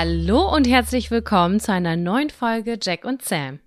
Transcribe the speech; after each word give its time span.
Hallo 0.00 0.54
und 0.54 0.68
herzlich 0.68 1.10
willkommen 1.10 1.58
zu 1.58 1.72
einer 1.72 1.96
neuen 1.96 2.30
Folge 2.30 2.78
Jack 2.80 3.04
und 3.04 3.24
Sam. 3.24 3.58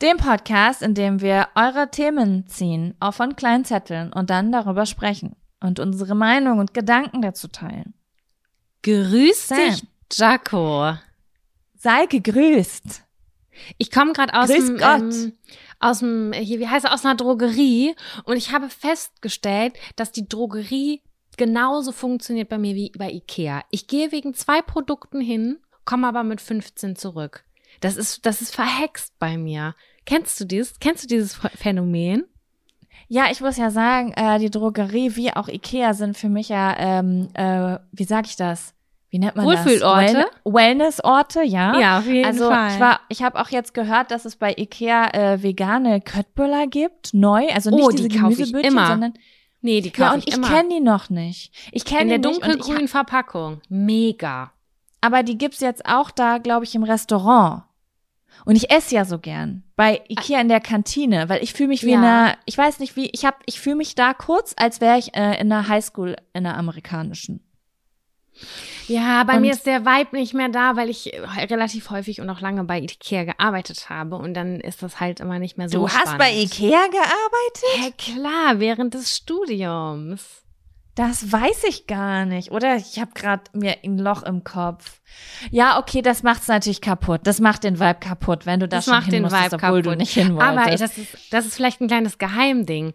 Dem 0.00 0.16
Podcast, 0.16 0.80
in 0.80 0.94
dem 0.94 1.20
wir 1.20 1.48
eure 1.54 1.90
Themen 1.90 2.46
ziehen, 2.46 2.94
auch 2.98 3.12
von 3.12 3.36
kleinen 3.36 3.66
Zetteln 3.66 4.10
und 4.10 4.30
dann 4.30 4.50
darüber 4.52 4.86
sprechen 4.86 5.36
und 5.60 5.78
unsere 5.78 6.14
Meinung 6.14 6.60
und 6.60 6.72
Gedanken 6.72 7.20
dazu 7.20 7.48
teilen. 7.48 7.92
Grüß 8.84 9.48
Sam. 9.48 9.58
dich, 9.58 9.84
Jaco. 10.14 10.94
Sei 11.74 12.06
gegrüßt. 12.06 13.02
Ich 13.76 13.90
komme 13.90 14.14
gerade 14.14 14.32
aus 14.32 14.48
Grüß 14.48 14.66
dem, 14.68 14.78
Gott. 14.78 15.14
ähm, 15.14 15.32
aus 15.78 15.98
dem, 15.98 16.32
hier, 16.32 16.58
wie 16.58 16.68
heißt 16.68 16.86
es, 16.86 16.90
aus 16.90 17.04
einer 17.04 17.16
Drogerie 17.16 17.94
und 18.24 18.38
ich 18.38 18.50
habe 18.50 18.70
festgestellt, 18.70 19.74
dass 19.96 20.10
die 20.10 20.26
Drogerie 20.26 21.02
genauso 21.36 21.92
funktioniert 21.92 22.48
bei 22.48 22.56
mir 22.56 22.74
wie 22.74 22.92
bei 22.96 23.10
Ikea. 23.10 23.62
Ich 23.70 23.86
gehe 23.86 24.10
wegen 24.10 24.32
zwei 24.32 24.62
Produkten 24.62 25.20
hin, 25.20 25.58
komme 25.86 26.06
aber 26.06 26.22
mit 26.22 26.42
15 26.42 26.96
zurück. 26.96 27.44
Das 27.80 27.96
ist, 27.96 28.26
das 28.26 28.42
ist 28.42 28.54
verhext 28.54 29.14
bei 29.18 29.38
mir. 29.38 29.74
Kennst 30.04 30.38
du 30.40 30.44
dieses? 30.44 30.78
Kennst 30.78 31.04
du 31.04 31.08
dieses 31.08 31.34
Phänomen? 31.34 32.24
Ja, 33.08 33.26
ich 33.30 33.40
muss 33.40 33.56
ja 33.56 33.70
sagen, 33.70 34.12
äh, 34.12 34.38
die 34.38 34.50
Drogerie 34.50 35.16
wie 35.16 35.32
auch 35.32 35.48
Ikea 35.48 35.94
sind 35.94 36.16
für 36.18 36.28
mich 36.28 36.48
ja, 36.48 36.76
ähm, 36.78 37.28
äh, 37.34 37.78
wie 37.92 38.04
sag 38.04 38.26
ich 38.26 38.36
das? 38.36 38.74
Wie 39.10 39.18
nennt 39.18 39.36
man 39.36 39.46
Wohlfühlorte? 39.46 40.12
das? 40.14 40.24
Well 40.44 40.54
Wellnessorte, 40.54 41.42
ja. 41.42 41.78
Ja, 41.78 41.98
auf 41.98 42.06
jeden 42.06 42.24
also 42.26 42.48
Fall. 42.48 42.70
ich 42.72 42.80
war, 42.80 43.00
ich 43.08 43.22
habe 43.22 43.40
auch 43.40 43.48
jetzt 43.50 43.74
gehört, 43.74 44.10
dass 44.10 44.24
es 44.24 44.36
bei 44.36 44.52
Ikea 44.56 45.10
äh, 45.14 45.42
vegane 45.42 46.00
Köttbullar 46.00 46.66
gibt, 46.66 47.14
neu, 47.14 47.46
also 47.52 47.70
nicht 47.70 47.84
Oh, 47.84 47.90
diese 47.90 48.08
die 48.08 48.66
immer. 48.66 48.88
sondern 48.88 49.14
nee, 49.60 49.80
die 49.80 49.92
ja 49.96 50.06
kaufe 50.06 50.14
und 50.14 50.28
ich 50.28 50.34
ich 50.36 50.42
kenne 50.42 50.68
die 50.70 50.80
noch 50.80 51.08
nicht. 51.08 51.52
Ich 51.70 51.84
kenne 51.84 52.02
In 52.02 52.08
der 52.08 52.18
die 52.18 52.28
und 52.28 52.34
ich 52.34 52.40
dunkelgrünen 52.40 52.88
Verpackung. 52.88 53.60
Mega. 53.68 54.52
Aber 55.06 55.22
die 55.22 55.38
gibt's 55.38 55.60
jetzt 55.60 55.86
auch 55.86 56.10
da, 56.10 56.38
glaube 56.38 56.64
ich, 56.64 56.74
im 56.74 56.82
Restaurant. 56.82 57.62
Und 58.44 58.56
ich 58.56 58.70
esse 58.70 58.94
ja 58.94 59.04
so 59.04 59.18
gern 59.18 59.62
bei 59.76 60.02
Ikea 60.08 60.40
in 60.40 60.48
der 60.48 60.60
Kantine, 60.60 61.28
weil 61.28 61.42
ich 61.44 61.52
fühle 61.52 61.68
mich 61.68 61.84
wie 61.84 61.90
Ja. 61.92 61.98
in 61.98 62.04
einer, 62.04 62.36
ich 62.44 62.58
weiß 62.58 62.80
nicht 62.80 62.96
wie, 62.96 63.06
ich 63.10 63.24
hab, 63.24 63.40
ich 63.46 63.60
fühle 63.60 63.76
mich 63.76 63.94
da 63.94 64.14
kurz, 64.14 64.52
als 64.56 64.80
wäre 64.80 64.98
ich 64.98 65.14
äh, 65.14 65.40
in 65.40 65.50
einer 65.52 65.68
Highschool, 65.68 66.16
in 66.32 66.44
einer 66.46 66.56
amerikanischen. 66.58 67.40
Ja, 68.88 69.24
bei 69.24 69.34
Und- 69.36 69.40
mir 69.42 69.52
ist 69.52 69.64
der 69.66 69.84
Vibe 69.86 70.16
nicht 70.16 70.34
mehr 70.34 70.48
da, 70.50 70.76
weil 70.76 70.90
ich 70.90 71.14
äh, 71.14 71.20
relativ 71.44 71.90
häufig 71.90 72.20
und 72.20 72.28
auch 72.28 72.40
lange 72.40 72.64
bei 72.64 72.78
Ikea 72.80 73.24
gearbeitet 73.24 73.88
habe 73.90 74.16
und 74.16 74.34
dann 74.34 74.60
ist 74.60 74.82
das 74.82 75.00
halt 75.00 75.20
immer 75.20 75.38
nicht 75.38 75.56
mehr 75.56 75.68
so 75.68 75.80
du 75.82 75.88
spannend. 75.88 76.08
hast 76.08 76.18
bei 76.18 76.32
Ikea 76.32 76.86
gearbeitet? 76.88 77.78
Ja, 77.78 77.90
klar, 78.14 78.60
während 78.60 78.94
des 78.94 79.16
Studiums. 79.16 80.42
Das 80.96 81.30
weiß 81.30 81.64
ich 81.68 81.86
gar 81.86 82.24
nicht, 82.24 82.52
oder? 82.52 82.76
Ich 82.76 82.98
habe 82.98 83.10
gerade 83.14 83.42
mir 83.52 83.76
ein 83.84 83.98
Loch 83.98 84.22
im 84.22 84.44
Kopf. 84.44 85.02
Ja, 85.50 85.78
okay, 85.78 86.00
das 86.00 86.22
macht's 86.22 86.48
natürlich 86.48 86.80
kaputt. 86.80 87.20
Das 87.24 87.38
macht 87.38 87.64
den 87.64 87.78
Vibe 87.78 88.00
kaputt, 88.00 88.46
wenn 88.46 88.60
du 88.60 88.66
da 88.66 88.78
Das 88.78 88.86
schon 88.86 88.94
macht 88.94 89.04
hin 89.04 89.12
den 89.12 89.22
musstest, 89.24 89.52
Vibe 89.52 89.56
obwohl 89.56 89.82
kaputt. 89.82 89.92
du 89.92 89.96
nicht 89.98 90.14
hin 90.14 90.34
wolltest. 90.34 90.58
Aber 90.58 90.70
das 90.70 90.96
ist, 90.96 91.32
das 91.32 91.44
ist 91.44 91.54
vielleicht 91.54 91.82
ein 91.82 91.88
kleines 91.88 92.16
Geheimding. 92.16 92.94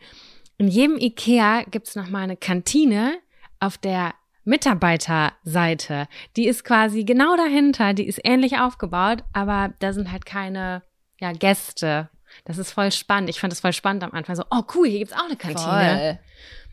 In 0.57 0.67
jedem 0.67 0.97
Ikea 0.97 1.61
gibt's 1.69 1.95
noch 1.95 2.09
mal 2.09 2.23
eine 2.23 2.37
Kantine 2.37 3.19
auf 3.59 3.77
der 3.77 4.15
Mitarbeiterseite. 4.45 6.07
Die 6.37 6.47
ist 6.47 6.63
quasi 6.63 7.03
genau 7.03 7.37
dahinter, 7.37 7.93
die 7.93 8.07
ist 8.07 8.19
ähnlich 8.23 8.57
aufgebaut, 8.57 9.23
aber 9.31 9.73
da 9.77 9.93
sind 9.93 10.11
halt 10.11 10.25
keine 10.25 10.81
ja, 11.19 11.33
Gäste. 11.33 12.09
Das 12.45 12.57
ist 12.57 12.71
voll 12.71 12.91
spannend. 12.91 13.29
Ich 13.29 13.39
fand 13.39 13.53
das 13.53 13.59
voll 13.59 13.73
spannend 13.73 14.03
am 14.03 14.11
Anfang. 14.13 14.35
So, 14.35 14.43
oh 14.49 14.63
cool, 14.73 14.87
hier 14.87 14.99
gibt's 14.99 15.13
auch 15.13 15.25
eine 15.25 15.35
Kantine. 15.35 16.19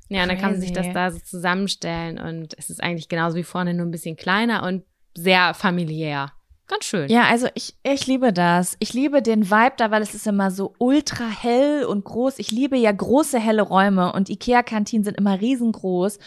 Ja, 0.09 0.23
und 0.23 0.29
dann 0.29 0.39
kann 0.39 0.53
man 0.53 0.61
sich 0.61 0.73
das 0.73 0.87
da 0.93 1.11
so 1.11 1.19
zusammenstellen 1.19 2.19
und 2.19 2.55
es 2.59 2.71
ist 2.71 2.83
eigentlich 2.83 3.09
genauso 3.09 3.37
wie 3.37 3.43
vorne, 3.43 3.75
nur 3.75 3.87
ein 3.87 3.91
bisschen 3.91 4.17
kleiner 4.17 4.63
und 4.63 4.85
sehr 5.15 5.53
familiär. 5.55 6.33
Ganz 6.67 6.85
schön. 6.85 7.09
Ja, 7.09 7.25
also 7.25 7.49
ich, 7.55 7.75
ich 7.83 8.07
liebe 8.07 8.33
das. 8.33 8.77
Ich 8.79 8.93
liebe 8.93 9.23
den 9.23 9.51
Vibe 9.51 9.75
da, 9.79 9.91
weil 9.91 10.03
es 10.03 10.15
ist 10.15 10.27
immer 10.27 10.51
so 10.51 10.75
ultra 10.79 11.27
hell 11.27 11.85
und 11.85 12.05
groß. 12.05 12.39
Ich 12.39 12.51
liebe 12.51 12.77
ja 12.77 12.93
große, 12.93 13.39
helle 13.41 13.63
Räume 13.63 14.13
und 14.13 14.29
Ikea-Kantinen 14.29 15.03
sind 15.03 15.17
immer 15.17 15.41
riesengroß. 15.41 16.19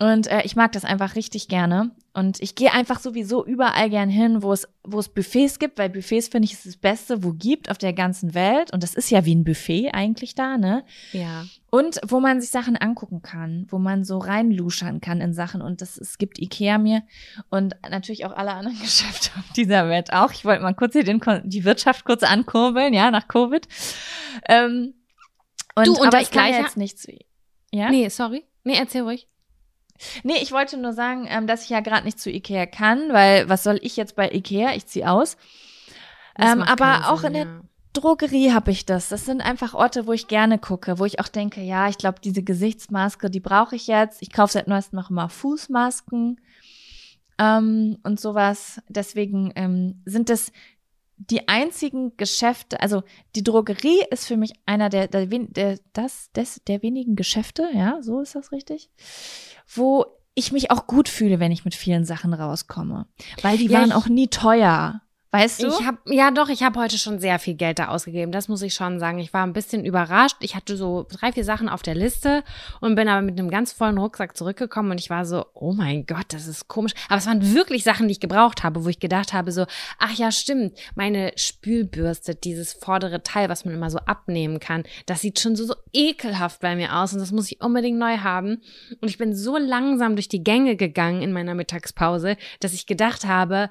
Und 0.00 0.26
äh, 0.26 0.42
ich 0.42 0.56
mag 0.56 0.72
das 0.72 0.84
einfach 0.84 1.14
richtig 1.14 1.46
gerne. 1.46 1.92
Und 2.14 2.42
ich 2.42 2.54
gehe 2.54 2.72
einfach 2.74 3.00
sowieso 3.00 3.42
überall 3.42 3.88
gern 3.88 4.10
hin, 4.10 4.42
wo 4.42 4.52
es, 4.52 4.68
wo 4.84 4.98
es 4.98 5.08
Buffets 5.08 5.58
gibt, 5.58 5.78
weil 5.78 5.88
Buffets 5.88 6.28
finde 6.28 6.44
ich 6.44 6.52
ist 6.52 6.66
das 6.66 6.76
Beste, 6.76 7.24
wo 7.24 7.32
gibt 7.32 7.70
auf 7.70 7.78
der 7.78 7.94
ganzen 7.94 8.34
Welt. 8.34 8.70
Und 8.70 8.82
das 8.82 8.94
ist 8.94 9.10
ja 9.10 9.24
wie 9.24 9.34
ein 9.34 9.44
Buffet 9.44 9.92
eigentlich 9.94 10.34
da, 10.34 10.58
ne? 10.58 10.84
Ja. 11.12 11.46
Und 11.70 12.00
wo 12.06 12.20
man 12.20 12.40
sich 12.42 12.50
Sachen 12.50 12.76
angucken 12.76 13.22
kann, 13.22 13.66
wo 13.70 13.78
man 13.78 14.04
so 14.04 14.18
reinluschern 14.18 15.00
kann 15.00 15.22
in 15.22 15.32
Sachen. 15.32 15.62
Und 15.62 15.80
das 15.80 15.96
es 15.96 16.18
gibt 16.18 16.38
Ikea 16.38 16.76
mir 16.76 17.02
und 17.48 17.76
natürlich 17.88 18.26
auch 18.26 18.32
alle 18.32 18.52
anderen 18.52 18.78
Geschäfte 18.82 19.30
auf 19.38 19.50
dieser 19.56 19.88
Welt 19.88 20.12
auch. 20.12 20.32
Ich 20.32 20.44
wollte 20.44 20.62
mal 20.62 20.74
kurz 20.74 20.92
hier 20.92 21.04
den, 21.04 21.18
die 21.44 21.64
Wirtschaft 21.64 22.04
kurz 22.04 22.22
ankurbeln, 22.24 22.92
ja, 22.92 23.10
nach 23.10 23.26
Covid. 23.26 23.66
Ähm, 24.48 24.94
und, 25.74 25.86
Du, 25.86 25.92
und 25.94 26.08
aber 26.08 26.20
ich 26.20 26.30
kann 26.30 26.48
Gleiche- 26.48 26.62
jetzt 26.62 26.76
nichts. 26.76 27.06
Ja? 27.72 27.88
Nee, 27.90 28.10
sorry. 28.10 28.44
Nee, 28.64 28.76
erzähl 28.76 29.00
ruhig. 29.00 29.26
Nee, 30.22 30.38
ich 30.40 30.52
wollte 30.52 30.76
nur 30.76 30.92
sagen, 30.92 31.26
ähm, 31.28 31.46
dass 31.46 31.64
ich 31.64 31.70
ja 31.70 31.80
gerade 31.80 32.04
nicht 32.04 32.20
zu 32.20 32.30
Ikea 32.30 32.66
kann, 32.66 33.12
weil 33.12 33.48
was 33.48 33.62
soll 33.62 33.78
ich 33.82 33.96
jetzt 33.96 34.16
bei 34.16 34.30
Ikea? 34.30 34.74
Ich 34.74 34.86
zieh 34.86 35.04
aus. 35.04 35.36
Ähm, 36.38 36.62
aber 36.62 37.10
auch 37.10 37.20
Sinn, 37.20 37.28
in 37.28 37.32
der 37.34 37.44
ja. 37.44 37.60
Drogerie 37.92 38.52
habe 38.52 38.70
ich 38.70 38.86
das. 38.86 39.08
Das 39.08 39.26
sind 39.26 39.40
einfach 39.42 39.74
Orte, 39.74 40.06
wo 40.06 40.12
ich 40.12 40.28
gerne 40.28 40.58
gucke, 40.58 40.98
wo 40.98 41.04
ich 41.04 41.20
auch 41.20 41.28
denke, 41.28 41.60
ja, 41.60 41.88
ich 41.88 41.98
glaube, 41.98 42.20
diese 42.22 42.42
Gesichtsmaske, 42.42 43.30
die 43.30 43.40
brauche 43.40 43.76
ich 43.76 43.86
jetzt. 43.86 44.22
Ich 44.22 44.32
kaufe 44.32 44.52
seit 44.54 44.68
neuestem 44.68 44.98
noch 44.98 45.10
immer 45.10 45.28
Fußmasken. 45.28 46.40
ähm, 47.38 47.98
und 48.02 48.20
sowas. 48.20 48.80
Deswegen 48.88 49.52
ähm, 49.56 50.02
sind 50.04 50.30
das 50.30 50.52
die 51.30 51.48
einzigen 51.48 52.16
Geschäfte, 52.16 52.80
also 52.80 53.02
die 53.36 53.42
Drogerie 53.42 54.02
ist 54.10 54.26
für 54.26 54.36
mich 54.36 54.52
einer 54.66 54.88
der, 54.88 55.08
der, 55.08 55.26
der, 55.26 55.78
das, 55.92 56.30
des, 56.32 56.62
der 56.66 56.82
wenigen 56.82 57.16
Geschäfte, 57.16 57.68
ja, 57.74 57.98
so 58.02 58.20
ist 58.20 58.34
das 58.34 58.52
richtig, 58.52 58.90
wo 59.72 60.06
ich 60.34 60.52
mich 60.52 60.70
auch 60.70 60.86
gut 60.86 61.08
fühle, 61.08 61.40
wenn 61.40 61.52
ich 61.52 61.64
mit 61.64 61.74
vielen 61.74 62.04
Sachen 62.04 62.32
rauskomme. 62.32 63.06
Weil 63.42 63.58
die 63.58 63.66
Ja, 63.66 63.80
waren 63.80 63.92
auch 63.92 64.08
nie 64.08 64.28
teuer. 64.28 65.02
Weißt 65.34 65.62
du? 65.62 65.68
Ich 65.68 65.86
habe 65.86 65.96
ja 66.04 66.30
doch, 66.30 66.50
ich 66.50 66.62
habe 66.62 66.78
heute 66.78 66.98
schon 66.98 67.18
sehr 67.18 67.38
viel 67.38 67.54
Geld 67.54 67.78
da 67.78 67.88
ausgegeben. 67.88 68.32
Das 68.32 68.48
muss 68.48 68.60
ich 68.60 68.74
schon 68.74 69.00
sagen. 69.00 69.18
Ich 69.18 69.32
war 69.32 69.46
ein 69.46 69.54
bisschen 69.54 69.82
überrascht. 69.82 70.36
Ich 70.40 70.54
hatte 70.54 70.76
so 70.76 71.06
drei, 71.10 71.32
vier 71.32 71.44
Sachen 71.44 71.70
auf 71.70 71.80
der 71.80 71.94
Liste 71.94 72.44
und 72.80 72.96
bin 72.96 73.08
aber 73.08 73.22
mit 73.22 73.38
einem 73.38 73.50
ganz 73.50 73.72
vollen 73.72 73.96
Rucksack 73.96 74.36
zurückgekommen 74.36 74.90
und 74.90 75.00
ich 75.00 75.08
war 75.08 75.24
so, 75.24 75.46
oh 75.54 75.72
mein 75.72 76.04
Gott, 76.04 76.26
das 76.28 76.46
ist 76.46 76.68
komisch. 76.68 76.92
Aber 77.08 77.16
es 77.16 77.26
waren 77.26 77.54
wirklich 77.54 77.82
Sachen, 77.82 78.08
die 78.08 78.12
ich 78.12 78.20
gebraucht 78.20 78.62
habe, 78.62 78.84
wo 78.84 78.90
ich 78.90 79.00
gedacht 79.00 79.32
habe 79.32 79.52
so, 79.52 79.64
ach 79.98 80.12
ja, 80.12 80.30
stimmt, 80.30 80.76
meine 80.96 81.32
Spülbürste, 81.36 82.34
dieses 82.34 82.74
vordere 82.74 83.22
Teil, 83.22 83.48
was 83.48 83.64
man 83.64 83.72
immer 83.72 83.88
so 83.88 84.00
abnehmen 84.00 84.60
kann, 84.60 84.84
das 85.06 85.22
sieht 85.22 85.40
schon 85.40 85.56
so, 85.56 85.64
so 85.64 85.74
ekelhaft 85.94 86.60
bei 86.60 86.76
mir 86.76 86.94
aus 86.94 87.14
und 87.14 87.20
das 87.20 87.32
muss 87.32 87.50
ich 87.50 87.62
unbedingt 87.62 87.98
neu 87.98 88.18
haben. 88.18 88.60
Und 89.00 89.08
ich 89.08 89.16
bin 89.16 89.34
so 89.34 89.56
langsam 89.56 90.14
durch 90.14 90.28
die 90.28 90.44
Gänge 90.44 90.76
gegangen 90.76 91.22
in 91.22 91.32
meiner 91.32 91.54
Mittagspause, 91.54 92.36
dass 92.60 92.74
ich 92.74 92.84
gedacht 92.84 93.24
habe, 93.24 93.70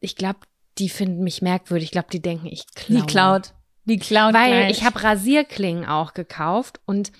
ich 0.00 0.16
glaube, 0.16 0.40
die 0.78 0.88
finden 0.88 1.22
mich 1.24 1.42
merkwürdig. 1.42 1.86
Ich 1.86 1.92
glaube, 1.92 2.08
die 2.12 2.22
denken, 2.22 2.46
ich 2.46 2.66
klaue. 2.74 3.00
die 3.00 3.06
Cloud. 3.06 3.54
Die 3.84 3.98
Cloud. 3.98 4.34
Weil 4.34 4.64
gleich. 4.64 4.70
ich 4.78 4.84
habe 4.84 5.02
Rasierklingen 5.02 5.84
auch 5.84 6.14
gekauft 6.14 6.80
und 6.86 7.12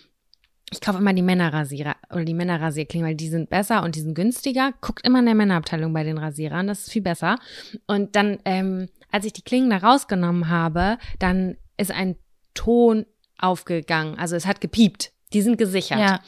ich 0.71 0.81
kaufe 0.81 0.99
immer 0.99 1.13
die 1.13 1.23
Männerrasierer 1.23 1.97
oder 2.11 2.25
die 2.25 2.35
Männerrasierklingen, 2.35 3.07
weil 3.07 3.15
die 3.15 3.29
sind 3.29 3.51
besser 3.51 3.83
und 3.83 3.95
die 3.95 4.01
sind 4.01 4.15
günstiger. 4.15 4.73
Guckt 4.81 5.07
immer 5.07 5.19
in 5.19 5.27
der 5.27 5.35
Männerabteilung 5.35 5.93
bei 5.93 6.03
den 6.03 6.17
Rasierern, 6.17 6.67
das 6.67 6.81
ist 6.81 6.93
viel 6.93 7.03
besser. 7.03 7.37
Und 7.87 8.17
dann, 8.17 8.39
ähm, 8.47 8.89
als 9.11 9.27
ich 9.27 9.35
die 9.35 9.43
Klingen 9.43 9.69
da 9.69 9.79
rausgenommen 9.79 10.49
habe, 10.49 10.99
dann 11.19 11.59
ist 11.77 11.91
ein 11.91 12.17
Ton 12.55 13.05
aufgegangen. 13.39 14.19
Also 14.19 14.35
es 14.37 14.47
hat 14.47 14.61
gepiept. 14.61 15.13
Die 15.35 15.43
sind 15.43 15.59
gesichert. 15.59 15.99
Ja. 15.99 16.21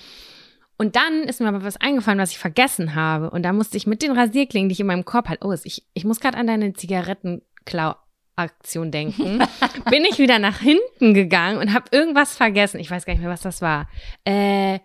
Und 0.84 0.94
dann 0.96 1.22
ist 1.22 1.40
mir 1.40 1.48
aber 1.48 1.64
was 1.64 1.78
eingefallen, 1.78 2.19
was 2.19 2.32
ich 2.32 2.38
vergessen 2.38 2.94
habe. 2.94 3.31
Und 3.31 3.42
da 3.42 3.54
musste 3.54 3.78
ich 3.78 3.86
mit 3.86 4.02
den 4.02 4.12
Rasierklingen, 4.12 4.69
die 4.69 4.75
ich 4.75 4.81
in 4.81 4.86
meinem 4.86 5.06
Korb 5.06 5.31
hatte, 5.31 5.46
oh, 5.46 5.54
ich, 5.64 5.86
ich 5.94 6.04
muss 6.04 6.20
gerade 6.20 6.36
an 6.36 6.46
deine 6.46 6.75
Zigarettenklau-Aktion 6.75 8.90
denken, 8.90 9.42
bin 9.90 10.04
ich 10.04 10.19
wieder 10.19 10.38
nach 10.38 10.58
hinten 10.58 11.14
gegangen 11.14 11.56
und 11.56 11.72
habe 11.72 11.86
irgendwas 11.90 12.36
vergessen. 12.36 12.81
Ich 12.81 12.90
weiß 12.90 13.06
gar 13.06 13.14
nicht 13.14 13.22
mehr, 13.22 13.31
was 13.31 13.40
das 13.40 13.62
war. 13.62 13.88
Äh, 14.26 14.81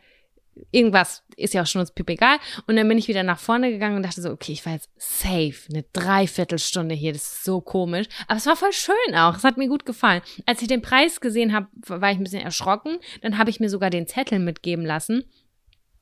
irgendwas 0.71 1.21
ist 1.35 1.53
ja 1.53 1.63
auch 1.63 1.67
schon 1.67 1.81
uns 1.81 1.91
piep 1.91 2.11
egal. 2.11 2.37
Und 2.65 2.77
dann 2.77 2.87
bin 2.87 2.97
ich 2.97 3.09
wieder 3.09 3.23
nach 3.23 3.39
vorne 3.39 3.69
gegangen 3.69 3.97
und 3.97 4.03
dachte 4.03 4.21
so, 4.21 4.29
okay, 4.29 4.53
ich 4.53 4.65
war 4.65 4.71
jetzt 4.71 4.89
safe, 4.95 5.53
eine 5.69 5.83
Dreiviertelstunde 5.91 6.95
hier, 6.95 7.11
das 7.11 7.23
ist 7.23 7.43
so 7.43 7.59
komisch. 7.59 8.07
Aber 8.29 8.37
es 8.37 8.45
war 8.45 8.55
voll 8.55 8.71
schön 8.71 9.15
auch, 9.15 9.35
es 9.35 9.43
hat 9.43 9.57
mir 9.57 9.67
gut 9.67 9.85
gefallen. 9.85 10.21
Als 10.45 10.61
ich 10.61 10.69
den 10.69 10.81
Preis 10.81 11.19
gesehen 11.19 11.51
habe, 11.51 11.67
war 11.73 12.09
ich 12.09 12.17
ein 12.17 12.23
bisschen 12.23 12.41
erschrocken. 12.41 12.99
Dann 13.21 13.37
habe 13.37 13.49
ich 13.49 13.59
mir 13.59 13.67
sogar 13.67 13.89
den 13.89 14.07
Zettel 14.07 14.39
mitgeben 14.39 14.85
lassen. 14.85 15.25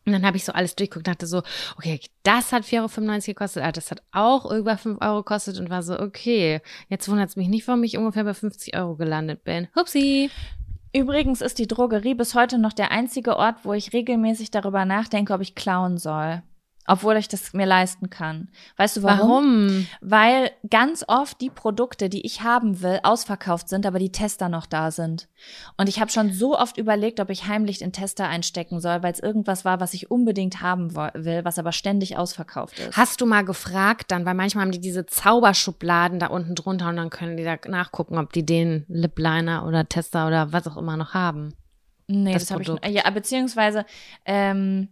Und 0.07 0.13
dann 0.13 0.25
habe 0.25 0.37
ich 0.37 0.45
so 0.45 0.53
alles 0.53 0.73
durchgeguckt 0.73 1.05
und 1.05 1.13
dachte 1.13 1.27
so, 1.27 1.43
okay, 1.77 1.99
das 2.23 2.53
hat 2.53 2.63
4,95 2.63 2.77
Euro 2.79 3.19
gekostet, 3.25 3.63
ah, 3.63 3.71
das 3.73 3.91
hat 3.91 4.01
auch 4.13 4.49
über 4.49 4.77
5 4.77 5.01
Euro 5.01 5.17
gekostet 5.17 5.59
und 5.59 5.69
war 5.69 5.83
so, 5.83 5.99
okay, 5.99 6.61
jetzt 6.87 7.09
wundert 7.09 7.27
es 7.27 7.35
mich 7.35 7.49
nicht, 7.49 7.67
warum 7.67 7.83
ich 7.83 7.97
ungefähr 7.97 8.23
bei 8.23 8.33
50 8.33 8.77
Euro 8.77 8.95
gelandet 8.95 9.43
bin. 9.43 9.67
Hupsi. 9.75 10.31
Übrigens 10.93 11.41
ist 11.41 11.59
die 11.59 11.67
Drogerie 11.67 12.13
bis 12.13 12.35
heute 12.35 12.57
noch 12.57 12.71
der 12.71 12.91
einzige 12.91 13.35
Ort, 13.35 13.65
wo 13.65 13.73
ich 13.73 13.91
regelmäßig 13.91 14.49
darüber 14.49 14.85
nachdenke, 14.85 15.33
ob 15.33 15.41
ich 15.41 15.55
klauen 15.55 15.97
soll. 15.97 16.41
Obwohl 16.87 17.17
ich 17.17 17.27
das 17.27 17.51
mir 17.53 17.65
leisten 17.65 18.09
kann. 18.09 18.47
Weißt 18.77 18.97
du 18.97 19.03
warum? 19.03 19.67
Warum? 19.67 19.87
Weil 19.99 20.51
ganz 20.69 21.03
oft 21.07 21.41
die 21.41 21.49
Produkte, 21.49 22.07
die 22.07 22.25
ich 22.25 22.41
haben 22.43 22.81
will, 22.81 23.01
ausverkauft 23.03 23.67
sind, 23.67 23.85
aber 23.85 23.99
die 23.99 24.11
Tester 24.11 24.47
noch 24.47 24.65
da 24.65 24.89
sind. 24.89 25.27
Und 25.75 25.89
ich 25.89 25.99
habe 25.99 26.09
schon 26.09 26.31
so 26.31 26.57
oft 26.57 26.77
überlegt, 26.77 27.19
ob 27.19 27.29
ich 27.29 27.45
heimlich 27.45 27.79
den 27.79 27.91
Tester 27.91 28.27
einstecken 28.29 28.79
soll, 28.79 29.03
weil 29.03 29.11
es 29.11 29.19
irgendwas 29.19 29.65
war, 29.65 29.81
was 29.81 29.93
ich 29.93 30.09
unbedingt 30.09 30.61
haben 30.61 30.95
will, 30.95 31.43
was 31.43 31.59
aber 31.59 31.73
ständig 31.73 32.17
ausverkauft 32.17 32.79
ist. 32.79 32.95
Hast 32.95 33.19
du 33.19 33.25
mal 33.25 33.43
gefragt 33.43 34.11
dann, 34.11 34.25
weil 34.25 34.33
manchmal 34.33 34.63
haben 34.63 34.71
die 34.71 34.79
diese 34.79 35.05
Zauberschubladen 35.05 36.19
da 36.19 36.27
unten 36.27 36.55
drunter 36.55 36.87
und 36.87 36.95
dann 36.95 37.09
können 37.09 37.35
die 37.35 37.43
da 37.43 37.57
nachgucken, 37.67 38.17
ob 38.17 38.31
die 38.31 38.45
den 38.45 38.85
Lip 38.87 39.19
Liner 39.19 39.65
oder 39.67 39.89
Tester 39.89 40.25
oder 40.27 40.53
was 40.53 40.65
auch 40.67 40.77
immer 40.77 40.95
noch 40.95 41.13
haben. 41.13 41.53
Nee, 42.07 42.31
das 42.31 42.45
das, 42.45 42.51
habe 42.51 42.63
ich 42.63 42.93
ja, 42.93 43.09
beziehungsweise 43.09 43.85
ähm, 44.25 44.87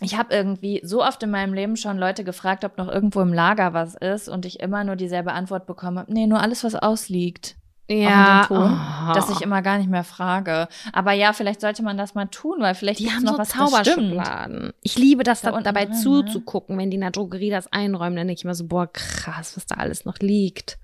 ich 0.00 0.16
habe 0.16 0.34
irgendwie 0.34 0.80
so 0.84 1.04
oft 1.04 1.22
in 1.22 1.30
meinem 1.30 1.54
Leben 1.54 1.76
schon 1.76 1.98
Leute 1.98 2.22
gefragt, 2.22 2.64
ob 2.64 2.78
noch 2.78 2.88
irgendwo 2.88 3.20
im 3.20 3.32
Lager 3.32 3.72
was 3.72 3.94
ist 3.94 4.28
und 4.28 4.46
ich 4.46 4.60
immer 4.60 4.84
nur 4.84 4.96
dieselbe 4.96 5.32
Antwort 5.32 5.66
bekommen 5.66 5.98
habe, 5.98 6.12
nee, 6.12 6.26
nur 6.26 6.40
alles, 6.40 6.62
was 6.62 6.74
ausliegt. 6.74 7.56
Ja, 7.90 8.42
in 8.42 8.42
dem 8.42 8.48
Ton, 8.48 8.80
oh. 8.80 9.12
dass 9.14 9.30
ich 9.30 9.40
immer 9.40 9.62
gar 9.62 9.78
nicht 9.78 9.88
mehr 9.88 10.04
frage. 10.04 10.68
Aber 10.92 11.12
ja, 11.12 11.32
vielleicht 11.32 11.62
sollte 11.62 11.82
man 11.82 11.96
das 11.96 12.14
mal 12.14 12.26
tun, 12.26 12.58
weil 12.60 12.74
vielleicht 12.74 13.00
die 13.00 13.10
haben 13.10 13.22
noch 13.22 13.32
so 13.32 13.38
was 13.38 13.48
das. 13.48 13.70
Zauberschubladen. 13.70 14.72
Ich 14.82 14.98
liebe 14.98 15.24
das, 15.24 15.40
Da 15.40 15.52
da 15.52 15.60
dabei 15.62 15.86
drin, 15.86 15.94
ne? 15.94 16.00
zuzugucken, 16.02 16.76
wenn 16.76 16.90
die 16.90 16.96
in 16.96 17.00
der 17.00 17.12
Drogerie 17.12 17.48
das 17.48 17.72
einräumen. 17.72 18.16
Dann 18.16 18.26
denke 18.26 18.40
ich 18.40 18.44
immer 18.44 18.54
so, 18.54 18.66
boah, 18.66 18.92
krass, 18.92 19.56
was 19.56 19.64
da 19.64 19.76
alles 19.76 20.04
noch 20.04 20.18
liegt. 20.18 20.78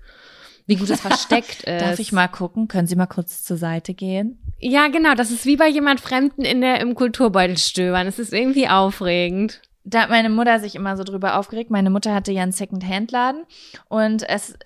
Wie 0.65 0.77
gut 0.77 0.89
es 0.89 1.01
versteckt 1.01 1.63
ist. 1.63 1.81
Darf 1.81 1.99
ich 1.99 2.11
mal 2.11 2.27
gucken? 2.27 2.67
Können 2.67 2.87
Sie 2.87 2.95
mal 2.95 3.05
kurz 3.05 3.43
zur 3.43 3.57
Seite 3.57 3.93
gehen? 3.93 4.39
Ja, 4.59 4.87
genau. 4.87 5.15
Das 5.15 5.31
ist 5.31 5.45
wie 5.45 5.57
bei 5.57 5.67
jemand 5.67 5.99
Fremden 5.99 6.43
in 6.43 6.61
der, 6.61 6.79
im 6.81 6.95
Kulturbeutel 6.95 7.57
stöbern. 7.57 8.07
Es 8.07 8.19
ist 8.19 8.33
irgendwie 8.33 8.67
aufregend. 8.67 9.61
da 9.83 10.01
hat 10.01 10.09
meine 10.09 10.29
Mutter 10.29 10.59
sich 10.59 10.75
immer 10.75 10.97
so 10.97 11.03
drüber 11.03 11.37
aufgeregt. 11.37 11.69
Meine 11.69 11.89
Mutter 11.89 12.13
hatte 12.13 12.31
ja 12.31 12.43
einen 12.43 12.51
Second-Hand-Laden 12.51 13.45
und 13.87 14.27
es, 14.27 14.51
äh, 14.53 14.57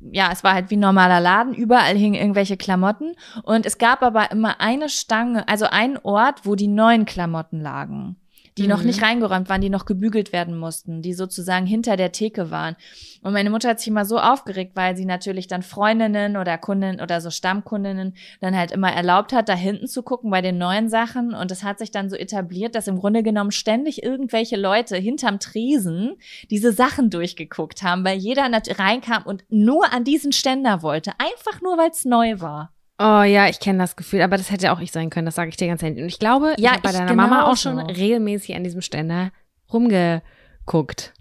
ja, 0.00 0.30
es 0.32 0.42
war 0.42 0.54
halt 0.54 0.70
wie 0.70 0.76
ein 0.76 0.80
normaler 0.80 1.20
Laden. 1.20 1.54
Überall 1.54 1.96
hingen 1.96 2.14
irgendwelche 2.14 2.56
Klamotten 2.56 3.14
und 3.42 3.66
es 3.66 3.78
gab 3.78 4.02
aber 4.02 4.30
immer 4.30 4.60
eine 4.60 4.88
Stange, 4.88 5.46
also 5.48 5.66
einen 5.66 5.98
Ort, 5.98 6.46
wo 6.46 6.54
die 6.54 6.68
neuen 6.68 7.04
Klamotten 7.04 7.60
lagen. 7.60 8.16
Die 8.58 8.66
noch 8.66 8.80
Mhm. 8.80 8.86
nicht 8.86 9.02
reingeräumt 9.02 9.48
waren, 9.48 9.62
die 9.62 9.70
noch 9.70 9.86
gebügelt 9.86 10.32
werden 10.32 10.58
mussten, 10.58 11.00
die 11.00 11.14
sozusagen 11.14 11.64
hinter 11.64 11.96
der 11.96 12.12
Theke 12.12 12.50
waren. 12.50 12.76
Und 13.22 13.32
meine 13.32 13.48
Mutter 13.48 13.70
hat 13.70 13.78
sich 13.78 13.88
immer 13.88 14.04
so 14.04 14.18
aufgeregt, 14.18 14.72
weil 14.74 14.94
sie 14.96 15.06
natürlich 15.06 15.46
dann 15.46 15.62
Freundinnen 15.62 16.36
oder 16.36 16.58
Kundinnen 16.58 17.00
oder 17.00 17.20
so 17.22 17.30
Stammkundinnen 17.30 18.14
dann 18.40 18.56
halt 18.56 18.70
immer 18.70 18.92
erlaubt 18.92 19.32
hat, 19.32 19.48
da 19.48 19.54
hinten 19.54 19.86
zu 19.86 20.02
gucken 20.02 20.30
bei 20.30 20.42
den 20.42 20.58
neuen 20.58 20.90
Sachen. 20.90 21.32
Und 21.32 21.50
es 21.50 21.62
hat 21.64 21.78
sich 21.78 21.90
dann 21.90 22.10
so 22.10 22.16
etabliert, 22.16 22.74
dass 22.74 22.88
im 22.88 22.98
Grunde 22.98 23.22
genommen 23.22 23.52
ständig 23.52 24.02
irgendwelche 24.02 24.56
Leute 24.56 24.96
hinterm 24.96 25.38
Tresen 25.38 26.16
diese 26.50 26.72
Sachen 26.72 27.08
durchgeguckt 27.08 27.82
haben, 27.82 28.04
weil 28.04 28.18
jeder 28.18 28.50
reinkam 28.78 29.22
und 29.24 29.44
nur 29.48 29.92
an 29.92 30.04
diesen 30.04 30.32
Ständer 30.32 30.82
wollte. 30.82 31.12
Einfach 31.18 31.62
nur, 31.62 31.78
weil 31.78 31.90
es 31.90 32.04
neu 32.04 32.40
war. 32.40 32.72
Oh 32.98 33.22
ja, 33.22 33.48
ich 33.48 33.58
kenne 33.58 33.78
das 33.78 33.96
Gefühl, 33.96 34.22
aber 34.22 34.36
das 34.36 34.50
hätte 34.50 34.70
auch 34.72 34.80
ich 34.80 34.92
sein 34.92 35.10
können, 35.10 35.26
das 35.26 35.34
sage 35.34 35.48
ich 35.48 35.56
dir 35.56 35.66
ganz 35.66 35.82
ehrlich. 35.82 36.00
Und 36.02 36.08
ich 36.08 36.18
glaube, 36.18 36.54
ich 36.56 36.62
Ja, 36.62 36.72
habe 36.72 36.82
bei 36.82 36.90
ich 36.90 36.96
deiner 36.96 37.14
Mama 37.14 37.50
auch 37.50 37.56
schon 37.56 37.78
regelmäßig 37.78 38.54
an 38.54 38.62
diesem 38.64 38.80
Ständer 38.80 39.32
rumgeguckt. 39.72 41.14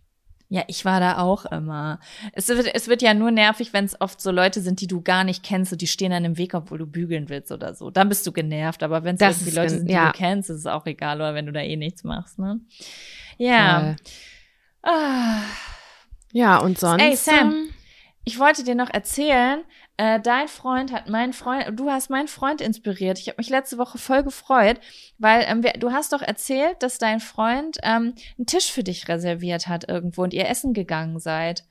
Ja, 0.50 0.64
ich 0.68 0.84
war 0.84 1.00
da 1.00 1.20
auch 1.20 1.46
immer. 1.46 2.02
Es 2.34 2.50
wird, 2.50 2.76
es 2.76 2.90
wird 2.90 3.02
ja 3.02 3.14
nur 3.14 3.32
nervig, 3.32 3.72
wenn 3.72 3.86
es 3.86 4.00
oft 4.02 4.20
so 4.20 4.32
Leute 4.32 4.60
sind, 4.60 4.82
die 4.82 4.88
du 4.88 5.02
gar 5.02 5.24
nicht 5.24 5.44
kennst 5.44 5.72
und 5.72 5.82
die 5.82 5.88
stehen 5.88 6.12
dann 6.12 6.26
im 6.26 6.38
Weg, 6.38 6.54
obwohl 6.54 6.78
du 6.78 6.86
bügeln 6.86 7.30
willst 7.30 7.54
oder 7.54 7.74
so. 7.74 7.90
Dann 7.90 8.10
bist 8.10 8.28
du 8.28 8.34
genervt. 8.34 8.84
Aber 8.84 9.06
wenn 9.06 9.16
es 9.16 9.42
ist 9.48 9.56
Leute 9.56 9.70
sind, 9.70 9.88
die 9.88 9.94
ja. 9.94 10.12
du 10.12 10.18
kennst, 10.18 10.50
ist 10.50 10.58
es 10.58 10.66
auch 10.66 10.86
egal, 10.86 11.18
oder 11.18 11.34
wenn 11.36 11.46
du 11.46 11.54
da 11.54 11.62
eh 11.62 11.78
nichts 11.78 12.04
machst, 12.04 12.38
ne? 12.38 12.60
Ja. 13.38 13.96
Ah. 14.84 15.38
Ja, 16.34 16.58
und 16.58 16.78
sonst? 16.78 17.02
Ey, 17.02 17.16
Sam. 17.16 17.38
ähm, 17.38 17.70
Ich 18.26 18.38
wollte 18.38 18.66
dir 18.66 18.76
noch 18.76 18.90
erzählen, 18.90 19.64
äh, 20.02 20.20
dein 20.20 20.48
Freund 20.48 20.92
hat 20.92 21.10
meinen 21.10 21.32
Freund, 21.32 21.80
du 21.80 21.92
hast 21.92 22.10
meinen 22.10 22.28
Freund 22.28 22.60
inspiriert. 22.60 23.20
Ich 23.20 23.28
habe 23.28 23.36
mich 23.38 23.52
letzte 23.52 23.78
Woche 23.78 24.00
voll 24.00 24.24
gefreut, 24.24 24.80
weil 25.20 25.46
ähm, 25.48 25.62
wir, 25.62 25.74
du 25.74 25.92
hast 25.92 26.12
doch 26.12 26.24
erzählt, 26.24 26.82
dass 26.82 26.98
dein 26.98 27.20
Freund 27.20 27.78
ähm, 27.84 28.16
einen 28.36 28.48
Tisch 28.48 28.72
für 28.72 28.84
dich 28.84 29.08
reserviert 29.08 29.68
hat 29.68 29.88
irgendwo 29.88 30.24
und 30.24 30.34
ihr 30.34 30.50
essen 30.50 30.74
gegangen 30.74 31.20
seid. 31.20 31.66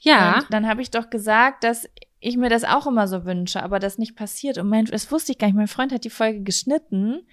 Ja. 0.00 0.38
Und 0.40 0.46
dann 0.50 0.66
habe 0.66 0.82
ich 0.82 0.90
doch 0.90 1.10
gesagt, 1.10 1.62
dass 1.62 1.88
ich 2.18 2.36
mir 2.36 2.48
das 2.48 2.64
auch 2.64 2.88
immer 2.88 3.06
so 3.06 3.24
wünsche, 3.24 3.62
aber 3.62 3.78
das 3.78 3.98
nicht 3.98 4.16
passiert. 4.16 4.58
Und 4.58 4.68
mein, 4.68 4.86
das 4.86 5.12
wusste 5.12 5.30
ich 5.30 5.38
gar 5.38 5.46
nicht. 5.46 5.54
Mein 5.54 5.68
Freund 5.68 5.92
hat 5.92 6.02
die 6.02 6.10
Folge 6.10 6.42
geschnitten. 6.42 7.24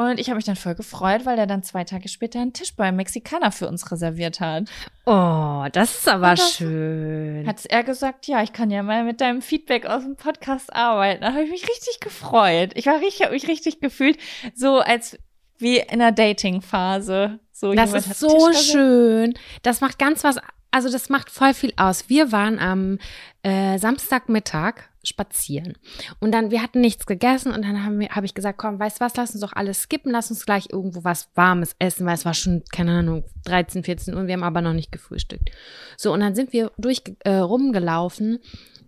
Und 0.00 0.18
ich 0.18 0.28
habe 0.28 0.36
mich 0.36 0.46
dann 0.46 0.56
voll 0.56 0.74
gefreut, 0.74 1.26
weil 1.26 1.38
er 1.38 1.46
dann 1.46 1.62
zwei 1.62 1.84
Tage 1.84 2.08
später 2.08 2.40
einen 2.40 2.54
Tisch 2.54 2.74
beim 2.74 2.96
Mexikaner 2.96 3.52
für 3.52 3.68
uns 3.68 3.90
reserviert 3.92 4.40
hat. 4.40 4.64
Oh, 5.04 5.66
das 5.72 5.98
ist 5.98 6.08
aber 6.08 6.30
das- 6.36 6.54
schön. 6.54 7.46
Hat 7.46 7.66
er 7.66 7.82
gesagt, 7.84 8.26
ja, 8.26 8.42
ich 8.42 8.52
kann 8.54 8.70
ja 8.70 8.82
mal 8.82 9.04
mit 9.04 9.20
deinem 9.20 9.42
Feedback 9.42 9.84
aus 9.84 10.02
dem 10.02 10.16
Podcast 10.16 10.74
arbeiten. 10.74 11.20
Da 11.20 11.32
habe 11.32 11.42
ich 11.42 11.50
mich 11.50 11.62
richtig 11.68 12.00
gefreut. 12.00 12.70
Ich 12.76 12.86
war 12.86 12.98
richtig, 13.00 13.22
habe 13.22 13.34
mich 13.34 13.46
richtig 13.48 13.80
gefühlt, 13.80 14.16
so 14.54 14.78
als 14.78 15.18
wie 15.58 15.76
in 15.78 15.90
einer 16.00 16.12
Dating-Phase. 16.12 17.38
So, 17.52 17.74
Das 17.74 17.92
ist 17.92 18.18
so 18.18 18.52
schön. 18.54 19.34
Das 19.62 19.82
macht 19.82 19.98
ganz 19.98 20.24
was, 20.24 20.36
also 20.70 20.90
das 20.90 21.10
macht 21.10 21.28
voll 21.30 21.52
viel 21.52 21.74
aus. 21.76 22.08
Wir 22.08 22.32
waren 22.32 22.58
am 22.58 22.98
äh, 23.42 23.76
Samstagmittag 23.78 24.88
spazieren. 25.02 25.74
Und 26.20 26.32
dann, 26.32 26.50
wir 26.50 26.62
hatten 26.62 26.80
nichts 26.80 27.06
gegessen 27.06 27.52
und 27.52 27.64
dann 27.64 27.84
habe 27.84 28.08
hab 28.08 28.24
ich 28.24 28.34
gesagt, 28.34 28.58
komm, 28.58 28.78
weißt 28.78 29.00
was, 29.00 29.16
lass 29.16 29.32
uns 29.32 29.40
doch 29.40 29.52
alles 29.54 29.82
skippen, 29.82 30.12
lass 30.12 30.30
uns 30.30 30.44
gleich 30.44 30.68
irgendwo 30.70 31.04
was 31.04 31.30
Warmes 31.34 31.74
essen, 31.78 32.06
weil 32.06 32.14
es 32.14 32.24
war 32.24 32.34
schon, 32.34 32.62
keine 32.72 32.92
Ahnung, 32.92 33.24
13, 33.44 33.84
14 33.84 34.14
Uhr, 34.14 34.26
wir 34.26 34.34
haben 34.34 34.42
aber 34.42 34.60
noch 34.60 34.74
nicht 34.74 34.92
gefrühstückt. 34.92 35.50
So, 35.96 36.12
und 36.12 36.20
dann 36.20 36.34
sind 36.34 36.52
wir 36.52 36.72
durch 36.76 37.02
äh, 37.20 37.36
rumgelaufen 37.36 38.40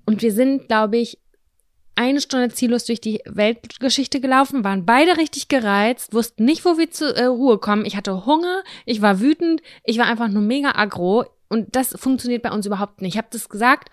und 0.04 0.22
wir 0.22 0.32
sind, 0.32 0.68
glaube 0.68 0.98
ich, 0.98 1.18
eine 1.94 2.20
Stunde 2.20 2.48
ziellos 2.48 2.84
durch 2.84 3.00
die 3.00 3.20
Weltgeschichte 3.26 4.20
gelaufen, 4.20 4.64
waren 4.64 4.86
beide 4.86 5.18
richtig 5.18 5.48
gereizt, 5.48 6.14
wussten 6.14 6.44
nicht, 6.44 6.64
wo 6.64 6.78
wir 6.78 6.90
zur 6.90 7.16
äh, 7.16 7.24
Ruhe 7.24 7.58
kommen. 7.58 7.84
Ich 7.84 7.96
hatte 7.96 8.24
Hunger, 8.24 8.62
ich 8.86 9.02
war 9.02 9.20
wütend, 9.20 9.60
ich 9.84 9.98
war 9.98 10.06
einfach 10.06 10.28
nur 10.28 10.42
mega 10.42 10.72
aggro 10.74 11.26
und 11.48 11.76
das 11.76 11.94
funktioniert 11.98 12.42
bei 12.42 12.50
uns 12.50 12.64
überhaupt 12.64 13.02
nicht. 13.02 13.14
Ich 13.14 13.18
habe 13.18 13.28
das 13.30 13.48
gesagt, 13.48 13.90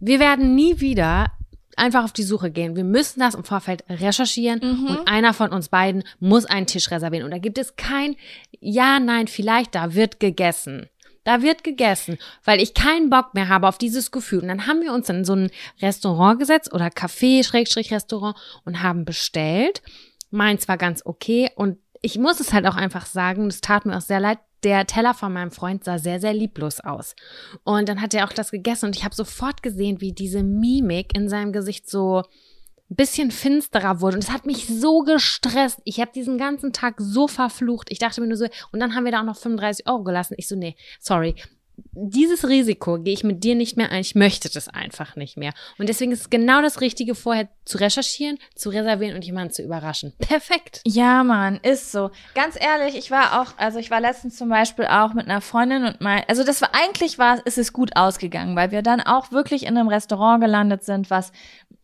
wir 0.00 0.20
werden 0.20 0.54
nie 0.54 0.80
wieder 0.80 1.32
einfach 1.76 2.04
auf 2.04 2.12
die 2.12 2.22
Suche 2.22 2.50
gehen. 2.50 2.76
Wir 2.76 2.84
müssen 2.84 3.20
das 3.20 3.34
im 3.34 3.44
Vorfeld 3.44 3.84
recherchieren 3.88 4.60
mhm. 4.62 4.86
und 4.86 5.08
einer 5.08 5.32
von 5.32 5.50
uns 5.50 5.68
beiden 5.68 6.04
muss 6.18 6.44
einen 6.44 6.66
Tisch 6.66 6.90
reservieren. 6.90 7.24
Und 7.24 7.30
da 7.30 7.38
gibt 7.38 7.58
es 7.58 7.76
kein 7.76 8.16
Ja, 8.60 8.98
nein, 9.00 9.28
vielleicht, 9.28 9.74
da 9.74 9.94
wird 9.94 10.20
gegessen. 10.20 10.88
Da 11.24 11.42
wird 11.42 11.62
gegessen, 11.62 12.16
weil 12.42 12.60
ich 12.60 12.72
keinen 12.72 13.10
Bock 13.10 13.34
mehr 13.34 13.48
habe 13.48 13.68
auf 13.68 13.76
dieses 13.76 14.10
Gefühl. 14.10 14.40
Und 14.40 14.48
dann 14.48 14.66
haben 14.66 14.80
wir 14.80 14.92
uns 14.92 15.08
in 15.10 15.24
so 15.24 15.34
ein 15.34 15.50
Restaurant 15.80 16.38
gesetzt 16.38 16.72
oder 16.72 16.86
Café, 16.86 17.44
Schrägstrich 17.44 17.92
Restaurant 17.92 18.36
und 18.64 18.82
haben 18.82 19.04
bestellt. 19.04 19.82
Meins 20.30 20.68
war 20.68 20.78
ganz 20.78 21.02
okay 21.04 21.50
und 21.54 21.78
ich 22.00 22.18
muss 22.18 22.40
es 22.40 22.52
halt 22.52 22.66
auch 22.66 22.76
einfach 22.76 23.06
sagen, 23.06 23.46
es 23.48 23.60
tat 23.60 23.84
mir 23.84 23.96
auch 23.96 24.02
sehr 24.02 24.20
leid, 24.20 24.38
der 24.64 24.86
Teller 24.86 25.14
von 25.14 25.32
meinem 25.32 25.50
Freund 25.50 25.84
sah 25.84 25.98
sehr, 25.98 26.20
sehr 26.20 26.34
lieblos 26.34 26.80
aus. 26.80 27.14
Und 27.64 27.88
dann 27.88 28.00
hat 28.00 28.14
er 28.14 28.26
auch 28.26 28.32
das 28.32 28.50
gegessen 28.50 28.86
und 28.86 28.96
ich 28.96 29.04
habe 29.04 29.14
sofort 29.14 29.62
gesehen, 29.62 30.00
wie 30.00 30.12
diese 30.12 30.42
Mimik 30.42 31.16
in 31.16 31.28
seinem 31.28 31.52
Gesicht 31.52 31.88
so 31.88 32.22
ein 32.90 32.96
bisschen 32.96 33.30
finsterer 33.30 34.00
wurde. 34.00 34.16
Und 34.16 34.24
es 34.24 34.30
hat 34.30 34.46
mich 34.46 34.66
so 34.66 35.00
gestresst. 35.00 35.80
Ich 35.84 36.00
habe 36.00 36.10
diesen 36.14 36.38
ganzen 36.38 36.72
Tag 36.72 36.96
so 36.98 37.28
verflucht. 37.28 37.90
Ich 37.90 37.98
dachte 37.98 38.20
mir 38.20 38.28
nur 38.28 38.36
so, 38.36 38.46
und 38.72 38.80
dann 38.80 38.94
haben 38.94 39.04
wir 39.04 39.12
da 39.12 39.20
auch 39.20 39.26
noch 39.26 39.36
35 39.36 39.86
Euro 39.86 40.04
gelassen. 40.04 40.34
Ich 40.38 40.48
so, 40.48 40.56
nee, 40.56 40.74
sorry, 41.00 41.34
dieses 41.92 42.48
Risiko 42.48 42.98
gehe 42.98 43.14
ich 43.14 43.24
mit 43.24 43.44
dir 43.44 43.54
nicht 43.54 43.76
mehr 43.76 43.90
ein. 43.90 44.00
Ich 44.00 44.14
möchte 44.14 44.50
das 44.50 44.68
einfach 44.68 45.16
nicht 45.16 45.36
mehr. 45.36 45.52
Und 45.78 45.88
deswegen 45.88 46.12
ist 46.12 46.20
es 46.20 46.30
genau 46.30 46.62
das 46.62 46.80
Richtige, 46.80 47.14
vorher 47.14 47.48
zu 47.64 47.78
recherchieren, 47.78 48.38
zu 48.54 48.70
reservieren 48.70 49.14
und 49.14 49.24
jemanden 49.24 49.52
zu 49.52 49.62
überraschen. 49.62 50.12
Perfekt. 50.18 50.80
Ja, 50.86 51.24
Mann, 51.24 51.60
ist 51.62 51.92
so. 51.92 52.10
Ganz 52.34 52.56
ehrlich, 52.58 52.96
ich 52.96 53.10
war 53.10 53.40
auch, 53.40 53.52
also 53.56 53.78
ich 53.78 53.90
war 53.90 54.00
letztens 54.00 54.36
zum 54.36 54.48
Beispiel 54.48 54.86
auch 54.86 55.14
mit 55.14 55.26
einer 55.26 55.40
Freundin 55.40 55.84
und 55.84 56.00
mal, 56.00 56.24
also 56.28 56.44
das 56.44 56.60
war 56.60 56.70
eigentlich 56.72 57.18
war, 57.18 57.44
ist 57.46 57.58
es 57.58 57.72
gut 57.72 57.96
ausgegangen, 57.96 58.56
weil 58.56 58.70
wir 58.70 58.82
dann 58.82 59.00
auch 59.00 59.32
wirklich 59.32 59.64
in 59.64 59.76
einem 59.76 59.88
Restaurant 59.88 60.42
gelandet 60.42 60.84
sind, 60.84 61.10
was 61.10 61.32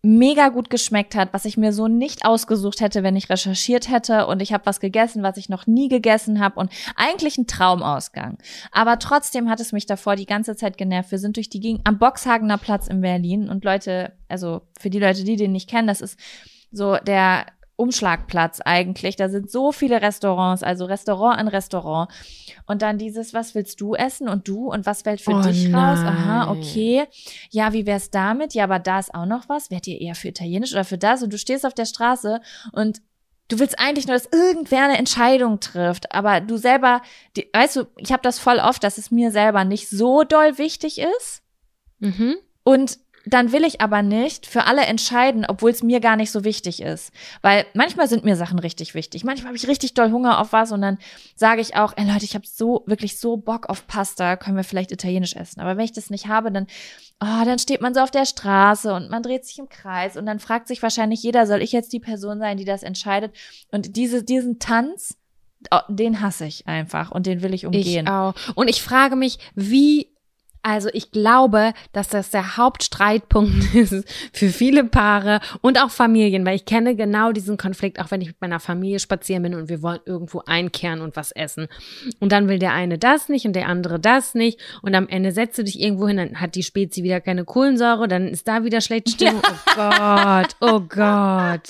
mega 0.05 0.51
gut 0.51 0.71
geschmeckt 0.71 1.15
hat, 1.15 1.33
was 1.33 1.45
ich 1.45 1.57
mir 1.57 1.73
so 1.73 1.89
nicht 1.89 2.25
ausgesucht 2.25 2.81
hätte, 2.81 3.03
wenn 3.03 3.17
ich 3.17 3.31
recherchiert 3.31 3.91
hätte 3.91 4.27
und 4.27 4.43
ich 4.43 4.53
habe 4.53 4.67
was 4.67 4.79
gegessen, 4.79 5.23
was 5.23 5.37
ich 5.37 5.49
noch 5.49 5.67
nie 5.67 5.89
gegessen 5.89 6.41
habe 6.41 6.61
und 6.61 6.71
eigentlich 6.95 7.39
ein 7.39 7.47
Traumausgang. 7.47 8.39
Aber 8.71 8.99
trotzdem 8.99 9.49
hat 9.49 9.61
es 9.61 9.73
mich 9.73 9.87
davor 9.87 10.17
die 10.17 10.27
ganze 10.27 10.57
Zeit 10.57 10.77
genervt. 10.77 11.11
Wir 11.11 11.19
sind 11.19 11.37
durch 11.37 11.49
die 11.49 11.61
Gegend 11.61 11.87
am 11.87 11.99
Boxhagener 11.99 12.59
Platz 12.59 12.87
in 12.87 13.01
Berlin 13.01 13.49
und 13.49 13.65
Leute, 13.65 14.13
also 14.29 14.63
für 14.79 14.91
die 14.91 15.01
Leute, 15.01 15.25
die 15.25 15.37
den 15.37 15.53
nicht 15.53 15.71
kennen, 15.71 15.89
das 15.89 16.01
ist 16.01 16.19
so 16.71 16.97
der 16.97 17.47
Umschlagplatz 17.77 18.61
eigentlich. 18.61 19.17
Da 19.17 19.29
sind 19.29 19.51
so 19.51 19.73
viele 19.73 20.01
Restaurants, 20.01 20.63
also 20.63 20.85
Restaurant 20.85 21.39
an 21.39 21.49
Restaurant. 21.49 22.11
Und 22.67 22.83
dann 22.83 22.99
dieses, 22.99 23.35
was 23.35 23.55
willst 23.55 23.81
du 23.81 23.95
essen 23.95 24.29
und 24.29 24.47
du 24.49 24.71
und 24.71 24.87
was 24.87 25.03
fällt 25.03 25.21
für 25.21 25.33
oh 25.33 25.43
dich 25.43 25.69
nein. 25.69 25.75
raus? 25.75 25.99
Aha, 25.99 26.51
okay. 26.51 27.05
Ja, 27.51 27.73
wie 27.73 27.87
wär's 27.87 28.11
damit? 28.11 28.55
Ja, 28.55 28.65
aber 28.65 28.79
da 28.79 28.99
ist 28.99 29.15
auch 29.15 29.27
noch 29.27 29.49
was. 29.49 29.71
Wärt 29.71 29.87
ihr 29.87 30.01
eher 30.01 30.15
für 30.15 30.29
Italienisch 30.29 30.73
oder 30.73 30.85
für 30.85 30.99
das? 30.99 31.23
Und 31.23 31.33
du 31.33 31.39
stehst 31.39 31.67
auf 31.67 31.75
der 31.75 31.87
Straße 31.87 32.41
und 32.73 33.03
du 33.49 33.59
willst 33.59 33.79
eigentlich 33.79 34.07
nur, 34.07 34.17
dass 34.17 34.29
irgendwer 34.33 34.85
eine 34.85 34.99
Entscheidung 34.99 35.61
trifft, 35.61 36.13
aber 36.13 36.41
du 36.41 36.57
selber, 36.57 37.03
die, 37.37 37.49
weißt 37.53 37.77
du, 37.77 37.85
ich 37.99 38.13
habe 38.13 38.23
das 38.23 38.39
voll 38.39 38.59
oft, 38.59 38.83
dass 38.83 38.99
es 38.99 39.11
mir 39.11 39.31
selber 39.31 39.65
nicht 39.65 39.89
so 39.89 40.25
doll 40.25 40.59
wichtig 40.59 40.99
ist. 40.99 41.43
Mhm. 41.99 42.37
Und 42.63 42.99
dann 43.27 43.53
will 43.53 43.65
ich 43.65 43.81
aber 43.81 44.03
nicht 44.03 44.47
für 44.47 44.65
alle 44.65 44.83
entscheiden, 44.83 45.47
obwohl 45.49 45.71
es 45.71 45.83
mir 45.83 46.01
gar 46.01 46.17
nicht 46.17 46.31
so 46.31 46.45
wichtig 46.45 46.83
ist. 46.83 47.13
Weil 47.43 47.65
manchmal 47.75 48.09
sind 48.09 48.25
mir 48.25 48.37
Sachen 48.37 48.59
richtig 48.59 48.95
wichtig. 48.95 49.25
Manchmal 49.25 49.49
habe 49.49 49.57
ich 49.57 49.67
richtig 49.67 49.95
doll 49.95 50.11
Hunger 50.11 50.41
auf 50.41 50.53
was 50.53 50.73
und 50.73 50.83
dann 50.83 50.99
sage 51.35 51.61
ich 51.61 51.77
auch, 51.77 51.95
ey 51.97 52.07
Leute, 52.07 52.25
ich 52.25 52.35
habe 52.35 52.47
so 52.47 52.85
wirklich 52.87 53.19
so 53.19 53.37
Bock 53.37 53.69
auf 53.69 53.87
Pasta, 53.87 54.37
können 54.37 54.57
wir 54.57 54.65
vielleicht 54.65 54.93
italienisch 54.93 55.37
essen. 55.37 55.61
Aber 55.61 55.77
wenn 55.77 55.85
ich 55.85 55.93
das 55.93 56.11
nicht 56.11 56.29
habe, 56.29 56.53
dann, 56.53 56.67
oh, 57.21 57.45
dann 57.45 57.59
steht 57.59 57.81
man 57.81 57.95
so 57.95 58.01
auf 58.01 58.11
der 58.11 58.27
Straße 58.27 58.93
und 58.93 59.11
man 59.11 59.23
dreht 59.23 59.47
sich 59.47 59.59
im 59.59 59.69
Kreis 59.69 60.17
und 60.17 60.27
dann 60.27 60.39
fragt 60.39 60.69
sich 60.69 60.83
wahrscheinlich 60.83 61.23
jeder, 61.23 61.47
soll 61.47 61.63
ich 61.63 61.73
jetzt 61.73 61.93
die 61.93 62.01
Person 62.01 62.39
sein, 62.39 62.59
die 62.59 62.65
das 62.65 62.83
entscheidet? 62.83 63.35
Und 63.71 63.97
diese, 63.97 64.23
diesen 64.23 64.59
Tanz, 64.59 65.17
oh, 65.71 65.81
den 65.89 66.21
hasse 66.21 66.45
ich 66.45 66.67
einfach 66.67 67.11
und 67.11 67.27
den 67.27 67.43
will 67.43 67.55
ich 67.55 67.65
umgehen. 67.65 68.07
Ich 68.07 68.13
auch. 68.13 68.35
Und 68.55 68.69
ich 68.69 68.83
frage 68.83 69.17
mich, 69.17 69.39
wie 69.55 70.14
also 70.65 70.89
ich 70.93 71.11
glaube, 71.11 71.75
dass 71.93 72.09
das 72.09 72.31
der 72.31 72.57
Hauptstreitpunkt 72.57 73.75
ist 73.75 74.05
für 74.33 74.49
viele 74.49 74.85
Paare 74.85 75.41
und 75.61 75.81
auch 75.81 75.91
Familien, 75.91 76.47
weil 76.47 76.57
ich 76.57 76.65
kenne 76.65 76.97
genau 76.97 77.33
diesen 77.33 77.59
Konflikt, 77.59 78.01
auch 78.01 78.11
wenn 78.11 78.23
ich 78.23 78.29
mit 78.29 78.41
meiner 78.41 78.61
Familie 78.61 78.99
spazieren 78.99 79.43
bin 79.43 79.55
und 79.55 79.69
wir 79.69 79.83
wollen 79.83 80.01
irgendwo 80.07 80.43
einkehren 80.47 81.03
und 81.03 81.17
was 81.17 81.33
essen. 81.33 81.69
Und 82.19 82.33
dann 82.33 82.49
will 82.49 82.59
der 82.59 82.73
eine 82.73 82.99
das 82.99 83.29
nicht 83.29 83.47
und 83.47 83.53
der 83.53 83.69
andere 83.69 84.01
das 84.01 84.35
nicht 84.35 84.59
und 84.81 84.95
am 84.95 85.07
Ende 85.07 85.33
setzt 85.33 85.59
du 85.59 85.65
dich 85.65 85.79
irgendwo 85.81 86.09
hin, 86.09 86.17
dann 86.17 86.41
hat 86.41 86.55
die 86.55 86.63
Spezi 86.63 87.03
wieder 87.03 87.21
keine 87.21 87.45
Kohlensäure, 87.45 88.09
dann 88.09 88.27
ist 88.29 88.49
da 88.49 88.65
wieder 88.65 88.81
schlechte 88.81 89.11
Stimmung. 89.11 89.43
Oh 89.45 89.75
Gott, 89.75 90.57
oh 90.61 90.81
Gott. 90.81 91.69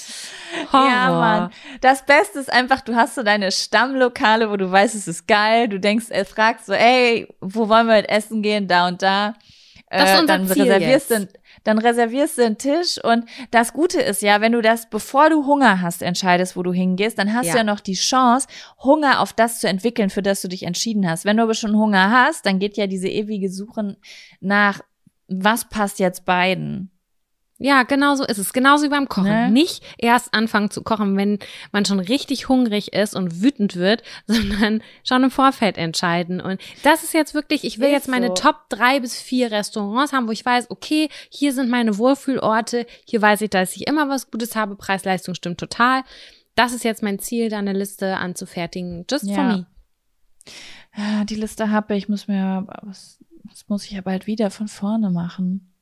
Horror. 0.72 0.88
Ja, 0.88 1.10
Mann. 1.10 1.50
Das 1.80 2.06
Beste 2.06 2.38
ist 2.38 2.52
einfach, 2.52 2.80
du 2.80 2.94
hast 2.94 3.16
so 3.16 3.22
deine 3.22 3.50
Stammlokale, 3.50 4.50
wo 4.50 4.56
du 4.56 4.70
weißt, 4.70 4.94
es 4.94 5.08
ist 5.08 5.26
geil. 5.26 5.68
Du 5.68 5.80
denkst, 5.80 6.06
er 6.10 6.24
fragt 6.24 6.64
so, 6.64 6.72
ey, 6.72 7.26
wo 7.40 7.68
wollen 7.68 7.88
wir 7.88 8.08
essen 8.08 8.42
gehen? 8.42 8.68
Da 8.68 8.83
und 8.88 9.02
da. 9.02 9.34
Das 9.90 10.14
ist 10.14 10.22
äh, 10.22 10.26
dann 10.26 10.48
Ziel 10.48 10.62
reservierst 10.62 11.10
jetzt. 11.10 11.34
du 11.34 11.38
dann 11.62 11.78
reservierst 11.78 12.38
du 12.38 12.44
einen 12.44 12.58
Tisch 12.58 13.02
und 13.02 13.24
das 13.50 13.72
Gute 13.72 14.00
ist 14.00 14.22
ja, 14.22 14.40
wenn 14.40 14.52
du 14.52 14.60
das, 14.60 14.90
bevor 14.90 15.30
du 15.30 15.46
Hunger 15.46 15.80
hast, 15.80 16.02
entscheidest, 16.02 16.56
wo 16.56 16.62
du 16.62 16.72
hingehst, 16.72 17.18
dann 17.18 17.32
hast 17.32 17.46
ja. 17.46 17.52
du 17.52 17.58
ja 17.58 17.64
noch 17.64 17.80
die 17.80 17.94
Chance, 17.94 18.48
Hunger 18.82 19.20
auf 19.20 19.32
das 19.32 19.60
zu 19.60 19.68
entwickeln, 19.68 20.10
für 20.10 20.22
das 20.22 20.42
du 20.42 20.48
dich 20.48 20.64
entschieden 20.64 21.08
hast. 21.08 21.24
Wenn 21.24 21.36
du 21.36 21.42
aber 21.42 21.54
schon 21.54 21.76
Hunger 21.76 22.10
hast, 22.10 22.44
dann 22.44 22.58
geht 22.58 22.76
ja 22.76 22.86
diese 22.86 23.08
ewige 23.08 23.50
Suche 23.50 23.96
nach, 24.40 24.80
was 25.28 25.68
passt 25.68 25.98
jetzt 25.98 26.24
beiden? 26.24 26.90
Ja, 27.58 27.84
genau 27.84 28.16
so 28.16 28.24
ist 28.24 28.38
es. 28.38 28.52
Genauso 28.52 28.84
wie 28.84 28.88
beim 28.88 29.08
Kochen. 29.08 29.28
Ne? 29.28 29.50
Nicht 29.50 29.84
erst 29.96 30.34
anfangen 30.34 30.70
zu 30.70 30.82
kochen, 30.82 31.16
wenn 31.16 31.38
man 31.70 31.84
schon 31.84 32.00
richtig 32.00 32.48
hungrig 32.48 32.92
ist 32.92 33.14
und 33.14 33.42
wütend 33.42 33.76
wird, 33.76 34.02
sondern 34.26 34.82
schon 35.04 35.22
im 35.22 35.30
Vorfeld 35.30 35.78
entscheiden. 35.78 36.40
Und 36.40 36.60
das 36.82 37.04
ist 37.04 37.14
jetzt 37.14 37.32
wirklich, 37.32 37.64
ich 37.64 37.78
will 37.78 37.86
ist 37.86 37.92
jetzt 37.92 38.08
meine 38.08 38.28
so. 38.28 38.34
Top 38.34 38.68
drei 38.68 38.98
bis 38.98 39.20
vier 39.20 39.52
Restaurants 39.52 40.12
haben, 40.12 40.26
wo 40.26 40.32
ich 40.32 40.44
weiß, 40.44 40.70
okay, 40.70 41.08
hier 41.30 41.52
sind 41.52 41.70
meine 41.70 41.96
Wohlfühlorte, 41.96 42.86
hier 43.06 43.22
weiß 43.22 43.40
ich, 43.42 43.50
dass 43.50 43.76
ich 43.76 43.86
immer 43.86 44.08
was 44.08 44.30
Gutes 44.30 44.56
habe, 44.56 44.74
Preis-Leistung 44.74 45.34
stimmt 45.34 45.58
total. 45.58 46.02
Das 46.56 46.72
ist 46.72 46.84
jetzt 46.84 47.02
mein 47.02 47.20
Ziel, 47.20 47.50
da 47.50 47.58
eine 47.58 47.72
Liste 47.72 48.16
anzufertigen. 48.16 49.06
Just 49.08 49.26
ja. 49.26 49.34
for 49.34 49.44
me. 49.44 49.66
Ja, 50.96 51.24
die 51.24 51.34
Liste 51.36 51.70
habe 51.70 51.96
ich, 51.96 52.08
muss 52.08 52.28
mir, 52.28 52.66
was, 52.82 53.18
das 53.44 53.68
muss 53.68 53.84
ich 53.84 53.92
ja 53.92 54.00
bald 54.00 54.26
wieder 54.26 54.50
von 54.50 54.68
vorne 54.68 55.10
machen. 55.10 55.73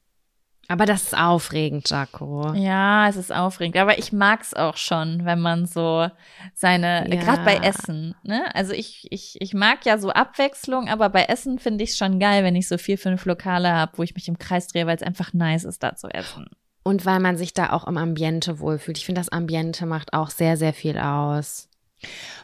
Aber 0.68 0.86
das 0.86 1.02
ist 1.02 1.18
aufregend, 1.18 1.90
Jaco. 1.90 2.52
Ja, 2.54 3.08
es 3.08 3.16
ist 3.16 3.32
aufregend. 3.32 3.76
Aber 3.76 3.98
ich 3.98 4.12
mag's 4.12 4.54
auch 4.54 4.76
schon, 4.76 5.24
wenn 5.24 5.40
man 5.40 5.66
so 5.66 6.08
seine, 6.54 7.06
ja. 7.10 7.20
gerade 7.20 7.44
bei 7.44 7.56
Essen, 7.56 8.14
ne? 8.22 8.44
Also 8.54 8.72
ich, 8.72 9.06
ich, 9.10 9.36
ich 9.40 9.54
mag 9.54 9.84
ja 9.84 9.98
so 9.98 10.10
Abwechslung, 10.10 10.88
aber 10.88 11.10
bei 11.10 11.24
Essen 11.24 11.58
finde 11.58 11.84
ich 11.84 11.96
schon 11.96 12.18
geil, 12.18 12.44
wenn 12.44 12.56
ich 12.56 12.68
so 12.68 12.78
vier, 12.78 12.96
fünf 12.96 13.24
Lokale 13.26 13.72
habe, 13.72 13.92
wo 13.96 14.02
ich 14.02 14.14
mich 14.14 14.28
im 14.28 14.38
Kreis 14.38 14.68
drehe, 14.68 14.86
weil 14.86 14.96
es 14.96 15.02
einfach 15.02 15.32
nice 15.32 15.64
ist, 15.64 15.82
da 15.82 15.94
zu 15.94 16.08
essen. 16.08 16.46
Und 16.84 17.06
weil 17.06 17.20
man 17.20 17.36
sich 17.36 17.54
da 17.54 17.70
auch 17.70 17.86
im 17.86 17.96
Ambiente 17.96 18.58
wohlfühlt. 18.58 18.98
Ich 18.98 19.06
finde, 19.06 19.20
das 19.20 19.28
Ambiente 19.28 19.86
macht 19.86 20.14
auch 20.14 20.30
sehr, 20.30 20.56
sehr 20.56 20.72
viel 20.72 20.98
aus. 20.98 21.68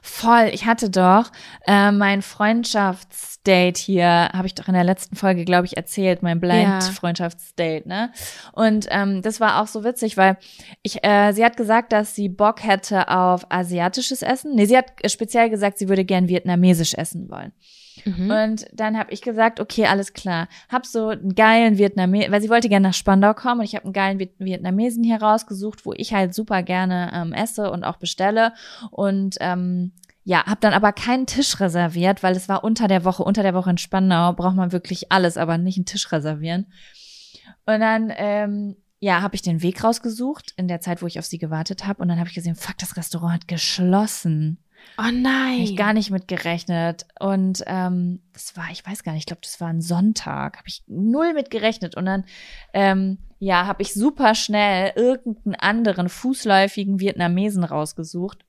Voll. 0.02 0.50
Ich 0.52 0.64
hatte 0.64 0.90
doch 0.90 1.30
äh, 1.66 1.90
mein 1.92 2.22
Freundschaftsdate 2.22 3.78
hier, 3.78 4.30
habe 4.32 4.46
ich 4.46 4.54
doch 4.54 4.68
in 4.68 4.74
der 4.74 4.84
letzten 4.84 5.16
Folge, 5.16 5.44
glaube 5.44 5.66
ich, 5.66 5.76
erzählt, 5.76 6.22
mein 6.22 6.40
Blind-Freundschaftsdate, 6.40 7.86
ne? 7.86 8.12
Und 8.52 8.86
ähm, 8.90 9.22
das 9.22 9.40
war 9.40 9.60
auch 9.62 9.66
so 9.66 9.84
witzig, 9.84 10.16
weil 10.16 10.36
ich, 10.82 11.04
äh, 11.04 11.32
sie 11.32 11.44
hat 11.44 11.56
gesagt, 11.56 11.92
dass 11.92 12.14
sie 12.14 12.28
Bock 12.28 12.62
hätte 12.62 13.08
auf 13.08 13.50
asiatisches 13.50 14.22
Essen. 14.22 14.54
Nee, 14.54 14.66
sie 14.66 14.76
hat 14.76 14.92
speziell 15.06 15.50
gesagt, 15.50 15.78
sie 15.78 15.88
würde 15.88 16.04
gern 16.04 16.28
vietnamesisch 16.28 16.94
essen 16.94 17.28
wollen. 17.28 17.52
Mhm. 18.06 18.30
Und 18.30 18.66
dann 18.72 18.98
habe 18.98 19.12
ich 19.12 19.22
gesagt, 19.22 19.60
okay, 19.60 19.86
alles 19.86 20.12
klar. 20.12 20.48
Hab 20.68 20.86
so 20.86 21.08
einen 21.08 21.34
geilen 21.34 21.78
Vietnamesen, 21.78 22.32
weil 22.32 22.42
sie 22.42 22.50
wollte 22.50 22.68
gerne 22.68 22.88
nach 22.88 22.94
Spandau 22.94 23.34
kommen 23.34 23.60
und 23.60 23.66
ich 23.66 23.74
habe 23.74 23.84
einen 23.84 23.92
geilen 23.92 24.18
Vietnamesen 24.38 25.04
hier 25.04 25.20
rausgesucht, 25.20 25.86
wo 25.86 25.92
ich 25.92 26.12
halt 26.12 26.34
super 26.34 26.62
gerne 26.62 27.10
ähm, 27.14 27.32
esse 27.32 27.70
und 27.70 27.84
auch 27.84 27.96
bestelle. 27.96 28.52
Und 28.90 29.36
ähm, 29.40 29.92
ja, 30.24 30.44
habe 30.44 30.60
dann 30.60 30.74
aber 30.74 30.92
keinen 30.92 31.26
Tisch 31.26 31.58
reserviert, 31.60 32.22
weil 32.22 32.36
es 32.36 32.48
war 32.48 32.64
unter 32.64 32.88
der 32.88 33.04
Woche, 33.04 33.22
unter 33.22 33.42
der 33.42 33.54
Woche 33.54 33.70
in 33.70 33.78
Spandau 33.78 34.32
braucht 34.34 34.56
man 34.56 34.72
wirklich 34.72 35.10
alles, 35.10 35.36
aber 35.36 35.56
nicht 35.56 35.78
einen 35.78 35.86
Tisch 35.86 36.12
reservieren. 36.12 36.66
Und 37.64 37.80
dann 37.80 38.12
ähm, 38.16 38.76
ja, 39.00 39.22
habe 39.22 39.36
ich 39.36 39.42
den 39.42 39.62
Weg 39.62 39.84
rausgesucht 39.84 40.54
in 40.56 40.68
der 40.68 40.80
Zeit, 40.80 41.02
wo 41.02 41.06
ich 41.06 41.18
auf 41.18 41.24
sie 41.24 41.38
gewartet 41.38 41.86
habe. 41.86 42.02
Und 42.02 42.08
dann 42.08 42.18
habe 42.18 42.28
ich 42.28 42.34
gesehen, 42.34 42.56
fuck, 42.56 42.76
das 42.78 42.96
Restaurant 42.96 43.32
hat 43.32 43.48
geschlossen. 43.48 44.58
Oh 44.96 45.10
nein. 45.12 45.58
Hab 45.58 45.64
ich 45.64 45.76
gar 45.76 45.92
nicht 45.92 46.10
mit 46.10 46.28
gerechnet. 46.28 47.06
Und 47.20 47.62
ähm, 47.66 48.22
das 48.32 48.56
war, 48.56 48.70
ich 48.70 48.86
weiß 48.86 49.02
gar 49.02 49.12
nicht, 49.12 49.22
ich 49.22 49.26
glaube, 49.26 49.42
das 49.42 49.60
war 49.60 49.68
ein 49.68 49.80
Sonntag. 49.80 50.56
Habe 50.56 50.68
ich 50.68 50.82
null 50.86 51.34
mit 51.34 51.50
gerechnet. 51.50 51.96
Und 51.96 52.06
dann, 52.06 52.24
ähm, 52.72 53.18
ja, 53.38 53.66
habe 53.66 53.82
ich 53.82 53.94
super 53.94 54.34
schnell 54.34 54.92
irgendeinen 54.96 55.54
anderen 55.56 56.08
fußläufigen 56.08 57.00
Vietnamesen 57.00 57.64
rausgesucht. 57.64 58.44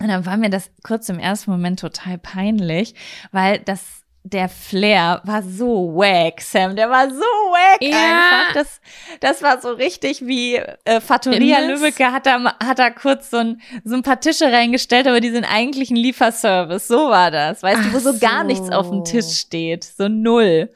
Und 0.00 0.08
dann 0.08 0.24
war 0.24 0.36
mir 0.36 0.50
das 0.50 0.70
kurz 0.82 1.08
im 1.08 1.18
ersten 1.18 1.50
Moment 1.50 1.80
total 1.80 2.18
peinlich, 2.18 2.94
weil 3.32 3.58
das 3.58 3.99
der 4.22 4.48
Flair 4.50 5.20
war 5.24 5.42
so 5.42 5.94
wack, 5.96 6.40
Sam. 6.42 6.76
Der 6.76 6.90
war 6.90 7.08
so 7.08 7.16
wack 7.20 7.80
Ja. 7.80 7.96
einfach. 7.96 8.54
Das, 8.54 8.80
das 9.20 9.42
war 9.42 9.60
so 9.60 9.70
richtig 9.72 10.26
wie 10.26 10.56
äh, 10.56 11.00
Fattoria 11.00 11.58
Imbiss. 11.60 11.80
Lübbecke 11.80 12.12
hat 12.12 12.26
da, 12.26 12.54
hat 12.62 12.78
da 12.78 12.90
kurz 12.90 13.30
so 13.30 13.38
ein, 13.38 13.60
so 13.84 13.94
ein 13.96 14.02
paar 14.02 14.20
Tische 14.20 14.52
reingestellt, 14.52 15.06
aber 15.06 15.20
die 15.20 15.30
sind 15.30 15.44
eigentlich 15.44 15.90
ein 15.90 15.96
Lieferservice. 15.96 16.86
So 16.86 17.08
war 17.08 17.30
das. 17.30 17.62
Weißt 17.62 17.84
du, 17.84 17.92
wo 17.92 17.96
Ach 17.96 18.00
so 18.12 18.18
gar 18.18 18.40
so. 18.42 18.46
nichts 18.48 18.70
auf 18.70 18.90
dem 18.90 19.04
Tisch 19.04 19.38
steht. 19.38 19.84
So 19.84 20.08
null. 20.08 20.70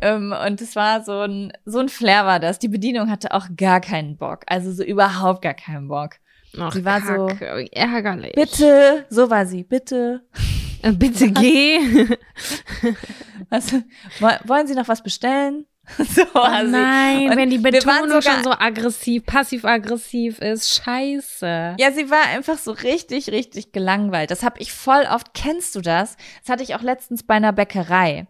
Ähm, 0.00 0.32
und 0.46 0.60
es 0.60 0.76
war 0.76 1.02
so 1.02 1.20
ein, 1.20 1.52
so 1.64 1.80
ein 1.80 1.88
Flair 1.88 2.24
war 2.26 2.38
das. 2.38 2.60
Die 2.60 2.68
Bedienung 2.68 3.10
hatte 3.10 3.32
auch 3.34 3.46
gar 3.56 3.80
keinen 3.80 4.16
Bock. 4.16 4.42
Also 4.46 4.70
so 4.72 4.84
überhaupt 4.84 5.42
gar 5.42 5.54
keinen 5.54 5.88
Bock. 5.88 6.12
Ach, 6.60 6.72
Sie 6.72 6.84
war 6.84 7.00
so, 7.00 7.26
Kacke, 7.26 7.56
wie 7.58 7.72
ärgerlich. 7.72 8.34
Bitte, 8.34 9.06
so 9.08 9.30
war 9.30 9.46
sie, 9.46 9.64
bitte. 9.64 10.20
Äh, 10.82 10.92
Bitte 10.92 11.30
geh. 11.32 11.78
Was, 13.50 13.72
woll- 14.20 14.38
wollen 14.44 14.66
Sie 14.66 14.74
noch 14.74 14.88
was 14.88 15.02
bestellen? 15.02 15.66
so 15.98 16.22
Oh 16.34 16.46
sie. 16.64 16.68
nein, 16.70 17.30
Und 17.30 17.36
wenn 17.36 17.50
die 17.50 17.58
Betonung 17.58 18.22
schon 18.22 18.44
so 18.44 18.52
aggressiv, 18.52 19.26
passiv-aggressiv 19.26 20.38
ist. 20.38 20.74
Scheiße. 20.82 21.74
Ja, 21.78 21.90
sie 21.90 22.08
war 22.08 22.22
einfach 22.28 22.56
so 22.56 22.70
richtig, 22.70 23.30
richtig 23.30 23.72
gelangweilt. 23.72 24.30
Das 24.30 24.44
habe 24.44 24.60
ich 24.60 24.72
voll 24.72 25.04
oft. 25.10 25.34
Kennst 25.34 25.74
du 25.74 25.80
das? 25.80 26.16
Das 26.42 26.52
hatte 26.52 26.62
ich 26.62 26.76
auch 26.76 26.82
letztens 26.82 27.24
bei 27.24 27.34
einer 27.34 27.52
Bäckerei. 27.52 28.28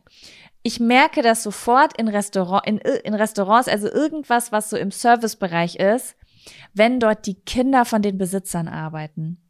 Ich 0.62 0.80
merke 0.80 1.20
das 1.22 1.42
sofort 1.42 1.96
in, 1.98 2.08
Restaurant, 2.08 2.66
in, 2.66 2.78
in 2.78 3.14
Restaurants, 3.14 3.68
also 3.68 3.90
irgendwas, 3.90 4.50
was 4.50 4.70
so 4.70 4.76
im 4.78 4.90
Servicebereich 4.90 5.76
ist, 5.76 6.14
wenn 6.72 7.00
dort 7.00 7.26
die 7.26 7.34
Kinder 7.34 7.84
von 7.84 8.00
den 8.00 8.16
Besitzern 8.16 8.66
arbeiten. 8.68 9.42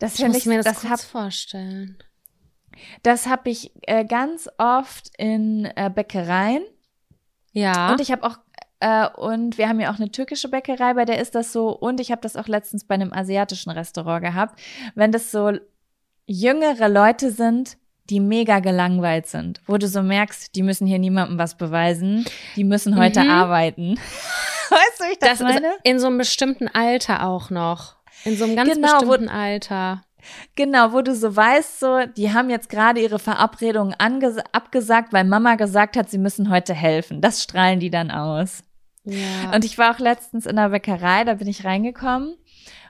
Das 0.00 0.18
Ich 0.18 0.26
muss 0.26 0.36
ich, 0.38 0.46
mir 0.46 0.56
das, 0.62 0.64
das 0.64 0.80
kurz 0.80 0.90
hab, 0.90 1.00
vorstellen. 1.10 1.96
Das 3.02 3.26
hab 3.26 3.46
ich 3.46 3.72
äh, 3.82 4.04
ganz 4.04 4.48
oft 4.58 5.10
in 5.18 5.66
äh, 5.76 5.90
Bäckereien. 5.94 6.62
Ja. 7.52 7.90
Und 7.92 8.00
ich 8.00 8.10
habe 8.12 8.24
auch 8.24 8.38
äh, 8.80 9.08
und 9.16 9.56
wir 9.58 9.68
haben 9.68 9.80
ja 9.80 9.90
auch 9.90 9.96
eine 9.98 10.10
türkische 10.10 10.48
Bäckerei, 10.50 10.94
bei 10.94 11.04
der 11.06 11.18
ist 11.20 11.34
das 11.34 11.52
so. 11.52 11.70
Und 11.70 12.00
ich 12.00 12.10
habe 12.10 12.20
das 12.20 12.36
auch 12.36 12.46
letztens 12.48 12.84
bei 12.84 12.94
einem 12.94 13.12
asiatischen 13.12 13.70
Restaurant 13.70 14.22
gehabt, 14.22 14.60
wenn 14.94 15.12
das 15.12 15.30
so 15.30 15.52
jüngere 16.26 16.88
Leute 16.88 17.30
sind, 17.30 17.78
die 18.10 18.20
mega 18.20 18.60
gelangweilt 18.60 19.26
sind, 19.26 19.60
wo 19.66 19.78
du 19.78 19.88
so 19.88 20.02
merkst, 20.02 20.54
die 20.54 20.62
müssen 20.62 20.86
hier 20.86 20.98
niemandem 20.98 21.38
was 21.38 21.56
beweisen, 21.56 22.24
die 22.54 22.64
müssen 22.64 22.96
heute 22.96 23.20
Mhm. 23.24 23.30
arbeiten. 23.30 23.94
weißt 24.70 25.00
du, 25.00 25.04
wie 25.04 25.12
ich 25.12 25.18
das, 25.18 25.38
das 25.38 25.40
meine? 25.40 25.72
in 25.82 25.98
so 25.98 26.06
einem 26.06 26.18
bestimmten 26.18 26.68
Alter 26.68 27.26
auch 27.26 27.50
noch. 27.50 27.96
In 28.24 28.36
so 28.36 28.44
einem 28.44 28.56
ganz 28.56 28.74
Genau, 28.74 28.88
wo- 29.02 29.06
bestimmten 29.08 29.28
Alter. 29.28 30.02
Genau, 30.54 30.92
wo 30.92 31.02
du 31.02 31.14
so 31.14 31.34
weißt, 31.34 31.80
so, 31.80 32.06
die 32.16 32.32
haben 32.32 32.50
jetzt 32.50 32.68
gerade 32.68 33.00
ihre 33.00 33.18
Verabredungen 33.18 33.94
abgesagt, 33.94 35.12
weil 35.12 35.24
Mama 35.24 35.56
gesagt 35.56 35.96
hat, 35.96 36.10
sie 36.10 36.18
müssen 36.18 36.50
heute 36.50 36.74
helfen. 36.74 37.20
Das 37.20 37.42
strahlen 37.42 37.80
die 37.80 37.90
dann 37.90 38.10
aus. 38.10 38.62
Ja. 39.04 39.52
Und 39.54 39.64
ich 39.64 39.78
war 39.78 39.94
auch 39.94 39.98
letztens 39.98 40.46
in 40.46 40.56
der 40.56 40.70
Bäckerei, 40.70 41.24
da 41.24 41.34
bin 41.34 41.46
ich 41.46 41.64
reingekommen 41.64 42.36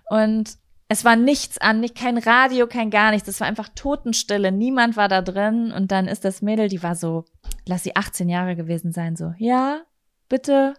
und 0.08 0.56
es 0.88 1.04
war 1.04 1.16
nichts 1.16 1.58
an, 1.58 1.80
nicht 1.80 1.96
kein 1.96 2.16
Radio, 2.16 2.66
kein 2.66 2.90
gar 2.90 3.10
nichts. 3.10 3.28
Es 3.28 3.40
war 3.40 3.48
einfach 3.48 3.68
Totenstille. 3.74 4.52
Niemand 4.52 4.96
war 4.96 5.08
da 5.08 5.20
drin. 5.20 5.72
Und 5.72 5.90
dann 5.90 6.06
ist 6.06 6.24
das 6.24 6.42
Mädel, 6.42 6.68
die 6.68 6.82
war 6.82 6.94
so, 6.94 7.24
lass 7.66 7.82
sie 7.82 7.96
18 7.96 8.28
Jahre 8.28 8.54
gewesen 8.54 8.92
sein, 8.92 9.16
so, 9.16 9.34
ja, 9.38 9.80
bitte. 10.28 10.74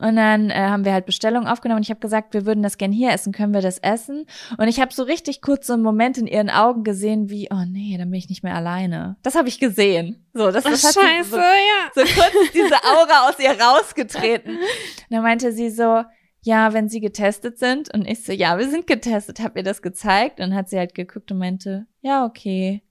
Und 0.00 0.16
dann 0.16 0.50
äh, 0.50 0.54
haben 0.54 0.84
wir 0.84 0.92
halt 0.92 1.06
Bestellungen 1.06 1.48
aufgenommen 1.48 1.78
und 1.78 1.82
ich 1.82 1.90
habe 1.90 2.00
gesagt, 2.00 2.34
wir 2.34 2.46
würden 2.46 2.62
das 2.62 2.78
gern 2.78 2.92
hier 2.92 3.10
essen, 3.10 3.32
können 3.32 3.52
wir 3.52 3.60
das 3.60 3.78
essen? 3.78 4.26
Und 4.56 4.68
ich 4.68 4.80
habe 4.80 4.92
so 4.92 5.02
richtig 5.02 5.40
kurz 5.42 5.66
so 5.66 5.72
einen 5.74 5.82
Moment 5.82 6.18
in 6.18 6.26
ihren 6.26 6.50
Augen 6.50 6.84
gesehen, 6.84 7.30
wie, 7.30 7.48
oh 7.50 7.64
nee, 7.66 7.96
dann 7.98 8.10
bin 8.10 8.18
ich 8.18 8.28
nicht 8.28 8.42
mehr 8.42 8.54
alleine. 8.54 9.16
Das 9.22 9.34
habe 9.34 9.48
ich 9.48 9.58
gesehen. 9.58 10.24
So, 10.34 10.50
das, 10.50 10.64
Ach, 10.66 10.70
das 10.70 10.84
hat 10.84 10.92
sie 10.94 11.00
scheiße, 11.00 11.30
so, 11.30 11.36
ja. 11.36 11.90
so 11.94 12.00
kurz 12.02 12.34
ist 12.44 12.54
diese 12.54 12.76
Aura 12.84 13.28
aus 13.28 13.38
ihr 13.40 13.60
rausgetreten. 13.60 14.56
Und 14.56 14.62
dann 15.10 15.22
meinte 15.22 15.52
sie 15.52 15.70
so, 15.70 16.02
ja, 16.42 16.72
wenn 16.72 16.88
sie 16.88 17.00
getestet 17.00 17.58
sind. 17.58 17.92
Und 17.92 18.06
ich 18.06 18.22
so, 18.24 18.32
ja, 18.32 18.56
wir 18.58 18.68
sind 18.70 18.86
getestet, 18.86 19.40
hab 19.40 19.56
ihr 19.56 19.64
das 19.64 19.82
gezeigt. 19.82 20.38
Und 20.40 20.50
dann 20.50 20.54
hat 20.54 20.68
sie 20.68 20.78
halt 20.78 20.94
geguckt 20.94 21.32
und 21.32 21.38
meinte, 21.38 21.86
ja, 22.00 22.24
okay. 22.24 22.82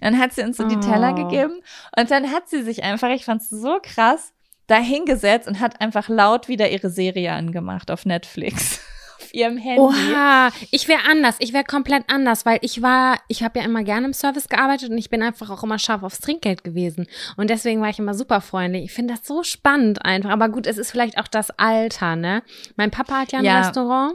Dann 0.00 0.18
hat 0.18 0.32
sie 0.32 0.42
uns 0.42 0.56
so 0.56 0.64
die 0.68 0.78
Teller 0.78 1.12
Oh. 1.18 1.24
gegeben. 1.24 1.60
Und 1.98 2.10
dann 2.10 2.30
hat 2.30 2.48
sie 2.48 2.62
sich 2.62 2.84
einfach, 2.84 3.08
ich 3.10 3.24
fand's 3.24 3.50
so 3.50 3.78
krass, 3.82 4.32
da 4.66 4.76
hingesetzt 4.76 5.46
und 5.48 5.60
hat 5.60 5.80
einfach 5.80 6.08
laut 6.08 6.48
wieder 6.48 6.70
ihre 6.70 6.90
Serie 6.90 7.32
angemacht 7.32 7.90
auf 7.90 8.06
Netflix. 8.06 8.80
auf 9.20 9.32
ihrem 9.34 9.56
Handy. 9.56 9.80
Oha, 9.80 10.50
ich 10.70 10.88
wäre 10.88 11.00
anders. 11.08 11.36
Ich 11.38 11.52
wäre 11.52 11.64
komplett 11.64 12.04
anders, 12.08 12.44
weil 12.46 12.58
ich 12.62 12.82
war, 12.82 13.18
ich 13.28 13.42
habe 13.42 13.58
ja 13.58 13.64
immer 13.64 13.82
gerne 13.82 14.06
im 14.06 14.12
Service 14.12 14.48
gearbeitet 14.48 14.90
und 14.90 14.98
ich 14.98 15.10
bin 15.10 15.22
einfach 15.22 15.50
auch 15.50 15.62
immer 15.62 15.78
scharf 15.78 16.02
aufs 16.02 16.20
Trinkgeld 16.20 16.64
gewesen. 16.64 17.06
Und 17.36 17.50
deswegen 17.50 17.80
war 17.80 17.88
ich 17.90 17.98
immer 17.98 18.14
super 18.14 18.40
freundlich. 18.40 18.84
Ich 18.84 18.92
finde 18.92 19.14
das 19.14 19.26
so 19.26 19.42
spannend 19.42 20.04
einfach. 20.04 20.30
Aber 20.30 20.48
gut, 20.48 20.66
es 20.66 20.78
ist 20.78 20.90
vielleicht 20.90 21.18
auch 21.18 21.28
das 21.28 21.50
Alter, 21.50 22.16
ne? 22.16 22.42
Mein 22.76 22.90
Papa 22.90 23.20
hat 23.20 23.32
ja 23.32 23.38
ein 23.40 23.44
Ja. 23.44 23.60
Restaurant 23.60 24.14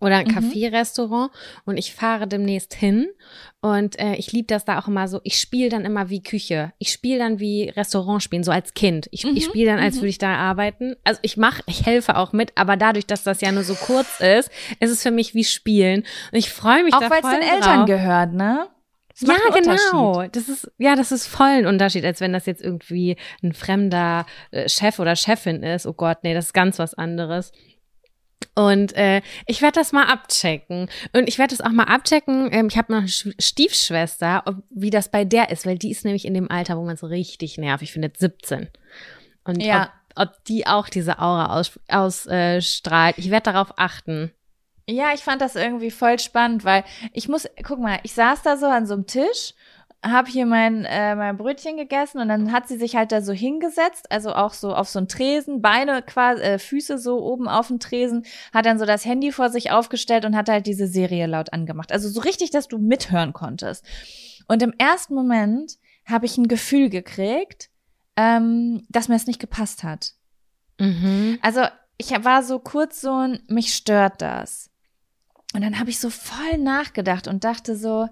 oder 0.00 0.16
ein 0.16 0.26
Mhm. 0.28 0.30
Café-Restaurant 0.36 1.30
und 1.64 1.76
ich 1.76 1.92
fahre 1.94 2.26
demnächst 2.26 2.74
hin 2.74 3.08
und 3.60 3.98
äh, 3.98 4.14
ich 4.14 4.32
liebe 4.32 4.46
das 4.46 4.64
da 4.64 4.78
auch 4.78 4.86
immer 4.88 5.08
so. 5.08 5.20
Ich 5.24 5.40
spiele 5.40 5.68
dann 5.70 5.84
immer 5.84 6.08
wie 6.10 6.22
Küche. 6.22 6.72
Ich 6.78 6.92
spiele 6.92 7.18
dann 7.18 7.40
wie 7.40 7.68
Restaurant 7.70 8.22
spielen, 8.22 8.44
so 8.44 8.52
als 8.52 8.74
Kind. 8.74 9.08
Ich, 9.10 9.24
Mhm, 9.24 9.36
ich 9.36 9.44
spiele 9.44 9.66
dann, 9.72 9.80
als 9.80 9.96
mhm. 9.96 10.00
würde 10.00 10.08
ich 10.10 10.18
da 10.18 10.36
arbeiten. 10.36 10.94
Also 11.04 11.18
ich 11.22 11.36
mache, 11.36 11.62
ich 11.66 11.84
helfe 11.86 12.16
auch 12.16 12.32
mit, 12.32 12.52
aber 12.56 12.76
dadurch, 12.76 13.06
dass 13.06 13.24
das 13.24 13.40
ja 13.40 13.50
nur 13.50 13.64
so 13.64 13.74
kurz 13.74 14.20
ist, 14.20 14.50
ist 14.80 14.90
es 14.90 15.02
für 15.02 15.10
mich 15.10 15.34
wie 15.34 15.44
Spielen. 15.44 16.04
Und 16.32 16.38
ich 16.38 16.50
freue 16.50 16.84
mich 16.84 16.94
Auch 16.94 17.00
da 17.00 17.10
weil 17.10 17.20
es 17.20 17.28
voll 17.28 17.40
den 17.40 17.48
Eltern 17.48 17.76
drauf. 17.78 17.86
gehört, 17.86 18.32
ne? 18.34 18.68
Das 19.20 19.28
Ja, 19.28 19.34
genau. 19.52 20.28
Das 20.30 20.48
ist, 20.48 20.70
ja, 20.78 20.94
das 20.94 21.10
ist 21.10 21.26
voll 21.26 21.46
ein 21.48 21.66
Unterschied, 21.66 22.04
als 22.04 22.20
wenn 22.20 22.32
das 22.32 22.46
jetzt 22.46 22.62
irgendwie 22.62 23.16
ein 23.42 23.52
fremder 23.52 24.26
äh, 24.52 24.68
Chef 24.68 25.00
oder 25.00 25.16
Chefin 25.16 25.64
ist. 25.64 25.86
Oh 25.88 25.92
Gott, 25.92 26.18
nee, 26.22 26.34
das 26.34 26.46
ist 26.46 26.52
ganz 26.54 26.78
was 26.78 26.94
anderes. 26.94 27.50
Und 28.54 28.92
äh, 28.96 29.22
ich 29.46 29.62
werde 29.62 29.78
das 29.78 29.92
mal 29.92 30.04
abchecken. 30.06 30.88
Und 31.12 31.28
ich 31.28 31.38
werde 31.38 31.56
das 31.56 31.64
auch 31.64 31.70
mal 31.72 31.84
abchecken. 31.84 32.48
Ähm, 32.52 32.68
ich 32.68 32.76
habe 32.76 32.92
noch 32.92 32.98
eine 33.00 33.08
Sch- 33.08 33.34
Stiefschwester, 33.40 34.42
ob, 34.46 34.56
wie 34.70 34.90
das 34.90 35.10
bei 35.10 35.24
der 35.24 35.50
ist, 35.50 35.64
weil 35.66 35.78
die 35.78 35.90
ist 35.90 36.04
nämlich 36.04 36.24
in 36.24 36.34
dem 36.34 36.50
Alter, 36.50 36.76
wo 36.76 36.84
man 36.84 36.96
so 36.96 37.06
richtig 37.06 37.56
nervig 37.58 37.92
findet, 37.92 38.18
17. 38.18 38.68
Und 39.44 39.62
Ja. 39.62 39.92
ob, 40.16 40.28
ob 40.28 40.44
die 40.44 40.66
auch 40.66 40.88
diese 40.88 41.18
Aura 41.20 41.56
ausstrahlt. 41.58 41.84
Aus, 41.88 42.26
äh, 42.26 42.60
strahlt. 42.60 43.18
ich 43.18 43.30
werde 43.30 43.52
darauf 43.52 43.74
achten. 43.76 44.32
Ja, 44.90 45.12
ich 45.14 45.20
fand 45.20 45.42
das 45.42 45.54
irgendwie 45.54 45.90
voll 45.90 46.18
spannend, 46.18 46.64
weil 46.64 46.82
ich 47.12 47.28
muss, 47.28 47.46
guck 47.62 47.78
mal, 47.78 47.98
ich 48.04 48.12
saß 48.14 48.42
da 48.42 48.56
so 48.56 48.66
an 48.66 48.86
so 48.86 48.94
einem 48.94 49.06
Tisch, 49.06 49.52
habe 50.04 50.30
hier 50.30 50.46
mein, 50.46 50.84
äh, 50.84 51.16
mein 51.16 51.36
Brötchen 51.36 51.76
gegessen 51.76 52.20
und 52.20 52.28
dann 52.28 52.52
hat 52.52 52.68
sie 52.68 52.78
sich 52.78 52.94
halt 52.94 53.10
da 53.10 53.20
so 53.20 53.32
hingesetzt, 53.32 54.10
also 54.10 54.32
auch 54.32 54.52
so 54.52 54.74
auf 54.74 54.88
so 54.88 55.00
einen 55.00 55.08
Tresen, 55.08 55.60
Beine 55.60 56.02
quasi, 56.02 56.42
äh, 56.42 56.58
Füße 56.58 56.98
so 56.98 57.18
oben 57.18 57.48
auf 57.48 57.68
den 57.68 57.80
Tresen, 57.80 58.24
hat 58.52 58.66
dann 58.66 58.78
so 58.78 58.84
das 58.84 59.04
Handy 59.04 59.32
vor 59.32 59.50
sich 59.50 59.70
aufgestellt 59.72 60.24
und 60.24 60.36
hat 60.36 60.48
halt 60.48 60.66
diese 60.66 60.86
Serie 60.86 61.26
laut 61.26 61.52
angemacht. 61.52 61.90
Also 61.90 62.08
so 62.08 62.20
richtig, 62.20 62.50
dass 62.50 62.68
du 62.68 62.78
mithören 62.78 63.32
konntest. 63.32 63.84
Und 64.46 64.62
im 64.62 64.72
ersten 64.78 65.14
Moment 65.14 65.78
habe 66.04 66.26
ich 66.26 66.38
ein 66.38 66.48
Gefühl 66.48 66.90
gekriegt, 66.90 67.68
ähm, 68.16 68.86
dass 68.88 69.08
mir 69.08 69.16
es 69.16 69.26
nicht 69.26 69.40
gepasst 69.40 69.82
hat. 69.82 70.12
Mhm. 70.78 71.38
Also 71.42 71.62
ich 71.98 72.10
war 72.24 72.44
so 72.44 72.60
kurz 72.60 73.00
so 73.00 73.12
ein, 73.12 73.40
mich 73.48 73.74
stört 73.74 74.22
das. 74.22 74.70
Und 75.54 75.62
dann 75.62 75.78
habe 75.80 75.90
ich 75.90 75.98
so 75.98 76.08
voll 76.10 76.58
nachgedacht 76.58 77.26
und 77.26 77.42
dachte 77.42 77.74
so, 77.74 78.08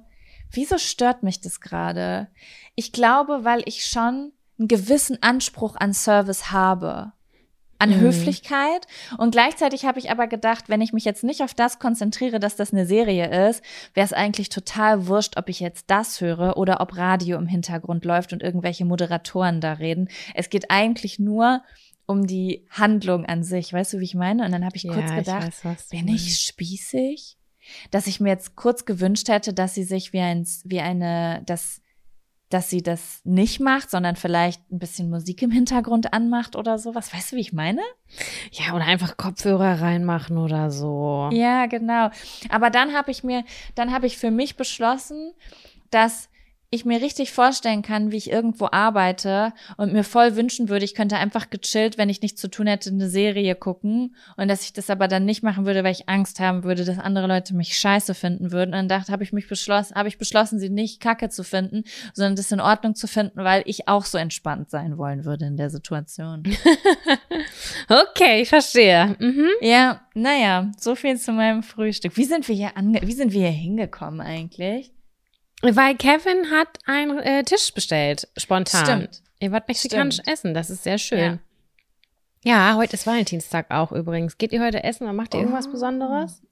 wieso 0.51 0.79
stört 0.79 1.23
mich 1.23 1.41
das 1.41 1.61
gerade? 1.61 2.29
Ich 2.75 2.93
glaube, 2.93 3.45
weil 3.45 3.63
ich 3.67 3.85
schon 3.87 4.33
einen 4.59 4.69
gewissen 4.69 5.23
Anspruch 5.23 5.77
an 5.77 5.93
Service 5.93 6.51
habe. 6.51 7.13
An 7.79 7.91
Mhm. 7.91 8.01
Höflichkeit. 8.01 8.87
Und 9.19 9.33
gleichzeitig 9.33 9.85
habe 9.85 9.99
ich 9.99 10.11
aber 10.11 10.29
gedacht, 10.29 10.71
wenn 10.71 10.81
ich 10.81 10.95
mich 10.95 11.05
jetzt 11.05 11.23
nicht 11.25 11.43
auf 11.43 11.53
das 11.53 11.79
konzentriere, 11.79 12.41
dass 12.41 12.57
das 12.57 12.73
eine 12.73 12.87
Serie 12.87 13.49
ist, 13.51 13.63
wäre 13.93 14.07
es 14.07 14.15
eigentlich 14.15 14.49
total 14.49 15.09
wurscht, 15.09 15.37
ob 15.37 15.51
ich 15.51 15.61
jetzt 15.61 15.91
das 15.91 16.23
höre 16.23 16.57
oder 16.57 16.81
ob 16.81 16.97
Radio 16.97 17.37
im 17.37 17.47
Hintergrund 17.47 18.07
läuft 18.07 18.33
und 18.33 18.43
irgendwelche 18.43 18.87
Moderatoren 18.87 19.61
da 19.61 19.75
reden. 19.75 20.09
Es 20.35 20.49
geht 20.49 20.71
eigentlich 20.71 21.19
nur 21.19 21.63
um 22.07 22.27
die 22.27 22.65
Handlung 22.71 23.27
an 23.27 23.43
sich. 23.43 23.75
Weißt 23.75 23.93
du, 23.93 23.99
wie 23.99 24.05
ich 24.05 24.15
meine? 24.15 24.47
Und 24.47 24.53
dann 24.53 24.65
habe 24.65 24.77
ich 24.77 24.85
kurz 24.89 25.11
Ja, 25.11 25.17
gedacht, 25.17 25.47
weiß, 25.49 25.65
was 25.65 25.89
du 25.89 25.97
bin 25.99 26.09
ich 26.09 26.39
spießig? 26.39 27.37
Dass 27.91 28.07
ich 28.07 28.21
mir 28.21 28.31
jetzt 28.31 28.57
kurz 28.57 28.85
gewünscht 28.85 29.29
hätte, 29.29 29.53
dass 29.53 29.75
sie 29.75 29.85
sich 29.85 30.13
wie 30.13 30.21
ein, 30.21 30.47
wie 30.65 30.81
eine, 30.81 31.43
dass 31.47 31.81
dass 32.49 32.71
sie 32.71 32.83
das 32.83 33.21
nicht 33.25 33.61
macht, 33.61 33.91
sondern 33.91 34.15
vielleicht 34.15 34.71
ein 34.71 34.79
bisschen 34.79 35.11
Musik 35.11 35.43
im 35.43 35.51
Hintergrund 35.51 36.13
anmacht 36.13 36.55
oder 36.55 36.79
sowas. 36.79 37.13
Weißt 37.13 37.33
du, 37.33 37.37
wie 37.37 37.41
ich 37.41 37.53
meine? 37.53 37.83
Ja, 38.53 38.75
oder 38.75 38.85
einfach 38.85 39.17
Kopfhörer 39.17 39.81
reinmachen 39.81 40.39
oder 40.39 40.71
so. 40.71 41.29
Ja, 41.33 41.67
genau. 41.67 42.11
Aber 42.49 42.71
dann 42.71 42.95
habe 42.95 43.11
ich 43.11 43.25
mir, 43.25 43.45
dann 43.75 43.93
habe 43.93 44.07
ich 44.07 44.17
für 44.17 44.31
mich 44.31 44.57
beschlossen, 44.57 45.33
dass 45.91 46.29
ich 46.71 46.85
mir 46.85 47.01
richtig 47.01 47.33
vorstellen 47.33 47.83
kann, 47.83 48.11
wie 48.11 48.17
ich 48.17 48.31
irgendwo 48.31 48.69
arbeite 48.71 49.53
und 49.77 49.93
mir 49.93 50.03
voll 50.03 50.37
wünschen 50.37 50.69
würde, 50.69 50.85
ich 50.85 50.95
könnte 50.95 51.17
einfach 51.17 51.49
gechillt, 51.49 51.97
wenn 51.97 52.09
ich 52.09 52.23
nichts 52.23 52.41
zu 52.41 52.49
tun 52.49 52.67
hätte, 52.67 52.91
eine 52.91 53.09
Serie 53.09 53.55
gucken 53.55 54.17
und 54.37 54.49
dass 54.49 54.65
ich 54.65 54.73
das 54.73 54.91
aber 54.91 55.07
dann 55.07 55.25
nicht 55.25 55.43
machen 55.43 55.65
würde, 55.65 55.85
weil 55.85 55.93
ich 55.93 56.09
Angst 56.09 56.41
haben 56.41 56.65
würde, 56.65 56.85
dass 56.85 56.99
andere 56.99 57.29
Leute 57.29 57.55
mich 57.55 57.79
scheiße 57.79 58.15
finden 58.15 58.51
würden. 58.51 58.71
Und 58.71 58.77
dann 58.77 58.89
dachte, 58.89 59.13
habe 59.13 59.23
ich 59.23 59.33
mich 59.33 59.49
beschlossen, 59.49 59.95
habe 59.95 60.09
ich 60.09 60.19
beschlossen, 60.19 60.59
sie 60.59 60.71
nicht 60.71 61.01
kacke 61.01 61.29
zu 61.29 61.45
finden, 61.45 61.85
sondern 62.15 62.37
das 62.37 62.51
in 62.51 62.61
Ordnung 62.61 62.95
zu 62.95 63.07
finden, 63.07 63.45
weil 63.45 63.63
ich 63.67 63.87
auch 63.87 64.05
so 64.05 64.19
entspannt 64.19 64.71
sein 64.71 64.99
wollen 64.99 65.25
würde 65.25 65.47
in 65.47 65.57
der 65.57 65.71
Situation. 65.71 66.43
okay, 67.89 68.43
ich 68.43 68.49
verstehe. 68.49 69.17
Mhm. 69.21 69.49
Ja, 69.61 70.01
naja, 70.15 70.73
so 70.79 70.97
viel 70.97 71.17
zu 71.17 71.33
meinem 71.33 71.63
Frühstück. 71.63 72.17
Wie 72.17 72.25
sind 72.25 72.49
wir 72.49 72.55
hier 72.55 72.77
ange 72.77 73.01
wie 73.03 73.13
sind 73.13 73.33
wir 73.33 73.43
hier 73.43 73.51
hingekommen 73.51 74.21
eigentlich? 74.21 74.96
Weil 75.62 75.97
Kevin 75.97 76.51
hat 76.51 76.69
einen 76.85 77.19
äh, 77.19 77.42
Tisch 77.45 77.73
bestellt, 77.73 78.29
spontan. 78.37 78.85
Stimmt. 78.85 79.23
Ihr 79.40 79.53
wollt 79.53 79.69
mexikanisch 79.69 80.16
Stimmt. 80.16 80.29
essen, 80.29 80.55
das 80.55 80.71
ist 80.71 80.85
sehr 80.85 80.99
schön. 80.99 81.40
Ja. 82.45 82.71
ja. 82.71 82.77
heute 82.77 82.95
ist 82.95 83.07
Valentinstag 83.07 83.71
auch 83.71 83.92
übrigens. 83.92 84.38
Geht 84.38 84.53
ihr 84.53 84.62
heute 84.62 84.85
essen 84.85 85.05
oder 85.05 85.12
macht 85.12 85.35
ihr 85.35 85.40
irgendwas 85.40 85.66
oh. 85.69 85.73
Besonderes? 85.73 86.42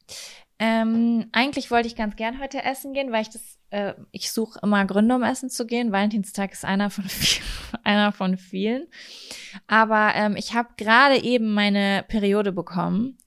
Ähm, 0.59 1.27
eigentlich 1.33 1.71
wollte 1.71 1.89
ich 1.89 1.97
ganz 1.97 2.17
gern 2.17 2.41
heute 2.41 2.63
essen 2.63 2.93
gehen, 2.95 3.11
weil 3.11 3.23
ich 3.23 3.31
das, 3.31 3.59
äh, 3.71 3.95
ich 4.13 4.31
suche 4.31 4.61
immer 4.63 4.85
Gründe, 4.85 5.15
um 5.17 5.23
essen 5.23 5.51
zu 5.51 5.67
gehen. 5.67 5.93
Valentinstag 5.93 6.53
ist 6.53 6.65
einer 6.65 6.91
von 6.91 7.05
einer 7.85 8.13
von 8.13 8.37
vielen. 8.39 8.87
Aber 9.67 10.13
ähm, 10.15 10.37
ich 10.37 10.55
habe 10.55 10.69
gerade 10.77 11.23
eben 11.23 11.53
meine 11.53 12.05
Periode 12.07 12.53
bekommen 12.53 13.19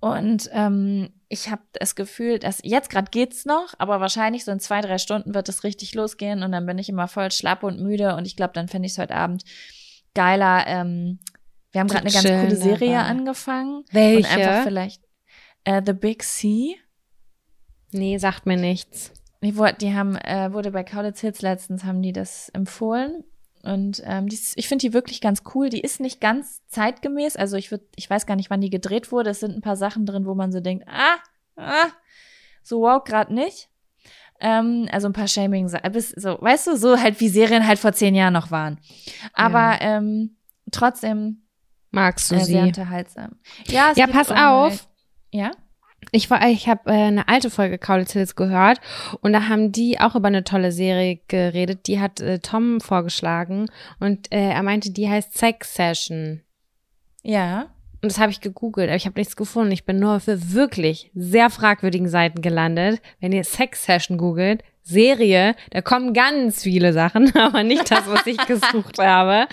und 0.00 0.48
ähm, 0.52 1.10
ich 1.28 1.50
habe 1.50 1.62
das 1.72 1.94
Gefühl, 1.94 2.38
dass 2.38 2.60
jetzt 2.62 2.90
gerade 2.90 3.10
geht's 3.10 3.44
noch, 3.44 3.74
aber 3.78 4.00
wahrscheinlich 4.00 4.44
so 4.44 4.52
in 4.52 4.60
zwei, 4.60 4.80
drei 4.80 4.98
Stunden 4.98 5.34
wird 5.34 5.48
es 5.48 5.62
richtig 5.62 5.94
losgehen 5.94 6.42
und 6.42 6.52
dann 6.52 6.64
bin 6.66 6.78
ich 6.78 6.88
immer 6.88 7.08
voll 7.08 7.30
schlapp 7.30 7.62
und 7.62 7.80
müde 7.80 8.16
und 8.16 8.26
ich 8.26 8.36
glaube, 8.36 8.54
dann 8.54 8.68
finde 8.68 8.86
ich 8.86 8.92
es 8.92 8.98
heute 8.98 9.14
Abend 9.14 9.44
geiler. 10.14 10.66
Ähm, 10.66 11.18
wir 11.72 11.80
haben 11.80 11.88
gerade 11.88 12.06
eine 12.06 12.12
ganz 12.12 12.24
coole 12.24 12.56
Serie 12.56 12.98
angefangen. 12.98 13.84
Welche? 13.92 14.18
Und 14.18 14.38
einfach 14.38 14.64
vielleicht 14.64 15.02
äh, 15.64 15.82
The 15.84 15.92
Big 15.92 16.22
Sea. 16.22 16.74
Nee, 17.92 18.18
sagt 18.18 18.46
mir 18.46 18.56
nichts. 18.56 19.12
Die, 19.42 19.54
die 19.80 19.94
haben, 19.94 20.16
äh, 20.16 20.52
wurde 20.52 20.70
bei 20.70 20.82
Kaulitz 20.82 21.20
Hits 21.20 21.42
letztens, 21.42 21.84
haben 21.84 22.02
die 22.02 22.12
das 22.12 22.48
empfohlen. 22.50 23.24
Und 23.68 24.02
ähm, 24.06 24.28
die, 24.28 24.38
ich 24.54 24.66
finde 24.66 24.86
die 24.86 24.94
wirklich 24.94 25.20
ganz 25.20 25.42
cool. 25.54 25.68
Die 25.68 25.82
ist 25.82 26.00
nicht 26.00 26.22
ganz 26.22 26.62
zeitgemäß. 26.68 27.36
Also 27.36 27.58
ich 27.58 27.70
würde, 27.70 27.84
ich 27.96 28.08
weiß 28.08 28.24
gar 28.24 28.34
nicht, 28.34 28.48
wann 28.48 28.62
die 28.62 28.70
gedreht 28.70 29.12
wurde. 29.12 29.28
Es 29.28 29.40
sind 29.40 29.54
ein 29.54 29.60
paar 29.60 29.76
Sachen 29.76 30.06
drin, 30.06 30.24
wo 30.24 30.34
man 30.34 30.52
so 30.52 30.60
denkt, 30.60 30.86
ah, 30.88 31.16
ah, 31.56 31.88
so 32.62 32.80
wow, 32.80 33.04
gerade 33.04 33.34
nicht. 33.34 33.68
Ähm, 34.40 34.88
also 34.90 35.06
ein 35.06 35.12
paar 35.12 35.28
Shaming, 35.28 35.70
bis 35.92 36.10
so, 36.10 36.38
weißt 36.40 36.68
du, 36.68 36.76
so 36.78 36.98
halt 36.98 37.20
wie 37.20 37.28
Serien 37.28 37.66
halt 37.66 37.78
vor 37.78 37.92
zehn 37.92 38.14
Jahren 38.14 38.32
noch 38.32 38.50
waren. 38.50 38.78
Aber 39.34 39.58
ja. 39.58 39.98
ähm, 39.98 40.36
trotzdem 40.70 41.42
magst 41.90 42.30
du 42.30 42.36
äh, 42.36 42.40
sie. 42.40 42.52
Sehr 42.52 42.62
unterhaltsam. 42.62 43.36
Ja, 43.66 43.92
ja 43.94 44.06
pass 44.06 44.30
auf. 44.30 44.70
Halt, 44.70 44.88
ja. 45.30 45.50
Ich 46.10 46.30
war, 46.30 46.46
ich 46.48 46.68
habe 46.68 46.90
äh, 46.90 46.94
eine 46.94 47.28
alte 47.28 47.50
Folge 47.50 47.78
Kaulitz 47.78 48.12
Hills 48.12 48.34
gehört 48.34 48.80
und 49.20 49.32
da 49.32 49.48
haben 49.48 49.72
die 49.72 50.00
auch 50.00 50.14
über 50.14 50.28
eine 50.28 50.44
tolle 50.44 50.72
Serie 50.72 51.20
geredet. 51.28 51.86
Die 51.86 52.00
hat 52.00 52.20
äh, 52.20 52.38
Tom 52.38 52.80
vorgeschlagen 52.80 53.70
und 54.00 54.32
äh, 54.32 54.50
er 54.50 54.62
meinte, 54.62 54.90
die 54.90 55.08
heißt 55.08 55.36
Sex 55.36 55.74
Session. 55.74 56.40
Ja. 57.22 57.66
Und 58.00 58.12
das 58.12 58.18
habe 58.18 58.30
ich 58.30 58.40
gegoogelt, 58.40 58.88
aber 58.88 58.96
ich 58.96 59.06
habe 59.06 59.18
nichts 59.18 59.36
gefunden. 59.36 59.72
Ich 59.72 59.84
bin 59.84 59.98
nur 59.98 60.20
für 60.20 60.52
wirklich 60.52 61.10
sehr 61.14 61.50
fragwürdigen 61.50 62.08
Seiten 62.08 62.42
gelandet. 62.42 63.02
Wenn 63.20 63.32
ihr 63.32 63.44
Sex 63.44 63.84
Session 63.84 64.18
googelt, 64.18 64.62
Serie, 64.88 65.54
da 65.70 65.82
kommen 65.82 66.14
ganz 66.14 66.62
viele 66.62 66.94
Sachen, 66.94 67.34
aber 67.36 67.62
nicht 67.62 67.90
das, 67.90 68.06
was 68.06 68.26
ich 68.26 68.38
gesucht 68.46 68.98
habe. 68.98 69.46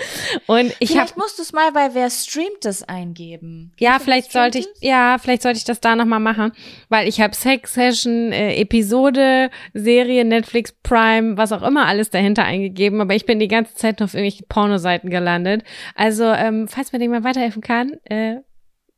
Und 0.47 0.73
ich 0.79 0.91
vielleicht 0.91 1.11
hab, 1.11 1.17
musst 1.17 1.37
du 1.37 1.43
es 1.43 1.51
mal 1.51 1.71
bei 1.73 1.93
wer 1.93 2.09
streamt 2.09 2.63
das 2.63 2.83
eingeben. 2.83 3.73
Ja, 3.77 3.99
vielleicht 3.99 4.31
sollte 4.31 4.59
ich, 4.59 4.67
ja, 4.79 5.17
vielleicht 5.19 5.41
sollte 5.41 5.57
ich 5.57 5.65
das 5.65 5.81
da 5.81 5.95
noch 5.95 6.05
mal 6.05 6.19
machen, 6.19 6.53
weil 6.87 7.07
ich 7.07 7.19
habe 7.19 7.35
Sex 7.35 7.73
Session, 7.73 8.31
äh, 8.31 8.55
Episode, 8.55 9.49
Serie, 9.73 10.23
Netflix, 10.23 10.73
Prime, 10.83 11.35
was 11.35 11.51
auch 11.51 11.63
immer 11.63 11.85
alles 11.85 12.09
dahinter 12.09 12.45
eingegeben, 12.45 13.01
aber 13.01 13.13
ich 13.13 13.25
bin 13.25 13.39
die 13.39 13.49
ganze 13.49 13.75
Zeit 13.75 14.01
auf 14.01 14.13
irgendwelchen 14.13 14.47
Pornoseiten 14.47 15.09
gelandet. 15.09 15.63
Also, 15.95 16.23
ähm, 16.23 16.69
falls 16.69 16.93
mir 16.93 17.01
jemand 17.01 17.25
weiterhelfen 17.25 17.61
kann, 17.61 17.93
äh, 18.05 18.37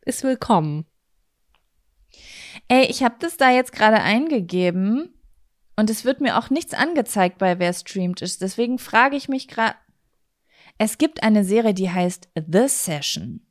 ist 0.06 0.24
willkommen. 0.24 0.86
Ey, 2.68 2.86
ich 2.86 3.02
habe 3.02 3.16
das 3.20 3.38
da 3.38 3.50
jetzt 3.50 3.72
gerade 3.72 4.02
eingegeben 4.02 5.17
und 5.78 5.90
es 5.90 6.04
wird 6.04 6.20
mir 6.20 6.38
auch 6.38 6.50
nichts 6.50 6.74
angezeigt 6.74 7.38
bei 7.38 7.60
wer 7.60 7.72
streamt 7.72 8.22
ist. 8.22 8.42
Deswegen 8.42 8.80
frage 8.80 9.16
ich 9.16 9.30
mich 9.30 9.48
gerade. 9.48 9.76
Es 10.78 10.98
gibt 10.98 11.24
eine 11.24 11.44
Serie, 11.44 11.74
die 11.74 11.90
heißt 11.90 12.30
The 12.36 12.68
Session. 12.68 13.48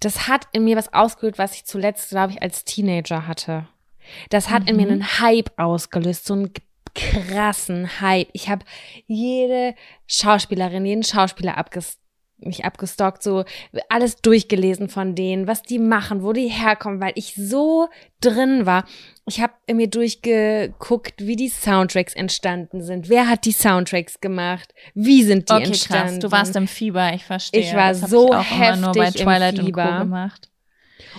das 0.01 0.29
hat 0.29 0.47
in 0.53 0.65
mir 0.65 0.77
was 0.77 0.93
ausgelöst, 0.93 1.39
was 1.39 1.55
ich 1.55 1.65
zuletzt, 1.65 2.11
glaube 2.11 2.33
ich, 2.33 2.43
als 2.43 2.65
Teenager 2.65 3.27
hatte. 3.27 3.67
Das 4.31 4.51
hat 4.51 4.63
mhm. 4.63 4.69
in 4.69 4.77
mir 4.77 4.87
mhm. 4.87 4.93
einen 4.93 5.21
Hype 5.21 5.51
ausgelöst, 5.59 6.27
so 6.27 6.35
einen 6.35 6.53
krassen 6.95 8.01
Hype. 8.01 8.29
Ich 8.33 8.49
habe 8.49 8.65
jede 9.07 9.75
Schauspielerin, 10.07 10.87
jeden 10.87 11.03
Schauspieler 11.03 11.59
abges 11.59 11.99
mich 12.47 12.65
abgestockt, 12.65 13.23
so 13.23 13.45
alles 13.89 14.17
durchgelesen 14.17 14.89
von 14.89 15.15
denen, 15.15 15.47
was 15.47 15.63
die 15.63 15.79
machen, 15.79 16.23
wo 16.23 16.33
die 16.33 16.49
herkommen, 16.49 17.01
weil 17.01 17.13
ich 17.15 17.35
so 17.37 17.89
drin 18.21 18.67
war. 18.67 18.85
Ich 19.27 19.41
habe 19.41 19.55
mir 19.73 19.89
durchgeguckt, 19.89 21.27
wie 21.27 21.37
die 21.37 21.49
Soundtracks 21.49 22.15
entstanden 22.15 22.83
sind. 22.83 23.09
Wer 23.09 23.29
hat 23.29 23.45
die 23.45 23.53
Soundtracks 23.53 24.21
gemacht? 24.21 24.75
Wie 24.95 25.23
sind 25.23 25.49
die 25.49 25.55
okay, 25.55 25.65
entstanden? 25.65 26.15
Krass. 26.15 26.19
Du 26.19 26.31
warst 26.31 26.57
im 26.57 26.69
Fieber, 26.69 27.13
ich 27.15 27.25
verstehe. 27.25 27.61
Ich 27.61 27.75
war 27.75 27.91
das 27.91 28.01
so 28.11 28.29
ich 28.29 28.35
auch 28.35 28.45
heftig 28.45 28.81
nur 28.83 28.93
bei 28.93 29.11
Twilight 29.11 29.59
im 29.59 29.67
Fieber. 29.67 29.85
und 29.85 29.91
Co 29.91 29.99
gemacht. 30.01 30.51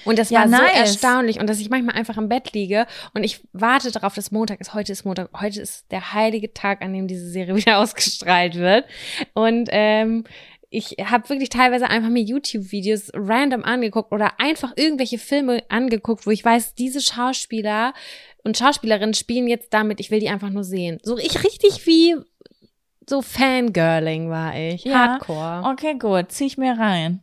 Und 0.04 0.20
das 0.20 0.30
ja, 0.30 0.42
war 0.42 0.48
nice. 0.48 0.62
so 0.62 0.78
erstaunlich 0.78 1.40
und 1.40 1.48
dass 1.48 1.60
ich 1.60 1.70
manchmal 1.70 1.96
einfach 1.96 2.18
im 2.18 2.28
Bett 2.28 2.54
liege 2.54 2.86
und 3.14 3.24
ich 3.24 3.42
warte 3.54 3.92
darauf, 3.92 4.14
dass 4.14 4.32
Montag 4.32 4.60
ist. 4.60 4.74
Heute 4.74 4.92
ist 4.92 5.06
Montag. 5.06 5.30
Heute 5.40 5.62
ist 5.62 5.92
der 5.92 6.14
heilige 6.14 6.54
Tag, 6.54 6.82
an 6.82 6.94
dem 6.94 7.08
diese 7.08 7.30
Serie 7.30 7.56
wieder 7.56 7.80
ausgestrahlt 7.80 8.56
wird. 8.56 8.86
Und 9.34 9.70
ähm, 9.72 10.26
ich 10.76 10.98
habe 11.06 11.30
wirklich 11.30 11.50
teilweise 11.50 11.90
einfach 11.90 12.10
mir 12.10 12.22
YouTube-Videos 12.22 13.12
random 13.14 13.64
angeguckt 13.64 14.12
oder 14.12 14.40
einfach 14.40 14.74
irgendwelche 14.76 15.18
Filme 15.18 15.64
angeguckt, 15.70 16.28
wo 16.28 16.32
ich 16.32 16.44
weiß, 16.44 16.76
diese 16.76 17.02
Schauspieler 17.02 17.94
und 18.44 18.58
Schauspielerinnen 18.58 19.14
spielen 19.14 19.48
jetzt 19.48 19.74
damit, 19.74 20.00
ich 20.00 20.12
will 20.12 20.20
die 20.20 20.30
einfach 20.30 20.50
nur 20.50 20.64
sehen. 20.64 21.00
So 21.04 21.18
ich 21.18 21.44
richtig 21.44 21.86
wie 21.88 22.16
so 23.08 23.22
Fangirling 23.22 24.30
war 24.30 24.58
ich. 24.58 24.84
Ja. 24.84 25.20
Hardcore. 25.20 25.64
Okay, 25.72 25.96
gut, 25.98 26.32
zieh 26.32 26.46
ich 26.46 26.58
mir 26.58 26.78
rein. 26.78 27.22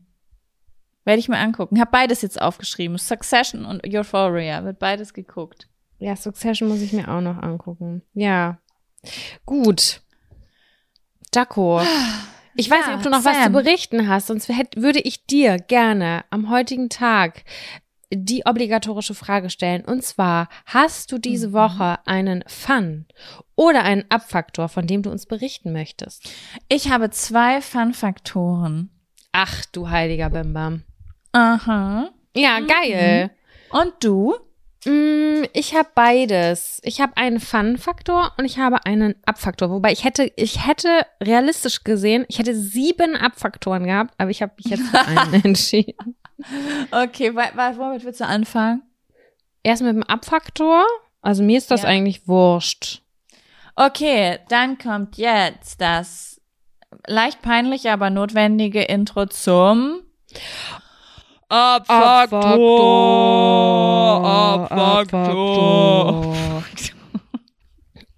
Werde 1.04 1.18
ich 1.18 1.28
mir 1.28 1.38
angucken. 1.38 1.80
Hab 1.80 1.90
beides 1.90 2.22
jetzt 2.22 2.40
aufgeschrieben. 2.40 2.96
Succession 2.96 3.64
und 3.64 3.84
Euphoria. 3.84 4.64
Wird 4.64 4.78
beides 4.78 5.12
geguckt. 5.12 5.68
Ja, 5.98 6.14
Succession 6.14 6.68
muss 6.68 6.80
ich 6.80 6.92
mir 6.92 7.08
auch 7.08 7.20
noch 7.20 7.42
angucken. 7.42 8.02
Ja. 8.14 8.58
Gut. 9.44 10.00
Jaco. 11.34 11.82
Ich 12.54 12.70
weiß 12.70 12.80
Ja, 12.82 12.86
nicht, 12.88 12.96
ob 12.98 13.02
du 13.02 13.10
noch 13.10 13.24
was 13.24 13.36
zu 13.36 13.42
Sam. 13.44 13.52
berichten 13.52 14.08
hast, 14.08 14.26
sonst 14.28 14.48
hätt, 14.48 14.76
würde 14.76 15.00
ich 15.00 15.26
dir 15.26 15.56
gerne 15.58 16.24
am 16.30 16.50
heutigen 16.50 16.88
Tag 16.88 17.44
die 18.14 18.44
obligatorische 18.44 19.14
Frage 19.14 19.48
stellen. 19.48 19.84
Und 19.86 20.04
zwar, 20.04 20.48
hast 20.66 21.12
du 21.12 21.18
diese 21.18 21.48
Mhm. 21.48 21.52
Woche 21.54 21.98
einen 22.06 22.44
Fun 22.46 23.06
oder 23.56 23.84
einen 23.84 24.04
Abfaktor, 24.10 24.68
von 24.68 24.86
dem 24.86 25.02
du 25.02 25.10
uns 25.10 25.24
berichten 25.24 25.72
möchtest? 25.72 26.28
Ich 26.68 26.90
habe 26.90 27.08
zwei 27.10 27.62
Fun-Faktoren. 27.62 28.90
Ach, 29.32 29.64
du 29.72 29.88
heiliger 29.88 30.28
Bimbam. 30.28 30.82
Aha. 31.32 32.10
Ja, 32.36 32.60
geil. 32.60 33.30
Und 33.70 33.94
du? 34.00 34.34
Mm, 34.84 35.44
Ich 35.52 35.74
habe 35.74 35.88
beides. 35.94 36.80
Ich 36.84 37.00
habe 37.00 37.16
einen 37.16 37.40
Fun-Faktor 37.40 38.32
und 38.38 38.44
ich 38.44 38.58
habe 38.58 38.84
einen 38.86 39.14
Abfaktor. 39.26 39.70
Wobei 39.70 39.92
ich 39.92 40.04
hätte, 40.04 40.30
ich 40.36 40.66
hätte 40.66 41.06
realistisch 41.22 41.84
gesehen, 41.84 42.24
ich 42.28 42.38
hätte 42.38 42.54
sieben 42.54 43.16
Abfaktoren 43.16 43.84
gehabt, 43.84 44.14
aber 44.18 44.30
ich 44.30 44.42
habe 44.42 44.52
mich 44.56 44.66
jetzt 44.66 44.86
für 44.88 45.00
einen 45.06 45.34
entschieden. 45.44 46.16
Okay, 46.90 47.34
womit 47.34 48.04
willst 48.04 48.20
du 48.20 48.26
anfangen? 48.26 48.82
Erst 49.62 49.82
mit 49.82 49.94
dem 49.94 50.02
Abfaktor. 50.02 50.84
Also 51.20 51.42
mir 51.44 51.58
ist 51.58 51.70
das 51.70 51.82
Ja. 51.82 51.88
eigentlich 51.88 52.26
wurscht. 52.26 53.02
Okay, 53.76 54.38
dann 54.48 54.76
kommt 54.78 55.16
jetzt 55.16 55.80
das 55.80 56.40
leicht 57.06 57.40
peinliche, 57.42 57.92
aber 57.92 58.10
notwendige 58.10 58.82
Intro 58.82 59.26
zum 59.26 60.02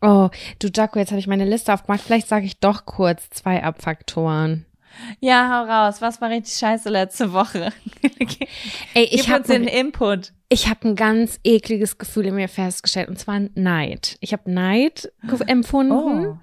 Oh, 0.00 0.28
du 0.58 0.68
Jaco, 0.74 0.98
jetzt 0.98 1.10
habe 1.10 1.18
ich 1.18 1.26
meine 1.26 1.44
Liste 1.46 1.72
aufgemacht. 1.72 2.02
Vielleicht 2.02 2.28
sage 2.28 2.44
ich 2.46 2.60
doch 2.60 2.84
kurz 2.84 3.30
zwei 3.30 3.62
Abfaktoren. 3.64 4.66
Ja, 5.20 5.48
hau 5.50 5.64
raus. 5.70 6.00
Was 6.00 6.20
war 6.20 6.30
richtig 6.30 6.54
scheiße 6.54 6.88
letzte 6.90 7.32
Woche? 7.32 7.72
Ey, 8.94 9.04
ich 9.10 9.28
habe 9.30 9.42
den 9.44 9.64
Input. 9.64 10.32
Ich 10.48 10.68
habe 10.68 10.88
ein 10.88 10.94
ganz 10.94 11.40
ekliges 11.42 11.98
Gefühl 11.98 12.26
in 12.26 12.34
mir 12.36 12.48
festgestellt, 12.48 13.08
und 13.08 13.18
zwar 13.18 13.40
Neid. 13.54 14.16
Ich 14.20 14.32
habe 14.32 14.50
Neid 14.52 15.10
empfunden, 15.46 16.38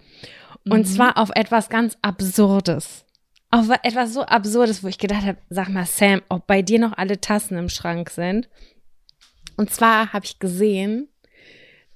und 0.65 0.79
Mhm. 0.79 0.85
zwar 0.85 1.17
auf 1.17 1.29
etwas 1.33 1.69
ganz 1.69 1.97
Absurdes. 2.01 3.05
Auf 3.51 3.69
etwas 3.83 4.13
so 4.13 4.21
Absurdes, 4.21 4.83
wo 4.83 4.87
ich 4.87 4.97
gedacht 4.97 5.25
habe, 5.25 5.37
sag 5.49 5.67
mal, 5.69 5.85
Sam, 5.85 6.21
ob 6.29 6.47
bei 6.47 6.61
dir 6.61 6.79
noch 6.79 6.97
alle 6.97 7.19
Tassen 7.19 7.57
im 7.57 7.67
Schrank 7.69 8.09
sind. 8.09 8.49
Und 9.57 9.71
zwar 9.71 10.13
habe 10.13 10.25
ich 10.25 10.39
gesehen, 10.39 11.09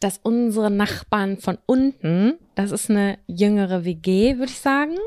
dass 0.02 0.20
unsere 0.22 0.70
Nachbarn 0.70 1.38
von 1.38 1.58
unten, 1.66 2.34
das 2.56 2.72
ist 2.72 2.90
eine 2.90 3.18
jüngere 3.28 3.86
WG, 3.86 4.38
würde 4.38 4.52
ich 4.52 4.60
sagen, 4.60 4.98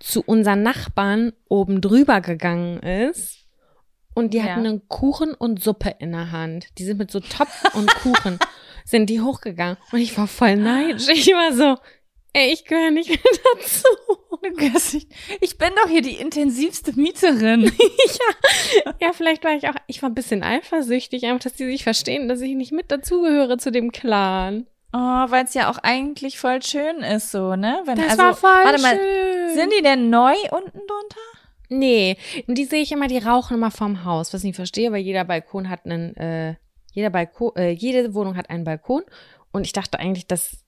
zu 0.00 0.22
unseren 0.22 0.62
Nachbarn 0.62 1.32
oben 1.48 1.80
drüber 1.80 2.20
gegangen 2.20 2.80
ist. 2.80 3.46
Und 4.12 4.34
die 4.34 4.38
Ja. 4.38 4.44
hatten 4.44 4.66
einen 4.66 4.88
Kuchen 4.88 5.34
und 5.34 5.62
Suppe 5.62 5.94
in 6.00 6.12
der 6.12 6.32
Hand. 6.32 6.66
Die 6.78 6.84
sind 6.84 6.98
mit 6.98 7.10
so 7.12 7.20
Topf 7.20 7.62
und 7.74 7.88
Kuchen, 7.96 8.38
sind 8.84 9.08
die 9.08 9.20
hochgegangen. 9.20 9.76
Und 9.92 10.00
ich 10.00 10.16
war 10.18 10.26
voll 10.26 10.56
neidisch. 10.56 11.08
Ich 11.08 11.28
war 11.28 11.52
so, 11.52 11.80
ey, 12.32 12.52
ich 12.52 12.64
gehöre 12.64 12.90
nicht 12.90 13.08
mehr 13.08 13.18
dazu. 13.56 13.86
Gehörst 14.52 14.94
nicht- 14.94 15.08
Ich 15.40 15.58
bin 15.58 15.70
doch 15.82 15.88
hier 15.88 16.02
die 16.02 16.16
intensivste 16.16 16.92
Mieterin. 16.98 17.70
Ja, 19.00 19.12
vielleicht 19.12 19.44
war 19.44 19.52
ich 19.52 19.68
auch, 19.68 19.74
ich 19.86 20.02
war 20.02 20.10
ein 20.10 20.14
bisschen 20.14 20.42
eifersüchtig, 20.42 21.24
einfach, 21.24 21.44
dass 21.44 21.54
die 21.54 21.66
sich 21.66 21.84
verstehen, 21.84 22.28
dass 22.28 22.40
ich 22.40 22.54
nicht 22.54 22.72
mit 22.72 22.90
dazugehöre 22.90 23.58
zu 23.58 23.70
dem 23.70 23.92
Clan. 23.92 24.66
Oh, 24.92 24.98
weil 24.98 25.44
es 25.44 25.54
ja 25.54 25.70
auch 25.70 25.78
eigentlich 25.78 26.38
voll 26.38 26.62
schön 26.62 26.98
ist, 26.98 27.30
so, 27.30 27.56
ne? 27.56 27.82
Wenn, 27.84 27.96
Das 27.96 28.10
also, 28.10 28.22
war 28.22 28.34
voll 28.34 28.50
warte 28.64 28.82
mal, 28.82 28.96
schön. 28.96 29.54
sind 29.54 29.72
die 29.78 29.82
denn 29.82 30.10
neu 30.10 30.34
unten 30.50 30.70
drunter? 30.78 31.20
Nee, 31.68 32.16
und 32.46 32.56
die 32.56 32.64
sehe 32.64 32.82
ich 32.82 32.92
immer, 32.92 33.08
die 33.08 33.18
rauchen 33.18 33.54
immer 33.56 33.70
vorm 33.70 34.04
Haus, 34.04 34.32
was 34.32 34.42
ich 34.42 34.48
nicht 34.48 34.56
verstehe, 34.56 34.92
weil 34.92 35.00
jeder 35.02 35.24
Balkon 35.24 35.68
hat 35.68 35.84
einen, 35.84 36.16
äh, 36.16 36.54
jeder 36.92 37.10
Balkon, 37.10 37.52
äh, 37.56 37.70
jede 37.70 38.14
Wohnung 38.14 38.36
hat 38.36 38.50
einen 38.50 38.64
Balkon 38.64 39.02
und 39.52 39.66
ich 39.66 39.72
dachte 39.72 39.98
eigentlich, 39.98 40.26
dass 40.26 40.58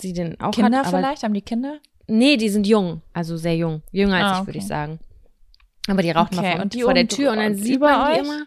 sie 0.00 0.12
den 0.12 0.40
auch 0.40 0.50
Kinder 0.52 0.78
hat, 0.78 0.88
vielleicht? 0.88 1.22
Haben 1.22 1.34
die 1.34 1.42
Kinder? 1.42 1.78
Nee, 2.08 2.36
die 2.36 2.48
sind 2.48 2.66
jung, 2.66 3.02
also 3.12 3.36
sehr 3.36 3.56
jung, 3.56 3.82
jünger 3.92 4.16
als 4.16 4.24
Ah, 4.24 4.32
ich, 4.32 4.38
okay. 4.38 4.46
würde 4.48 4.58
ich 4.58 4.66
sagen. 4.66 4.98
Aber 5.88 6.02
die 6.02 6.10
rauchen 6.10 6.38
Okay, 6.38 6.42
mal 6.42 6.52
vor, 6.54 6.62
und 6.62 6.74
die 6.74 6.82
vor 6.82 6.94
der 6.94 7.08
Tür 7.08 7.30
und 7.32 7.38
dann 7.38 7.54
sieht 7.56 7.80
man 7.80 8.12
die 8.14 8.20
euch? 8.20 8.26
immer. 8.26 8.46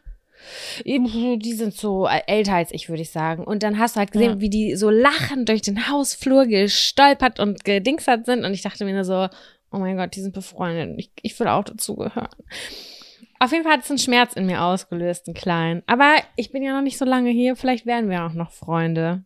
Eben, 0.86 1.39
Die 1.39 1.54
sind 1.54 1.74
so 1.74 2.08
älter 2.08 2.54
als 2.56 2.72
ich, 2.72 2.89
würde 2.89 3.02
ich 3.02 3.12
sagen. 3.12 3.43
Und 3.43 3.62
dann 3.62 3.78
hast 3.78 3.95
du 3.95 4.00
halt 4.00 4.12
gesehen, 4.12 4.36
Ja. 4.36 4.39
wie 4.39 4.50
die 4.50 4.76
so 4.76 4.89
lachend 4.89 5.48
durch 5.50 5.62
den 5.62 5.89
Hausflur 5.89 6.45
gestolpert 6.48 7.39
und 7.39 7.63
gedingstert 7.65 8.26
sind. 8.26 8.45
Und 8.45 8.54
ich 8.54 8.62
dachte 8.62 8.86
mir 8.86 8.93
nur 8.93 9.04
so, 9.04 9.28
oh 9.72 9.78
mein 9.78 9.98
Gott, 9.98 10.15
die 10.15 10.22
sind 10.22 10.34
befreundet. 10.34 10.98
Ich, 10.98 11.12
ich 11.22 11.39
will 11.39 11.48
auch 11.48 11.63
dazugehören. 11.65 12.30
Auf 13.39 13.52
jeden 13.52 13.63
Fall 13.63 13.74
hat 13.74 13.84
es 13.84 13.89
einen 13.89 14.00
Schmerz 14.00 14.34
in 14.34 14.45
mir 14.45 14.63
ausgelöst, 14.63 15.28
einen 15.28 15.34
kleinen. 15.36 15.84
Aber 15.88 16.15
ich 16.36 16.52
bin 16.52 16.63
ja 16.63 16.74
noch 16.74 16.82
nicht 16.82 16.98
so 16.98 17.06
lange 17.06 17.30
hier. 17.30 17.56
Vielleicht 17.56 17.86
werden 17.86 18.10
wir 18.10 18.26
auch 18.26 18.34
noch 18.34 18.52
Freunde. 18.52 19.24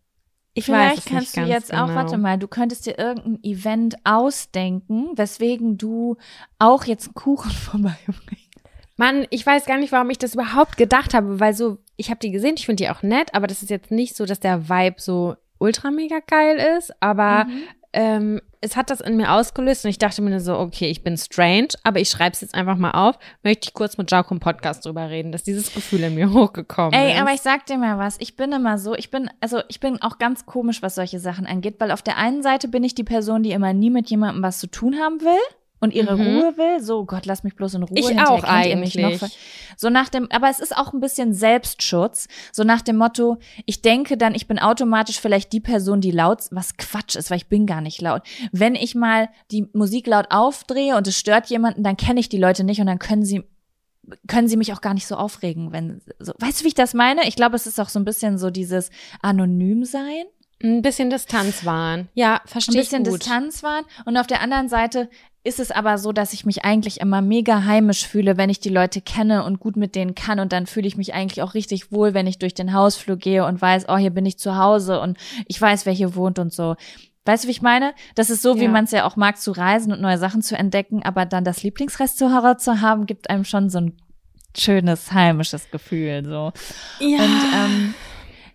Ich 0.56 0.70
weiß 0.70 0.76
Vielleicht 0.76 0.98
es 1.00 1.06
kannst 1.06 1.36
nicht 1.38 1.48
du 1.48 1.52
jetzt 1.52 1.70
genau. 1.72 1.86
auch, 1.86 1.96
warte 1.96 2.18
mal, 2.18 2.38
du 2.38 2.48
könntest 2.48 2.86
dir 2.86 2.98
irgendein 3.00 3.44
Event 3.44 3.96
ausdenken, 4.04 5.10
weswegen 5.16 5.78
du 5.78 6.18
auch 6.60 6.84
jetzt 6.86 7.08
einen 7.08 7.16
Kuchen 7.16 7.50
vorbeibringst. 7.52 8.50
Mann, 8.96 9.26
ich 9.32 9.44
weiß 9.46 9.66
gar 9.66 9.80
nicht, 9.80 9.92
warum 9.92 10.10
ich 10.12 10.20
das 10.20 10.36
überhaupt 10.36 10.78
gedacht 10.78 11.16
habe, 11.16 11.40
weil 11.40 11.54
so, 11.56 11.80
ich 11.98 12.10
habe 12.12 12.20
die 12.20 12.32
gesehen, 12.32 12.54
ich 12.58 12.66
finde 12.68 12.84
die 12.84 12.90
auch 12.92 13.02
nett, 13.02 13.34
aber 13.34 13.48
das 13.48 13.64
ist 13.64 13.70
jetzt 13.70 13.90
nicht 13.90 14.16
so, 14.16 14.26
dass 14.28 14.40
der 14.40 14.70
Vibe 14.70 14.98
so 15.00 15.36
ultra 15.58 15.90
mega 15.90 16.20
geil 16.28 16.58
ist, 16.78 16.94
aber 17.02 17.46
Mhm. 17.46 17.64
ähm, 17.94 18.42
es 18.64 18.76
hat 18.76 18.90
das 18.90 19.02
in 19.02 19.18
mir 19.18 19.32
ausgelöst 19.32 19.84
und 19.84 19.90
ich 19.90 19.98
dachte 19.98 20.22
mir 20.22 20.40
so, 20.40 20.58
okay, 20.58 20.90
ich 20.90 21.04
bin 21.04 21.18
strange, 21.18 21.70
aber 21.84 22.00
ich 22.00 22.10
schreibe 22.10 22.32
es 22.34 22.42
jetzt 22.42 22.56
einfach 22.56 22.78
mal 22.78 22.92
auf, 22.92 23.18
möchte 23.44 23.68
ich 23.68 23.74
kurz 23.74 23.98
mit 23.98 24.10
Jaco 24.10 24.34
im 24.34 24.40
Podcast 24.40 24.86
drüber 24.86 25.10
reden, 25.10 25.32
dass 25.32 25.44
dieses 25.44 25.74
Gefühl 25.74 26.04
in 26.04 26.16
mir 26.16 26.32
hochgekommen 26.34 26.94
Ey, 26.94 27.14
ist. 27.14 27.22
aber 27.22 27.34
ich 27.34 27.42
sag 27.42 27.66
dir 27.66 27.78
mal 27.78 27.98
was. 27.98 28.16
Ich 28.20 28.36
bin 28.36 28.52
immer 28.54 28.78
so, 28.78 28.96
ich 28.96 29.12
bin, 29.12 29.30
also 29.42 29.62
ich 29.68 29.80
bin 29.80 30.02
auch 30.02 30.18
ganz 30.18 30.46
komisch, 30.46 30.82
was 30.82 30.96
solche 30.96 31.20
Sachen 31.20 31.46
angeht, 31.46 31.76
weil 31.80 31.92
auf 31.92 32.02
der 32.02 32.18
einen 32.18 32.42
Seite 32.42 32.68
bin 32.68 32.84
ich 32.84 32.96
die 32.96 33.04
Person, 33.04 33.44
die 33.44 33.52
immer 33.52 33.74
nie 33.74 33.90
mit 33.90 34.10
jemandem 34.10 34.42
was 34.42 34.60
zu 34.60 34.68
tun 34.68 34.96
haben 34.96 35.22
will 35.22 35.40
und 35.84 35.94
ihre 35.94 36.18
Mhm. 36.18 36.22
Ruhe 36.22 36.58
will. 36.58 36.82
So, 36.82 37.06
Gott, 37.06 37.26
lass 37.26 37.44
mich 37.44 37.56
bloß 37.56 37.74
in 37.76 37.84
Ruhe. 37.84 38.00
Ich 38.00 38.20
auch 38.20 38.44
eigentlich. 38.44 38.98
So 39.76 39.90
nach 39.90 40.08
dem, 40.10 40.32
aber 40.32 40.50
es 40.50 40.60
ist 40.60 40.76
auch 40.76 40.94
ein 40.94 41.02
bisschen 41.02 41.34
Selbstschutz. 41.34 42.28
So 42.52 42.64
nach 42.64 42.82
dem 42.82 42.96
Motto, 42.96 43.38
ich 43.66 43.82
denke 43.82 44.18
dann, 44.18 44.34
ich 44.34 44.48
bin 44.48 44.60
automatisch 44.60 45.20
vielleicht 45.20 45.52
die 45.52 45.60
Person, 45.60 46.00
die 46.00 46.12
laut, 46.12 46.44
was 46.52 46.78
Quatsch 46.78 47.16
ist, 47.16 47.30
weil 47.30 47.38
ich 47.38 47.48
bin 47.48 47.66
gar 47.66 47.82
nicht 47.82 48.02
laut. 48.02 48.22
Wenn 48.52 48.76
ich 48.76 48.96
mal 48.96 49.30
die 49.52 49.68
Musik 49.74 50.08
laut 50.08 50.28
aufdrehe 50.30 50.96
und 50.96 51.06
es 51.08 51.20
stört 51.20 51.48
jemanden, 51.48 51.84
dann 51.84 51.98
kenne 51.98 52.20
ich 52.20 52.30
die 52.30 52.38
Leute 52.38 52.64
nicht 52.64 52.80
und 52.80 52.88
dann 52.88 53.00
können 53.00 53.26
sie 53.26 53.44
können 54.28 54.50
sie 54.50 54.58
mich 54.58 54.74
auch 54.74 54.82
gar 54.82 54.94
nicht 54.94 55.08
so 55.08 55.16
aufregen, 55.16 55.72
wenn 55.72 56.02
so. 56.20 56.34
Weißt 56.38 56.60
du, 56.60 56.64
wie 56.66 56.70
ich 56.70 56.74
das 56.74 56.94
meine? 56.94 57.26
Ich 57.28 57.38
glaube, 57.38 57.56
es 57.56 57.68
ist 57.68 57.80
auch 57.80 57.88
so 57.88 58.00
ein 58.00 58.06
bisschen 58.06 58.38
so 58.38 58.50
dieses 58.50 58.90
anonym 59.22 59.86
sein, 59.86 60.26
ein 60.62 60.82
bisschen 60.82 61.10
Distanz 61.10 61.66
wahren. 61.66 62.10
Ja, 62.14 62.36
ein 62.36 62.48
verstehe 62.48 62.82
ich 62.82 62.90
bisschen 62.90 63.04
gut. 63.06 63.22
Distanz 63.22 63.64
wahren 63.64 63.86
und 64.06 64.18
auf 64.18 64.28
der 64.28 64.42
anderen 64.42 64.70
Seite 64.70 65.10
ist 65.46 65.60
es 65.60 65.72
aber 65.72 65.98
so, 65.98 66.12
dass 66.14 66.32
ich 66.34 66.46
mich 66.46 66.64
eigentlich 66.64 67.02
immer 67.02 67.22
mega 67.22 67.66
heimisch 67.66 68.08
fühle, 68.08 68.38
wenn 68.38 68.50
ich 68.50 68.60
die 68.62 68.70
Leute 68.70 69.02
kenne 69.02 69.44
und 69.44 69.60
gut 69.60 69.76
mit 69.76 69.94
denen 69.96 70.16
kann 70.16 70.40
und 70.40 70.54
dann 70.54 70.68
fühle 70.68 70.88
ich 70.88 70.96
mich 70.96 71.14
eigentlich 71.14 71.42
auch 71.42 71.54
richtig 71.54 71.92
wohl, 71.92 72.14
wenn 72.14 72.28
ich 72.28 72.40
durch 72.40 72.54
den 72.54 72.74
Hausflur 72.74 73.18
gehe 73.18 73.46
und 73.46 73.62
weiß, 73.62 73.86
oh, 73.90 73.98
hier 73.98 74.12
bin 74.12 74.26
ich 74.26 74.38
zu 74.40 74.56
Hause 74.58 75.02
und 75.02 75.18
ich 75.48 75.60
weiß, 75.60 75.86
wer 75.86 75.94
hier 75.94 76.16
wohnt 76.16 76.40
und 76.40 76.54
so. 76.54 76.76
Weißt 77.26 77.44
du, 77.44 77.48
wie 77.48 77.52
ich 77.54 77.62
meine? 77.62 77.94
Das 78.16 78.30
ist 78.30 78.42
so, 78.42 78.60
wie 78.60 78.64
Ja. 78.66 78.70
man 78.70 78.86
es 78.86 78.92
ja 78.92 79.06
auch 79.06 79.16
mag, 79.16 79.38
zu 79.40 79.52
reisen 79.52 79.92
und 79.94 80.02
neue 80.02 80.18
Sachen 80.18 80.42
zu 80.42 80.58
entdecken, 80.58 81.04
aber 81.04 81.26
dann 81.26 81.44
das 81.44 81.64
Lieblingsrestaurant 81.64 82.60
zu 82.62 82.82
haben, 82.82 83.06
gibt 83.06 83.30
einem 83.30 83.44
schon 83.46 83.70
so 83.70 83.80
ein 83.80 83.98
schönes, 84.58 85.12
heimisches 85.12 85.70
Gefühl, 85.72 86.24
so. 86.26 86.52
Ja. 87.00 87.18
Und 87.24 87.42
ähm, 87.56 87.94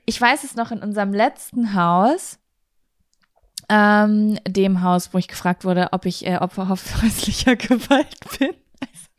ich 0.07 0.20
weiß 0.20 0.44
es 0.44 0.55
noch 0.55 0.70
in 0.70 0.79
unserem 0.81 1.12
letzten 1.12 1.74
Haus, 1.74 2.38
ähm, 3.68 4.38
dem 4.46 4.83
Haus, 4.83 5.12
wo 5.12 5.18
ich 5.18 5.28
gefragt 5.28 5.64
wurde, 5.64 5.88
ob 5.92 6.07
ich 6.07 6.26
äh, 6.26 6.37
Opfer 6.38 6.68
häuslicher 6.68 7.57
Gewalt 7.57 8.16
bin. 8.38 8.50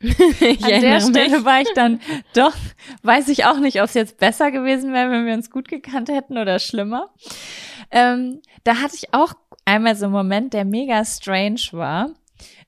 ich 0.00 0.64
An 0.64 0.80
der 0.80 1.00
Stelle 1.00 1.36
mich. 1.38 1.44
war 1.44 1.60
ich 1.60 1.68
dann 1.74 2.00
doch, 2.34 2.54
weiß 3.02 3.28
ich 3.28 3.44
auch 3.44 3.58
nicht, 3.58 3.80
ob 3.82 3.84
es 3.88 3.94
jetzt 3.94 4.16
besser 4.18 4.50
gewesen 4.50 4.92
wäre, 4.94 5.10
wenn 5.10 5.26
wir 5.26 5.34
uns 5.34 5.50
gut 5.50 5.68
gekannt 5.68 6.08
hätten 6.08 6.38
oder 6.38 6.58
schlimmer. 6.58 7.10
Ähm, 7.90 8.40
da 8.64 8.76
hatte 8.76 8.94
ich 8.96 9.12
auch 9.12 9.34
einmal 9.66 9.96
so 9.96 10.06
einen 10.06 10.14
Moment, 10.14 10.54
der 10.54 10.64
mega 10.64 11.04
strange 11.04 11.60
war. 11.72 12.10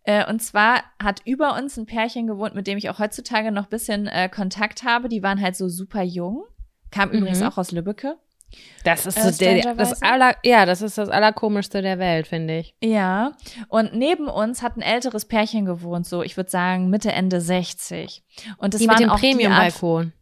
Äh, 0.05 0.29
und 0.29 0.43
zwar 0.43 0.83
hat 1.03 1.23
über 1.25 1.57
uns 1.57 1.77
ein 1.79 1.87
Pärchen 1.87 2.27
gewohnt, 2.27 2.55
mit 2.55 2.67
dem 2.67 2.77
ich 2.77 2.91
auch 2.91 2.99
heutzutage 2.99 3.51
noch 3.51 3.65
ein 3.65 3.71
bisschen 3.71 4.09
äh, 4.09 4.29
Kontakt 4.29 4.83
habe. 4.83 5.09
Die 5.09 5.23
waren 5.23 5.41
halt 5.41 5.57
so 5.57 5.69
super 5.71 6.03
jung. 6.03 6.45
Kam 6.91 7.09
Mhm. 7.11 7.15
übrigens 7.19 7.41
auch 7.43 7.57
aus 7.57 7.71
Lübbecke. 7.73 8.17
Das 8.85 9.07
ist 9.07 9.17
Äh, 9.17 9.33
so 9.33 9.39
der, 9.45 9.75
das 9.75 10.03
aller, 10.03 10.35
ja, 10.45 10.67
das 10.67 10.83
ist 10.83 10.99
das 10.99 11.09
allerkomischste 11.09 11.83
der 11.83 11.99
Welt, 11.99 12.27
finde 12.27 12.59
ich. 12.59 12.75
Ja, 12.83 13.33
und 13.69 13.95
neben 13.95 14.27
uns 14.29 14.63
hat 14.63 14.77
ein 14.77 14.83
älteres 14.83 15.25
Pärchen 15.25 15.65
gewohnt, 15.65 16.07
so 16.07 16.23
ich 16.23 16.37
würde 16.37 16.51
sagen 16.51 16.91
Mitte, 16.91 17.13
Ende 17.13 17.41
60. 17.41 18.23
Und 18.59 18.75
das 18.75 18.81
Die 18.81 18.87
mit 18.87 18.97
waren 18.97 19.03
dem 19.05 19.11
auch 19.11 19.21
die 19.21 19.27
Art- 19.27 19.37
Premium-Balkon. 19.37 20.13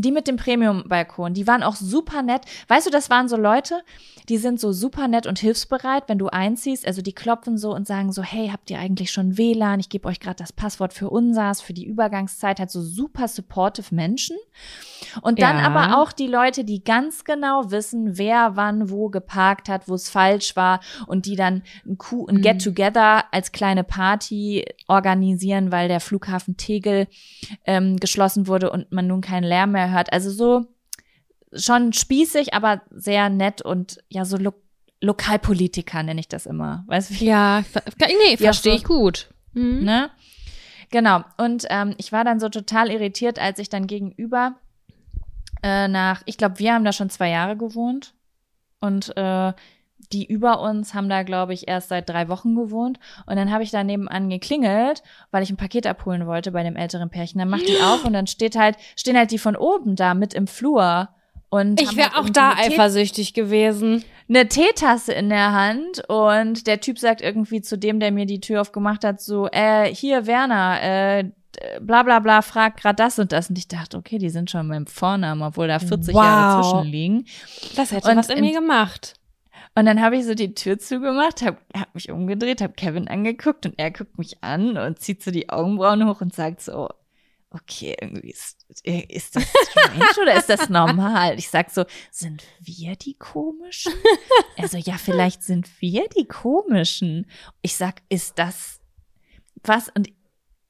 Die 0.00 0.12
mit 0.12 0.26
dem 0.28 0.36
Premium-Balkon, 0.36 1.34
die 1.34 1.46
waren 1.46 1.62
auch 1.62 1.76
super 1.76 2.22
nett. 2.22 2.42
Weißt 2.68 2.86
du, 2.86 2.90
das 2.90 3.10
waren 3.10 3.28
so 3.28 3.36
Leute, 3.36 3.80
die 4.28 4.38
sind 4.38 4.60
so 4.60 4.72
super 4.72 5.08
nett 5.08 5.26
und 5.26 5.38
hilfsbereit, 5.38 6.04
wenn 6.08 6.18
du 6.18 6.28
einziehst. 6.28 6.86
Also 6.86 7.02
die 7.02 7.12
klopfen 7.12 7.58
so 7.58 7.74
und 7.74 7.86
sagen 7.86 8.12
so, 8.12 8.22
hey, 8.22 8.48
habt 8.52 8.70
ihr 8.70 8.78
eigentlich 8.78 9.10
schon 9.12 9.36
WLAN? 9.38 9.80
Ich 9.80 9.88
gebe 9.88 10.08
euch 10.08 10.20
gerade 10.20 10.36
das 10.36 10.52
Passwort 10.52 10.92
für 10.92 11.10
unsers, 11.10 11.60
für 11.60 11.72
die 11.72 11.86
Übergangszeit. 11.86 12.58
Halt 12.60 12.70
so 12.70 12.80
super 12.82 13.28
supportive 13.28 13.94
Menschen. 13.94 14.36
Und 15.22 15.40
dann 15.42 15.58
Ja. 15.58 15.64
aber 15.64 16.00
auch 16.00 16.12
die 16.12 16.26
Leute, 16.28 16.64
die 16.64 16.84
ganz 16.84 17.24
genau 17.24 17.70
wissen, 17.70 18.16
wer 18.18 18.56
wann 18.56 18.90
wo 18.90 19.08
geparkt 19.08 19.68
hat, 19.68 19.88
wo 19.88 19.94
es 19.94 20.08
falsch 20.08 20.54
war 20.56 20.80
und 21.06 21.26
die 21.26 21.36
dann 21.36 21.62
ein, 21.86 21.98
ein 22.28 22.36
Mhm. 22.36 22.42
Get-Together 22.42 23.24
als 23.32 23.52
kleine 23.52 23.84
Party 23.84 24.64
organisieren, 24.88 25.72
weil 25.72 25.88
der 25.88 26.00
Flughafen 26.00 26.56
Tegel 26.56 27.08
ähm, 27.64 27.96
geschlossen 27.96 28.46
wurde 28.46 28.70
und 28.70 28.92
man 28.92 29.06
nun 29.06 29.20
keinen 29.20 29.44
Lärm 29.44 29.72
mehr 29.72 29.89
hört. 29.90 30.12
Also 30.12 30.30
so 30.30 30.66
schon 31.52 31.92
spießig, 31.92 32.54
aber 32.54 32.82
sehr 32.90 33.28
nett 33.28 33.62
und 33.62 33.98
ja, 34.08 34.24
so 34.24 34.36
Lo 34.36 34.52
Lokalpolitiker 35.02 36.02
nenne 36.02 36.20
ich 36.20 36.28
das 36.28 36.44
immer. 36.44 36.84
Weißt 36.86 37.10
du, 37.10 37.14
wie 37.20 37.24
Ja, 37.26 37.62
ver- 37.70 37.82
nee, 38.00 38.32
Ja, 38.32 38.36
verstehe 38.36 38.72
so- 38.72 38.78
ich 38.78 38.84
gut. 38.84 39.30
Mhm. 39.54 39.84
ne? 39.84 40.10
Genau. 40.90 41.22
Und 41.38 41.64
ähm, 41.70 41.94
ich 41.96 42.12
war 42.12 42.22
dann 42.24 42.38
so 42.38 42.48
total 42.50 42.90
irritiert, 42.90 43.38
als 43.38 43.58
ich 43.58 43.70
dann 43.70 43.86
gegenüber 43.86 44.56
äh, 45.62 45.88
nach, 45.88 46.22
ich 46.26 46.36
glaube, 46.36 46.58
wir 46.58 46.74
haben 46.74 46.84
da 46.84 46.92
schon 46.92 47.08
zwei 47.10 47.30
Jahre 47.30 47.56
gewohnt 47.56 48.14
und 48.80 49.16
äh, 49.16 49.52
die 50.12 50.24
über 50.26 50.60
uns 50.60 50.94
haben 50.94 51.08
da, 51.08 51.22
glaube 51.22 51.54
ich, 51.54 51.68
erst 51.68 51.88
seit 51.88 52.08
drei 52.08 52.28
Wochen 52.28 52.54
gewohnt. 52.54 52.98
Und 53.26 53.36
dann 53.36 53.50
habe 53.52 53.62
ich 53.62 53.70
da 53.70 53.84
nebenan 53.84 54.28
geklingelt, 54.30 55.02
weil 55.30 55.42
ich 55.42 55.50
ein 55.50 55.56
Paket 55.56 55.86
abholen 55.86 56.26
wollte 56.26 56.50
bei 56.52 56.62
dem 56.62 56.76
älteren 56.76 57.10
Pärchen. 57.10 57.38
Dann 57.38 57.48
macht 57.48 57.68
die 57.68 57.78
auf 57.84 58.04
und 58.04 58.12
dann 58.12 58.26
steht 58.26 58.56
halt, 58.56 58.76
stehen 58.96 59.16
halt 59.16 59.30
die 59.30 59.38
von 59.38 59.56
oben 59.56 59.96
da 59.96 60.14
mit 60.14 60.34
im 60.34 60.46
Flur. 60.46 61.08
Und 61.48 61.80
Ich 61.80 61.96
wäre 61.96 62.12
halt 62.12 62.16
auch 62.24 62.30
da 62.30 62.52
eifersüchtig 62.54 63.34
gewesen. 63.34 64.04
eine 64.28 64.46
Teetasse 64.48 65.12
in 65.12 65.28
der 65.30 65.52
Hand 65.52 66.02
und 66.08 66.68
der 66.68 66.80
Typ 66.80 66.96
sagt 66.98 67.20
irgendwie 67.22 67.60
zu 67.60 67.76
dem, 67.76 67.98
der 67.98 68.12
mir 68.12 68.24
die 68.26 68.38
Tür 68.40 68.60
aufgemacht 68.60 69.02
hat, 69.04 69.20
so, 69.20 69.48
äh, 69.50 69.92
hier 69.92 70.26
Werner, 70.28 70.78
äh, 70.80 71.24
bla 71.80 72.04
bla 72.04 72.20
bla, 72.20 72.42
fragt 72.42 72.80
grad 72.80 73.00
das 73.00 73.18
und 73.18 73.32
das. 73.32 73.50
Und 73.50 73.58
ich 73.58 73.66
dachte, 73.66 73.96
okay, 73.96 74.18
die 74.18 74.30
sind 74.30 74.48
schon 74.48 74.68
beim 74.68 74.86
Vornamen, 74.86 75.42
obwohl 75.42 75.66
da 75.66 75.80
40 75.80 76.14
Jahre 76.14 76.62
Wow. 76.62 76.70
zwischenliegen. 76.72 77.26
Das 77.74 77.90
hätte 77.90 78.08
Und 78.10 78.16
was 78.16 78.28
in- 78.28 78.40
mir 78.40 78.52
gemacht. 78.52 79.14
Und 79.74 79.86
dann 79.86 80.00
habe 80.00 80.16
ich 80.16 80.24
so 80.24 80.34
die 80.34 80.54
Tür 80.54 80.78
zugemacht, 80.78 81.42
habe 81.42 81.58
hab 81.74 81.94
mich 81.94 82.10
umgedreht, 82.10 82.60
habe 82.60 82.72
Kevin 82.72 83.08
angeguckt 83.08 83.66
und 83.66 83.78
er 83.78 83.90
guckt 83.90 84.18
mich 84.18 84.42
an 84.42 84.76
und 84.76 84.98
zieht 84.98 85.22
so 85.22 85.30
die 85.30 85.48
Augenbrauen 85.48 86.06
hoch 86.08 86.20
und 86.20 86.34
sagt 86.34 86.60
so, 86.60 86.88
okay, 87.50 87.96
irgendwie 88.00 88.30
ist, 88.30 88.66
ist 88.84 89.36
das 89.36 89.44
strange 89.70 90.22
oder 90.22 90.34
ist 90.34 90.48
das 90.48 90.68
normal? 90.68 91.38
Ich 91.38 91.48
sag 91.50 91.70
so, 91.70 91.84
sind 92.10 92.42
wir 92.60 92.96
die 92.96 93.14
komischen? 93.14 93.92
Er 94.56 94.68
so, 94.68 94.76
ja, 94.76 94.98
vielleicht 94.98 95.42
sind 95.42 95.80
wir 95.80 96.08
die 96.08 96.26
komischen. 96.26 97.26
Ich 97.62 97.76
sag, 97.76 98.02
ist 98.08 98.38
das 98.38 98.80
was? 99.62 99.88
Und 99.88 100.08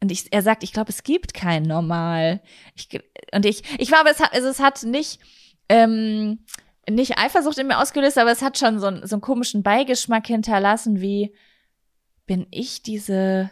und 0.03 0.11
ich, 0.11 0.33
er 0.33 0.41
sagt, 0.41 0.63
ich 0.63 0.73
glaube, 0.73 0.91
es 0.91 1.03
gibt 1.03 1.35
kein 1.35 1.63
Normal. 1.63 2.41
Ich, 2.75 2.89
und 3.33 3.45
ich, 3.45 3.63
ich 3.79 3.93
war, 3.93 4.01
aber 4.01 4.11
es 4.11 4.19
hat, 4.19 4.33
also 4.33 4.49
es 4.49 4.59
hat 4.59 4.83
nicht, 4.83 5.21
ähm, 5.69 6.39
nicht 6.88 7.19
Eifersucht 7.19 7.59
in 7.59 7.66
mir 7.66 7.79
ausgelöst, 7.79 8.19
aber 8.19 8.31
es 8.33 8.43
hat 8.43 8.59
schon 8.59 8.79
so, 8.79 8.87
einen- 8.87 9.07
so 9.07 9.16
einen 9.16 9.23
komischen 9.23 9.62
Beigeschmack 9.62 10.27
hinterlassen, 10.27 11.01
wie 11.01 11.35
bin 12.27 12.47
ich 12.51 12.83
diese, 12.83 13.51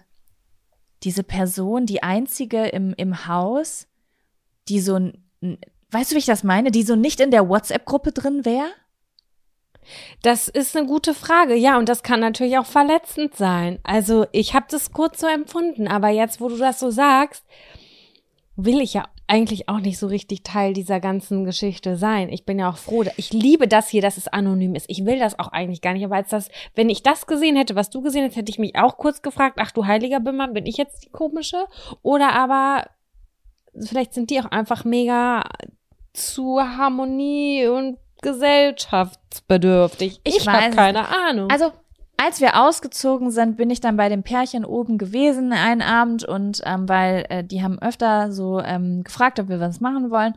diese 1.03 1.23
Person, 1.23 1.87
die 1.87 2.03
einzige 2.03 2.67
im, 2.67 2.95
im 2.97 3.27
Haus, 3.27 3.87
die 4.69 4.81
so, 4.81 4.97
ein- 4.97 5.25
weißt 5.91 6.11
du, 6.11 6.14
wie 6.14 6.21
ich 6.21 6.27
das 6.27 6.43
meine, 6.45 6.71
die 6.71 6.83
so 6.83 6.97
nicht 6.97 7.21
in 7.21 7.31
der 7.31 7.49
WhatsApp-Gruppe 7.49 8.12
drin 8.12 8.45
wäre? 8.45 8.69
Das 10.23 10.49
ist 10.49 10.77
eine 10.77 10.87
gute 10.87 11.14
Frage. 11.14 11.55
Ja, 11.55 11.79
und 11.79 11.88
das 11.88 12.03
kann 12.03 12.21
natürlich 12.21 12.59
auch 12.59 12.67
verletzend 12.67 13.35
sein. 13.37 13.79
Also 13.85 14.27
ich 14.33 14.53
habe 14.55 14.67
das 14.69 14.93
kurz 14.93 15.21
so 15.21 15.27
empfunden, 15.27 15.88
aber 15.88 16.09
jetzt, 16.09 16.41
wo 16.41 16.49
du 16.49 16.57
das 16.59 16.79
so 16.79 16.91
sagst, 16.91 17.45
will 18.57 18.81
ich 18.81 18.95
ja 18.95 19.09
eigentlich 19.29 19.69
auch 19.69 19.79
nicht 19.79 19.99
so 19.99 20.07
richtig 20.07 20.43
Teil 20.43 20.73
dieser 20.73 21.01
ganzen 21.01 21.45
Geschichte 21.45 21.97
sein. 21.97 22.31
Ich 22.31 22.47
bin 22.47 22.59
ja 22.59 22.71
auch 22.71 22.79
froh. 22.79 23.05
Ich 23.17 23.33
liebe 23.33 23.69
das 23.69 23.88
hier, 23.88 24.01
dass 24.01 24.17
es 24.17 24.27
anonym 24.27 24.75
ist. 24.75 24.87
Ich 24.88 25.05
will 25.05 25.19
das 25.19 25.38
auch 25.38 25.49
eigentlich 25.49 25.83
gar 25.83 25.93
nicht. 25.93 26.05
Aber 26.05 26.17
als 26.17 26.31
das, 26.31 26.49
wenn 26.75 26.88
ich 26.88 27.03
das 27.03 27.27
gesehen 27.27 27.55
hätte, 27.55 27.77
was 27.77 27.91
du 27.91 28.01
gesehen 28.01 28.23
hättest, 28.23 28.38
hätte 28.38 28.51
ich 28.51 28.59
mich 28.59 28.77
auch 28.77 28.97
kurz 28.97 29.21
gefragt, 29.21 29.59
ach 29.61 29.71
du 29.71 29.85
heiliger 29.87 30.19
Bimmer, 30.21 30.49
bin 30.49 30.64
ich 30.64 30.79
jetzt 30.79 31.05
die 31.05 31.11
komische? 31.11 31.67
Oder 32.03 32.33
aber 32.33 32.88
vielleicht 33.79 34.14
sind 34.14 34.31
die 34.31 34.41
auch 34.41 34.47
einfach 34.51 34.85
mega 34.85 35.45
zu 36.14 36.59
Harmonie 36.61 37.67
und 37.67 37.99
gesellschaftsbedürftig. 38.23 40.21
Ich 40.25 40.38
Ich, 40.38 40.49
habe 40.49 40.75
keine 40.75 41.07
Ahnung. 41.07 41.51
Also, 41.51 41.73
als 42.18 42.40
wir 42.40 42.61
ausgezogen 42.61 43.31
sind, 43.31 43.57
bin 43.57 43.70
ich 43.70 43.81
dann 43.81 43.96
bei 43.96 44.09
dem 44.09 44.24
Pärchen 44.24 44.64
oben 44.64 44.98
gewesen 44.98 45.52
einen 45.52 45.83
Abend 45.83 46.24
und 46.24 46.61
ähm, 46.64 46.88
weil 46.88 47.24
äh, 47.28 47.44
die 47.44 47.62
haben 47.62 47.78
öfter 47.78 48.33
so 48.33 48.61
ähm, 48.61 49.04
gefragt, 49.04 49.38
ob 49.38 49.48
wir 49.48 49.61
was 49.61 49.81
machen 49.81 50.11
wollen. 50.11 50.35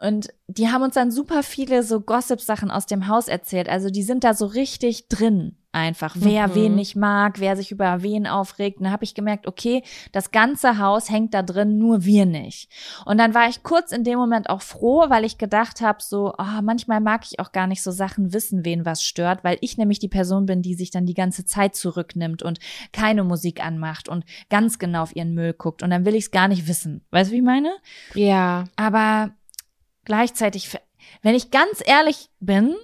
Und 0.00 0.30
die 0.48 0.68
haben 0.68 0.82
uns 0.82 0.94
dann 0.94 1.12
super 1.12 1.44
viele 1.44 1.84
so 1.84 2.00
Gossip-Sachen 2.00 2.72
aus 2.72 2.86
dem 2.86 3.06
Haus 3.06 3.28
erzählt. 3.28 3.68
Also 3.68 3.88
die 3.88 4.02
sind 4.02 4.24
da 4.24 4.34
so 4.34 4.46
richtig 4.46 5.08
drin 5.08 5.56
einfach. 5.72 6.14
Wer 6.18 6.48
Mhm. 6.48 6.54
wen 6.54 6.74
nicht 6.74 6.96
mag, 6.96 7.40
wer 7.40 7.56
sich 7.56 7.70
über 7.70 8.02
wen 8.02 8.26
aufregt. 8.26 8.78
Und 8.78 8.84
dann 8.84 8.92
habe 8.92 9.04
ich 9.04 9.14
gemerkt, 9.14 9.46
okay, 9.46 9.82
das 10.12 10.30
ganze 10.30 10.78
Haus 10.78 11.10
hängt 11.10 11.32
da 11.34 11.42
drin, 11.42 11.78
nur 11.78 12.04
wir 12.04 12.26
nicht. 12.26 12.70
Und 13.06 13.18
dann 13.18 13.34
war 13.34 13.48
ich 13.48 13.62
kurz 13.62 13.90
in 13.90 14.04
dem 14.04 14.18
Moment 14.18 14.50
auch 14.50 14.62
froh, 14.62 15.06
weil 15.08 15.24
ich 15.24 15.38
gedacht 15.38 15.80
habe, 15.80 16.02
so, 16.02 16.34
ah, 16.36 16.60
manchmal 16.62 17.00
mag 17.00 17.24
ich 17.24 17.40
auch 17.40 17.52
gar 17.52 17.66
nicht 17.66 17.82
so 17.82 17.90
Sachen 17.90 18.32
wissen, 18.32 18.64
wen 18.64 18.84
was 18.84 19.02
stört, 19.02 19.44
weil 19.44 19.56
ich 19.62 19.78
nämlich 19.78 19.98
die 19.98 20.08
Person 20.08 20.46
bin, 20.46 20.62
die 20.62 20.74
sich 20.74 20.90
dann 20.90 21.06
die 21.06 21.14
ganze 21.14 21.44
Zeit 21.44 21.74
zurücknimmt 21.74 22.42
und 22.42 22.58
keine 22.92 23.24
Musik 23.24 23.64
anmacht 23.64 24.08
und 24.08 24.24
ganz 24.50 24.78
genau 24.78 25.02
auf 25.02 25.16
ihren 25.16 25.32
Müll 25.34 25.54
guckt. 25.54 25.82
Und 25.82 25.90
dann 25.90 26.04
will 26.04 26.14
ich 26.14 26.24
es 26.24 26.30
gar 26.30 26.48
nicht 26.48 26.68
wissen. 26.68 27.04
Weißt 27.10 27.30
du, 27.30 27.34
wie 27.34 27.38
ich 27.38 27.44
meine? 27.44 27.72
ja. 28.14 28.64
Aber 28.76 29.30
gleichzeitig, 30.04 30.76
wenn 31.22 31.34
ich 31.34 31.50
ganz 31.50 31.82
ehrlich 31.84 32.28
bin, 32.40 32.74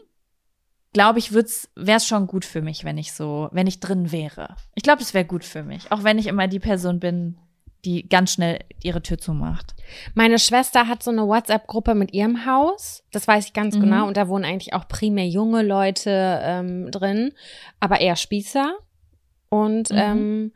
glaube 0.93 1.19
ich, 1.19 1.33
wäre 1.33 1.47
es 1.77 2.07
schon 2.07 2.27
gut 2.27 2.45
für 2.45 2.63
mich, 2.63 2.85
wenn 2.85 2.99
ich 2.99 3.13
so, 3.13 3.49
wenn 3.53 3.67
ich 3.67 3.81
drin 3.81 4.11
wäre. 4.13 4.57
Ich 4.75 4.83
glaube, 4.83 5.03
es 5.03 5.15
wäre 5.15 5.25
gut 5.25 5.45
für 5.45 5.63
mich, 5.63 5.91
auch 5.93 6.05
wenn 6.05 6.19
ich 6.19 6.27
immer 6.27 6.49
die 6.49 6.59
Person 6.61 6.99
bin, 7.01 7.39
die 7.85 8.09
ganz 8.09 8.33
schnell 8.33 8.59
ihre 8.83 9.03
Tür 9.03 9.19
zumacht. 9.19 9.75
Meine 10.15 10.39
Schwester 10.39 10.89
hat 10.89 11.03
so 11.03 11.11
eine 11.13 11.27
WhatsApp-Gruppe 11.29 11.95
mit 11.95 12.13
ihrem 12.13 12.45
Haus. 12.45 13.05
Das 13.13 13.29
weiß 13.29 13.47
ich 13.47 13.53
ganz 13.53 13.77
Mhm. 13.77 13.81
genau. 13.83 14.07
Und 14.09 14.17
da 14.17 14.29
wohnen 14.29 14.45
eigentlich 14.45 14.75
auch 14.75 14.89
primär 14.89 15.29
junge 15.29 15.63
Leute 15.63 16.41
ähm, 16.43 16.91
drin, 16.91 17.33
aber 17.79 18.01
eher 18.01 18.17
Spießer. 18.17 18.75
Und 19.51 19.91
Mhm. 19.91 19.97
ähm, 19.97 20.53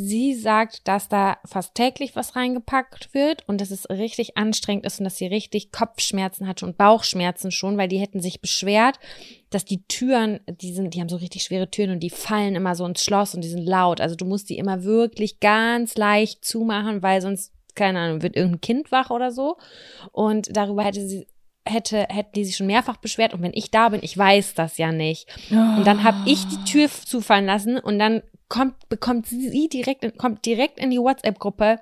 sie 0.00 0.34
sagt, 0.34 0.86
dass 0.86 1.08
da 1.08 1.38
fast 1.44 1.74
täglich 1.74 2.14
was 2.14 2.36
reingepackt 2.36 3.12
wird 3.14 3.42
und 3.48 3.60
dass 3.60 3.72
es 3.72 3.90
richtig 3.90 4.36
anstrengend 4.36 4.86
ist 4.86 5.00
und 5.00 5.04
dass 5.04 5.16
sie 5.16 5.26
richtig 5.26 5.72
Kopfschmerzen 5.72 6.46
hatte 6.46 6.64
und 6.64 6.78
Bauchschmerzen 6.78 7.50
schon, 7.50 7.76
weil 7.76 7.88
die 7.88 7.98
hätten 7.98 8.20
sich 8.20 8.40
beschwert, 8.40 9.00
dass 9.50 9.64
die 9.64 9.82
Türen, 9.88 10.38
die 10.46 10.72
sind, 10.72 10.94
die 10.94 11.00
haben 11.00 11.08
so 11.08 11.16
richtig 11.16 11.42
schwere 11.42 11.68
Türen 11.68 11.90
und 11.90 12.00
die 12.00 12.10
fallen 12.10 12.54
immer 12.54 12.76
so 12.76 12.86
ins 12.86 13.02
Schloss 13.02 13.34
und 13.34 13.42
die 13.42 13.48
sind 13.48 13.66
laut. 13.66 14.00
Also 14.00 14.14
du 14.14 14.24
musst 14.24 14.48
die 14.50 14.58
immer 14.58 14.84
wirklich 14.84 15.40
ganz 15.40 15.96
leicht 15.96 16.44
zumachen, 16.44 17.02
weil 17.02 17.20
sonst, 17.20 17.52
keine 17.74 17.98
Ahnung, 17.98 18.22
wird 18.22 18.36
irgendein 18.36 18.60
Kind 18.60 18.92
wach 18.92 19.10
oder 19.10 19.32
so. 19.32 19.56
Und 20.12 20.56
darüber 20.56 20.84
hätte 20.84 21.04
sie 21.04 21.26
hätte, 21.66 22.06
hätten 22.08 22.32
die 22.34 22.44
sich 22.44 22.56
schon 22.56 22.68
mehrfach 22.68 22.96
beschwert 22.98 23.34
und 23.34 23.42
wenn 23.42 23.52
ich 23.52 23.70
da 23.70 23.88
bin, 23.90 24.00
ich 24.02 24.16
weiß 24.16 24.54
das 24.54 24.78
ja 24.78 24.90
nicht. 24.92 25.28
Und 25.76 25.86
dann 25.86 26.02
habe 26.04 26.18
ich 26.24 26.46
die 26.46 26.64
Tür 26.64 26.88
zufallen 26.88 27.44
lassen 27.46 27.78
und 27.78 27.98
dann 27.98 28.22
kommt, 28.48 28.88
bekommt 28.88 29.26
sie 29.26 29.68
direkt, 29.68 30.04
in- 30.04 30.16
kommt 30.16 30.44
direkt 30.46 30.78
in 30.78 30.90
die 30.90 30.98
WhatsApp-Gruppe. 30.98 31.78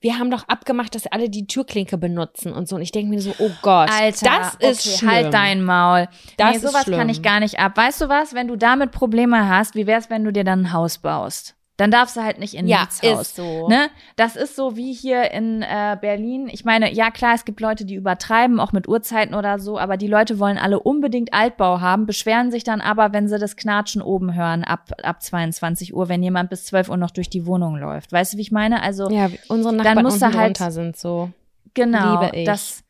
Wir 0.00 0.18
haben 0.18 0.30
doch 0.30 0.48
abgemacht, 0.48 0.94
dass 0.94 1.06
alle 1.06 1.28
die 1.28 1.46
Türklinke 1.46 1.98
benutzen 1.98 2.52
und 2.52 2.68
so. 2.68 2.76
Und 2.76 2.82
ich 2.82 2.92
denke 2.92 3.10
mir 3.10 3.20
so, 3.20 3.34
oh 3.38 3.50
Gott, 3.62 3.90
Alter, 3.90 4.26
das 4.26 4.54
ist 4.54 4.86
okay, 4.86 4.96
schlimm. 4.98 5.10
halt 5.10 5.34
dein 5.34 5.62
Maul. 5.62 6.08
Das 6.36 6.50
nee, 6.50 6.56
ist 6.56 6.62
sowas 6.62 6.84
kann 6.84 6.94
schlimm. 6.94 7.08
ich 7.10 7.22
gar 7.22 7.40
nicht 7.40 7.58
ab. 7.58 7.76
Weißt 7.76 8.00
du 8.00 8.08
was, 8.08 8.34
wenn 8.34 8.48
du 8.48 8.56
damit 8.56 8.90
Probleme 8.92 9.48
hast, 9.48 9.74
wie 9.74 9.86
wär's, 9.86 10.08
wenn 10.10 10.24
du 10.24 10.32
dir 10.32 10.44
dann 10.44 10.60
ein 10.62 10.72
Haus 10.72 10.98
baust? 10.98 11.54
Dann 11.78 11.90
darfst 11.92 12.16
du 12.16 12.22
halt 12.22 12.38
nicht 12.40 12.54
in 12.54 12.66
Ja, 12.66 12.80
Mietshaus. 12.80 13.20
ist 13.22 13.36
so. 13.36 13.68
Ne? 13.68 13.88
Das 14.16 14.34
ist 14.36 14.56
so 14.56 14.76
wie 14.76 14.92
hier 14.92 15.30
in 15.30 15.62
äh, 15.62 15.96
Berlin. 15.98 16.48
Ich 16.50 16.64
meine, 16.64 16.92
ja 16.92 17.10
klar, 17.12 17.34
es 17.34 17.44
gibt 17.44 17.60
Leute, 17.60 17.84
die 17.84 17.94
übertreiben, 17.94 18.58
auch 18.58 18.72
mit 18.72 18.88
Uhrzeiten 18.88 19.32
oder 19.32 19.60
so, 19.60 19.78
aber 19.78 19.96
die 19.96 20.08
Leute 20.08 20.40
wollen 20.40 20.58
alle 20.58 20.80
unbedingt 20.80 21.32
Altbau 21.32 21.80
haben, 21.80 22.04
beschweren 22.04 22.50
sich 22.50 22.64
dann 22.64 22.80
aber, 22.80 23.12
wenn 23.12 23.28
sie 23.28 23.38
das 23.38 23.54
Knatschen 23.56 24.02
oben 24.02 24.34
hören, 24.34 24.64
ab, 24.64 24.90
ab 25.04 25.22
22 25.22 25.94
Uhr, 25.94 26.08
wenn 26.08 26.20
jemand 26.22 26.50
bis 26.50 26.66
12 26.66 26.88
Uhr 26.88 26.96
noch 26.96 27.12
durch 27.12 27.30
die 27.30 27.46
Wohnung 27.46 27.76
läuft. 27.76 28.10
Weißt 28.12 28.32
du, 28.32 28.38
wie 28.38 28.42
ich 28.42 28.52
meine? 28.52 28.82
Also 28.82 29.08
Ja, 29.08 29.30
unsere 29.48 29.76
Dann 29.76 29.84
Nachbarn 29.86 30.04
musst 30.04 30.20
du 30.20 30.26
unten 30.26 30.36
halt- 30.38 30.56
sind 30.72 30.96
so. 30.96 31.30
Genau, 31.74 32.22
Liebe 32.22 32.36
ich. 32.36 32.44
das 32.44 32.82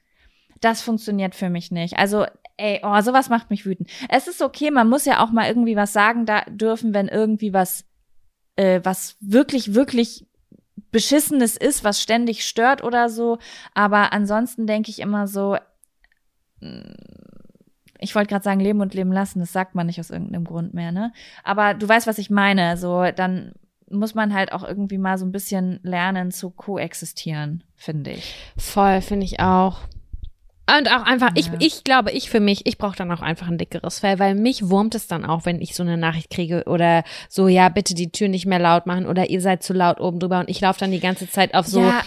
das 0.63 0.81
funktioniert 0.81 1.35
für 1.35 1.51
mich 1.51 1.71
nicht. 1.71 1.99
Also 1.99 2.25
Ey, 2.61 2.81
oh, 2.83 3.01
sowas 3.03 3.29
macht 3.29 3.51
mich 3.51 3.65
wütend. 3.67 3.89
Es 4.09 4.27
ist 4.27 4.43
okay, 4.43 4.73
man 4.73 4.89
muss 4.89 5.05
ja 5.05 5.23
auch 5.23 5.31
mal 5.31 5.47
irgendwie 5.47 5.77
was 5.77 5.93
sagen 5.93 6.27
da 6.27 6.41
dürfen, 6.49 6.93
wenn 6.93 7.07
irgendwie 7.07 7.53
was, 7.53 7.85
äh, 8.59 8.81
was 8.83 9.17
wirklich, 9.21 9.75
wirklich 9.75 10.27
beschissenes 10.91 11.57
ist, 11.57 11.85
was 11.85 12.03
ständig 12.03 12.45
stört 12.45 12.83
oder 12.83 13.09
so. 13.09 13.39
Aber 13.73 14.13
ansonsten 14.13 14.67
denke 14.67 14.91
ich 14.91 14.99
immer 14.99 15.29
so, 15.29 15.57
mm, 16.61 16.81
ich 18.01 18.15
wollte 18.15 18.29
gerade 18.29 18.45
sagen, 18.45 18.61
leben 18.61 18.81
und 18.81 18.95
leben 18.95 19.13
lassen, 19.13 19.39
das 19.39 19.53
sagt 19.53 19.75
man 19.75 19.87
nicht 19.87 20.01
aus 20.01 20.11
irgendeinem 20.11 20.45
Grund 20.45 20.75
mehr, 20.75 20.93
ne? 20.93 21.13
Aber 21.45 21.75
du 21.75 21.89
weißt, 21.89 22.07
was 22.07 22.19
ich 22.19 22.31
meine. 22.31 22.77
So, 22.77 23.11
dann 23.15 23.53
muss 23.91 24.15
man 24.15 24.35
halt 24.35 24.53
auch 24.53 24.65
irgendwie 24.65 24.99
mal 24.99 25.19
so 25.19 25.25
ein 25.25 25.33
bisschen 25.33 25.79
lernen 25.83 26.31
zu 26.33 26.51
koexistieren, 26.51 27.65
finde 27.77 28.13
ich. 28.13 28.35
Voll, 28.57 29.01
finde 29.03 29.25
ich 29.25 29.41
auch. 29.41 29.81
Und 30.77 30.91
auch 30.91 31.03
einfach, 31.03 31.31
ja. 31.35 31.35
ich, 31.37 31.51
ich 31.61 31.85
glaube, 31.85 32.13
ich 32.13 32.29
für 32.29 32.41
mich, 32.41 32.67
ich 32.67 32.77
brauche 32.77 32.97
dann 32.97 33.11
auch 33.11 33.23
einfach 33.23 33.49
ein 33.49 33.59
dickeres 33.59 34.01
Fell, 34.01 34.19
weil 34.19 34.35
mich 34.35 34.69
wurmt 34.69 34.95
es 34.95 35.07
dann 35.07 35.25
auch, 35.25 35.47
wenn 35.47 35.63
ich 35.63 35.75
so 35.75 35.83
eine 35.83 35.97
Nachricht 35.97 36.31
kriege 36.31 36.65
oder 36.67 37.05
so, 37.29 37.49
ja, 37.49 37.69
bitte 37.69 37.95
die 37.95 38.13
Tür 38.13 38.29
nicht 38.29 38.47
mehr 38.47 38.59
laut 38.59 38.87
machen 38.87 39.07
oder 39.07 39.31
ihr 39.31 39.41
seid 39.41 39.63
zu 39.63 39.73
laut 39.73 40.01
oben 40.01 40.21
drüber 40.21 40.41
und 40.41 40.51
ich 40.51 40.61
laufe 40.61 40.81
dann 40.81 40.91
die 40.91 41.01
ganze 41.01 41.31
Zeit 41.31 41.55
auf 41.55 41.67
so 41.67 41.81
ja. 41.81 42.03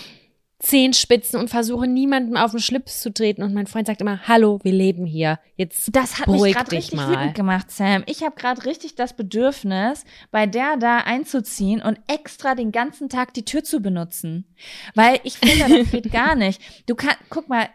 Zehenspitzen 0.61 1.39
und 1.39 1.49
versuche 1.49 1.87
niemandem 1.87 2.37
auf 2.37 2.51
den 2.51 2.59
Schlips 2.59 2.99
zu 2.99 3.11
treten 3.11 3.41
und 3.41 3.53
mein 3.53 3.65
Freund 3.65 3.87
sagt 3.87 3.99
immer, 3.99 4.27
hallo, 4.27 4.59
wir 4.61 4.71
leben 4.71 5.07
hier. 5.07 5.39
Jetzt 5.55 5.89
Das 5.95 6.19
hat 6.19 6.27
mich 6.27 6.53
gerade 6.53 6.71
richtig 6.71 6.93
mal. 6.95 7.09
wütend 7.09 7.33
gemacht, 7.33 7.71
Sam. 7.71 8.03
Ich 8.05 8.21
habe 8.23 8.35
gerade 8.35 8.63
richtig 8.65 8.93
das 8.93 9.15
Bedürfnis, 9.15 10.03
bei 10.29 10.45
der 10.45 10.77
da 10.77 10.97
einzuziehen 10.99 11.81
und 11.81 11.99
extra 12.07 12.53
den 12.53 12.71
ganzen 12.71 13.09
Tag 13.09 13.33
die 13.33 13.43
Tür 13.43 13.63
zu 13.63 13.79
benutzen. 13.79 14.45
Weil 14.93 15.19
ich 15.23 15.39
finde, 15.39 15.79
das 15.79 15.91
geht 15.91 16.11
gar 16.11 16.35
nicht. 16.35 16.61
Du 16.87 16.93
kannst, 16.93 17.17
guck 17.29 17.49
mal, 17.49 17.67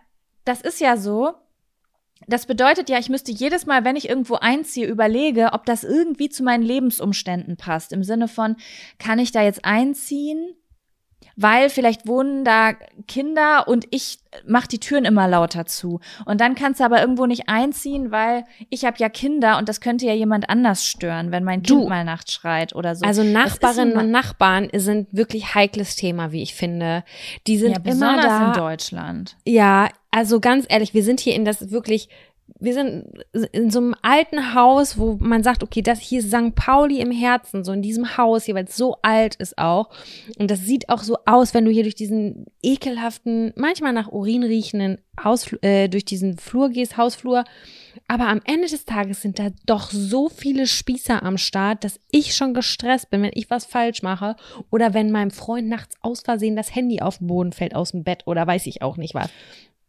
das 0.46 0.62
ist 0.62 0.80
ja 0.80 0.96
so, 0.96 1.34
das 2.26 2.46
bedeutet 2.46 2.88
ja, 2.88 2.98
ich 2.98 3.08
müsste 3.08 3.30
jedes 3.30 3.66
Mal, 3.66 3.84
wenn 3.84 3.96
ich 3.96 4.08
irgendwo 4.08 4.36
einziehe, 4.36 4.86
überlege, 4.86 5.50
ob 5.52 5.66
das 5.66 5.84
irgendwie 5.84 6.28
zu 6.28 6.42
meinen 6.42 6.62
Lebensumständen 6.62 7.56
passt. 7.56 7.92
Im 7.92 8.02
Sinne 8.02 8.26
von, 8.26 8.56
kann 8.98 9.18
ich 9.18 9.32
da 9.32 9.42
jetzt 9.42 9.64
einziehen? 9.64 10.54
Weil 11.36 11.68
vielleicht 11.68 12.08
wohnen 12.08 12.44
da 12.44 12.72
Kinder 13.06 13.68
und 13.68 13.86
ich 13.90 14.18
mach 14.46 14.66
die 14.66 14.80
Türen 14.80 15.04
immer 15.04 15.28
lauter 15.28 15.66
zu. 15.66 16.00
Und 16.24 16.40
dann 16.40 16.54
kannst 16.54 16.80
du 16.80 16.84
aber 16.84 17.00
irgendwo 17.00 17.26
nicht 17.26 17.48
einziehen, 17.48 18.10
weil 18.10 18.44
ich 18.70 18.84
habe 18.84 18.96
ja 18.98 19.08
Kinder 19.08 19.58
und 19.58 19.68
das 19.68 19.80
könnte 19.80 20.06
ja 20.06 20.14
jemand 20.14 20.48
anders 20.48 20.84
stören, 20.84 21.32
wenn 21.32 21.44
mein 21.44 21.62
Kind 21.62 21.84
du. 21.84 21.88
mal 21.88 22.04
nachts 22.04 22.32
schreit 22.32 22.74
oder 22.74 22.94
so. 22.94 23.04
Also 23.04 23.22
Nachbarinnen 23.22 23.96
und 23.96 24.10
Nachbarn 24.10 24.68
sind 24.74 25.08
wirklich 25.12 25.54
heikles 25.54 25.96
Thema, 25.96 26.32
wie 26.32 26.42
ich 26.42 26.54
finde. 26.54 27.04
Die 27.46 27.58
sind 27.58 27.72
ja, 27.72 27.92
immer 27.92 28.20
da 28.20 28.46
in 28.46 28.52
Deutschland. 28.54 29.36
Ja, 29.44 29.88
also 30.10 30.40
ganz 30.40 30.64
ehrlich, 30.68 30.94
wir 30.94 31.02
sind 31.02 31.20
hier 31.20 31.34
in 31.34 31.44
das 31.44 31.70
wirklich 31.70 32.08
wir 32.58 32.74
sind 32.74 33.04
in 33.52 33.70
so 33.70 33.78
einem 33.80 33.94
alten 34.02 34.54
Haus, 34.54 34.98
wo 34.98 35.16
man 35.20 35.42
sagt, 35.42 35.62
okay, 35.62 35.82
das 35.82 36.00
hier 36.00 36.20
ist 36.20 36.30
St. 36.30 36.54
Pauli 36.54 37.00
im 37.00 37.10
Herzen, 37.10 37.64
so 37.64 37.72
in 37.72 37.82
diesem 37.82 38.16
Haus, 38.16 38.46
jeweils 38.46 38.76
so 38.76 38.96
alt 39.02 39.34
ist 39.36 39.58
auch. 39.58 39.90
Und 40.38 40.50
das 40.50 40.60
sieht 40.60 40.88
auch 40.88 41.02
so 41.02 41.18
aus, 41.26 41.52
wenn 41.52 41.66
du 41.66 41.70
hier 41.70 41.82
durch 41.82 41.94
diesen 41.94 42.46
ekelhaften, 42.62 43.52
manchmal 43.56 43.92
nach 43.92 44.10
Urin 44.10 44.42
riechenden 44.42 44.98
Haus, 45.22 45.52
äh, 45.62 45.88
durch 45.88 46.04
diesen 46.04 46.38
Flur 46.38 46.70
gehst, 46.70 46.96
Hausflur. 46.96 47.44
Aber 48.08 48.28
am 48.28 48.40
Ende 48.44 48.68
des 48.68 48.84
Tages 48.84 49.22
sind 49.22 49.38
da 49.38 49.48
doch 49.66 49.90
so 49.90 50.28
viele 50.28 50.66
Spießer 50.66 51.22
am 51.22 51.38
Start, 51.38 51.84
dass 51.84 52.00
ich 52.10 52.34
schon 52.34 52.54
gestresst 52.54 53.10
bin, 53.10 53.22
wenn 53.22 53.32
ich 53.34 53.50
was 53.50 53.66
falsch 53.66 54.02
mache 54.02 54.36
oder 54.70 54.94
wenn 54.94 55.10
meinem 55.10 55.30
Freund 55.30 55.68
nachts 55.68 55.96
aus 56.00 56.20
Versehen 56.20 56.56
das 56.56 56.74
Handy 56.74 57.00
auf 57.00 57.18
den 57.18 57.26
Boden 57.26 57.52
fällt 57.52 57.74
aus 57.74 57.90
dem 57.90 58.04
Bett 58.04 58.22
oder 58.26 58.46
weiß 58.46 58.66
ich 58.66 58.82
auch 58.82 58.96
nicht 58.96 59.14
was. 59.14 59.30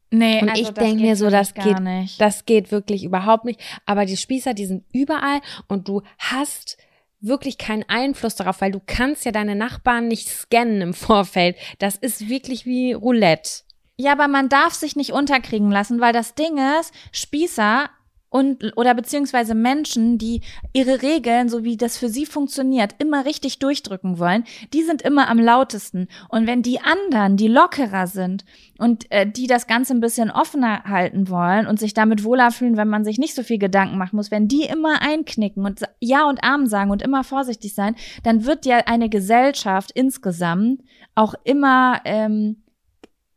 Nee, 0.10 0.42
und 0.42 0.50
also 0.50 0.62
ich 0.62 0.70
denke 0.70 1.02
mir 1.02 1.16
so, 1.16 1.30
das 1.30 1.54
geht, 1.54 1.80
nicht. 1.80 2.20
das 2.22 2.46
geht 2.46 2.72
wirklich 2.72 3.04
überhaupt 3.04 3.46
nicht. 3.46 3.60
Aber 3.86 4.06
die 4.06 4.18
Spießer, 4.18 4.54
die 4.54 4.66
sind 4.66 4.86
überall 4.94 5.42
und 5.68 5.88
du 5.88 6.02
hast 6.18 6.78
wirklich 7.20 7.58
keinen 7.58 7.84
Einfluss 7.88 8.36
darauf, 8.36 8.62
weil 8.62 8.72
du 8.72 8.82
kannst 8.86 9.26
ja 9.26 9.32
deine 9.32 9.56
Nachbarn 9.56 10.08
nicht 10.08 10.30
scannen 10.30 10.82
im 10.82 10.94
Vorfeld. 10.94 11.58
Das 11.80 11.96
ist 11.96 12.30
wirklich 12.30 12.66
wie 12.66 12.94
Roulette. 12.94 13.64
Ja, 14.00 14.12
aber 14.12 14.28
man 14.28 14.48
darf 14.48 14.74
sich 14.74 14.96
nicht 14.96 15.12
unterkriegen 15.12 15.72
lassen, 15.72 16.00
weil 16.00 16.14
das 16.14 16.36
Ding 16.36 16.58
ist, 16.80 16.94
Spießer 17.12 17.90
und 18.38 18.78
oder 18.78 18.94
beziehungsweise 18.94 19.56
Menschen, 19.56 20.20
die 20.20 20.42
ihre 20.72 21.02
Regeln, 21.02 21.50
so 21.50 21.64
wie 21.64 21.76
das 21.76 21.98
für 21.98 22.08
sie 22.08 22.28
funktioniert, 22.28 22.94
immer 23.00 23.26
richtig 23.26 23.58
durchdrücken 23.58 24.20
wollen, 24.20 24.44
die 24.74 24.84
sind 24.84 25.02
immer 25.02 25.28
am 25.28 25.40
lautesten. 25.40 26.08
Und 26.30 26.46
wenn 26.46 26.62
die 26.62 26.80
anderen, 26.80 27.36
die 27.36 27.48
lockerer 27.48 28.06
sind 28.06 28.46
und 28.78 29.10
äh, 29.10 29.26
die 29.26 29.48
das 29.48 29.66
Ganze 29.66 29.96
ein 29.96 30.02
bisschen 30.02 30.30
offener 30.30 30.84
halten 30.84 31.30
wollen 31.30 31.66
und 31.66 31.80
sich 31.80 31.96
damit 31.96 32.24
wohler 32.24 32.52
fühlen, 32.52 32.78
wenn 32.78 32.90
man 32.90 33.04
sich 33.04 33.18
nicht 33.18 33.34
so 33.34 33.42
viel 33.42 33.58
Gedanken 33.58 33.98
machen 33.98 34.18
muss, 34.18 34.30
wenn 34.30 34.48
die 34.48 34.66
immer 34.66 35.02
einknicken 35.02 35.66
und 35.66 35.82
Ja 36.00 36.30
und 36.30 36.44
Arm 36.44 36.68
sagen 36.68 36.92
und 36.92 37.02
immer 37.02 37.24
vorsichtig 37.24 37.74
sein, 37.74 37.96
dann 38.22 38.46
wird 38.46 38.68
ja 38.68 38.78
eine 38.86 39.10
Gesellschaft 39.10 39.92
insgesamt 39.96 40.84
auch 41.16 41.34
immer 41.44 42.02
ähm, 42.06 42.58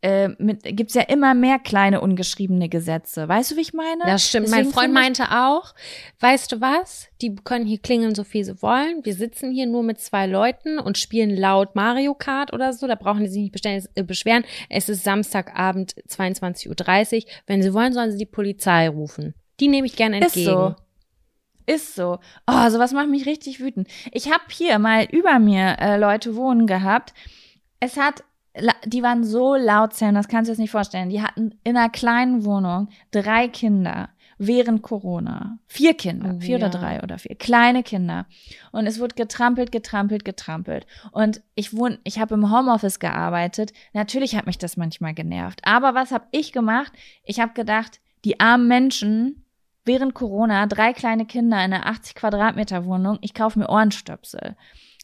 äh, 0.01 0.29
mit, 0.39 0.63
gibt's 0.63 0.95
ja 0.95 1.03
immer 1.03 1.35
mehr 1.35 1.59
kleine 1.59 2.01
ungeschriebene 2.01 2.69
Gesetze. 2.69 3.27
Weißt 3.27 3.51
du, 3.51 3.55
wie 3.55 3.61
ich 3.61 3.73
meine? 3.73 4.03
Das 4.05 4.27
stimmt. 4.27 4.47
Deswegen 4.47 4.65
mein 4.65 4.73
Freund 4.73 4.93
meinte 4.93 5.25
auch, 5.31 5.75
weißt 6.19 6.51
du 6.51 6.61
was? 6.61 7.07
Die 7.21 7.35
können 7.35 7.65
hier 7.67 7.77
klingeln, 7.77 8.15
so 8.15 8.23
viel 8.23 8.43
sie 8.43 8.61
wollen. 8.63 9.05
Wir 9.05 9.13
sitzen 9.13 9.51
hier 9.51 9.67
nur 9.67 9.83
mit 9.83 9.99
zwei 9.99 10.25
Leuten 10.25 10.79
und 10.79 10.97
spielen 10.97 11.29
laut 11.29 11.75
Mario 11.75 12.15
Kart 12.15 12.51
oder 12.51 12.73
so. 12.73 12.87
Da 12.87 12.95
brauchen 12.95 13.23
die 13.23 13.29
sich 13.29 13.41
nicht 13.43 13.51
bestellen, 13.51 13.83
äh, 13.93 14.03
beschweren. 14.03 14.43
Es 14.69 14.89
ist 14.89 15.03
Samstagabend 15.03 15.93
22.30 16.09 17.15
Uhr. 17.17 17.31
Wenn 17.45 17.61
sie 17.61 17.73
wollen, 17.73 17.93
sollen 17.93 18.11
sie 18.11 18.17
die 18.17 18.25
Polizei 18.25 18.89
rufen. 18.89 19.35
Die 19.59 19.67
nehme 19.67 19.85
ich 19.85 19.95
gerne 19.95 20.17
entgegen. 20.17 20.47
Ist 20.47 20.51
so. 20.51 20.75
Ist 21.67 21.95
so. 21.95 22.19
Oh, 22.47 22.69
sowas 22.69 22.91
macht 22.91 23.09
mich 23.09 23.27
richtig 23.27 23.59
wütend. 23.59 23.87
Ich 24.11 24.31
habe 24.31 24.43
hier 24.49 24.79
mal 24.79 25.05
über 25.05 25.37
mir 25.37 25.77
äh, 25.79 25.97
Leute 25.97 26.35
wohnen 26.35 26.65
gehabt. 26.65 27.13
Es 27.79 27.97
hat 27.97 28.23
die 28.85 29.03
waren 29.03 29.23
so 29.23 29.55
laut, 29.55 29.93
Sam, 29.93 30.15
das 30.15 30.27
kannst 30.27 30.49
du 30.49 30.55
dir 30.55 30.61
nicht 30.61 30.71
vorstellen. 30.71 31.09
Die 31.09 31.21
hatten 31.21 31.55
in 31.63 31.77
einer 31.77 31.89
kleinen 31.89 32.43
Wohnung 32.43 32.89
drei 33.11 33.47
Kinder 33.47 34.09
während 34.37 34.81
Corona. 34.81 35.59
Vier 35.67 35.93
Kinder, 35.93 36.33
oh, 36.35 36.39
vier 36.39 36.57
ja. 36.57 36.67
oder 36.67 36.77
drei 36.77 37.01
oder 37.03 37.19
vier. 37.19 37.35
Kleine 37.35 37.83
Kinder. 37.83 38.25
Und 38.71 38.87
es 38.87 38.99
wurde 38.99 39.15
getrampelt, 39.15 39.71
getrampelt, 39.71 40.25
getrampelt. 40.25 40.87
Und 41.11 41.41
ich 41.55 41.75
wohne, 41.77 41.99
ich 42.03 42.19
habe 42.19 42.33
im 42.33 42.51
Homeoffice 42.51 42.99
gearbeitet. 42.99 43.71
Natürlich 43.93 44.35
hat 44.35 44.47
mich 44.47 44.57
das 44.57 44.77
manchmal 44.77 45.13
genervt. 45.13 45.61
Aber 45.63 45.93
was 45.93 46.11
habe 46.11 46.25
ich 46.31 46.51
gemacht? 46.51 46.91
Ich 47.23 47.39
habe 47.39 47.53
gedacht, 47.53 48.01
die 48.25 48.39
armen 48.39 48.67
Menschen 48.67 49.45
während 49.85 50.13
Corona, 50.13 50.65
drei 50.67 50.93
kleine 50.93 51.25
Kinder 51.25 51.63
in 51.63 51.73
einer 51.73 51.85
80 51.85 52.15
Quadratmeter 52.15 52.85
Wohnung, 52.85 53.19
ich 53.21 53.33
kaufe 53.33 53.59
mir 53.59 53.69
Ohrenstöpsel. 53.69 54.55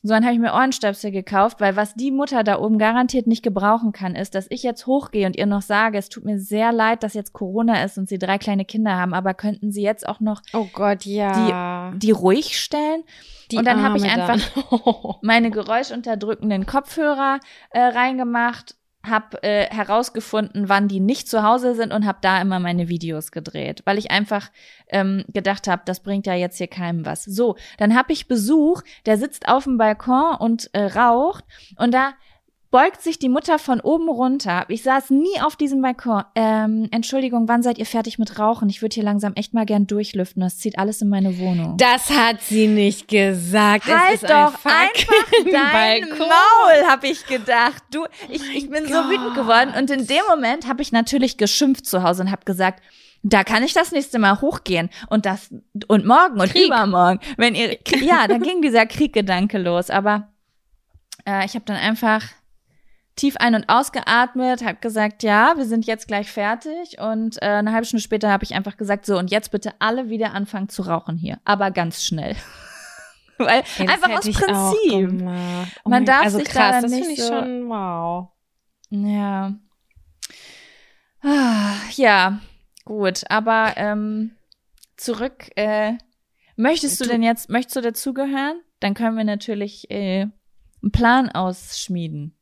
So, 0.04 0.14
dann 0.14 0.24
habe 0.24 0.34
ich 0.34 0.40
mir 0.40 0.54
Ohrenstöpsel 0.54 1.12
gekauft, 1.12 1.60
weil 1.60 1.76
was 1.76 1.96
die 1.96 2.12
Mutter 2.12 2.44
da 2.44 2.60
oben 2.60 2.78
garantiert 2.78 3.26
nicht 3.26 3.42
gebrauchen 3.42 3.94
kann, 3.94 4.16
ist, 4.16 4.36
dass 4.36 4.46
ich 4.50 4.62
jetzt 4.62 4.86
hochgehe 4.86 5.26
und 5.26 5.36
ihr 5.36 5.48
noch 5.48 5.64
sage, 5.64 5.98
es 5.98 6.10
tut 6.10 6.24
mir 6.24 6.40
sehr 6.40 6.72
leid, 6.72 7.02
dass 7.02 7.16
jetzt 7.16 7.34
Corona 7.34 7.84
ist 7.84 7.98
und 7.98 8.08
sie 8.08 8.20
drei 8.20 8.38
kleine 8.38 8.64
Kinder 8.64 8.96
haben, 8.96 9.16
aber 9.16 9.34
könnten 9.34 9.72
sie 9.72 9.82
jetzt 9.82 10.08
auch 10.08 10.20
noch 10.20 10.42
oh 10.54 10.68
Gott, 10.72 11.04
ja. 11.06 11.92
die, 11.92 12.00
die 12.00 12.12
ruhig 12.12 12.60
stellen? 12.60 13.04
Die 13.52 13.58
und 13.58 13.66
dann 13.66 13.82
habe 13.82 13.98
ich 13.98 14.04
einfach 14.04 15.20
meine 15.24 15.50
geräuschunterdrückenden 15.50 16.66
Kopfhörer 16.66 17.40
äh, 17.72 17.82
reingemacht 17.82 18.76
habe 19.10 19.42
äh, 19.44 19.66
herausgefunden, 19.70 20.70
wann 20.70 20.88
die 20.88 21.00
nicht 21.00 21.30
zu 21.30 21.44
Hause 21.44 21.76
sind 21.76 21.94
und 21.94 22.06
habe 22.06 22.20
da 22.22 22.42
immer 22.42 22.60
meine 22.60 22.90
Videos 22.90 23.32
gedreht, 23.32 23.82
weil 23.86 23.98
ich 23.98 24.12
einfach 24.12 24.50
ähm, 24.90 25.24
gedacht 25.30 25.68
habe, 25.68 25.82
das 25.86 26.02
bringt 26.02 26.28
ja 26.28 26.34
jetzt 26.34 26.58
hier 26.58 26.68
keinem 26.68 27.06
was. 27.06 27.24
So, 27.24 27.56
dann 27.78 27.96
habe 27.96 28.14
ich 28.14 28.28
Besuch, 28.28 28.82
der 29.06 29.18
sitzt 29.18 29.48
auf 29.48 29.66
dem 29.66 29.78
Balkon 29.78 30.36
und 30.40 30.70
äh, 30.74 30.86
raucht 30.86 31.44
und 31.78 31.94
da 31.94 32.14
beugt 32.78 33.02
sich 33.02 33.18
die 33.18 33.28
Mutter 33.28 33.58
von 33.58 33.80
oben 33.80 34.08
runter. 34.08 34.66
Ich 34.68 34.84
saß 34.84 35.10
nie 35.10 35.42
auf 35.42 35.56
diesem 35.56 35.82
Balkon. 35.82 36.24
Ähm, 36.36 36.88
Entschuldigung, 36.92 37.48
wann 37.48 37.64
seid 37.64 37.80
ihr 37.80 37.88
fertig 37.88 38.20
mit 38.20 38.38
Rauchen? 38.38 38.70
Ich 38.70 38.84
würde 38.84 38.94
hier 38.94 39.04
langsam 39.04 39.34
echt 39.34 39.56
mal 39.56 39.66
gern 39.66 39.88
durchlüften. 39.88 40.44
Das 40.44 40.60
zieht 40.60 40.78
alles 40.78 41.02
in 41.02 41.10
meine 41.10 41.40
Wohnung. 41.40 41.76
Das 41.78 42.12
hat 42.12 42.44
sie 42.44 42.68
nicht 42.68 43.08
gesagt. 43.08 43.88
Halt 43.88 44.22
doch 44.22 44.64
ein 44.64 44.90
einfach 44.90 45.32
dein 45.52 46.08
Balkon. 46.12 46.28
Maul, 46.28 46.88
habe 46.88 47.08
ich 47.08 47.26
gedacht. 47.26 47.82
Du, 47.92 48.06
ich, 48.30 48.44
oh 48.44 48.54
ich 48.54 48.70
bin 48.70 48.84
God. 48.84 48.94
so 48.94 49.10
wütend 49.10 49.34
geworden. 49.34 49.74
Und 49.76 49.90
in 49.90 50.06
dem 50.06 50.22
Moment 50.30 50.68
habe 50.68 50.84
ich 50.84 50.92
natürlich 50.92 51.38
geschimpft 51.38 51.88
zu 51.88 52.04
Hause 52.04 52.22
und 52.22 52.32
habe 52.32 52.46
gesagt, 52.46 52.84
da 53.24 53.44
kann 53.44 53.64
ich 53.64 53.74
das 53.74 53.92
nächste 53.92 54.20
Mal 54.20 54.40
hochgehen 54.40 54.92
und 55.10 55.26
das 55.26 55.50
und 55.88 56.06
morgen 56.06 56.40
und 56.40 56.52
Krieg. 56.52 56.68
übermorgen, 56.68 57.22
wenn 57.38 57.56
ihr 57.56 57.80
ja, 58.02 58.28
dann 58.28 58.44
ging 58.44 58.62
dieser 58.62 58.86
Krieggedanke 58.86 59.58
los, 59.58 59.90
aber 59.90 60.28
äh, 61.26 61.44
ich 61.44 61.56
habe 61.56 61.66
dann 61.66 61.78
einfach 61.78 62.22
tief 63.18 63.36
ein- 63.38 63.56
und 63.56 63.68
ausgeatmet, 63.68 64.64
habe 64.64 64.78
gesagt, 64.80 65.24
ja, 65.24 65.54
wir 65.58 65.66
sind 65.66 65.86
jetzt 65.86 66.08
gleich 66.08 66.32
fertig. 66.32 67.00
Und 67.02 67.42
äh, 67.42 67.48
eine 67.48 67.74
halbe 67.74 67.86
Stunde 67.86 68.04
später 68.04 68.32
habe 68.32 68.46
ich 68.46 68.54
einfach 68.54 68.78
gesagt, 68.78 69.06
so, 69.06 69.18
und 69.18 69.30
jetzt 69.30 69.52
bitte 69.52 69.74
alle 69.80 70.10
wieder 70.10 70.34
anfangen 70.34 70.70
zu 70.70 70.84
rauchen 70.84 71.18
hier. 71.18 71.40
Aber 71.44 71.72
ganz 71.72 72.04
schnell. 72.04 72.36
Weil 73.38 73.64
ja, 73.78 73.86
einfach 73.86 74.10
aus 74.10 74.30
Prinzip. 74.32 75.22
Oh 75.84 75.90
Man 75.90 76.06
darf 76.06 76.24
also 76.24 76.40
sich 76.40 76.48
krass, 76.48 76.76
da 76.76 76.82
das 76.82 76.92
nicht 76.92 77.10
ich 77.10 77.22
so, 77.22 77.28
schon 77.28 77.70
wow. 77.70 78.30
Ja. 78.90 79.54
Ah, 81.22 81.74
ja, 81.96 82.40
gut, 82.86 83.24
aber 83.30 83.74
ähm, 83.76 84.32
zurück. 84.96 85.50
Äh, 85.56 85.94
möchtest 86.56 87.00
du, 87.00 87.04
du 87.04 87.12
denn 87.12 87.24
jetzt, 87.24 87.50
möchtest 87.50 87.76
du 87.76 87.82
dazugehören? 87.82 88.62
Dann 88.80 88.94
können 88.94 89.18
wir 89.18 89.24
natürlich 89.24 89.90
äh, 89.92 90.28
einen 90.82 90.92
Plan 90.92 91.30
ausschmieden. 91.30 92.37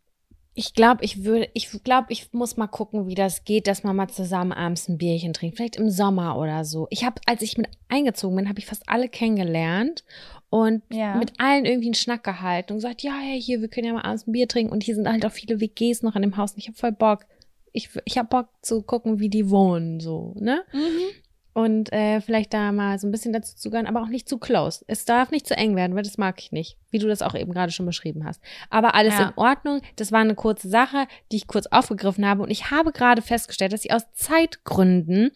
Ich 0.57 0.73
glaube, 0.73 1.03
ich 1.03 1.25
würde, 1.25 1.49
ich 1.53 1.69
glaube, 1.83 2.07
ich 2.09 2.31
muss 2.31 2.55
mal 2.55 2.67
gucken, 2.67 3.07
wie 3.07 3.15
das 3.15 3.43
geht, 3.43 3.67
dass 3.67 3.83
man 3.83 3.95
mal 3.95 4.07
zusammen 4.07 4.53
abends 4.53 4.87
ein 4.87 4.97
Bierchen 4.97 5.33
trinkt. 5.33 5.57
Vielleicht 5.57 5.75
im 5.75 5.89
Sommer 5.89 6.37
oder 6.37 6.63
so. 6.63 6.87
Ich 6.89 7.03
habe, 7.03 7.19
als 7.25 7.41
ich 7.41 7.57
mit 7.57 7.67
eingezogen 7.89 8.37
bin, 8.37 8.47
habe 8.47 8.59
ich 8.59 8.65
fast 8.65 8.87
alle 8.87 9.09
kennengelernt 9.09 10.05
und 10.49 10.81
ja. 10.89 11.15
mit 11.15 11.33
allen 11.39 11.65
irgendwie 11.65 11.87
einen 11.87 11.93
Schnack 11.93 12.23
gehalten 12.23 12.71
und 12.71 12.77
gesagt, 12.77 13.03
ja, 13.03 13.13
hey, 13.19 13.41
hier, 13.41 13.59
wir 13.59 13.67
können 13.67 13.87
ja 13.87 13.93
mal 13.93 14.03
abends 14.03 14.27
ein 14.27 14.31
Bier 14.31 14.47
trinken. 14.47 14.71
Und 14.71 14.83
hier 14.83 14.95
sind 14.95 15.09
halt 15.09 15.25
auch 15.25 15.31
viele 15.31 15.59
WGs 15.59 16.03
noch 16.03 16.15
in 16.15 16.21
dem 16.21 16.37
Haus. 16.37 16.53
Und 16.53 16.59
ich 16.59 16.67
habe 16.67 16.77
voll 16.77 16.93
Bock. 16.93 17.25
Ich, 17.73 17.89
ich 18.05 18.17
habe 18.17 18.29
Bock 18.29 18.47
zu 18.61 18.81
gucken, 18.81 19.19
wie 19.19 19.29
die 19.29 19.49
wohnen, 19.49 19.99
so, 19.99 20.33
ne? 20.39 20.63
Mhm 20.71 21.24
und 21.55 21.93
äh, 21.93 22.19
vielleicht 22.19 22.53
da 22.53 22.73
mal 22.73 22.99
so 22.99 23.07
ein 23.07 23.11
bisschen 23.11 23.31
dazu 23.31 23.55
zu 23.55 23.69
gehören, 23.69 23.87
aber 23.87 24.01
auch 24.01 24.09
nicht 24.09 24.27
zu 24.27 24.37
close. 24.37 24.83
Es 24.87 25.05
darf 25.05 25.31
nicht 25.31 25.47
zu 25.47 25.55
eng 25.55 25.77
werden, 25.77 25.95
weil 25.95 26.03
das 26.03 26.17
mag 26.17 26.35
ich 26.37 26.51
nicht, 26.51 26.77
wie 26.91 26.99
du 26.99 27.07
das 27.07 27.21
auch 27.21 27.33
eben 27.33 27.53
gerade 27.53 27.71
schon 27.71 27.85
beschrieben 27.85 28.25
hast. 28.25 28.41
Aber 28.69 28.93
alles 28.93 29.13
ja. 29.13 29.29
in 29.29 29.33
Ordnung. 29.37 29.81
Das 29.95 30.11
war 30.11 30.19
eine 30.19 30.35
kurze 30.35 30.67
Sache, 30.67 31.07
die 31.31 31.37
ich 31.37 31.47
kurz 31.47 31.67
aufgegriffen 31.67 32.27
habe 32.27 32.43
und 32.43 32.51
ich 32.51 32.71
habe 32.71 32.91
gerade 32.91 33.21
festgestellt, 33.21 33.71
dass 33.71 33.85
ich 33.85 33.93
aus 33.93 34.03
Zeitgründen 34.13 35.31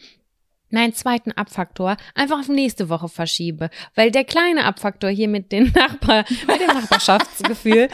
meinen 0.69 0.93
zweiten 0.93 1.31
Abfaktor 1.31 1.95
einfach 2.15 2.39
auf 2.39 2.49
nächste 2.49 2.89
Woche 2.89 3.07
verschiebe, 3.07 3.69
weil 3.95 4.11
der 4.11 4.25
kleine 4.25 4.65
Abfaktor 4.65 5.09
hier 5.09 5.29
mit 5.29 5.53
den 5.53 5.71
Nachbar, 5.71 6.25
mit 6.47 6.59
dem 6.59 6.67
Nachbarschaftsgefühl, 6.75 7.87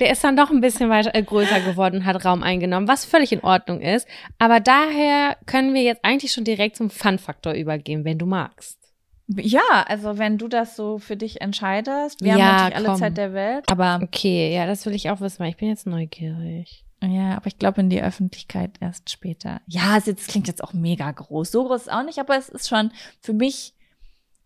der 0.00 0.10
ist 0.10 0.24
dann 0.24 0.36
doch 0.36 0.50
ein 0.50 0.60
bisschen 0.60 0.90
weiter 0.90 1.14
äh, 1.14 1.22
größer 1.22 1.60
geworden 1.60 1.96
und 1.96 2.04
hat 2.04 2.24
Raum 2.24 2.42
eingenommen, 2.42 2.88
was 2.88 3.04
völlig 3.04 3.32
in 3.32 3.40
Ordnung 3.40 3.80
ist. 3.80 4.08
Aber 4.38 4.60
daher 4.60 5.36
können 5.46 5.74
wir 5.74 5.82
jetzt 5.82 6.04
eigentlich 6.04 6.32
schon 6.32 6.44
direkt 6.44 6.76
zum 6.76 6.90
Fun-Faktor 6.90 7.54
übergehen, 7.54 8.04
wenn 8.04 8.18
du 8.18 8.26
magst. 8.26 8.78
Ja, 9.26 9.84
also 9.86 10.18
wenn 10.18 10.36
du 10.36 10.48
das 10.48 10.76
so 10.76 10.98
für 10.98 11.16
dich 11.16 11.40
entscheidest, 11.40 12.20
wir 12.20 12.36
ja, 12.36 12.44
haben 12.44 12.56
natürlich 12.56 12.76
alle 12.76 12.86
komm. 12.86 12.96
Zeit 12.96 13.16
der 13.16 13.32
Welt. 13.32 13.64
Aber 13.70 14.00
okay, 14.02 14.54
ja, 14.54 14.66
das 14.66 14.84
will 14.84 14.94
ich 14.94 15.08
auch 15.10 15.20
wissen, 15.20 15.38
weil 15.38 15.50
ich 15.50 15.56
bin 15.56 15.68
jetzt 15.68 15.86
neugierig. 15.86 16.84
Ja, 17.02 17.36
aber 17.36 17.46
ich 17.46 17.58
glaube 17.58 17.80
in 17.80 17.90
die 17.90 18.02
Öffentlichkeit 18.02 18.72
erst 18.80 19.10
später. 19.10 19.60
Ja, 19.66 19.96
es 19.96 20.06
jetzt, 20.06 20.28
klingt 20.28 20.48
jetzt 20.48 20.62
auch 20.62 20.72
mega 20.72 21.10
groß. 21.10 21.50
So 21.50 21.64
groß 21.66 21.82
ist 21.82 21.92
auch 21.92 22.04
nicht, 22.04 22.18
aber 22.18 22.36
es 22.36 22.48
ist 22.48 22.68
schon 22.68 22.92
für 23.20 23.32
mich 23.32 23.74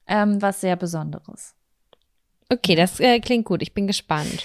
ähm, 0.07 0.41
was 0.41 0.61
sehr 0.61 0.77
Besonderes. 0.77 1.55
Okay, 2.51 2.75
das 2.75 2.99
äh, 3.01 3.21
klingt 3.21 3.45
gut. 3.45 3.63
Ich 3.63 3.75
bin 3.75 3.87
gespannt. 3.87 4.45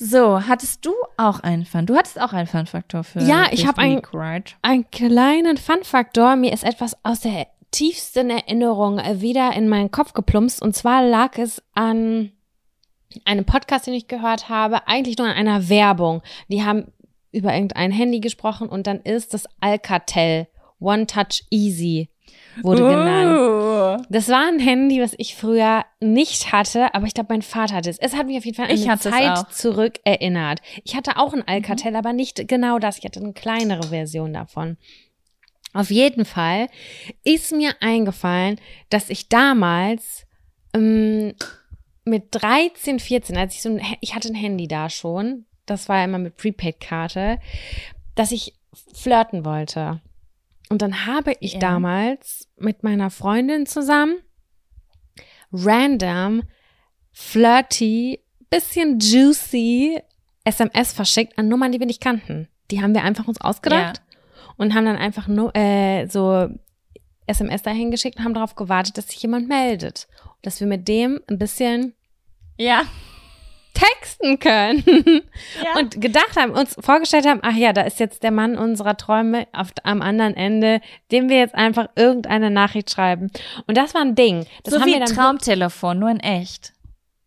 So, 0.00 0.46
hattest 0.46 0.86
du 0.86 0.92
auch 1.16 1.40
einen 1.40 1.64
Fun? 1.64 1.84
Du 1.84 1.96
hattest 1.96 2.20
auch 2.20 2.32
einen 2.32 2.46
Fun-Faktor 2.46 3.02
für 3.02 3.20
Ja, 3.20 3.46
ich 3.50 3.66
habe 3.66 3.78
einen, 3.78 4.00
right? 4.12 4.56
einen 4.62 4.88
kleinen 4.90 5.56
Fun-Faktor. 5.56 6.36
Mir 6.36 6.52
ist 6.52 6.62
etwas 6.62 6.96
aus 7.04 7.20
der 7.20 7.48
tiefsten 7.72 8.30
Erinnerung 8.30 8.98
wieder 9.20 9.52
in 9.54 9.68
meinen 9.68 9.90
Kopf 9.90 10.12
geplumpst. 10.12 10.62
Und 10.62 10.76
zwar 10.76 11.02
lag 11.02 11.36
es 11.36 11.62
an 11.74 12.30
einem 13.24 13.44
Podcast, 13.44 13.88
den 13.88 13.94
ich 13.94 14.06
gehört 14.06 14.48
habe, 14.48 14.86
eigentlich 14.86 15.18
nur 15.18 15.26
an 15.26 15.34
einer 15.34 15.68
Werbung. 15.68 16.22
Die 16.46 16.64
haben 16.64 16.92
über 17.32 17.52
irgendein 17.52 17.90
Handy 17.90 18.20
gesprochen 18.20 18.68
und 18.68 18.86
dann 18.86 19.00
ist 19.00 19.34
das 19.34 19.46
Alcatel 19.60 20.46
One 20.78 21.06
Touch 21.08 21.44
Easy 21.50 22.08
wurde 22.62 22.84
uh. 22.84 22.88
genannt. 22.88 23.67
Das 24.08 24.28
war 24.28 24.46
ein 24.46 24.58
Handy, 24.58 25.00
was 25.00 25.14
ich 25.18 25.34
früher 25.34 25.84
nicht 26.00 26.52
hatte, 26.52 26.94
aber 26.94 27.06
ich 27.06 27.14
glaube, 27.14 27.32
mein 27.32 27.42
Vater 27.42 27.76
hatte 27.76 27.90
es. 27.90 27.98
Es 27.98 28.14
hat 28.14 28.26
mich 28.26 28.38
auf 28.38 28.44
jeden 28.44 28.56
Fall 28.56 28.66
an 28.66 28.74
ich 28.74 28.88
eine 28.88 28.98
Zeit 28.98 29.52
zurück 29.52 30.00
erinnert. 30.04 30.60
Ich 30.84 30.94
hatte 30.94 31.16
auch 31.16 31.32
ein 31.32 31.46
Alcatel, 31.46 31.90
mhm. 31.90 31.96
aber 31.96 32.12
nicht 32.12 32.46
genau 32.48 32.78
das. 32.78 32.98
Ich 32.98 33.04
hatte 33.04 33.20
eine 33.20 33.32
kleinere 33.32 33.88
Version 33.88 34.32
davon. 34.32 34.76
Auf 35.72 35.90
jeden 35.90 36.24
Fall 36.24 36.68
ist 37.24 37.52
mir 37.52 37.72
eingefallen, 37.80 38.58
dass 38.90 39.10
ich 39.10 39.28
damals 39.28 40.26
ähm, 40.74 41.34
mit 42.04 42.28
13, 42.30 43.00
14, 43.00 43.36
als 43.36 43.54
ich 43.54 43.62
so 43.62 43.70
ein, 43.70 43.82
ich 44.00 44.14
hatte 44.14 44.28
ein 44.28 44.34
Handy 44.34 44.66
da 44.66 44.90
schon, 44.90 45.44
das 45.66 45.88
war 45.88 46.02
immer 46.02 46.18
mit 46.18 46.36
Prepaid-Karte, 46.36 47.38
dass 48.14 48.32
ich 48.32 48.54
flirten 48.94 49.44
wollte. 49.44 50.00
Und 50.70 50.82
dann 50.82 51.06
habe 51.06 51.34
ich 51.40 51.54
ja. 51.54 51.58
damals 51.60 52.48
mit 52.56 52.82
meiner 52.82 53.10
Freundin 53.10 53.66
zusammen 53.66 54.18
random, 55.52 56.42
flirty, 57.12 58.20
bisschen 58.50 58.98
juicy 58.98 60.00
SMS 60.44 60.92
verschickt 60.92 61.38
an 61.38 61.48
Nummern, 61.48 61.72
die 61.72 61.78
wir 61.78 61.86
nicht 61.86 62.02
kannten. 62.02 62.48
Die 62.70 62.82
haben 62.82 62.94
wir 62.94 63.02
einfach 63.02 63.28
uns 63.28 63.40
ausgedacht 63.40 63.98
ja. 63.98 64.18
und 64.56 64.74
haben 64.74 64.86
dann 64.86 64.96
einfach 64.96 65.26
nur 65.26 65.54
äh, 65.56 66.06
so 66.06 66.48
SMS 67.26 67.62
dahin 67.62 67.90
geschickt 67.90 68.18
und 68.18 68.24
haben 68.24 68.34
darauf 68.34 68.54
gewartet, 68.54 68.96
dass 68.96 69.08
sich 69.08 69.22
jemand 69.22 69.48
meldet. 69.48 70.08
dass 70.42 70.60
wir 70.60 70.66
mit 70.66 70.88
dem 70.88 71.20
ein 71.28 71.38
bisschen 71.38 71.94
ja 72.56 72.82
texten 73.78 74.38
können. 74.38 74.84
Ja. 75.64 75.80
Und 75.80 76.00
gedacht 76.00 76.36
haben, 76.36 76.52
uns 76.52 76.76
vorgestellt 76.78 77.26
haben, 77.26 77.40
ach 77.42 77.54
ja, 77.54 77.72
da 77.72 77.82
ist 77.82 78.00
jetzt 78.00 78.22
der 78.22 78.30
Mann 78.30 78.56
unserer 78.56 78.96
Träume 78.96 79.46
auf, 79.52 79.68
am 79.82 80.02
anderen 80.02 80.36
Ende, 80.36 80.80
dem 81.10 81.28
wir 81.28 81.38
jetzt 81.38 81.54
einfach 81.54 81.88
irgendeine 81.96 82.50
Nachricht 82.50 82.90
schreiben. 82.90 83.30
Und 83.66 83.76
das 83.76 83.94
war 83.94 84.02
ein 84.02 84.14
Ding. 84.14 84.46
Das 84.64 84.74
so 84.74 84.80
haben 84.80 84.88
wie 84.88 84.98
wir 84.98 85.04
Traumtelefon, 85.04 85.98
nur 85.98 86.10
in 86.10 86.20
echt. 86.20 86.72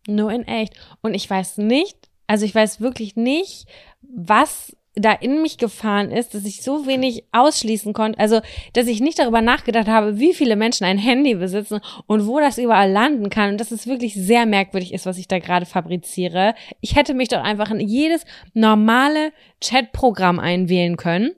Nur 0.06 0.30
in 0.30 0.46
echt. 0.46 0.74
Und 1.00 1.14
ich 1.14 1.28
weiß 1.28 1.58
nicht, 1.58 1.96
also 2.26 2.44
ich 2.44 2.54
weiß 2.54 2.80
wirklich 2.80 3.16
nicht, 3.16 3.66
was 4.02 4.76
da 4.94 5.12
in 5.12 5.40
mich 5.40 5.58
gefahren 5.58 6.10
ist, 6.10 6.34
dass 6.34 6.44
ich 6.44 6.62
so 6.62 6.86
wenig 6.86 7.24
ausschließen 7.32 7.92
konnte, 7.92 8.18
also 8.18 8.40
dass 8.74 8.86
ich 8.86 9.00
nicht 9.00 9.18
darüber 9.18 9.40
nachgedacht 9.40 9.88
habe, 9.88 10.18
wie 10.18 10.34
viele 10.34 10.56
Menschen 10.56 10.84
ein 10.84 10.98
Handy 10.98 11.34
besitzen 11.34 11.80
und 12.06 12.26
wo 12.26 12.40
das 12.40 12.58
überall 12.58 12.90
landen 12.90 13.30
kann 13.30 13.52
und 13.52 13.60
dass 13.60 13.70
es 13.70 13.86
wirklich 13.86 14.14
sehr 14.14 14.44
merkwürdig 14.44 14.92
ist, 14.92 15.06
was 15.06 15.18
ich 15.18 15.28
da 15.28 15.38
gerade 15.38 15.66
fabriziere. 15.66 16.54
Ich 16.80 16.94
hätte 16.94 17.14
mich 17.14 17.28
doch 17.28 17.42
einfach 17.42 17.70
in 17.70 17.80
jedes 17.80 18.24
normale 18.52 19.32
Chatprogramm 19.60 20.38
einwählen 20.38 20.96
können 20.96 21.30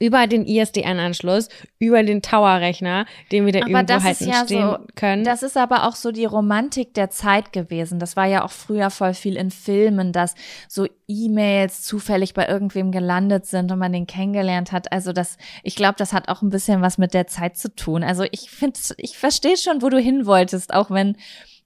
über 0.00 0.26
den 0.26 0.46
ISDN-Anschluss, 0.46 1.48
über 1.78 2.02
den 2.02 2.22
Tower-Rechner, 2.22 3.04
den 3.30 3.44
wir 3.44 3.52
da 3.52 3.60
Aber 3.60 3.68
irgendwo 3.70 4.02
halt 4.02 4.20
ja 4.22 4.44
stehen 4.44 4.70
so- 4.70 4.78
können. 4.96 5.24
Das 5.24 5.42
ist 5.42 5.56
aber 5.58 5.86
auch 5.86 5.94
so 5.94 6.10
die 6.10 6.24
Romantik 6.24 6.94
der 6.94 7.10
Zeit 7.10 7.52
gewesen. 7.52 7.98
Das 7.98 8.16
war 8.16 8.24
ja 8.26 8.42
auch 8.44 8.50
früher 8.50 8.88
voll 8.90 9.12
viel 9.14 9.36
in 9.36 9.50
Filmen, 9.50 10.12
dass 10.12 10.34
so 10.68 10.86
E-Mails 11.06 11.82
zufällig 11.82 12.32
bei 12.34 12.48
irgendwem 12.48 12.92
gelandet 12.92 13.44
sind 13.46 13.70
und 13.70 13.78
man 13.78 13.92
den 13.92 14.06
kennengelernt 14.06 14.72
hat. 14.72 14.90
Also 14.90 15.12
das, 15.12 15.36
ich 15.62 15.76
glaube, 15.76 15.96
das 15.98 16.12
hat 16.14 16.28
auch 16.28 16.40
ein 16.40 16.50
bisschen 16.50 16.80
was 16.80 16.96
mit 16.98 17.12
der 17.12 17.26
Zeit 17.26 17.58
zu 17.58 17.74
tun. 17.74 18.02
Also 18.02 18.24
ich 18.30 18.50
finde, 18.50 18.80
ich 18.96 19.18
verstehe 19.18 19.58
schon, 19.58 19.82
wo 19.82 19.90
du 19.90 19.98
hin 19.98 20.24
wolltest, 20.24 20.72
auch 20.72 20.90
wenn 20.90 21.16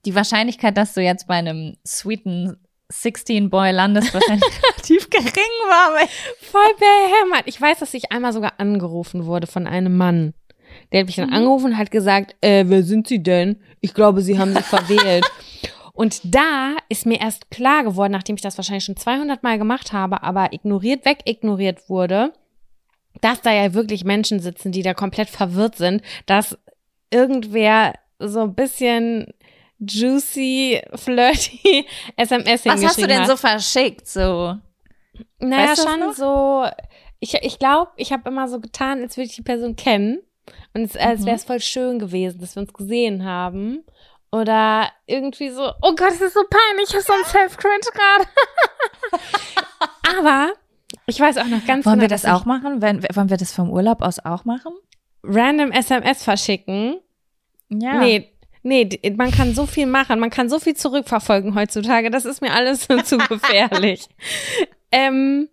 die 0.05 0.13
Wahrscheinlichkeit, 0.13 0.77
dass 0.77 0.93
du 0.93 1.01
jetzt 1.01 1.27
bei 1.27 1.35
einem 1.35 1.77
sweeten 1.87 2.57
16 2.89 3.49
Boy 3.49 3.71
landest, 3.71 4.13
wahrscheinlich 4.13 4.43
relativ 4.63 5.09
gering 5.09 5.25
war. 5.67 5.95
Aber 5.95 6.07
Voll 6.39 6.73
behämmert. 6.79 7.43
Ich 7.47 7.59
weiß, 7.59 7.79
dass 7.79 7.93
ich 7.93 8.11
einmal 8.11 8.33
sogar 8.33 8.53
angerufen 8.59 9.25
wurde 9.25 9.47
von 9.47 9.67
einem 9.67 9.97
Mann. 9.97 10.33
Der 10.91 10.99
hat 11.01 11.07
mich 11.07 11.15
dann 11.15 11.33
angerufen 11.33 11.71
und 11.71 11.77
hat 11.77 11.91
gesagt, 11.91 12.35
äh, 12.41 12.65
wer 12.67 12.83
sind 12.83 13.07
Sie 13.07 13.23
denn? 13.23 13.61
Ich 13.81 13.93
glaube, 13.93 14.21
Sie 14.21 14.37
haben 14.37 14.53
sich 14.53 14.65
verwählt. 14.65 15.25
Und 15.93 16.35
da 16.35 16.75
ist 16.89 17.05
mir 17.05 17.21
erst 17.21 17.49
klar 17.51 17.85
geworden, 17.85 18.11
nachdem 18.11 18.35
ich 18.35 18.41
das 18.41 18.57
wahrscheinlich 18.57 18.83
schon 18.83 18.97
200 18.97 19.43
Mal 19.43 19.57
gemacht 19.57 19.93
habe, 19.93 20.23
aber 20.23 20.51
ignoriert, 20.51 21.05
wegignoriert 21.05 21.89
wurde, 21.89 22.33
dass 23.21 23.39
da 23.41 23.53
ja 23.53 23.73
wirklich 23.73 24.03
Menschen 24.03 24.41
sitzen, 24.41 24.73
die 24.73 24.81
da 24.81 24.93
komplett 24.93 25.29
verwirrt 25.29 25.77
sind, 25.77 26.01
dass 26.25 26.57
irgendwer 27.11 27.93
so 28.19 28.41
ein 28.41 28.55
bisschen 28.55 29.27
juicy, 29.79 30.81
flirty 30.95 31.85
SMS 32.17 32.65
was 32.65 32.65
hast 32.65 32.65
du 32.65 32.71
hingeschrieben 32.71 33.09
denn 33.09 33.21
hat. 33.21 33.27
so 33.27 33.37
verschickt? 33.37 34.07
So 34.07 34.57
Naja, 35.39 35.71
Weißt 35.71 35.83
schon 35.87 36.13
so. 36.13 36.65
Ich, 37.19 37.33
ich 37.33 37.59
glaube, 37.59 37.91
ich 37.95 38.11
habe 38.11 38.29
immer 38.29 38.47
so 38.47 38.59
getan, 38.59 39.01
als 39.01 39.15
würde 39.17 39.27
ich 39.29 39.35
die 39.35 39.41
Person 39.41 39.75
kennen. 39.75 40.19
Und 40.73 40.83
es, 40.83 40.95
als 40.97 41.21
Mhm. 41.21 41.25
wäre 41.27 41.35
es 41.37 41.43
voll 41.45 41.59
schön 41.59 41.97
gewesen, 41.99 42.39
dass 42.39 42.55
wir 42.55 42.61
uns 42.61 42.73
gesehen 42.73 43.23
haben. 43.25 43.83
Oder 44.31 44.89
irgendwie 45.05 45.49
so, 45.49 45.63
oh 45.81 45.95
Gott, 45.95 46.09
das 46.09 46.21
ist 46.21 46.33
so 46.33 46.41
peinlich, 46.49 46.89
ich 46.89 46.93
habe 46.93 47.03
so 47.03 47.13
einen 47.13 47.23
Self-Cringe 47.25 47.79
gerade. 47.93 48.25
Aber 50.19 50.53
ich 51.07 51.19
weiß 51.19 51.37
auch 51.37 51.45
noch 51.45 51.65
ganz 51.65 51.85
wollen 51.85 51.95
genau, 51.99 52.01
wir 52.01 52.07
das 52.09 52.25
auch 52.25 52.45
machen? 52.45 52.81
Wenn, 52.81 53.01
wollen 53.15 53.29
wir 53.29 53.37
das 53.37 53.51
vom 53.53 53.69
Urlaub 53.71 54.01
aus 54.01 54.19
auch 54.23 54.45
machen? 54.45 54.73
random 55.23 55.71
SMS 55.71 56.23
verschicken. 56.23 56.97
Ja. 57.69 57.95
Nee, 57.99 58.34
nee, 58.65 58.89
man 59.15 59.31
kann 59.31 59.55
so 59.55 59.65
viel 59.65 59.85
machen, 59.85 60.19
man 60.19 60.29
kann 60.29 60.49
so 60.49 60.59
viel 60.59 60.75
zurückverfolgen 60.75 61.55
heutzutage, 61.55 62.09
das 62.09 62.25
ist 62.25 62.41
mir 62.41 62.51
alles 62.53 62.87
zu 63.05 63.17
gefährlich. 63.29 64.07
ähm, 64.91 65.47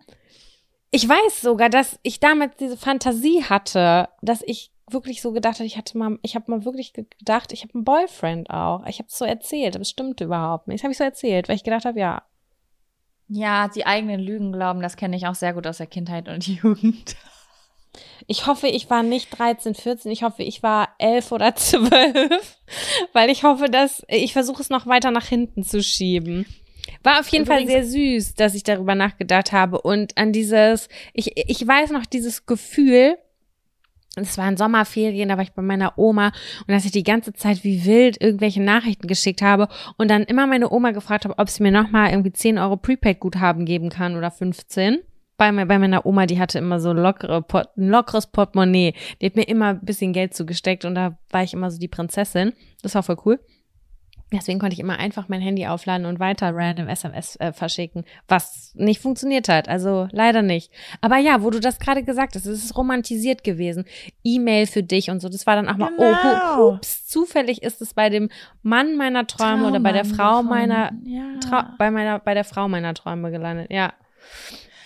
ich 0.91 1.07
weiß 1.07 1.41
sogar, 1.41 1.69
dass 1.69 1.97
ich 2.03 2.19
damals 2.19 2.55
diese 2.57 2.77
Fantasie 2.77 3.43
hatte, 3.45 4.09
dass 4.21 4.41
ich 4.45 4.71
wirklich 4.91 5.21
so 5.21 5.31
gedacht 5.31 5.55
habe, 5.55 5.65
ich 5.65 5.77
hatte 5.77 5.97
mal, 5.97 6.19
ich 6.21 6.35
habe 6.35 6.51
mal 6.51 6.65
wirklich 6.65 6.93
ge- 6.93 7.05
gedacht, 7.17 7.51
ich 7.51 7.63
habe 7.63 7.73
einen 7.73 7.83
Boyfriend 7.83 8.49
auch. 8.51 8.85
Ich 8.85 8.99
habe 8.99 9.07
es 9.09 9.17
so 9.17 9.25
erzählt, 9.25 9.75
aber 9.75 9.81
es 9.81 9.89
stimmte 9.89 10.25
überhaupt 10.25 10.67
nicht. 10.67 10.79
Das 10.79 10.83
habe 10.83 10.91
ich 10.91 10.97
so 10.97 11.03
erzählt, 11.03 11.49
weil 11.49 11.55
ich 11.55 11.63
gedacht 11.63 11.85
habe, 11.85 11.99
ja, 11.99 12.21
Ja, 13.27 13.69
die 13.69 13.85
eigenen 13.87 14.19
Lügen 14.19 14.51
glauben, 14.51 14.81
das 14.81 14.97
kenne 14.97 15.15
ich 15.15 15.25
auch 15.25 15.33
sehr 15.35 15.53
gut 15.53 15.65
aus 15.65 15.77
der 15.77 15.87
Kindheit 15.87 16.27
und 16.29 16.45
Jugend. 16.63 17.15
Ich 18.27 18.47
hoffe, 18.47 18.67
ich 18.67 18.89
war 18.89 19.03
nicht 19.03 19.37
13, 19.37 19.75
14. 19.75 20.11
Ich 20.11 20.23
hoffe, 20.23 20.43
ich 20.43 20.63
war 20.63 20.89
11 20.99 21.31
oder 21.31 21.55
12. 21.55 22.57
Weil 23.13 23.29
ich 23.29 23.43
hoffe, 23.43 23.65
dass 23.69 24.03
ich 24.07 24.33
versuche 24.33 24.61
es 24.61 24.69
noch 24.69 24.87
weiter 24.87 25.11
nach 25.11 25.25
hinten 25.27 25.63
zu 25.63 25.83
schieben. 25.83 26.45
War 27.03 27.19
auf 27.19 27.27
jeden 27.29 27.45
Fall 27.45 27.65
sehr 27.67 27.83
Übrigens- 27.83 28.25
süß, 28.25 28.35
dass 28.35 28.55
ich 28.55 28.63
darüber 28.63 28.95
nachgedacht 28.95 29.51
habe 29.51 29.81
und 29.81 30.17
an 30.17 30.31
dieses, 30.33 30.89
ich, 31.13 31.31
ich 31.35 31.65
weiß 31.67 31.91
noch 31.91 32.05
dieses 32.05 32.45
Gefühl, 32.45 33.17
es 34.15 34.37
waren 34.37 34.57
Sommerferien, 34.57 35.29
da 35.29 35.37
war 35.37 35.43
ich 35.43 35.53
bei 35.53 35.61
meiner 35.63 35.97
Oma 35.97 36.27
und 36.27 36.69
dass 36.69 36.85
ich 36.85 36.91
die 36.91 37.03
ganze 37.03 37.33
Zeit 37.33 37.63
wie 37.63 37.83
wild 37.85 38.21
irgendwelche 38.21 38.61
Nachrichten 38.61 39.07
geschickt 39.07 39.41
habe 39.41 39.67
und 39.97 40.09
dann 40.11 40.23
immer 40.23 40.45
meine 40.45 40.71
Oma 40.71 40.91
gefragt 40.91 41.25
habe, 41.25 41.37
ob 41.39 41.49
sie 41.49 41.63
mir 41.63 41.71
nochmal 41.71 42.11
irgendwie 42.11 42.31
10 42.31 42.57
Euro 42.59 42.77
Prepaid-Guthaben 42.77 43.65
geben 43.65 43.89
kann 43.89 44.15
oder 44.15 44.29
15. 44.29 44.99
Bei, 45.51 45.65
bei 45.65 45.77
meiner 45.77 46.05
Oma, 46.05 46.25
die 46.25 46.39
hatte 46.39 46.57
immer 46.57 46.79
so 46.79 46.93
lockere, 46.93 47.43
ein 47.77 47.89
lockeres 47.89 48.27
Portemonnaie. 48.27 48.93
Die 49.21 49.25
hat 49.25 49.35
mir 49.35 49.47
immer 49.47 49.71
ein 49.71 49.81
bisschen 49.81 50.13
Geld 50.13 50.33
zugesteckt 50.33 50.85
und 50.85 50.95
da 50.95 51.17
war 51.31 51.43
ich 51.43 51.53
immer 51.53 51.69
so 51.69 51.79
die 51.79 51.89
Prinzessin. 51.89 52.53
Das 52.81 52.95
war 52.95 53.03
voll 53.03 53.17
cool. 53.25 53.39
Deswegen 54.31 54.57
konnte 54.57 54.73
ich 54.73 54.79
immer 54.79 54.97
einfach 54.97 55.27
mein 55.27 55.41
Handy 55.41 55.67
aufladen 55.67 56.05
und 56.07 56.19
weiter 56.19 56.51
random 56.55 56.87
SMS 56.87 57.35
äh, 57.41 57.51
verschicken, 57.51 58.05
was 58.27 58.71
nicht 58.73 59.01
funktioniert 59.01 59.49
hat. 59.49 59.67
Also 59.67 60.07
leider 60.11 60.41
nicht. 60.41 60.71
Aber 61.01 61.17
ja, 61.17 61.43
wo 61.43 61.49
du 61.49 61.59
das 61.59 61.77
gerade 61.77 62.03
gesagt 62.03 62.35
hast, 62.35 62.45
es 62.45 62.63
ist 62.63 62.77
romantisiert 62.77 63.43
gewesen. 63.43 63.83
E-Mail 64.23 64.65
für 64.65 64.81
dich 64.81 65.09
und 65.09 65.19
so. 65.19 65.27
Das 65.27 65.45
war 65.45 65.55
dann 65.57 65.67
auch 65.67 65.77
mal, 65.77 65.91
oh, 65.97 66.01
Genau. 66.01 66.71
hups, 66.75 67.05
zufällig 67.05 67.61
ist 67.63 67.81
es 67.81 67.93
bei 67.93 68.09
dem 68.09 68.29
Mann 68.61 68.95
meiner 68.95 69.27
Träume 69.27 69.67
oder 69.67 69.81
bei 69.81 69.91
der 69.91 70.05
Frau 70.05 70.41
meiner, 70.41 70.91
ja. 71.03 71.75
Bei 71.77 71.91
meiner, 71.91 72.19
bei 72.19 72.33
der 72.33 72.45
Frau 72.45 72.69
meiner 72.69 72.93
Träume 72.93 73.29
gelandet. 73.29 73.67
Ja. 73.71 73.91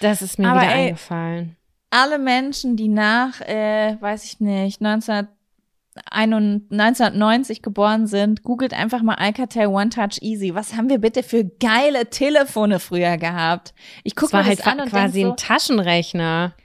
Das 0.01 0.21
ist 0.21 0.39
mir 0.39 0.49
Aber 0.49 0.61
wieder 0.61 0.75
ey, 0.75 0.87
eingefallen. 0.87 1.55
Alle 1.89 2.19
Menschen, 2.19 2.75
die 2.75 2.89
nach, 2.89 3.41
äh, 3.41 3.97
weiß 3.99 4.25
ich 4.25 4.39
nicht, 4.39 4.81
1991 4.81 7.61
geboren 7.61 8.07
sind, 8.07 8.43
googelt 8.43 8.73
einfach 8.73 9.01
mal 9.01 9.15
Alcatel 9.15 9.67
One 9.67 9.89
Touch 9.89 10.21
Easy. 10.21 10.53
Was 10.53 10.75
haben 10.75 10.89
wir 10.89 10.99
bitte 10.99 11.23
für 11.23 11.45
geile 11.45 12.09
Telefone 12.09 12.79
früher 12.79 13.17
gehabt? 13.17 13.73
Ich 14.03 14.15
gucke 14.15 14.35
mir 14.35 14.45
halt 14.45 14.59
das 14.59 14.67
an 14.67 14.81
und 14.81 14.89
quasi 14.89 15.21
denk 15.21 15.33
ein 15.33 15.37
Taschenrechner. 15.37 16.53
so, 16.57 16.63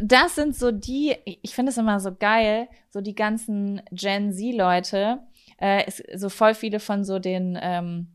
das 0.00 0.34
sind 0.34 0.56
so 0.56 0.72
die, 0.72 1.14
ich 1.24 1.54
finde 1.54 1.70
es 1.70 1.78
immer 1.78 2.00
so 2.00 2.14
geil, 2.14 2.68
so 2.88 3.00
die 3.00 3.14
ganzen 3.14 3.82
Gen 3.90 4.32
Z-Leute, 4.32 5.20
äh, 5.60 5.86
ist 5.86 6.02
so 6.14 6.28
voll 6.28 6.54
viele 6.54 6.80
von 6.80 7.04
so 7.04 7.18
den 7.18 7.58
ähm, 7.60 8.08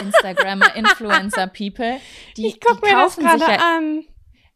Instagrammer, 0.00 0.74
Influencer-People, 0.76 1.98
die, 2.36 2.46
Ich 2.46 2.60
guck 2.60 2.82
die 2.82 2.90
mir 2.90 2.92
das 2.92 3.16
kaufen 3.16 3.28
sich 3.28 3.46
gerade 3.46 3.52
ja, 3.52 3.76
an. 3.76 4.04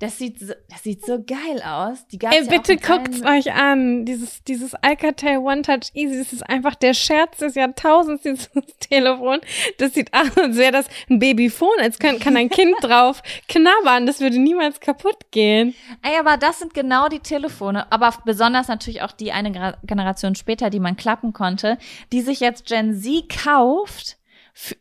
Das 0.01 0.17
sieht, 0.17 0.39
so, 0.39 0.53
das 0.69 0.85
sieht 0.85 1.05
so 1.05 1.25
geil 1.25 1.61
aus. 1.65 2.07
Die 2.07 2.19
gab's 2.19 2.37
Ey, 2.37 2.45
ja 2.45 2.51
bitte 2.51 2.77
guckt's 2.77 3.21
euch 3.23 3.53
an. 3.53 4.05
Dieses, 4.05 4.45
dieses 4.45 4.75
Alcatel 4.77 5.39
One 5.39 5.63
Touch 5.63 5.91
Easy, 5.93 6.17
das 6.19 6.33
ist 6.33 6.49
einfach 6.49 6.77
der 6.77 6.95
Scherz 6.95 7.39
des 7.39 7.57
Jahrtausends, 7.57 8.23
dieses 8.23 8.49
Telefon. 8.79 9.41
Das 9.79 9.95
sieht 9.95 10.15
aus, 10.15 10.37
als 10.37 10.57
wäre 10.57 10.71
das 10.71 10.87
ein 11.11 11.19
Babyphone, 11.19 11.81
als 11.81 11.99
kann, 11.99 12.21
kann 12.21 12.37
ein 12.37 12.49
Kind 12.49 12.77
drauf 12.81 13.23
knabbern. 13.49 14.07
Das 14.07 14.21
würde 14.21 14.39
niemals 14.39 14.79
kaputt 14.79 15.33
gehen. 15.33 15.75
Ey, 16.03 16.17
aber 16.21 16.37
das 16.37 16.61
sind 16.61 16.75
genau 16.75 17.09
die 17.09 17.19
Telefone, 17.21 17.91
aber 17.91 18.15
besonders 18.25 18.69
natürlich 18.69 19.03
auch 19.03 19.13
die 19.13 19.33
eine 19.33 19.51
Gra- 19.51 19.79
Generation 19.85 20.37
später, 20.37 20.71
die 20.71 20.81
man 20.81 20.97
klappen 20.97 21.33
konnte, 21.33 21.77
die 22.13 22.21
sich 22.21 22.39
jetzt 22.39 22.67
Gen 22.67 22.95
Z 23.01 23.29
kauft, 23.29 24.17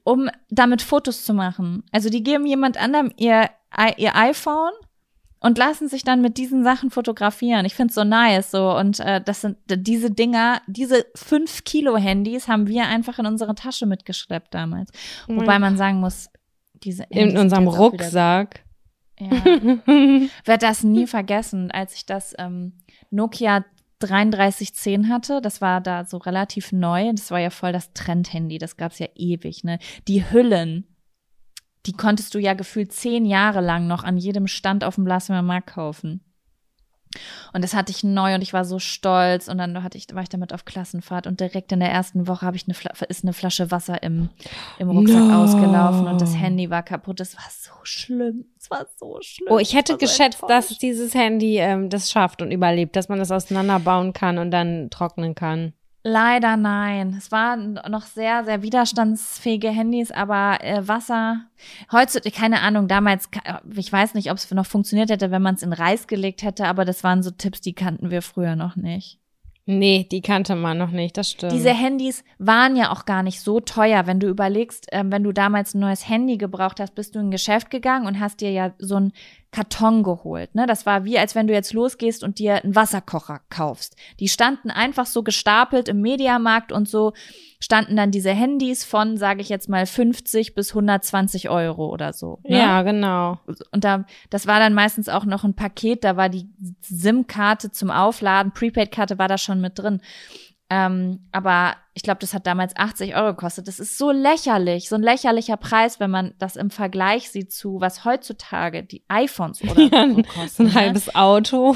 um 0.03 0.30
damit 0.51 0.84
Fotos 0.84 1.26
zu 1.26 1.34
machen. 1.34 1.84
Also 1.91 2.09
die 2.09 2.22
geben 2.22 2.45
jemand 2.45 2.78
anderem 2.78 3.11
ihr, 3.18 3.49
ihr 3.97 4.15
iPhone 4.15 4.74
und 5.39 5.57
lassen 5.57 5.88
sich 5.88 6.03
dann 6.03 6.21
mit 6.21 6.38
diesen 6.38 6.63
Sachen 6.63 6.89
fotografieren. 6.89 7.65
Ich 7.65 7.75
find's 7.75 7.95
so 7.95 8.03
nice 8.03 8.51
so 8.51 8.75
und 8.75 8.99
äh, 8.99 9.21
das 9.21 9.41
sind 9.41 9.57
diese 9.67 10.11
Dinger, 10.11 10.61
diese 10.67 11.05
5 11.15 11.63
Kilo 11.63 11.97
Handys 11.97 12.47
haben 12.47 12.67
wir 12.67 12.88
einfach 12.88 13.19
in 13.19 13.25
unsere 13.25 13.55
Tasche 13.55 13.85
mitgeschleppt 13.85 14.53
damals. 14.53 14.91
Wobei 15.27 15.59
man 15.59 15.77
sagen 15.77 15.99
muss, 15.99 16.29
diese 16.73 17.03
Handys 17.03 17.33
in 17.33 17.38
unserem 17.38 17.67
Rucksack. 17.67 18.63
Ja. 19.19 19.31
werde 20.45 20.65
das 20.65 20.83
nie 20.83 21.07
vergessen, 21.07 21.71
als 21.71 21.95
ich 21.95 22.05
das 22.05 22.35
ähm, 22.38 22.73
Nokia 23.09 23.65
3310 23.99 25.09
hatte. 25.09 25.41
Das 25.41 25.61
war 25.61 25.81
da 25.81 26.05
so 26.05 26.17
relativ 26.17 26.71
neu. 26.71 27.11
Das 27.11 27.31
war 27.31 27.39
ja 27.39 27.49
voll 27.49 27.71
das 27.71 27.93
Trendhandy. 27.93 28.57
Das 28.59 28.77
gab's 28.77 28.99
ja 28.99 29.07
ewig. 29.15 29.63
Ne? 29.63 29.79
Die 30.07 30.29
Hüllen, 30.31 30.85
die 31.88 31.93
konntest 31.93 32.35
du 32.35 32.39
ja 32.39 32.53
gefühlt 32.53 32.91
zehn 32.91 33.25
Jahre 33.25 33.61
lang 33.61 33.88
noch 33.88 34.03
an 34.03 34.17
jedem 34.17 34.47
Stand 34.47 34.83
auf 34.83 34.95
dem 34.95 35.05
Blasmer 35.05 35.41
Markt 35.41 35.67
kaufen. 35.67 36.21
Und 37.53 37.63
das 37.63 37.73
hatte 37.73 37.91
ich 37.91 38.03
neu 38.03 38.35
und 38.35 38.41
ich 38.41 38.53
war 38.53 38.65
so 38.65 38.79
stolz 38.79 39.47
und 39.47 39.57
dann 39.57 39.81
hatte 39.81 39.97
ich, 39.97 40.13
war 40.13 40.21
ich 40.21 40.29
damit 40.29 40.53
auf 40.53 40.65
Klassenfahrt 40.65 41.25
und 41.25 41.39
direkt 41.39 41.71
in 41.71 41.79
der 41.79 41.89
ersten 41.89 42.27
Woche 42.27 42.45
habe 42.45 42.57
ich 42.57 42.65
eine 42.67 42.75
ist 43.07 43.23
eine 43.23 43.33
Flasche 43.33 43.71
Wasser 43.71 44.03
im, 44.03 44.29
im 44.77 44.89
Rucksack 44.89 45.23
No. 45.23 45.43
ausgelaufen 45.43 46.07
und 46.07 46.21
das 46.21 46.35
Handy 46.35 46.69
war 46.69 46.83
kaputt. 46.83 47.19
Das 47.19 47.35
war 47.35 47.45
so 47.49 47.71
schlimm. 47.83 48.45
Es 48.59 48.69
war 48.69 48.85
so 48.97 49.17
schlimm. 49.21 49.47
Oh, 49.49 49.57
ich 49.57 49.73
hätte 49.73 49.93
so 49.93 49.97
geschätzt, 49.97 50.43
dass 50.47 50.67
dieses 50.77 51.13
Handy 51.15 51.57
ähm, 51.57 51.89
das 51.89 52.11
schafft 52.11 52.41
und 52.41 52.51
überlebt, 52.51 52.95
dass 52.95 53.09
man 53.09 53.19
das 53.19 53.31
auseinanderbauen 53.31 54.13
kann 54.13 54.38
und 54.38 54.51
dann 54.51 54.89
trocknen 54.89 55.33
kann. 55.33 55.73
Leider 56.10 56.55
nein. 56.55 57.16
Es 57.18 57.34
waren 57.34 57.74
noch 57.89 58.03
sehr, 58.03 58.45
sehr 58.45 58.62
widerstandsfähige 58.62 59.68
Handys, 59.68 60.10
aber 60.10 60.64
äh, 60.64 60.88
Wasser, 60.88 61.41
heutzutage, 61.91 62.34
keine 62.34 62.62
Ahnung, 62.62 62.88
damals, 62.88 63.30
ich 63.76 63.91
weiß 63.91 64.14
nicht, 64.14 64.32
ob 64.32 64.38
es 64.38 64.49
noch 64.51 64.66
funktioniert 64.66 65.10
hätte, 65.10 65.32
wenn 65.32 65.41
man 65.41 65.55
es 65.55 65.64
in 65.64 65.74
Reis 65.74 66.08
gelegt 66.08 66.43
hätte, 66.43 66.66
aber 66.68 66.86
das 66.86 67.03
waren 67.03 67.24
so 67.24 67.32
Tipps, 67.32 67.60
die 67.60 67.74
kannten 67.74 68.10
wir 68.10 68.22
früher 68.22 68.55
noch 68.55 68.78
nicht. 68.78 69.20
Nee, 69.66 70.08
die 70.10 70.22
kannte 70.22 70.55
man 70.55 70.78
noch 70.78 70.91
nicht, 70.91 71.18
das 71.18 71.32
stimmt. 71.32 71.51
Diese 71.51 71.74
Handys 71.74 72.24
waren 72.38 72.78
ja 72.78 72.93
auch 72.93 73.03
gar 73.03 73.22
nicht 73.22 73.41
so 73.41 73.60
teuer. 73.60 74.08
Wenn 74.08 74.22
du 74.22 74.30
überlegst, 74.30 74.88
ähm, 74.93 75.12
wenn 75.12 75.26
du 75.26 75.34
damals 75.34 75.74
ein 75.74 75.82
neues 75.82 76.08
Handy 76.08 76.38
gebraucht 76.38 76.80
hast, 76.80 76.95
bist 76.95 77.16
du 77.16 77.20
in 77.20 77.28
ein 77.28 77.32
Geschäft 77.32 77.70
gegangen 77.70 78.08
und 78.08 78.22
hast 78.22 78.39
dir 78.39 78.51
ja 78.51 78.72
so 78.80 78.95
ein 78.95 79.12
Karton 79.51 80.03
geholt. 80.03 80.53
Ne? 80.55 80.65
Das 80.65 80.85
war 80.85 81.05
wie, 81.05 81.17
als 81.17 81.33
wenn 81.33 81.47
du 81.47 81.53
jetzt 81.53 81.73
losgehst 81.73 82.23
und 82.23 82.39
dir 82.39 82.63
einen 82.63 82.75
Wasserkocher 82.75 83.41
kaufst. 83.49 83.95
Die 84.19 84.27
standen 84.27 84.69
einfach 84.69 85.05
so 85.05 85.23
gestapelt 85.23 85.87
im 85.87 86.01
Mediamarkt 86.01 86.71
und 86.71 86.87
so 86.87 87.13
standen 87.59 87.95
dann 87.95 88.11
diese 88.11 88.31
Handys 88.31 88.83
von, 88.83 89.17
sage 89.17 89.41
ich 89.41 89.49
jetzt 89.49 89.67
mal, 89.69 89.85
50 89.85 90.53
bis 90.53 90.71
120 90.71 91.49
Euro 91.49 91.87
oder 91.89 92.13
so. 92.13 92.39
Ne? 92.43 92.59
Ja, 92.59 92.81
genau. 92.83 93.39
Und 93.71 93.83
da, 93.83 94.05
das 94.29 94.47
war 94.47 94.59
dann 94.59 94.73
meistens 94.73 95.09
auch 95.09 95.25
noch 95.25 95.43
ein 95.43 95.55
Paket, 95.55 96.03
da 96.03 96.17
war 96.17 96.29
die 96.29 96.49
SIM-Karte 96.81 97.71
zum 97.71 97.89
Aufladen, 97.89 98.51
Prepaid-Karte 98.51 99.17
war 99.17 99.27
da 99.27 99.37
schon 99.37 99.61
mit 99.61 99.79
drin. 99.79 100.01
Ähm, 100.70 101.28
aber 101.32 101.76
ich 101.93 102.03
glaube, 102.03 102.20
das 102.20 102.34
hat 102.34 102.45
damals 102.45 102.76
80 102.76 103.15
Euro 103.15 103.28
gekostet. 103.34 103.68
Das 103.68 103.80
ist 103.80 103.97
so 103.97 104.11
lächerlich, 104.11 104.89
so 104.89 104.95
ein 104.95 105.01
lächerlicher 105.01 105.55
Preis, 105.57 105.99
wenn 105.99 106.11
man 106.11 106.34
das 106.39 106.55
im 106.57 106.70
Vergleich 106.70 107.32
sieht 107.32 107.53
zu, 107.53 107.80
was 107.80 108.03
heutzutage 108.03 108.84
die 108.84 109.03
iPhones 109.07 109.63
oder 109.63 109.80
Ja, 109.82 110.13
so 110.13 110.22
kosten. 110.24 110.63
Ein 110.63 110.68
ne? 110.68 110.76
halbes 110.76 111.15
Auto. 111.15 111.76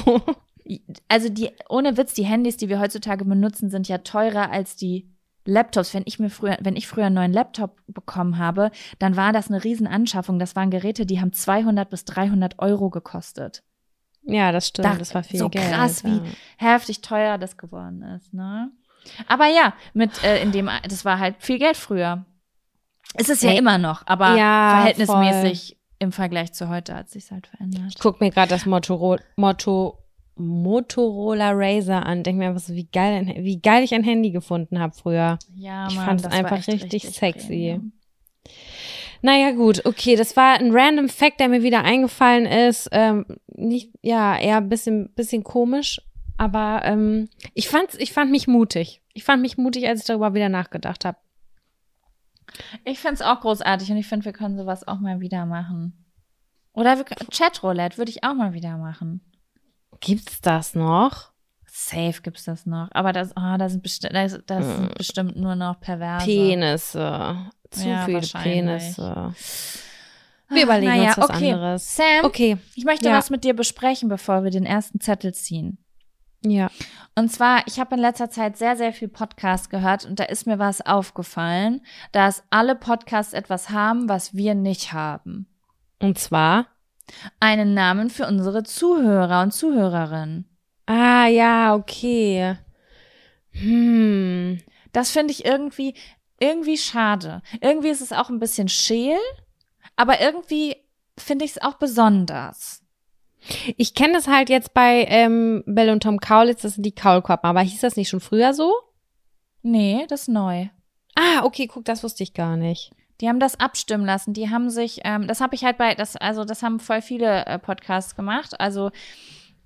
Also 1.08 1.28
die, 1.28 1.50
ohne 1.68 1.96
Witz, 1.96 2.14
die 2.14 2.24
Handys, 2.24 2.56
die 2.56 2.68
wir 2.68 2.80
heutzutage 2.80 3.24
benutzen, 3.24 3.70
sind 3.70 3.88
ja 3.88 3.98
teurer 3.98 4.50
als 4.50 4.76
die 4.76 5.10
Laptops. 5.44 5.92
Wenn 5.94 6.04
ich 6.06 6.18
mir 6.18 6.30
früher, 6.30 6.58
wenn 6.60 6.76
ich 6.76 6.86
früher 6.86 7.06
einen 7.06 7.16
neuen 7.16 7.32
Laptop 7.32 7.80
bekommen 7.88 8.38
habe, 8.38 8.70
dann 8.98 9.16
war 9.16 9.32
das 9.32 9.48
eine 9.48 9.64
Riesenanschaffung. 9.64 10.38
Das 10.38 10.54
waren 10.54 10.70
Geräte, 10.70 11.06
die 11.06 11.20
haben 11.20 11.32
200 11.32 11.88
bis 11.90 12.04
300 12.04 12.58
Euro 12.60 12.90
gekostet. 12.90 13.64
Ja, 14.24 14.52
das 14.52 14.68
stimmt. 14.68 14.86
Da- 14.86 14.94
das 14.94 15.14
war 15.16 15.24
viel 15.24 15.40
so 15.40 15.48
Geld. 15.48 15.68
krass, 15.72 16.02
ja. 16.02 16.10
wie 16.10 16.20
heftig 16.58 17.00
teuer 17.00 17.38
das 17.38 17.56
geworden 17.56 18.02
ist, 18.02 18.32
ne? 18.32 18.70
Aber 19.26 19.46
ja, 19.46 19.74
mit 19.94 20.22
äh, 20.24 20.42
in 20.42 20.52
dem, 20.52 20.70
das 20.88 21.04
war 21.04 21.18
halt 21.18 21.36
viel 21.38 21.58
Geld 21.58 21.76
früher. 21.76 22.24
Es 23.14 23.28
ist 23.28 23.42
ja 23.42 23.50
Ey, 23.50 23.58
immer 23.58 23.78
noch, 23.78 24.06
aber 24.06 24.36
ja, 24.36 24.76
verhältnismäßig 24.76 25.76
im 25.98 26.12
Vergleich 26.12 26.52
zu 26.52 26.68
heute 26.68 26.94
hat 26.94 27.10
sich 27.10 27.30
halt 27.30 27.46
verändert. 27.46 27.84
Ich 27.88 27.98
guck 27.98 28.20
mir 28.20 28.30
gerade 28.30 28.48
das 28.48 28.66
Motoro 28.66 29.18
Motto 29.36 29.98
Motorola 30.36 31.50
Razer 31.52 32.04
an. 32.06 32.22
Denk 32.22 32.38
mir 32.38 32.48
einfach 32.48 32.62
so, 32.62 32.74
wie 32.74 32.88
geil, 32.90 33.34
wie 33.38 33.60
geil 33.60 33.84
ich 33.84 33.94
ein 33.94 34.02
Handy 34.02 34.30
gefunden 34.30 34.78
habe 34.78 34.94
früher. 34.94 35.38
Ja, 35.54 35.86
Ich 35.88 35.96
Mann, 35.96 36.06
fand's 36.06 36.22
das 36.22 36.32
war 36.32 36.38
einfach 36.38 36.56
echt 36.56 36.68
richtig 36.68 37.08
sexy. 37.10 37.46
Premium. 37.46 37.92
Naja, 39.24 39.52
gut, 39.52 39.86
okay, 39.86 40.16
das 40.16 40.36
war 40.36 40.54
ein 40.58 40.72
random 40.72 41.08
Fact, 41.08 41.38
der 41.38 41.48
mir 41.48 41.62
wieder 41.62 41.84
eingefallen 41.84 42.44
ist. 42.44 42.88
Ähm, 42.90 43.24
nicht, 43.46 43.90
ja, 44.02 44.36
eher 44.36 44.56
ein 44.56 44.68
bisschen, 44.68 45.14
bisschen 45.14 45.44
komisch, 45.44 46.00
aber 46.42 46.82
ähm, 46.84 47.28
ich 47.54 47.68
fand's, 47.68 47.94
ich 47.94 48.12
fand 48.12 48.30
mich 48.30 48.48
mutig. 48.48 49.00
Ich 49.14 49.24
fand 49.24 49.42
mich 49.42 49.56
mutig, 49.58 49.86
als 49.86 50.00
ich 50.00 50.06
darüber 50.06 50.34
wieder 50.34 50.48
nachgedacht 50.48 51.04
habe. 51.04 51.18
Ich 52.84 52.98
find's 52.98 53.22
auch 53.22 53.40
großartig 53.40 53.90
und 53.90 53.96
ich 53.96 54.06
finde, 54.06 54.24
wir 54.24 54.32
können 54.32 54.58
sowas 54.58 54.86
auch 54.86 54.98
mal 54.98 55.20
wieder 55.20 55.46
machen. 55.46 56.04
Oder 56.72 56.98
wir, 56.98 57.04
Chatroulette 57.04 57.96
würde 57.98 58.10
ich 58.10 58.24
auch 58.24 58.34
mal 58.34 58.52
wieder 58.54 58.76
machen. 58.76 59.20
Gibt's 60.00 60.40
das 60.40 60.74
noch? 60.74 61.30
Safe 61.66 62.20
gibt's 62.22 62.44
das 62.44 62.66
noch. 62.66 62.88
Aber 62.92 63.12
das, 63.12 63.30
oh, 63.36 63.56
da 63.58 63.68
sind, 63.68 63.82
besti 63.82 64.08
das, 64.08 64.38
das 64.46 64.64
Hm. 64.66 64.76
sind 64.76 64.94
bestimmt 64.98 65.36
nur 65.36 65.54
noch 65.54 65.80
Perverse. 65.80 66.26
Penisse. 66.26 67.36
Zu 67.70 67.88
Ja, 67.88 68.04
viele. 68.04 68.20
Penisse. 68.20 69.34
Wir 70.50 70.64
überlegen 70.64 70.92
naja, 70.92 71.08
uns 71.10 71.18
was 71.18 71.30
okay. 71.30 71.52
anderes. 71.52 71.96
Sam, 71.96 72.24
Okay, 72.24 72.58
ich 72.74 72.84
möchte 72.84 73.08
Ja. 73.08 73.16
was 73.16 73.30
mit 73.30 73.44
dir 73.44 73.54
besprechen, 73.54 74.08
bevor 74.10 74.44
wir 74.44 74.50
den 74.50 74.66
ersten 74.66 75.00
Zettel 75.00 75.32
ziehen. 75.32 75.78
Ja. 76.42 76.70
Und 77.14 77.30
zwar, 77.30 77.66
ich 77.66 77.78
habe 77.78 77.94
in 77.94 78.00
letzter 78.00 78.30
Zeit 78.30 78.56
sehr, 78.56 78.76
sehr 78.76 78.92
viel 78.92 79.08
Podcast 79.08 79.68
gehört 79.70 80.06
und 80.06 80.18
da 80.18 80.24
ist 80.24 80.46
mir 80.46 80.58
was 80.58 80.80
aufgefallen, 80.80 81.82
dass 82.12 82.42
alle 82.50 82.74
Podcasts 82.74 83.34
etwas 83.34 83.70
haben, 83.70 84.08
was 84.08 84.34
wir 84.34 84.54
nicht 84.54 84.92
haben. 84.92 85.46
Und 85.98 86.18
zwar? 86.18 86.66
Einen 87.38 87.74
Namen 87.74 88.08
für 88.08 88.26
unsere 88.26 88.62
Zuhörer 88.62 89.42
und 89.42 89.52
Zuhörerinnen. 89.52 90.48
Ah, 90.86 91.26
ja, 91.26 91.74
okay. 91.74 92.56
Hm. 93.50 94.58
Das 94.92 95.10
finde 95.10 95.32
ich 95.32 95.44
irgendwie, 95.44 95.94
irgendwie 96.40 96.78
schade. 96.78 97.42
Irgendwie 97.60 97.90
ist 97.90 98.00
es 98.00 98.12
auch 98.12 98.30
ein 98.30 98.40
bisschen 98.40 98.68
scheel, 98.68 99.18
aber 99.96 100.20
irgendwie 100.20 100.76
finde 101.18 101.44
ich 101.44 101.52
es 101.52 101.62
auch 101.62 101.74
besonders. 101.74 102.81
Ich 103.76 103.94
kenne 103.94 104.14
das 104.14 104.28
halt 104.28 104.48
jetzt 104.48 104.74
bei 104.74 105.04
ähm, 105.08 105.62
Bell 105.66 105.90
und 105.90 106.02
Tom 106.02 106.20
Kaulitz, 106.20 106.62
das 106.62 106.74
sind 106.74 106.84
die 106.84 106.94
Kaulquappen. 106.94 107.48
Aber 107.48 107.60
hieß 107.60 107.80
das 107.80 107.96
nicht 107.96 108.08
schon 108.08 108.20
früher 108.20 108.54
so? 108.54 108.72
Nee, 109.62 110.06
das 110.08 110.22
ist 110.22 110.28
neu. 110.28 110.66
Ah, 111.14 111.44
okay, 111.44 111.66
guck, 111.66 111.84
das 111.84 112.02
wusste 112.02 112.22
ich 112.22 112.34
gar 112.34 112.56
nicht. 112.56 112.90
Die 113.20 113.28
haben 113.28 113.40
das 113.40 113.60
abstimmen 113.60 114.04
lassen. 114.04 114.32
Die 114.32 114.50
haben 114.50 114.70
sich, 114.70 115.00
ähm, 115.04 115.28
das 115.28 115.40
habe 115.40 115.54
ich 115.54 115.64
halt 115.64 115.78
bei, 115.78 115.94
das, 115.94 116.16
also 116.16 116.44
das 116.44 116.62
haben 116.62 116.80
voll 116.80 117.02
viele 117.02 117.46
äh, 117.46 117.58
Podcasts 117.58 118.16
gemacht. 118.16 118.58
Also 118.60 118.90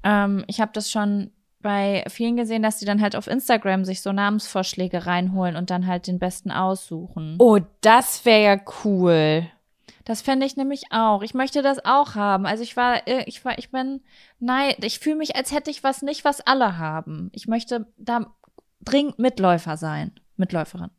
ähm, 0.04 0.44
ich 0.46 0.60
habe 0.60 0.72
das 0.74 0.90
schon 0.90 1.30
bei 1.60 2.04
vielen 2.08 2.36
gesehen, 2.36 2.62
dass 2.62 2.78
die 2.78 2.84
dann 2.84 3.00
halt 3.00 3.16
auf 3.16 3.26
Instagram 3.26 3.84
sich 3.84 4.02
so 4.02 4.12
Namensvorschläge 4.12 5.06
reinholen 5.06 5.56
und 5.56 5.70
dann 5.70 5.86
halt 5.86 6.06
den 6.06 6.18
besten 6.18 6.50
aussuchen. 6.50 7.36
Oh, 7.38 7.58
das 7.80 8.24
wäre 8.24 8.42
ja 8.42 8.60
cool. 8.84 9.48
Das 10.06 10.22
fände 10.22 10.46
ich 10.46 10.56
nämlich 10.56 10.92
auch. 10.92 11.22
Ich 11.22 11.34
möchte 11.34 11.62
das 11.62 11.84
auch 11.84 12.14
haben. 12.14 12.46
Also 12.46 12.62
ich 12.62 12.76
war, 12.76 13.08
äh, 13.08 13.24
ich 13.26 13.44
war, 13.44 13.58
ich 13.58 13.72
bin, 13.72 14.02
nein, 14.38 14.76
ich 14.80 15.00
fühle 15.00 15.16
mich, 15.16 15.34
als 15.34 15.50
hätte 15.50 15.68
ich 15.68 15.82
was 15.82 16.00
nicht, 16.00 16.24
was 16.24 16.40
alle 16.40 16.78
haben. 16.78 17.28
Ich 17.32 17.48
möchte 17.48 17.92
da 17.98 18.32
dringend 18.80 19.18
Mitläufer 19.18 19.76
sein. 19.76 20.12
Mitläuferin. 20.36 20.90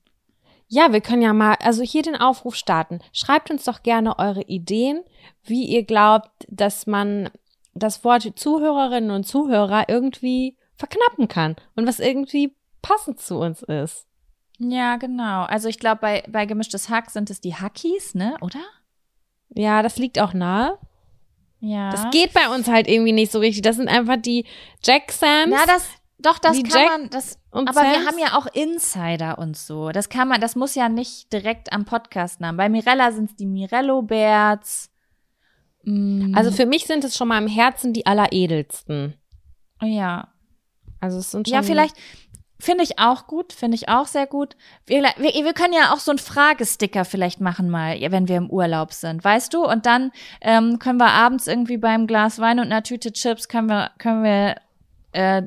Ja, 0.67 0.91
wir 0.91 0.99
können 0.99 1.21
ja 1.21 1.31
mal, 1.31 1.55
also 1.61 1.83
hier 1.83 2.01
den 2.01 2.17
Aufruf 2.17 2.55
starten. 2.55 2.99
Schreibt 3.13 3.49
uns 3.49 3.63
doch 3.63 3.81
gerne 3.81 4.19
eure 4.19 4.41
Ideen, 4.41 5.05
wie 5.41 5.63
ihr 5.63 5.85
glaubt, 5.85 6.45
dass 6.49 6.85
man 6.85 7.29
das 7.73 8.03
Wort 8.03 8.37
Zuhörerinnen 8.37 9.11
und 9.11 9.23
Zuhörer 9.23 9.87
irgendwie 9.87 10.57
verknappen 10.75 11.29
kann 11.29 11.55
und 11.77 11.87
was 11.87 12.01
irgendwie 12.01 12.57
passend 12.81 13.21
zu 13.21 13.37
uns 13.37 13.61
ist. 13.61 14.05
Ja, 14.59 14.97
genau. 14.97 15.43
Also 15.43 15.69
ich 15.69 15.79
glaube, 15.79 16.01
bei, 16.01 16.23
bei 16.27 16.45
gemischtes 16.45 16.89
Hack 16.89 17.09
sind 17.09 17.29
es 17.29 17.39
die 17.39 17.55
Hackies, 17.55 18.15
ne? 18.15 18.35
Oder? 18.41 18.59
Ja, 19.49 19.81
das 19.81 19.97
liegt 19.97 20.19
auch 20.19 20.33
nahe. 20.33 20.77
Ja. 21.59 21.89
Das 21.91 22.09
geht 22.11 22.33
bei 22.33 22.53
uns 22.53 22.67
halt 22.67 22.87
irgendwie 22.87 23.13
nicht 23.13 23.31
so 23.31 23.39
richtig. 23.39 23.61
Das 23.63 23.77
sind 23.77 23.87
einfach 23.87 24.17
die 24.17 24.45
Jacksams. 24.83 25.51
Ja, 25.51 25.65
das, 25.65 25.87
doch, 26.19 26.37
das 26.37 26.57
kann 26.57 26.65
Jack 26.71 26.89
man, 26.89 27.09
das, 27.09 27.39
aber 27.51 27.73
wir 27.73 27.93
Sams? 27.95 28.07
haben 28.07 28.19
ja 28.19 28.37
auch 28.37 28.45
Insider 28.53 29.39
und 29.39 29.57
so. 29.57 29.89
Das 29.89 30.09
kann 30.09 30.27
man, 30.27 30.39
das 30.41 30.55
muss 30.55 30.75
ja 30.75 30.89
nicht 30.89 31.31
direkt 31.33 31.73
am 31.73 31.85
Podcast 31.85 32.39
namen. 32.41 32.57
Bei 32.57 32.69
Mirella 32.69 33.11
sind 33.11 33.31
es 33.31 33.35
die 33.35 33.47
Mirello-Bärts. 33.47 34.91
Mm, 35.83 36.33
Also 36.35 36.51
für 36.51 36.65
mich 36.65 36.85
sind 36.85 37.03
es 37.03 37.15
schon 37.17 37.27
mal 37.29 37.41
im 37.41 37.47
Herzen 37.47 37.93
die 37.93 38.05
alleredelsten. 38.05 39.15
ja. 39.81 40.27
Also 40.99 41.19
es 41.19 41.29
sind 41.29 41.47
schon 41.47 41.53
Ja, 41.53 41.61
vielleicht 41.61 41.95
finde 42.59 42.83
ich 42.83 42.99
auch 42.99 43.27
gut, 43.27 43.53
finde 43.53 43.75
ich 43.75 43.89
auch 43.89 44.07
sehr 44.07 44.27
gut. 44.27 44.55
Wir, 44.85 45.03
wir, 45.17 45.31
wir 45.33 45.53
können 45.53 45.73
ja 45.73 45.93
auch 45.93 45.99
so 45.99 46.11
einen 46.11 46.17
Fragesticker 46.19 47.05
vielleicht 47.05 47.39
machen 47.41 47.69
mal, 47.69 47.99
wenn 48.11 48.27
wir 48.27 48.37
im 48.37 48.49
Urlaub 48.49 48.93
sind, 48.93 49.23
weißt 49.23 49.53
du? 49.53 49.65
Und 49.65 49.85
dann 49.85 50.11
ähm, 50.41 50.79
können 50.79 50.99
wir 50.99 51.09
abends 51.11 51.47
irgendwie 51.47 51.77
beim 51.77 52.07
Glas 52.07 52.39
Wein 52.39 52.59
und 52.59 52.65
einer 52.65 52.83
Tüte 52.83 53.11
Chips 53.11 53.47
können 53.47 53.67
wir 53.69 53.91
können 53.97 54.23
wir 54.23 54.55
äh, 55.11 55.43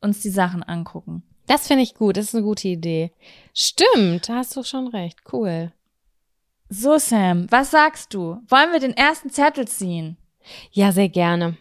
uns 0.00 0.20
die 0.20 0.30
Sachen 0.30 0.62
angucken. 0.62 1.22
Das 1.46 1.66
finde 1.66 1.82
ich 1.82 1.94
gut. 1.94 2.16
Das 2.16 2.26
ist 2.26 2.34
eine 2.34 2.44
gute 2.44 2.68
Idee. 2.68 3.12
Stimmt, 3.54 4.28
da 4.28 4.36
hast 4.36 4.56
du 4.56 4.62
schon 4.62 4.88
recht. 4.88 5.20
Cool. 5.32 5.72
So 6.68 6.96
Sam, 6.98 7.46
was 7.50 7.70
sagst 7.70 8.14
du? 8.14 8.40
Wollen 8.48 8.72
wir 8.72 8.80
den 8.80 8.96
ersten 8.96 9.30
Zettel 9.30 9.68
ziehen? 9.68 10.16
Ja, 10.70 10.90
sehr 10.92 11.08
gerne. 11.08 11.56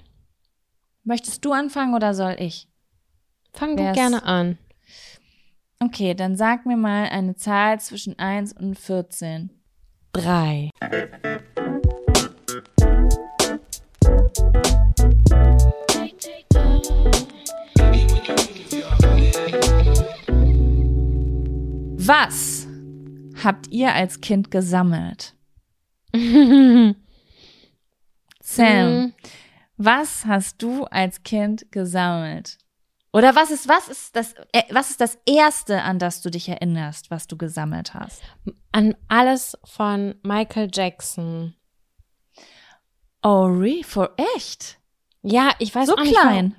Möchtest 1.04 1.44
du 1.44 1.52
anfangen 1.52 1.94
oder 1.94 2.14
soll 2.14 2.36
ich? 2.40 2.68
Fang 3.54 3.76
du 3.76 3.84
Wer's- 3.84 3.96
gerne 3.96 4.24
an. 4.24 4.58
Okay, 5.84 6.14
dann 6.14 6.36
sag 6.36 6.68
mir 6.68 6.78
mal 6.78 7.06
eine 7.10 7.36
Zahl 7.36 7.80
zwischen 7.80 8.18
1 8.20 8.54
und 8.54 8.78
14. 8.78 9.50
Drei. 10.14 10.70
Was 22.04 22.68
habt 23.44 23.68
ihr 23.72 23.94
als 23.94 24.22
Kind 24.22 24.52
gesammelt? 24.52 25.36
Sam, 26.14 26.96
Mhm. 28.44 29.14
was 29.78 30.26
hast 30.26 30.62
du 30.62 30.84
als 30.86 31.24
Kind 31.24 31.72
gesammelt? 31.72 32.58
Oder 33.14 33.36
was 33.36 33.52
ist, 33.52 33.68
was 33.68 33.90
ist 33.90 34.16
das, 34.16 34.34
äh, 34.54 34.64
was 34.70 34.90
ist 34.90 35.02
das 35.02 35.18
erste, 35.26 35.82
an 35.82 36.00
das 36.00 36.22
du 36.22 36.30
dich 36.30 36.48
erinnerst, 36.48 37.12
was 37.12 37.28
du 37.28 37.38
gesammelt 37.38 37.94
hast? 37.94 38.22
An 38.72 38.96
alles 39.10 39.58
von 39.66 40.16
Michael 40.24 40.70
Jackson. 40.72 41.56
Oh, 43.22 43.46
really? 43.46 43.84
For 43.84 44.12
echt? 44.36 44.80
Ja, 45.24 45.52
ich 45.60 45.76
weiß 45.76 45.88
So 45.88 45.96
auch 45.96 46.02
nicht, 46.02 46.18
klein. 46.18 46.56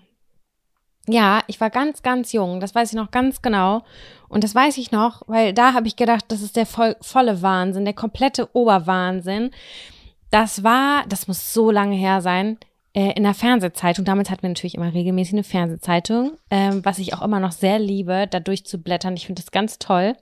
Ja, 1.09 1.43
ich 1.49 1.61
war 1.61 1.71
ganz, 1.71 2.03
ganz 2.03 2.33
jung. 2.33 2.61
Das 2.61 2.75
weiß 2.75 2.91
ich 2.91 2.97
noch 2.97 3.11
ganz 3.11 3.43
genau. 3.43 3.83
Und 4.29 4.45
das 4.45 4.55
weiß 4.55 4.79
ich 4.79 4.93
noch, 4.93 5.23
weil 5.27 5.53
da 5.53 5.75
habe 5.75 5.89
ich 5.89 5.97
gedacht, 5.97 6.27
das 6.29 6.43
ist 6.43 6.57
der 6.57 6.67
voll, 6.67 6.97
volle 7.01 7.43
Wahnsinn, 7.43 7.85
der 7.85 7.95
komplette 7.95 8.55
Oberwahnsinn. 8.55 9.51
Das 10.31 10.63
war, 10.63 11.05
das 11.09 11.27
muss 11.29 11.53
so 11.53 11.71
lange 11.71 11.97
her 11.97 12.21
sein, 12.21 12.59
äh, 12.95 13.13
in 13.13 13.23
der 13.23 13.35
Fernsehzeitung. 13.35 14.05
Damals 14.05 14.31
hatten 14.31 14.43
wir 14.43 14.51
natürlich 14.51 14.75
immer 14.75 14.93
regelmäßig 14.93 15.35
eine 15.35 15.45
Fernsehzeitung, 15.45 16.33
ähm, 16.51 16.85
was 16.85 16.99
ich 16.99 17.15
auch 17.15 17.23
immer 17.23 17.41
noch 17.41 17.53
sehr 17.53 17.79
liebe, 17.79 18.27
da 18.31 18.41
durchzublättern. 18.41 19.15
Ich 19.17 19.27
finde 19.27 19.43
das 19.43 19.51
ganz 19.51 19.79
toll, 19.79 20.15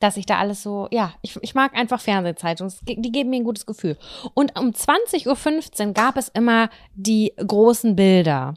dass 0.00 0.16
ich 0.16 0.26
da 0.26 0.38
alles 0.38 0.62
so, 0.62 0.88
ja, 0.90 1.14
ich, 1.22 1.36
ich 1.40 1.54
mag 1.54 1.74
einfach 1.74 2.00
Fernsehzeitungen. 2.00 2.72
Die 2.82 3.12
geben 3.12 3.30
mir 3.30 3.36
ein 3.36 3.44
gutes 3.44 3.66
Gefühl. 3.66 3.96
Und 4.34 4.58
um 4.58 4.70
20.15 4.70 5.86
Uhr 5.86 5.92
gab 5.94 6.16
es 6.16 6.28
immer 6.28 6.68
die 6.94 7.32
großen 7.36 7.96
Bilder. 7.96 8.54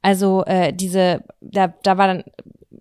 Also 0.00 0.44
äh, 0.44 0.72
diese, 0.72 1.24
da, 1.40 1.68
da 1.82 1.96
war 1.96 2.08
dann 2.08 2.24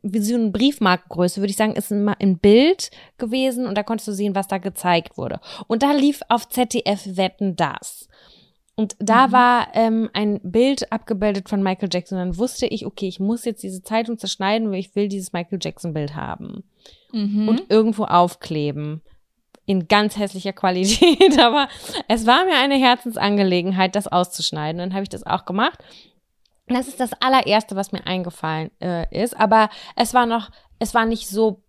wie 0.03 0.19
so 0.19 0.35
eine 0.35 0.49
Briefmarkengröße, 0.49 1.41
würde 1.41 1.51
ich 1.51 1.57
sagen, 1.57 1.75
ist 1.75 1.91
ein, 1.91 2.07
ein 2.09 2.39
Bild 2.39 2.89
gewesen 3.17 3.67
und 3.67 3.77
da 3.77 3.83
konntest 3.83 4.07
du 4.07 4.13
sehen, 4.13 4.35
was 4.35 4.47
da 4.47 4.57
gezeigt 4.57 5.17
wurde. 5.17 5.39
Und 5.67 5.83
da 5.83 5.91
lief 5.91 6.21
auf 6.29 6.49
ZDF 6.49 7.17
Wetten 7.17 7.55
das. 7.55 8.07
Und 8.81 8.95
da 8.97 9.27
mhm. 9.27 9.31
war 9.31 9.67
ähm, 9.73 10.09
ein 10.13 10.39
Bild 10.41 10.91
abgebildet 10.91 11.49
von 11.49 11.61
Michael 11.61 11.89
Jackson. 11.91 12.17
Dann 12.17 12.37
wusste 12.37 12.65
ich, 12.65 12.87
okay, 12.87 13.07
ich 13.07 13.19
muss 13.19 13.45
jetzt 13.45 13.61
diese 13.61 13.83
Zeitung 13.83 14.17
zerschneiden, 14.17 14.71
weil 14.71 14.79
ich 14.79 14.95
will 14.95 15.07
dieses 15.07 15.33
Michael 15.33 15.59
Jackson-Bild 15.61 16.15
haben. 16.15 16.63
Mhm. 17.11 17.47
Und 17.47 17.69
irgendwo 17.69 18.05
aufkleben. 18.05 19.03
In 19.67 19.87
ganz 19.87 20.17
hässlicher 20.17 20.53
Qualität. 20.53 21.37
Aber 21.39 21.67
es 22.07 22.25
war 22.25 22.43
mir 22.45 22.55
eine 22.55 22.73
Herzensangelegenheit, 22.73 23.95
das 23.95 24.07
auszuschneiden. 24.07 24.79
Dann 24.79 24.93
habe 24.93 25.03
ich 25.03 25.09
das 25.09 25.27
auch 25.27 25.45
gemacht. 25.45 25.77
Das 26.65 26.87
ist 26.87 26.99
das 26.99 27.13
allererste, 27.21 27.75
was 27.75 27.91
mir 27.91 28.07
eingefallen 28.07 28.71
äh, 28.81 29.05
ist. 29.15 29.39
Aber 29.39 29.69
es 29.95 30.15
war 30.15 30.25
noch, 30.25 30.49
es 30.79 30.95
war 30.95 31.05
nicht 31.05 31.27
so 31.29 31.61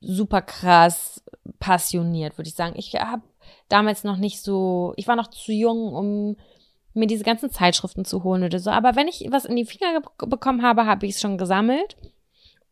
super 0.00 0.42
krass 0.42 1.24
passioniert, 1.58 2.38
würde 2.38 2.48
ich 2.48 2.54
sagen. 2.54 2.74
Ich 2.76 2.94
habe 2.94 3.22
damals 3.68 4.04
noch 4.04 4.16
nicht 4.16 4.40
so, 4.40 4.92
ich 4.96 5.08
war 5.08 5.16
noch 5.16 5.28
zu 5.28 5.50
jung, 5.50 5.92
um 5.92 6.36
mir 6.94 7.06
diese 7.06 7.24
ganzen 7.24 7.50
Zeitschriften 7.50 8.04
zu 8.04 8.22
holen 8.24 8.44
oder 8.44 8.58
so. 8.58 8.70
Aber 8.70 8.96
wenn 8.96 9.08
ich 9.08 9.26
was 9.30 9.44
in 9.44 9.56
die 9.56 9.64
Finger 9.64 10.02
bekommen 10.18 10.62
habe, 10.62 10.86
habe 10.86 11.06
ich 11.06 11.14
es 11.14 11.20
schon 11.20 11.38
gesammelt. 11.38 11.96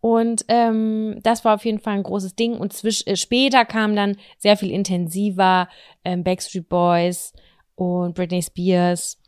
Und 0.01 0.47
ähm, 0.49 1.21
das 1.23 1.45
war 1.45 1.55
auf 1.55 1.65
jeden 1.65 1.79
Fall 1.79 1.95
ein 1.95 2.03
großes 2.03 2.35
Ding. 2.35 2.57
Und 2.57 2.73
zwisch, 2.73 3.07
äh, 3.07 3.17
später 3.17 3.65
kam 3.65 3.95
dann 3.95 4.17
sehr 4.39 4.57
viel 4.57 4.71
intensiver 4.71 5.69
ähm, 6.05 6.25
Backstreet 6.25 6.69
Boys 6.69 7.33
und 7.75 8.15
Britney 8.15 8.43
Spears. 8.43 9.19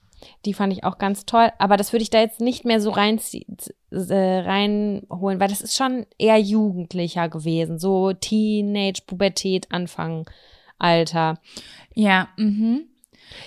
Die 0.45 0.55
fand 0.55 0.73
ich 0.73 0.85
auch 0.85 0.99
ganz 0.99 1.27
toll. 1.27 1.51
Aber 1.59 1.77
das 1.77 1.93
würde 1.93 2.03
ich 2.03 2.11
da 2.11 2.21
jetzt 2.21 2.41
nicht 2.41 2.65
mehr 2.65 2.81
so 2.81 2.91
rein, 2.91 3.21
äh, 3.91 4.15
reinholen, 4.15 5.41
weil 5.41 5.49
das 5.49 5.61
ist 5.61 5.77
schon 5.77 6.07
eher 6.19 6.39
jugendlicher 6.39 7.29
gewesen. 7.29 7.79
So 7.79 8.13
Teenage, 8.13 9.03
Pubertät, 9.07 9.71
Anfang, 9.71 10.31
Alter. 10.79 11.39
Ja, 11.95 12.29
mhm. 12.39 12.87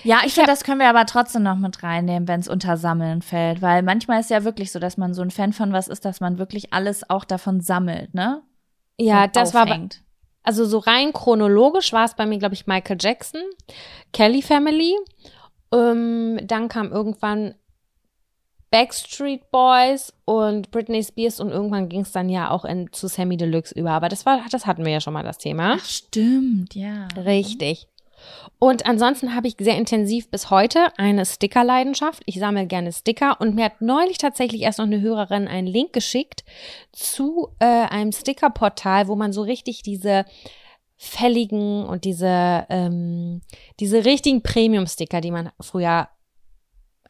Ja, 0.04 0.18
ich, 0.20 0.26
ich 0.26 0.34
finde, 0.34 0.50
das 0.50 0.64
können 0.64 0.80
wir 0.80 0.88
aber 0.88 1.06
trotzdem 1.06 1.42
noch 1.42 1.56
mit 1.56 1.82
reinnehmen, 1.82 2.28
wenn 2.28 2.40
es 2.40 2.48
unter 2.48 2.76
Sammeln 2.76 3.22
fällt, 3.22 3.62
weil 3.62 3.82
manchmal 3.82 4.20
ist 4.20 4.30
ja 4.30 4.44
wirklich 4.44 4.72
so, 4.72 4.78
dass 4.78 4.96
man 4.96 5.14
so 5.14 5.22
ein 5.22 5.30
Fan 5.30 5.52
von 5.52 5.72
was 5.72 5.88
ist, 5.88 6.04
dass 6.04 6.20
man 6.20 6.38
wirklich 6.38 6.72
alles 6.72 7.08
auch 7.08 7.24
davon 7.24 7.60
sammelt, 7.60 8.14
ne? 8.14 8.42
Ja, 8.98 9.24
Und 9.24 9.36
das 9.36 9.54
aufhängt. 9.54 9.96
war 9.96 10.06
also 10.46 10.64
so 10.64 10.78
rein 10.78 11.12
chronologisch 11.12 11.92
war 11.92 12.04
es 12.04 12.14
bei 12.14 12.24
mir, 12.24 12.38
glaube 12.38 12.54
ich, 12.54 12.68
Michael 12.68 12.98
Jackson, 13.00 13.42
Kelly 14.12 14.42
Family. 14.42 14.94
Ähm, 15.72 16.38
dann 16.44 16.68
kam 16.68 16.92
irgendwann 16.92 17.56
Backstreet 18.70 19.50
Boys 19.50 20.12
und 20.24 20.70
Britney 20.70 21.02
Spears 21.02 21.40
und 21.40 21.50
irgendwann 21.50 21.88
ging 21.88 22.02
es 22.02 22.12
dann 22.12 22.28
ja 22.28 22.50
auch 22.50 22.64
in, 22.64 22.92
zu 22.92 23.08
Sammy 23.08 23.36
Deluxe 23.36 23.74
über. 23.74 23.90
Aber 23.90 24.08
das 24.08 24.24
war, 24.24 24.40
das 24.50 24.66
hatten 24.66 24.84
wir 24.84 24.92
ja 24.92 25.00
schon 25.00 25.14
mal 25.14 25.24
das 25.24 25.38
Thema. 25.38 25.78
Ach, 25.80 25.84
stimmt, 25.84 26.76
ja. 26.76 27.08
Richtig. 27.16 27.88
Und 28.58 28.86
ansonsten 28.86 29.34
habe 29.34 29.48
ich 29.48 29.56
sehr 29.58 29.76
intensiv 29.76 30.30
bis 30.30 30.48
heute 30.48 30.86
eine 30.96 31.26
Sticker-Leidenschaft. 31.26 32.22
Ich 32.24 32.38
sammle 32.38 32.66
gerne 32.66 32.90
Sticker 32.90 33.38
und 33.40 33.54
mir 33.54 33.66
hat 33.66 33.82
neulich 33.82 34.16
tatsächlich 34.16 34.62
erst 34.62 34.78
noch 34.78 34.86
eine 34.86 35.00
Hörerin 35.00 35.46
einen 35.46 35.66
Link 35.66 35.92
geschickt 35.92 36.42
zu 36.92 37.48
äh, 37.58 37.66
einem 37.66 38.12
Sticker-Portal, 38.12 39.08
wo 39.08 39.16
man 39.16 39.32
so 39.32 39.42
richtig 39.42 39.82
diese 39.82 40.24
fälligen 40.96 41.84
und 41.84 42.04
diese, 42.04 42.66
ähm, 42.70 43.42
diese 43.78 44.06
richtigen 44.06 44.42
Premium-Sticker, 44.42 45.20
die 45.20 45.30
man 45.30 45.50
früher 45.60 46.08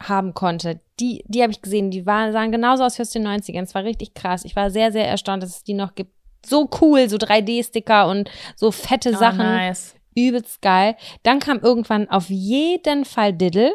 haben 0.03 0.35
konnte, 0.35 0.81
die, 0.99 1.23
die 1.29 1.43
habe 1.43 1.53
ich 1.53 1.63
gesehen, 1.63 1.93
die 1.93 2.07
waren, 2.07 2.33
sahen 2.33 2.51
genauso 2.51 2.83
aus 2.83 2.99
wie 2.99 3.03
aus 3.03 3.11
den 3.11 3.27
90ern. 3.27 3.63
Es 3.63 3.75
war 3.75 3.85
richtig 3.85 4.15
krass. 4.15 4.45
Ich 4.45 4.57
war 4.57 4.71
sehr, 4.71 4.91
sehr 4.91 5.07
erstaunt, 5.07 5.45
dass 5.45 5.51
es 5.51 5.65
die 5.65 5.75
noch 5.75 5.95
gibt. 5.95 6.11
So 6.45 6.69
cool, 6.81 7.09
so 7.09 7.17
3D-Sticker 7.17 8.09
und 8.09 8.29
so 8.57 8.73
fette 8.73 9.13
oh, 9.15 9.19
Sachen. 9.19 9.39
Nice 9.39 9.97
übelst 10.17 10.63
geil. 10.63 10.97
Dann 11.23 11.39
kam 11.39 11.61
irgendwann 11.61 12.09
auf 12.09 12.29
jeden 12.29 13.05
Fall 13.05 13.33
Diddle. 13.33 13.75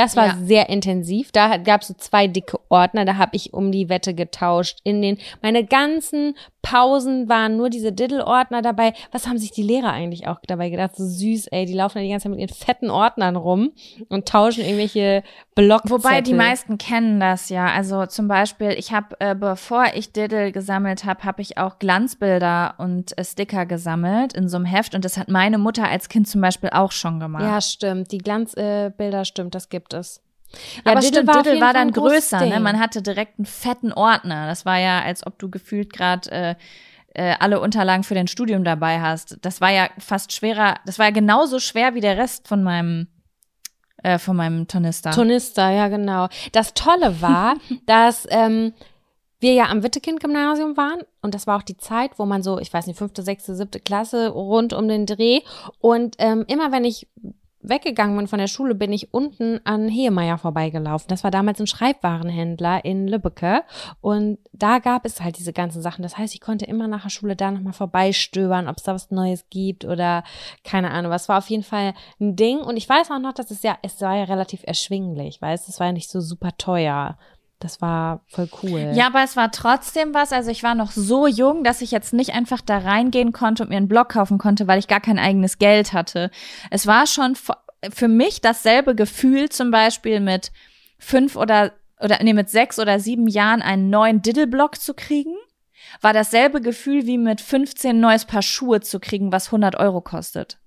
Das 0.00 0.16
war 0.16 0.26
ja. 0.28 0.36
sehr 0.42 0.70
intensiv. 0.70 1.30
Da 1.30 1.58
gab 1.58 1.82
es 1.82 1.88
so 1.88 1.94
zwei 1.94 2.26
dicke 2.26 2.58
Ordner, 2.70 3.04
da 3.04 3.16
habe 3.16 3.36
ich 3.36 3.52
um 3.52 3.70
die 3.70 3.90
Wette 3.90 4.14
getauscht. 4.14 4.78
In 4.82 5.02
den 5.02 5.18
meine 5.42 5.62
ganzen 5.62 6.34
Pausen 6.62 7.28
waren 7.28 7.56
nur 7.56 7.70
diese 7.70 7.92
Diddle-Ordner 7.92 8.62
dabei. 8.62 8.92
Was 9.12 9.26
haben 9.26 9.38
sich 9.38 9.50
die 9.50 9.62
Lehrer 9.62 9.92
eigentlich 9.92 10.26
auch 10.26 10.38
dabei 10.46 10.70
gedacht? 10.70 10.96
So 10.96 11.06
süß, 11.06 11.48
ey, 11.48 11.66
die 11.66 11.74
laufen 11.74 11.98
ja 11.98 12.04
die 12.04 12.10
ganze 12.10 12.24
Zeit 12.24 12.30
mit 12.30 12.40
ihren 12.40 12.54
fetten 12.54 12.90
Ordnern 12.90 13.36
rum 13.36 13.72
und 14.08 14.26
tauschen 14.26 14.64
irgendwelche 14.64 15.22
Blockzettel. 15.54 15.98
Wobei 15.98 16.20
die 16.20 16.34
meisten 16.34 16.78
kennen 16.78 17.20
das 17.20 17.48
ja. 17.48 17.66
Also 17.66 18.06
zum 18.06 18.28
Beispiel, 18.28 18.70
ich 18.70 18.92
habe, 18.92 19.16
äh, 19.20 19.34
bevor 19.34 19.86
ich 19.94 20.12
Diddle 20.12 20.52
gesammelt 20.52 21.04
habe, 21.04 21.24
habe 21.24 21.42
ich 21.42 21.58
auch 21.58 21.78
Glanzbilder 21.78 22.74
und 22.78 23.16
äh, 23.18 23.24
Sticker 23.24 23.66
gesammelt 23.66 24.32
in 24.34 24.48
so 24.48 24.56
einem 24.56 24.66
Heft 24.66 24.94
und 24.94 25.04
das 25.04 25.16
hat 25.16 25.28
meine 25.28 25.58
Mutter 25.58 25.88
als 25.88 26.08
Kind 26.08 26.28
zum 26.28 26.40
Beispiel 26.40 26.70
auch 26.70 26.92
schon 26.92 27.20
gemacht. 27.20 27.42
Ja, 27.42 27.60
stimmt. 27.60 28.12
Die 28.12 28.18
Glanzbilder, 28.18 29.20
äh, 29.20 29.24
stimmt, 29.24 29.54
das 29.54 29.68
gibt 29.68 29.89
es. 29.92 30.22
Ja, 30.84 30.92
aber 30.92 31.00
Diddle 31.00 31.26
war, 31.26 31.42
Diddle 31.42 31.60
war 31.60 31.72
dann 31.72 31.92
größer, 31.92 32.44
ne? 32.46 32.58
Man 32.60 32.80
hatte 32.80 33.02
direkt 33.02 33.38
einen 33.38 33.46
fetten 33.46 33.92
Ordner. 33.92 34.46
Das 34.46 34.66
war 34.66 34.78
ja, 34.78 35.00
als 35.00 35.24
ob 35.26 35.38
du 35.38 35.48
gefühlt 35.48 35.92
gerade 35.92 36.30
äh, 36.30 36.54
äh, 37.14 37.34
alle 37.38 37.60
Unterlagen 37.60 38.04
für 38.04 38.14
dein 38.14 38.28
Studium 38.28 38.64
dabei 38.64 39.00
hast. 39.00 39.38
Das 39.42 39.60
war 39.60 39.70
ja 39.70 39.88
fast 39.98 40.32
schwerer, 40.32 40.76
das 40.86 40.98
war 40.98 41.06
ja 41.06 41.12
genauso 41.12 41.58
schwer 41.58 41.94
wie 41.94 42.00
der 42.00 42.16
Rest 42.16 42.48
von 42.48 42.62
meinem 42.62 43.08
äh, 44.02 44.18
von 44.18 44.36
meinem 44.36 44.66
Tornister. 44.66 45.10
Tornister, 45.10 45.70
ja 45.70 45.88
genau. 45.88 46.28
Das 46.52 46.74
Tolle 46.74 47.20
war, 47.20 47.56
dass 47.86 48.26
ähm, 48.30 48.72
wir 49.40 49.54
ja 49.54 49.66
am 49.66 49.82
Wittekind-Gymnasium 49.82 50.76
waren 50.76 51.00
und 51.22 51.34
das 51.34 51.46
war 51.46 51.58
auch 51.58 51.62
die 51.62 51.76
Zeit, 51.76 52.18
wo 52.18 52.26
man 52.26 52.42
so, 52.42 52.58
ich 52.58 52.72
weiß 52.72 52.86
nicht, 52.86 52.98
fünfte, 52.98 53.22
sechste, 53.22 53.54
siebte 53.54 53.80
Klasse 53.80 54.28
rund 54.28 54.72
um 54.72 54.86
den 54.86 55.06
Dreh 55.06 55.40
und 55.80 56.16
ähm, 56.18 56.44
immer 56.46 56.72
wenn 56.72 56.84
ich 56.84 57.08
weggegangen 57.62 58.16
bin 58.16 58.26
von 58.26 58.38
der 58.38 58.46
Schule, 58.46 58.74
bin 58.74 58.92
ich 58.92 59.12
unten 59.12 59.60
an 59.64 59.88
Hehemeyer 59.88 60.38
vorbeigelaufen. 60.38 61.08
Das 61.08 61.24
war 61.24 61.30
damals 61.30 61.60
ein 61.60 61.66
Schreibwarenhändler 61.66 62.84
in 62.84 63.06
Lübbecke. 63.06 63.62
Und 64.00 64.38
da 64.52 64.78
gab 64.78 65.04
es 65.04 65.20
halt 65.20 65.38
diese 65.38 65.52
ganzen 65.52 65.82
Sachen. 65.82 66.02
Das 66.02 66.16
heißt, 66.16 66.34
ich 66.34 66.40
konnte 66.40 66.64
immer 66.64 66.88
nach 66.88 67.02
der 67.02 67.10
Schule 67.10 67.36
da 67.36 67.50
nochmal 67.50 67.72
vorbeistöbern, 67.72 68.68
ob 68.68 68.76
es 68.78 68.84
da 68.84 68.94
was 68.94 69.10
Neues 69.10 69.46
gibt 69.50 69.84
oder 69.84 70.24
keine 70.64 70.90
Ahnung. 70.90 71.10
Was 71.10 71.28
war 71.28 71.38
auf 71.38 71.50
jeden 71.50 71.64
Fall 71.64 71.94
ein 72.20 72.36
Ding. 72.36 72.58
Und 72.58 72.76
ich 72.76 72.88
weiß 72.88 73.10
auch 73.10 73.18
noch, 73.18 73.34
dass 73.34 73.50
es 73.50 73.62
ja, 73.62 73.76
es 73.82 74.00
war 74.00 74.16
ja 74.16 74.24
relativ 74.24 74.62
erschwinglich, 74.64 75.40
weißt 75.40 75.68
es 75.68 75.80
war 75.80 75.88
ja 75.88 75.92
nicht 75.92 76.10
so 76.10 76.20
super 76.20 76.56
teuer. 76.56 77.16
Das 77.60 77.82
war 77.82 78.24
voll 78.26 78.48
cool. 78.62 78.92
Ja, 78.94 79.08
aber 79.08 79.22
es 79.22 79.36
war 79.36 79.52
trotzdem 79.52 80.14
was. 80.14 80.32
Also 80.32 80.50
ich 80.50 80.62
war 80.62 80.74
noch 80.74 80.90
so 80.90 81.26
jung, 81.26 81.62
dass 81.62 81.82
ich 81.82 81.90
jetzt 81.90 82.14
nicht 82.14 82.34
einfach 82.34 82.62
da 82.62 82.78
reingehen 82.78 83.32
konnte 83.32 83.62
und 83.62 83.68
mir 83.68 83.76
einen 83.76 83.86
Blog 83.86 84.08
kaufen 84.08 84.38
konnte, 84.38 84.66
weil 84.66 84.78
ich 84.78 84.88
gar 84.88 85.00
kein 85.00 85.18
eigenes 85.18 85.58
Geld 85.58 85.92
hatte. 85.92 86.30
Es 86.70 86.86
war 86.86 87.06
schon 87.06 87.36
für 87.92 88.08
mich 88.08 88.40
dasselbe 88.40 88.94
Gefühl, 88.94 89.50
zum 89.50 89.70
Beispiel 89.70 90.20
mit 90.20 90.52
fünf 90.98 91.36
oder 91.36 91.72
oder 92.00 92.18
nee, 92.22 92.32
mit 92.32 92.48
sechs 92.48 92.78
oder 92.78 92.98
sieben 92.98 93.28
Jahren 93.28 93.60
einen 93.60 93.90
neuen 93.90 94.22
Diddle-Blog 94.22 94.80
zu 94.80 94.94
kriegen. 94.94 95.36
War 96.00 96.14
dasselbe 96.14 96.62
Gefühl 96.62 97.06
wie 97.06 97.18
mit 97.18 97.42
15 97.42 97.90
ein 97.90 98.00
neues 98.00 98.24
Paar 98.24 98.42
Schuhe 98.42 98.80
zu 98.80 99.00
kriegen, 99.00 99.32
was 99.32 99.48
100 99.48 99.76
Euro 99.76 100.00
kostet. 100.00 100.58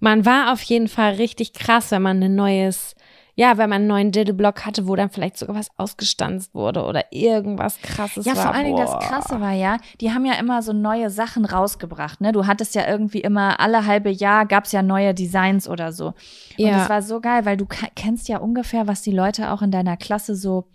Man 0.00 0.24
war 0.24 0.52
auf 0.52 0.62
jeden 0.62 0.88
Fall 0.88 1.14
richtig 1.14 1.52
krass, 1.52 1.90
wenn 1.90 2.02
man 2.02 2.22
ein 2.22 2.34
neues 2.34 2.94
ja, 3.40 3.56
wenn 3.56 3.70
man 3.70 3.78
einen 3.78 3.86
neuen 3.86 4.12
Diddle-Block 4.12 4.66
hatte, 4.66 4.86
wo 4.86 4.94
dann 4.96 5.08
vielleicht 5.08 5.38
sogar 5.38 5.56
was 5.56 5.70
ausgestanzt 5.78 6.54
wurde 6.54 6.84
oder 6.84 7.06
irgendwas 7.10 7.80
krasses 7.80 8.26
ja, 8.26 8.36
war. 8.36 8.36
Ja, 8.36 8.42
vor 8.42 8.54
allen 8.54 8.66
Dingen 8.66 8.76
das 8.76 8.98
Krasse 8.98 9.40
war 9.40 9.52
ja, 9.54 9.78
die 9.98 10.12
haben 10.12 10.26
ja 10.26 10.34
immer 10.34 10.60
so 10.60 10.74
neue 10.74 11.08
Sachen 11.08 11.46
rausgebracht, 11.46 12.20
ne? 12.20 12.32
Du 12.32 12.46
hattest 12.46 12.74
ja 12.74 12.86
irgendwie 12.86 13.22
immer 13.22 13.58
alle 13.58 13.86
halbe 13.86 14.10
Jahr 14.10 14.44
gab's 14.44 14.72
ja 14.72 14.82
neue 14.82 15.14
Designs 15.14 15.70
oder 15.70 15.90
so. 15.90 16.08
Und 16.08 16.14
ja. 16.58 16.80
das 16.80 16.90
war 16.90 17.00
so 17.00 17.18
geil, 17.22 17.46
weil 17.46 17.56
du 17.56 17.64
kennst 17.94 18.28
ja 18.28 18.36
ungefähr, 18.36 18.86
was 18.86 19.00
die 19.00 19.10
Leute 19.10 19.50
auch 19.52 19.62
in 19.62 19.70
deiner 19.70 19.96
Klasse 19.96 20.36
so 20.36 20.68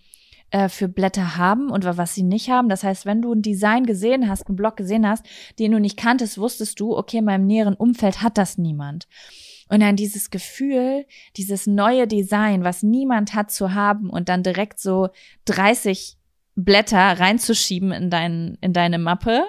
äh, 0.50 0.68
für 0.68 0.88
Blätter 0.88 1.38
haben 1.38 1.70
und 1.70 1.86
was 1.86 2.16
sie 2.16 2.24
nicht 2.24 2.50
haben. 2.50 2.68
Das 2.68 2.84
heißt, 2.84 3.06
wenn 3.06 3.22
du 3.22 3.32
ein 3.32 3.44
Design 3.44 3.86
gesehen 3.86 4.28
hast, 4.28 4.48
einen 4.48 4.56
Block 4.56 4.76
gesehen 4.76 5.08
hast, 5.08 5.24
den 5.60 5.72
du 5.72 5.80
nicht 5.80 5.98
kanntest, 5.98 6.40
wusstest 6.40 6.80
du, 6.80 6.98
okay, 6.98 7.18
in 7.18 7.26
meinem 7.26 7.46
näheren 7.46 7.76
Umfeld 7.76 8.24
hat 8.24 8.40
das 8.40 8.58
niemand. 8.58 9.08
Und 9.68 9.80
dann 9.80 9.96
dieses 9.96 10.30
Gefühl, 10.30 11.06
dieses 11.38 11.66
neue 11.66 12.08
Design, 12.08 12.64
was 12.64 12.84
niemand 12.84 13.34
hat 13.34 13.52
zu 13.52 13.74
haben 13.74 14.10
und 14.10 14.30
dann 14.30 14.44
direkt 14.44 14.80
so 14.80 15.10
30 15.46 16.18
Blätter 16.56 17.20
reinzuschieben 17.20 17.92
in, 17.92 18.10
dein, 18.10 18.58
in 18.62 18.74
deine 18.74 18.98
Mappe 18.98 19.44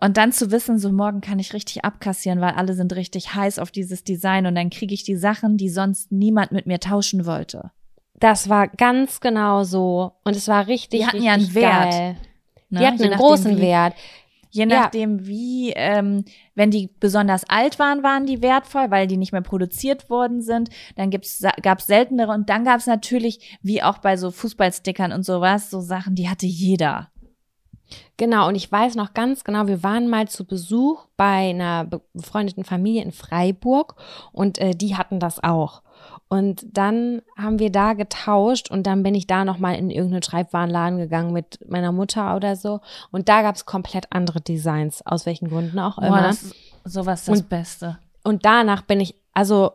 Und 0.00 0.16
dann 0.16 0.32
zu 0.32 0.50
wissen, 0.50 0.78
so 0.78 0.90
morgen 0.92 1.20
kann 1.20 1.38
ich 1.38 1.52
richtig 1.52 1.84
abkassieren, 1.84 2.40
weil 2.40 2.54
alle 2.54 2.74
sind 2.74 2.94
richtig 2.94 3.34
heiß 3.34 3.58
auf 3.58 3.70
dieses 3.70 4.02
Design 4.02 4.46
und 4.46 4.54
dann 4.54 4.70
kriege 4.70 4.94
ich 4.94 5.04
die 5.04 5.16
Sachen, 5.16 5.56
die 5.56 5.68
sonst 5.68 6.10
niemand 6.10 6.52
mit 6.52 6.66
mir 6.66 6.80
tauschen 6.80 7.26
wollte. 7.26 7.70
Das 8.14 8.48
war 8.48 8.68
ganz 8.68 9.20
genau 9.20 9.64
so. 9.64 10.12
Und 10.24 10.36
es 10.36 10.48
war 10.48 10.66
richtig, 10.66 11.00
Die 11.00 11.06
hatten 11.06 11.16
richtig 11.16 11.26
ja 11.26 11.34
einen 11.34 11.54
Wert, 11.54 11.90
Geil. 11.90 12.16
Ne? 12.70 12.80
Die 12.80 12.86
hatten 12.86 12.98
Je 12.98 13.04
einen 13.10 13.18
großen 13.18 13.60
Wert. 13.60 13.94
Je 14.54 14.68
Ja. 14.68 14.82
nachdem, 14.82 15.26
wie, 15.26 15.72
ähm, 15.74 16.24
wenn 16.54 16.70
die 16.70 16.88
besonders 17.00 17.42
alt 17.48 17.80
waren, 17.80 18.04
waren 18.04 18.24
die 18.24 18.40
wertvoll, 18.40 18.88
weil 18.92 19.08
die 19.08 19.16
nicht 19.16 19.32
mehr 19.32 19.40
produziert 19.40 20.08
worden 20.08 20.42
sind. 20.42 20.68
Dann 20.94 21.10
gibt's, 21.10 21.42
gab's 21.60 21.88
seltenere 21.88 22.30
und 22.30 22.48
dann 22.48 22.64
gab's 22.64 22.86
natürlich, 22.86 23.58
wie 23.62 23.82
auch 23.82 23.98
bei 23.98 24.16
so 24.16 24.30
Fußballstickern 24.30 25.10
und 25.10 25.24
sowas, 25.24 25.70
so 25.70 25.80
Sachen, 25.80 26.14
die 26.14 26.28
hatte 26.28 26.46
jeder. 26.46 27.10
Genau, 28.16 28.46
und 28.46 28.54
ich 28.54 28.70
weiß 28.70 28.94
noch 28.94 29.12
ganz 29.12 29.42
genau, 29.42 29.66
wir 29.66 29.82
waren 29.82 30.08
mal 30.08 30.28
zu 30.28 30.46
Besuch 30.46 31.04
bei 31.16 31.50
einer 31.50 31.84
be- 31.84 32.00
befreundeten 32.12 32.64
Familie 32.64 33.02
in 33.02 33.10
Freiburg 33.12 33.96
und 34.32 34.58
äh, 34.58 34.70
die 34.70 34.96
hatten 34.96 35.18
das 35.18 35.42
auch. 35.42 35.82
Und 36.28 36.64
dann 36.76 37.22
haben 37.36 37.58
wir 37.58 37.70
da 37.70 37.92
getauscht 37.92 38.70
und 38.70 38.86
dann 38.86 39.02
bin 39.02 39.14
ich 39.14 39.26
da 39.26 39.44
nochmal 39.44 39.76
in 39.76 39.90
irgendeinen 39.90 40.22
Schreibwarenladen 40.22 40.98
gegangen 40.98 41.32
mit 41.32 41.58
meiner 41.68 41.92
Mutter 41.92 42.34
oder 42.34 42.56
so. 42.56 42.80
Und 43.12 43.28
da 43.28 43.42
gab 43.42 43.54
es 43.54 43.66
komplett 43.66 44.06
andere 44.10 44.40
Designs, 44.40 45.04
aus 45.06 45.26
welchen 45.26 45.48
Gründen 45.48 45.78
auch 45.78 45.96
Boah, 45.96 46.06
immer. 46.06 46.22
das 46.22 46.42
ist 46.42 46.54
sowas 46.84 47.20
ist 47.20 47.28
das 47.28 47.38
Und- 47.40 47.48
Beste. 47.48 47.98
Und 48.24 48.44
danach 48.46 48.82
bin 48.82 49.00
ich, 49.00 49.14
also 49.34 49.72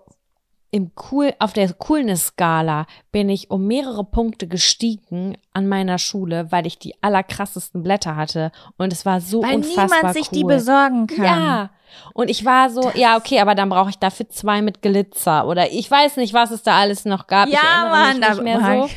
im 0.71 0.91
cool, 1.11 1.33
auf 1.39 1.53
der 1.53 1.71
Coolness-Skala 1.73 2.85
bin 3.11 3.27
ich 3.29 3.49
um 3.49 3.65
mehrere 3.65 4.03
Punkte 4.03 4.47
gestiegen 4.47 5.37
an 5.53 5.67
meiner 5.67 5.97
Schule, 5.97 6.51
weil 6.51 6.67
ich 6.67 6.77
die 6.77 6.93
allerkrassesten 7.01 7.81
Blätter 7.83 8.15
hatte. 8.15 8.51
Und 8.77 8.93
es 8.93 9.05
war 9.05 9.19
so 9.21 9.41
Weil 9.41 9.55
unfassbar 9.55 9.87
niemand 9.97 10.13
sich 10.15 10.27
cool. 10.31 10.37
die 10.37 10.43
besorgen 10.43 11.07
kann. 11.07 11.23
Ja. 11.25 11.69
Und 12.13 12.29
ich 12.29 12.45
war 12.45 12.69
so, 12.69 12.91
ja, 12.93 13.17
okay, 13.17 13.39
aber 13.39 13.55
dann 13.55 13.69
brauche 13.69 13.89
ich 13.89 13.97
dafür 13.97 14.29
zwei 14.29 14.61
mit 14.61 14.81
Glitzer. 14.83 15.47
Oder 15.47 15.71
ich 15.71 15.89
weiß 15.89 16.17
nicht, 16.17 16.33
was 16.35 16.51
es 16.51 16.61
da 16.61 16.77
alles 16.79 17.03
noch 17.05 17.25
gab. 17.25 17.47
ich 17.47 17.53
Ja, 17.55 17.61
erinnere 17.61 17.89
Mann, 17.91 18.19
mich 18.19 18.29
nicht 18.29 18.43
mehr 18.43 18.59
so. 18.79 18.85
ich- 18.85 18.95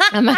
man, 0.22 0.36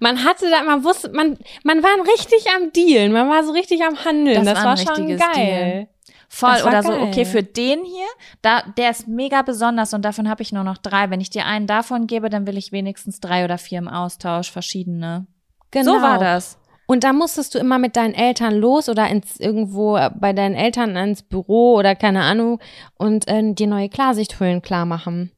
man 0.00 0.24
hatte 0.24 0.50
da, 0.50 0.62
man 0.64 0.82
wusste, 0.84 1.10
man, 1.10 1.38
man 1.62 1.80
war 1.82 1.90
richtig 2.12 2.44
am 2.56 2.72
Dealen, 2.72 3.12
man 3.12 3.28
war 3.28 3.44
so 3.44 3.52
richtig 3.52 3.82
am 3.84 4.04
Handeln. 4.04 4.44
Das 4.44 4.54
Das, 4.54 4.64
war 4.64 4.76
war, 4.86 4.96
schon 4.96 5.16
geil. 5.16 5.88
Voll 6.28 6.62
oder 6.66 6.82
so, 6.82 6.90
geil. 6.90 7.02
okay, 7.02 7.24
für 7.24 7.42
den 7.42 7.84
hier, 7.84 8.06
da, 8.42 8.62
der 8.76 8.90
ist 8.90 9.08
mega 9.08 9.42
besonders 9.42 9.94
und 9.94 10.04
davon 10.04 10.28
habe 10.28 10.42
ich 10.42 10.52
nur 10.52 10.64
noch 10.64 10.78
drei. 10.78 11.10
Wenn 11.10 11.20
ich 11.20 11.30
dir 11.30 11.46
einen 11.46 11.66
davon 11.66 12.06
gebe, 12.06 12.30
dann 12.30 12.46
will 12.46 12.56
ich 12.56 12.72
wenigstens 12.72 13.20
drei 13.20 13.44
oder 13.44 13.58
vier 13.58 13.78
im 13.78 13.88
Austausch, 13.88 14.50
verschiedene. 14.50 15.26
Genau. 15.70 15.94
So 15.94 16.02
war 16.02 16.18
das. 16.18 16.58
Und 16.86 17.02
da 17.02 17.12
musstest 17.12 17.54
du 17.54 17.58
immer 17.58 17.78
mit 17.78 17.96
deinen 17.96 18.14
Eltern 18.14 18.54
los 18.54 18.88
oder 18.88 19.08
ins 19.08 19.40
irgendwo 19.40 19.98
bei 20.18 20.32
deinen 20.32 20.54
Eltern 20.54 20.96
ins 20.96 21.22
Büro 21.22 21.74
oder 21.74 21.96
keine 21.96 22.22
Ahnung 22.22 22.60
und 22.96 23.28
äh, 23.28 23.42
dir 23.54 23.66
neue 23.66 23.88
Klarsichthüllen 23.88 24.62
klar 24.62 24.86
machen. 24.86 25.32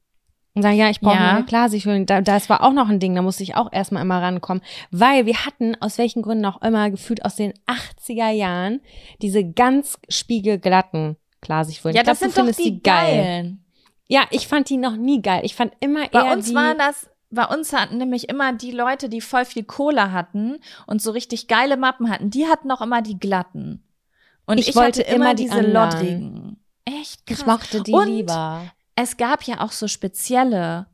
Und 0.55 0.63
sagen, 0.63 0.77
ja, 0.77 0.91
ich 0.91 1.01
brauche 1.01 1.15
Ja. 1.17 1.35
neue 1.35 1.45
Klarsichthüllen. 1.45 2.07
Da, 2.07 2.21
das 2.21 2.49
war 2.49 2.65
auch 2.65 2.73
noch 2.73 2.89
ein 2.89 2.99
Ding, 2.99 3.15
da 3.15 3.23
musste 3.23 3.43
ich 3.45 3.55
auch 3.55 3.73
erstmal 3.73 4.03
immer 4.03 4.21
rankommen. 4.21 4.63
Weil 4.91 5.25
wir 5.27 5.45
hatten, 5.47 5.77
aus 5.81 5.99
welchen 5.99 6.23
Gründen 6.23 6.45
auch 6.47 6.61
immer, 6.63 6.91
gefühlt 6.91 7.25
aus 7.25 7.37
den 7.37 7.53
80er 7.67 8.31
Jahren, 8.31 8.81
diese 9.23 9.45
ganz 9.45 9.99
spiegelglatten 10.09 11.17
Klarsichthüllen. 11.41 11.95
Ja, 11.95 12.01
ich 12.01 12.05
glaub, 12.07 12.13
das 12.15 12.19
sind 12.21 12.31
doch 12.33 12.43
findest 12.43 12.59
die 12.65 12.83
geilen. 12.83 13.65
Ja, 14.09 14.23
ich 14.31 14.49
fand 14.49 14.69
die 14.71 14.79
noch 14.79 14.97
nie 14.97 15.21
geil. 15.23 15.43
Ich 15.45 15.55
fand 15.55 15.75
immer 15.81 16.09
Bei 16.09 16.25
eher 16.25 16.33
uns 16.33 16.49
die, 16.49 16.55
waren 16.55 16.79
das, 16.79 17.09
bei 17.31 17.45
uns 17.45 17.73
hatten 17.75 17.99
nämlich 17.99 18.29
immer 18.29 18.53
die 18.55 18.71
Leute, 18.73 19.09
die 19.09 19.21
voll 19.21 19.45
viel 19.45 19.65
Cola 19.65 20.13
hatten 20.13 20.57
und 20.87 21.03
so 21.03 21.11
richtig 21.11 21.47
geile 21.47 21.77
Mappen 21.77 22.11
hatten, 22.11 22.31
die 22.31 22.47
hatten 22.47 22.71
auch 22.71 22.81
immer 22.81 23.03
die 23.03 23.19
glatten. 23.19 23.85
Und 24.47 24.59
ich, 24.59 24.69
Ich 24.69 24.77
wollte 24.77 25.03
immer 25.03 25.15
immer 25.27 25.35
die 25.35 25.43
diese 25.45 25.57
anderen. 25.59 25.73
loddrigen. 25.75 26.57
Echt 26.87 27.27
krass. 27.27 27.41
ich 27.41 27.47
mochte 27.47 27.83
die 27.83 27.93
Und 27.93 28.07
lieber. 28.07 28.63
Es 29.03 29.17
gab 29.17 29.45
ja 29.45 29.61
auch 29.61 29.73
so 29.73 29.89
spezielle, 29.89 30.87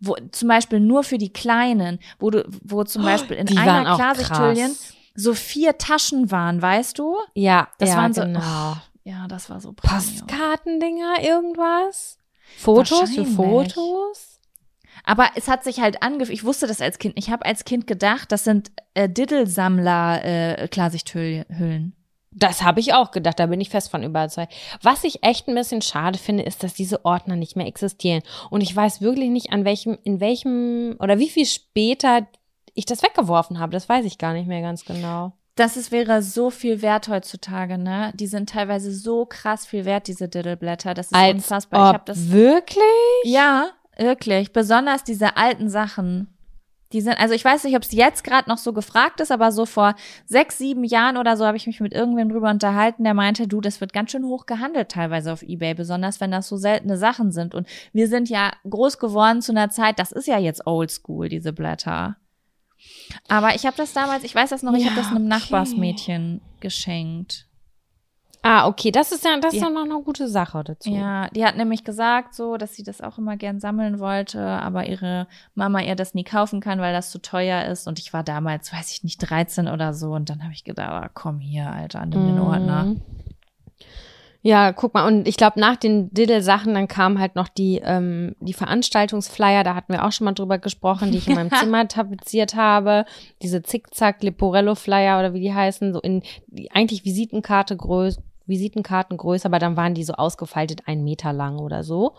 wo 0.00 0.14
zum 0.30 0.48
Beispiel 0.48 0.80
nur 0.80 1.04
für 1.04 1.18
die 1.18 1.32
Kleinen, 1.32 1.98
wo 2.18 2.30
du, 2.30 2.46
wo 2.62 2.84
zum 2.84 3.02
Beispiel 3.02 3.36
in 3.36 3.46
Oh, 3.46 3.50
die 3.50 3.56
waren 3.56 3.86
einer 3.86 3.96
krass. 3.96 4.94
so 5.14 5.32
vier 5.34 5.78
Taschen 5.78 6.30
waren, 6.30 6.60
weißt 6.60 6.98
du? 6.98 7.16
Ja, 7.34 7.68
Das 7.78 7.90
ja, 7.90 7.96
waren 7.96 8.12
so, 8.12 8.20
genau. 8.22 8.40
oh, 8.40 8.76
ja, 9.04 9.26
das 9.28 9.48
war 9.48 9.60
so. 9.60 9.72
Postkartendinger, 9.72 11.22
irgendwas? 11.22 12.18
Fotos 12.58 13.10
für. 13.14 13.24
Fotos? 13.24 14.40
Aber 15.04 15.28
es 15.34 15.48
hat 15.48 15.64
sich 15.64 15.80
halt 15.80 16.02
angefühlt, 16.02 16.36
ich 16.36 16.44
wusste 16.44 16.66
das 16.66 16.80
als 16.80 16.98
Kind, 16.98 17.14
ich 17.16 17.30
habe 17.30 17.46
als 17.46 17.64
Kind 17.64 17.86
gedacht, 17.86 18.32
das 18.32 18.44
sind 18.44 18.72
äh, 18.94 19.08
Diddle-Sammler 19.08 20.24
äh, 20.24 20.68
Klarsichthüllen. 20.68 21.94
Das 22.38 22.62
habe 22.62 22.80
ich 22.80 22.92
auch 22.92 23.12
gedacht, 23.12 23.38
da 23.40 23.46
bin 23.46 23.60
ich 23.62 23.70
fest 23.70 23.90
von 23.90 24.02
überzeugt. 24.02 24.52
Was 24.82 25.04
ich 25.04 25.22
echt 25.22 25.48
ein 25.48 25.54
bisschen 25.54 25.80
schade 25.80 26.18
finde, 26.18 26.42
ist, 26.42 26.62
dass 26.62 26.74
diese 26.74 27.04
Ordner 27.04 27.34
nicht 27.34 27.56
mehr 27.56 27.66
existieren. 27.66 28.22
Und 28.50 28.60
ich 28.60 28.76
weiß 28.76 29.00
wirklich 29.00 29.30
nicht, 29.30 29.52
an 29.52 29.64
welchem, 29.64 29.96
in 30.04 30.20
welchem 30.20 30.96
oder 31.00 31.18
wie 31.18 31.30
viel 31.30 31.46
später 31.46 32.26
ich 32.74 32.84
das 32.84 33.02
weggeworfen 33.02 33.58
habe. 33.58 33.72
Das 33.72 33.88
weiß 33.88 34.04
ich 34.04 34.18
gar 34.18 34.34
nicht 34.34 34.46
mehr 34.46 34.60
ganz 34.60 34.84
genau. 34.84 35.32
Das 35.54 35.78
ist, 35.78 35.90
wäre 35.90 36.22
so 36.22 36.50
viel 36.50 36.82
wert 36.82 37.08
heutzutage, 37.08 37.78
ne? 37.78 38.12
Die 38.14 38.26
sind 38.26 38.50
teilweise 38.50 38.94
so 38.94 39.24
krass 39.24 39.64
viel 39.64 39.86
wert, 39.86 40.06
diese 40.06 40.28
Diddleblätter. 40.28 40.92
Das 40.92 41.06
ist 41.06 41.14
Als 41.14 41.34
unfassbar. 41.36 41.88
Ich 41.88 41.94
habe 41.94 42.04
das 42.04 42.30
wirklich? 42.30 42.82
Ja, 43.24 43.70
wirklich. 43.96 44.52
Besonders 44.52 45.02
diese 45.02 45.38
alten 45.38 45.70
Sachen. 45.70 46.35
Die 46.92 47.00
sind, 47.00 47.18
also 47.18 47.34
ich 47.34 47.44
weiß 47.44 47.64
nicht, 47.64 47.76
ob 47.76 47.82
es 47.82 47.92
jetzt 47.92 48.22
gerade 48.22 48.48
noch 48.48 48.58
so 48.58 48.72
gefragt 48.72 49.20
ist, 49.20 49.32
aber 49.32 49.50
so 49.50 49.66
vor 49.66 49.96
sechs, 50.24 50.58
sieben 50.58 50.84
Jahren 50.84 51.16
oder 51.16 51.36
so 51.36 51.44
habe 51.44 51.56
ich 51.56 51.66
mich 51.66 51.80
mit 51.80 51.92
irgendwem 51.92 52.28
drüber 52.28 52.50
unterhalten, 52.50 53.02
der 53.02 53.14
meinte, 53.14 53.48
du, 53.48 53.60
das 53.60 53.80
wird 53.80 53.92
ganz 53.92 54.12
schön 54.12 54.24
hoch 54.24 54.46
gehandelt 54.46 54.90
teilweise 54.90 55.32
auf 55.32 55.42
Ebay, 55.42 55.74
besonders 55.74 56.20
wenn 56.20 56.30
das 56.30 56.48
so 56.48 56.56
seltene 56.56 56.96
Sachen 56.96 57.32
sind. 57.32 57.54
Und 57.54 57.66
wir 57.92 58.08
sind 58.08 58.28
ja 58.28 58.52
groß 58.68 58.98
geworden 58.98 59.42
zu 59.42 59.52
einer 59.52 59.70
Zeit, 59.70 59.98
das 59.98 60.12
ist 60.12 60.28
ja 60.28 60.38
jetzt 60.38 60.66
oldschool, 60.66 61.28
diese 61.28 61.52
Blätter. 61.52 62.16
Aber 63.28 63.54
ich 63.54 63.66
habe 63.66 63.76
das 63.76 63.92
damals, 63.92 64.22
ich 64.24 64.34
weiß 64.34 64.50
das 64.50 64.62
noch, 64.62 64.74
ich 64.74 64.84
Ja, 64.84 64.90
habe 64.90 65.00
das 65.00 65.08
einem 65.08 65.26
okay. 65.26 65.28
Nachbarsmädchen 65.28 66.40
geschenkt. 66.60 67.45
Ah, 68.48 68.68
okay, 68.68 68.90
das 68.92 69.10
ist 69.12 69.24
ja, 69.24 69.36
das 69.40 69.54
ist 69.54 69.62
Ja. 69.62 69.70
noch 69.70 69.82
eine 69.84 70.00
gute 70.02 70.28
Sache 70.28 70.62
dazu. 70.62 70.90
Ja, 70.90 71.28
die 71.30 71.44
hat 71.44 71.56
nämlich 71.56 71.82
gesagt, 71.84 72.34
so, 72.34 72.56
dass 72.56 72.74
sie 72.74 72.82
das 72.84 73.00
auch 73.00 73.18
immer 73.18 73.36
gern 73.36 73.58
sammeln 73.58 73.98
wollte, 73.98 74.40
aber 74.40 74.86
ihre 74.86 75.26
Mama 75.54 75.80
ihr 75.80 75.96
das 75.96 76.14
nie 76.14 76.24
kaufen 76.24 76.60
kann, 76.60 76.78
weil 76.78 76.92
das 76.92 77.10
zu 77.10 77.20
teuer 77.20 77.64
ist. 77.64 77.88
Und 77.88 77.98
ich 77.98 78.12
war 78.12 78.22
damals, 78.22 78.72
weiß 78.72 78.92
ich 78.92 79.02
nicht, 79.04 79.18
13 79.18 79.68
oder 79.68 79.94
so. 79.94 80.12
Und 80.12 80.30
dann 80.30 80.42
habe 80.44 80.52
ich 80.52 80.64
gedacht, 80.64 80.88
ah, 80.90 81.10
komm 81.12 81.40
hier, 81.40 81.70
Alter, 81.70 82.06
nimm 82.06 82.26
den 82.26 82.38
Ordner. 82.38 82.84
Mhm. 82.84 83.00
Ja, 84.42 84.70
guck 84.72 84.94
mal, 84.94 85.08
und 85.08 85.26
ich 85.26 85.36
glaube, 85.36 85.58
nach 85.58 85.74
den 85.74 86.08
Diddle-Sachen, 86.14 86.72
dann 86.74 86.86
kamen 86.86 87.18
halt 87.18 87.34
noch 87.34 87.48
die, 87.48 87.80
ähm, 87.82 88.36
die 88.38 88.52
Veranstaltungsflyer, 88.52 89.64
da 89.64 89.74
hatten 89.74 89.92
wir 89.92 90.04
auch 90.04 90.12
schon 90.12 90.24
mal 90.24 90.34
drüber 90.34 90.58
gesprochen, 90.58 91.10
die 91.10 91.18
ich 91.18 91.26
in 91.26 91.34
meinem 91.34 91.50
Zimmer 91.58 91.88
tapeziert 91.88 92.54
habe. 92.54 93.06
Diese 93.42 93.62
Zickzack, 93.64 94.22
Leporello-Flyer 94.22 95.18
oder 95.18 95.34
wie 95.34 95.40
die 95.40 95.52
heißen, 95.52 95.92
so 95.92 96.00
in 96.00 96.22
die, 96.46 96.70
eigentlich 96.70 97.04
Visitenkarte 97.04 97.76
größ, 97.76 98.18
Visitenkartengröße, 98.46 99.46
aber 99.46 99.58
dann 99.58 99.76
waren 99.76 99.94
die 99.94 100.04
so 100.04 100.14
ausgefaltet 100.14 100.82
einen 100.86 101.04
Meter 101.04 101.32
lang 101.32 101.58
oder 101.58 101.82
so. 101.84 102.14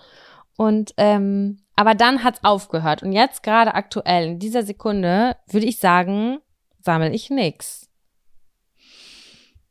Und 0.58 0.94
ähm, 0.98 1.60
aber 1.76 1.94
dann 1.96 2.24
hat's 2.24 2.44
aufgehört. 2.44 3.04
Und 3.04 3.12
jetzt 3.12 3.44
gerade 3.44 3.76
aktuell, 3.76 4.28
in 4.30 4.40
dieser 4.40 4.64
Sekunde, 4.64 5.36
würde 5.48 5.66
ich 5.68 5.78
sagen, 5.78 6.40
sammle 6.82 7.12
ich 7.12 7.30
nix. 7.30 7.90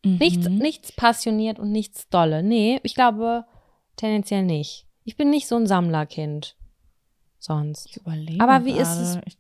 Nichts, 0.04 0.48
Mhm. 0.48 0.59
nichts 0.59 0.92
passioniert 0.92 1.59
und 1.59 1.72
nichts 1.72 2.09
dolle. 2.09 2.42
Nee, 2.44 2.78
ich 2.84 2.94
glaube 2.94 3.44
tendenziell 3.96 4.44
nicht. 4.44 4.86
Ich 5.04 5.16
bin 5.16 5.30
nicht 5.30 5.48
so 5.48 5.57
ein 5.57 5.66
Sammlerkind. 5.66 6.57
Sonst. 7.40 7.86
Ich 7.90 7.96
überlege 7.96 8.40
Aber 8.42 8.64
wie 8.64 8.70
ist 8.78 8.88
gerade. 8.88 9.02
es- 9.02 9.18
Ich- 9.26 9.38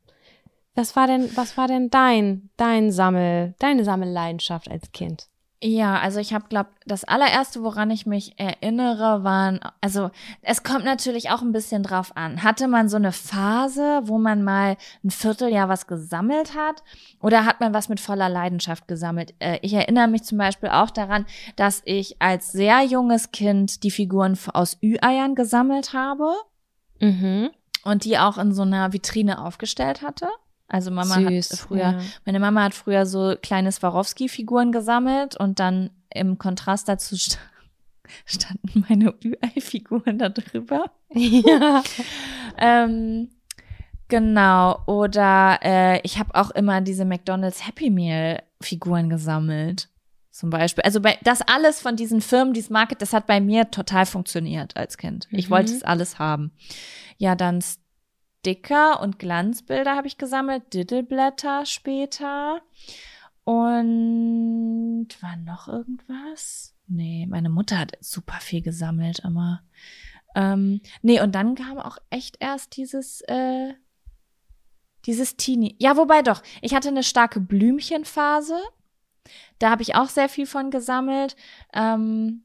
Was 0.74 0.94
war 0.96 1.06
denn, 1.06 1.30
was 1.36 1.56
war 1.56 1.68
denn 1.68 1.88
dein, 1.88 2.50
dein 2.56 2.90
Sammel, 2.92 3.54
deine 3.60 3.84
Sammelleidenschaft 3.84 4.68
als 4.70 4.90
Kind? 4.92 5.28
Ja, 5.62 5.98
also 6.00 6.20
ich 6.20 6.34
habe, 6.34 6.48
glaube 6.48 6.68
das 6.84 7.04
allererste, 7.04 7.62
woran 7.62 7.90
ich 7.90 8.04
mich 8.04 8.38
erinnere, 8.38 9.24
waren, 9.24 9.58
also 9.80 10.10
es 10.42 10.62
kommt 10.62 10.84
natürlich 10.84 11.30
auch 11.30 11.40
ein 11.40 11.52
bisschen 11.52 11.82
drauf 11.82 12.14
an. 12.14 12.42
Hatte 12.42 12.68
man 12.68 12.90
so 12.90 12.96
eine 12.98 13.10
Phase, 13.12 14.00
wo 14.04 14.18
man 14.18 14.42
mal 14.44 14.76
ein 15.02 15.10
Vierteljahr 15.10 15.70
was 15.70 15.86
gesammelt 15.86 16.54
hat 16.54 16.82
oder 17.22 17.46
hat 17.46 17.60
man 17.60 17.72
was 17.72 17.88
mit 17.88 18.00
voller 18.00 18.28
Leidenschaft 18.28 18.86
gesammelt? 18.86 19.32
Äh, 19.38 19.58
ich 19.62 19.72
erinnere 19.72 20.08
mich 20.08 20.24
zum 20.24 20.36
Beispiel 20.36 20.68
auch 20.68 20.90
daran, 20.90 21.24
dass 21.56 21.80
ich 21.86 22.20
als 22.20 22.52
sehr 22.52 22.82
junges 22.82 23.30
Kind 23.32 23.82
die 23.82 23.90
Figuren 23.90 24.38
aus 24.52 24.76
Ü-Eiern 24.82 25.34
gesammelt 25.34 25.94
habe 25.94 26.34
Mhm. 27.00 27.50
und 27.84 28.04
die 28.04 28.18
auch 28.18 28.36
in 28.36 28.52
so 28.52 28.62
einer 28.62 28.92
Vitrine 28.92 29.42
aufgestellt 29.42 30.02
hatte. 30.02 30.28
Also 30.68 30.90
Mama 30.90 31.14
Süß, 31.14 31.50
hat 31.52 31.58
früher 31.58 31.78
ja. 31.80 32.00
meine 32.24 32.40
Mama 32.40 32.64
hat 32.64 32.74
früher 32.74 33.06
so 33.06 33.34
kleine 33.40 33.70
Swarovski-Figuren 33.70 34.72
gesammelt 34.72 35.36
und 35.36 35.60
dann 35.60 35.90
im 36.12 36.38
Kontrast 36.38 36.88
dazu 36.88 37.14
st 37.16 37.38
standen 38.24 38.84
meine 38.88 39.14
Ü-Ei-Figuren 39.24 40.18
da 40.18 40.28
drüber. 40.28 40.90
ja. 41.12 41.82
Ähm, 42.58 43.28
genau. 44.08 44.80
Oder 44.86 45.58
äh, 45.62 46.00
ich 46.04 46.18
habe 46.18 46.34
auch 46.34 46.50
immer 46.52 46.80
diese 46.80 47.04
McDonald's 47.04 47.66
Happy 47.66 47.90
Meal-Figuren 47.90 49.10
gesammelt. 49.10 49.88
zum 50.30 50.50
Beispiel. 50.50 50.82
Also 50.82 51.00
bei, 51.00 51.18
das 51.22 51.40
alles 51.42 51.80
von 51.80 51.96
diesen 51.96 52.20
Firmen, 52.20 52.52
dieses 52.54 52.70
Market, 52.70 53.00
das 53.02 53.12
hat 53.12 53.26
bei 53.26 53.40
mir 53.40 53.70
total 53.70 54.06
funktioniert 54.06 54.76
als 54.76 54.96
Kind. 54.98 55.28
Ich 55.30 55.48
Mhm. 55.48 55.50
wollte 55.54 55.72
es 55.74 55.82
alles 55.82 56.18
haben. 56.18 56.52
Ja, 57.18 57.34
dann 57.34 57.58
Sticker 58.46 59.00
und 59.00 59.18
Glanzbilder 59.18 59.96
habe 59.96 60.06
ich 60.06 60.18
gesammelt, 60.18 60.72
Diddleblätter 60.72 61.66
später. 61.66 62.60
Und 63.42 65.08
war 65.20 65.36
noch 65.38 65.66
irgendwas? 65.66 66.72
Nee, 66.86 67.26
meine 67.28 67.48
Mutter 67.48 67.76
hat 67.76 67.98
super 67.98 68.38
viel 68.38 68.62
gesammelt 68.62 69.18
immer. 69.24 69.64
Ähm, 70.36 70.80
nee, 71.02 71.20
und 71.20 71.34
dann 71.34 71.56
kam 71.56 71.78
auch 71.78 71.98
echt 72.08 72.36
erst 72.38 72.76
dieses, 72.76 73.20
äh, 73.22 73.74
dieses 75.06 75.36
Teenie. 75.36 75.74
Ja, 75.80 75.96
wobei 75.96 76.22
doch, 76.22 76.40
ich 76.62 76.72
hatte 76.72 76.90
eine 76.90 77.02
starke 77.02 77.40
Blümchenphase. 77.40 78.60
Da 79.58 79.70
habe 79.70 79.82
ich 79.82 79.96
auch 79.96 80.08
sehr 80.08 80.28
viel 80.28 80.46
von 80.46 80.70
gesammelt. 80.70 81.34
Ähm, 81.72 82.44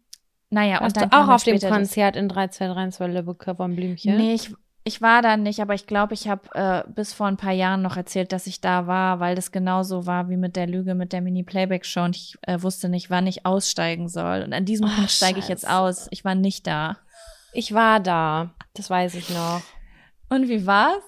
naja, 0.49 0.82
Warst 0.82 0.97
und 0.97 1.02
dann 1.04 1.10
du 1.12 1.18
auch 1.18 1.28
auf 1.28 1.43
dem 1.43 1.60
Konzert 1.60 2.16
in 2.16 2.28
3232 2.28 3.08
Lübbecke 3.08 3.56
vom 3.56 3.76
Blümchen? 3.76 4.18
Nee, 4.18 4.34
ich, 4.34 4.52
ich 4.84 5.02
war 5.02 5.22
da 5.22 5.38
nicht, 5.38 5.60
aber 5.60 5.76
ich 5.76 5.86
glaube, 5.86 6.16
ich 6.16 6.28
habe 6.28 6.42
äh, 6.54 6.84
bis 6.92 7.14
vor 7.14 7.28
ein 7.28 7.38
paar 7.38 7.52
Jahren 7.52 7.84
noch 7.84 7.98
erzählt, 7.98 8.32
dass 8.32 8.48
ich 8.48 8.62
da 8.62 8.88
war, 8.88 9.20
weil 9.20 9.36
das 9.36 9.52
genauso 9.52 10.08
war 10.08 10.30
wie 10.30 10.38
mit 10.38 10.56
der 10.56 10.66
Lüge 10.66 10.96
mit 10.96 11.14
der 11.14 11.22
Mini-Playback-Show 11.22 12.04
und 12.04 12.16
ich 12.16 12.38
äh, 12.42 12.62
wusste 12.62 12.90
nicht, 12.90 13.12
wann 13.12 13.28
ich 13.28 13.46
aussteigen 13.46 14.10
soll. 14.10 14.42
Und 14.42 14.54
an 14.54 14.66
diesem 14.66 14.88
Ach, 14.88 14.96
Punkt 14.96 15.12
steige 15.12 15.40
ich 15.40 15.48
jetzt 15.48 15.70
aus. 15.70 16.08
Ich 16.10 16.26
war 16.26 16.34
nicht 16.34 16.66
da. 16.66 16.98
Ich 17.54 17.74
war 17.74 18.00
da. 18.00 18.52
Das 18.74 18.90
weiß 18.90 19.16
ich 19.16 19.30
noch. 19.30 19.62
Und 20.30 20.48
wie 20.48 20.66
war's? 20.66 21.04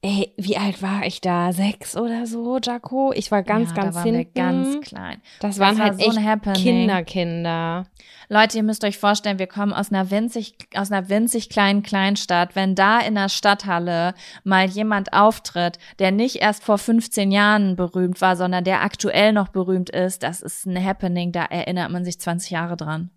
Ey, 0.00 0.32
wie 0.36 0.56
alt 0.56 0.80
war 0.80 1.04
ich 1.04 1.20
da? 1.20 1.52
Sechs 1.52 1.96
oder 1.96 2.24
so, 2.24 2.58
Jaco? 2.62 3.12
Ich 3.16 3.32
war 3.32 3.42
ganz, 3.42 3.70
ja, 3.70 3.74
ganz 3.74 3.96
da 3.96 4.00
waren 4.00 4.14
hinten. 4.14 4.34
wir 4.34 4.42
ganz 4.42 4.80
klein. 4.86 5.20
das 5.40 5.58
waren 5.58 5.76
war 5.76 5.86
halt 5.86 6.00
so 6.00 6.10
ein 6.10 6.16
echt 6.18 6.24
Happening. 6.24 6.62
Kinderkinder. 6.62 7.86
Leute, 8.28 8.58
ihr 8.58 8.62
müsst 8.62 8.84
euch 8.84 8.96
vorstellen, 8.96 9.40
wir 9.40 9.48
kommen 9.48 9.72
aus 9.72 9.90
einer 9.90 10.12
winzig, 10.12 10.54
aus 10.76 10.92
einer 10.92 11.08
winzig 11.08 11.48
kleinen 11.50 11.82
Kleinstadt. 11.82 12.54
Wenn 12.54 12.76
da 12.76 13.00
in 13.00 13.16
der 13.16 13.28
Stadthalle 13.28 14.14
mal 14.44 14.66
jemand 14.66 15.12
auftritt, 15.12 15.80
der 15.98 16.12
nicht 16.12 16.36
erst 16.36 16.62
vor 16.62 16.78
15 16.78 17.32
Jahren 17.32 17.74
berühmt 17.74 18.20
war, 18.20 18.36
sondern 18.36 18.62
der 18.62 18.82
aktuell 18.82 19.32
noch 19.32 19.48
berühmt 19.48 19.90
ist, 19.90 20.22
das 20.22 20.42
ist 20.42 20.64
ein 20.64 20.82
Happening, 20.82 21.32
da 21.32 21.44
erinnert 21.44 21.90
man 21.90 22.04
sich 22.04 22.20
20 22.20 22.50
Jahre 22.50 22.76
dran. 22.76 23.10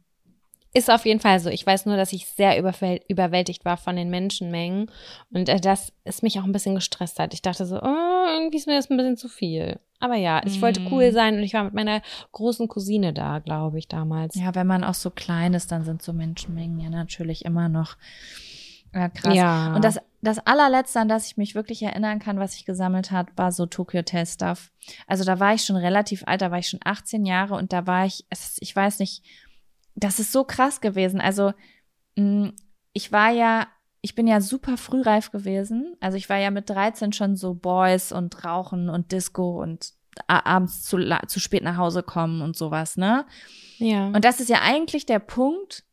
Ist 0.73 0.89
auf 0.89 1.05
jeden 1.05 1.19
Fall 1.19 1.39
so. 1.41 1.49
Ich 1.49 1.65
weiß 1.65 1.85
nur, 1.85 1.97
dass 1.97 2.13
ich 2.13 2.27
sehr 2.27 2.57
überwäl- 2.61 3.01
überwältigt 3.09 3.65
war 3.65 3.75
von 3.75 3.97
den 3.97 4.09
Menschenmengen 4.09 4.89
und 5.31 5.49
äh, 5.49 5.59
dass 5.59 5.91
es 6.05 6.21
mich 6.21 6.39
auch 6.39 6.45
ein 6.45 6.53
bisschen 6.53 6.75
gestresst 6.75 7.19
hat. 7.19 7.33
Ich 7.33 7.41
dachte 7.41 7.65
so, 7.65 7.75
oh, 7.81 8.25
irgendwie 8.29 8.57
ist 8.57 8.67
mir 8.67 8.75
das 8.77 8.89
ein 8.89 8.95
bisschen 8.95 9.17
zu 9.17 9.27
viel. 9.27 9.79
Aber 9.99 10.15
ja, 10.15 10.41
ich 10.45 10.61
wollte 10.61 10.79
Mm. 10.79 10.87
cool 10.91 11.11
sein 11.11 11.35
und 11.35 11.43
ich 11.43 11.53
war 11.53 11.63
mit 11.65 11.73
meiner 11.73 12.01
großen 12.31 12.67
Cousine 12.69 13.11
da, 13.13 13.39
glaube 13.39 13.77
ich, 13.79 13.87
damals. 13.89 14.35
Ja, 14.35 14.55
wenn 14.55 14.65
man 14.65 14.83
auch 14.85 14.93
so 14.93 15.09
klein 15.11 15.53
ist, 15.53 15.71
dann 15.71 15.83
sind 15.83 16.01
so 16.01 16.13
Menschenmengen 16.13 16.79
ja 16.79 16.89
natürlich 16.89 17.43
immer 17.45 17.67
noch 17.69 17.97
ja, 18.93 19.09
krass. 19.09 19.35
Ja. 19.35 19.75
Und 19.75 19.83
das, 19.85 19.99
das 20.21 20.39
allerletzte, 20.45 20.99
an 20.99 21.07
das 21.07 21.27
ich 21.27 21.37
mich 21.37 21.55
wirklich 21.55 21.81
erinnern 21.83 22.19
kann, 22.19 22.39
was 22.39 22.55
ich 22.55 22.65
gesammelt 22.65 23.11
hat, 23.11 23.27
war 23.37 23.51
so 23.51 23.65
Tokyo 23.65 23.99
Hotel 23.99 24.25
Stuff. 24.25 24.71
Also 25.07 25.23
da 25.23 25.39
war 25.39 25.53
ich 25.53 25.63
schon 25.63 25.75
relativ 25.77 26.23
alt, 26.25 26.41
da 26.41 26.51
war 26.51 26.59
ich 26.59 26.67
schon 26.69 26.81
18 26.83 27.25
Jahre 27.25 27.55
und 27.55 27.71
da 27.73 27.87
war 27.87 28.05
ich, 28.05 28.25
ich 28.59 28.75
weiß 28.75 28.99
nicht, 28.99 29.23
das 29.95 30.19
ist 30.19 30.31
so 30.31 30.43
krass 30.43 30.81
gewesen. 30.81 31.21
Also 31.21 31.53
mh, 32.15 32.51
ich 32.93 33.11
war 33.11 33.31
ja, 33.31 33.67
ich 34.01 34.15
bin 34.15 34.27
ja 34.27 34.41
super 34.41 34.77
frühreif 34.77 35.31
gewesen. 35.31 35.95
Also 35.99 36.17
ich 36.17 36.29
war 36.29 36.37
ja 36.37 36.51
mit 36.51 36.69
13 36.69 37.13
schon 37.13 37.35
so 37.35 37.53
Boys 37.53 38.11
und 38.11 38.43
Rauchen 38.43 38.89
und 38.89 39.11
Disco 39.11 39.61
und 39.61 39.93
abends 40.27 40.83
zu, 40.83 40.97
zu 41.27 41.39
spät 41.39 41.63
nach 41.63 41.77
Hause 41.77 42.03
kommen 42.03 42.41
und 42.41 42.57
sowas, 42.57 42.97
ne? 42.97 43.25
ja. 43.77 44.07
Und 44.07 44.25
das 44.25 44.39
ist 44.39 44.49
ja 44.49 44.59
eigentlich 44.61 45.05
der 45.05 45.19
Punkt, 45.19 45.85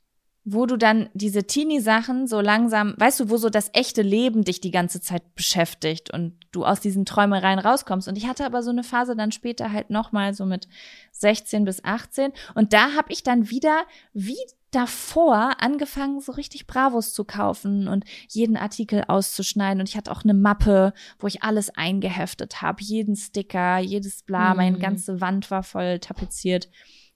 wo 0.44 0.64
du 0.66 0.76
dann 0.76 1.10
diese 1.12 1.44
Teenie-Sachen 1.44 2.26
so 2.26 2.40
langsam, 2.40 2.94
weißt 2.96 3.20
du, 3.20 3.30
wo 3.30 3.36
so 3.36 3.50
das 3.50 3.70
echte 3.74 4.02
Leben 4.02 4.44
dich 4.44 4.60
die 4.60 4.70
ganze 4.70 5.00
Zeit 5.00 5.34
beschäftigt 5.34 6.10
und 6.10 6.34
du 6.52 6.64
aus 6.64 6.80
diesen 6.80 7.04
Träumereien 7.04 7.58
rauskommst. 7.58 8.08
Und 8.08 8.16
ich 8.16 8.26
hatte 8.26 8.46
aber 8.46 8.62
so 8.62 8.70
eine 8.70 8.82
Phase 8.84 9.14
dann 9.14 9.30
später 9.32 9.72
halt 9.72 9.90
nochmal 9.90 10.32
so 10.32 10.46
mit 10.46 10.68
16 11.12 11.64
bis 11.64 11.84
18. 11.84 12.32
Und 12.54 12.72
da 12.72 12.94
habe 12.94 13.12
ich 13.12 13.22
dann 13.22 13.50
wieder, 13.50 13.82
wie 14.14 14.38
davor, 14.70 15.56
angefangen, 15.60 16.20
so 16.20 16.32
richtig 16.32 16.66
Bravos 16.66 17.12
zu 17.12 17.24
kaufen 17.24 17.88
und 17.88 18.04
jeden 18.28 18.56
Artikel 18.56 19.04
auszuschneiden. 19.06 19.80
Und 19.80 19.88
ich 19.88 19.96
hatte 19.96 20.12
auch 20.12 20.24
eine 20.24 20.34
Mappe, 20.34 20.92
wo 21.18 21.26
ich 21.26 21.42
alles 21.42 21.70
eingeheftet 21.70 22.60
habe, 22.62 22.82
jeden 22.82 23.16
Sticker, 23.16 23.78
jedes 23.78 24.22
Bla, 24.22 24.54
meine 24.54 24.76
Mhm. 24.76 24.80
ganze 24.82 25.20
Wand 25.20 25.50
war 25.50 25.62
voll 25.62 25.98
tapeziert. 26.00 26.68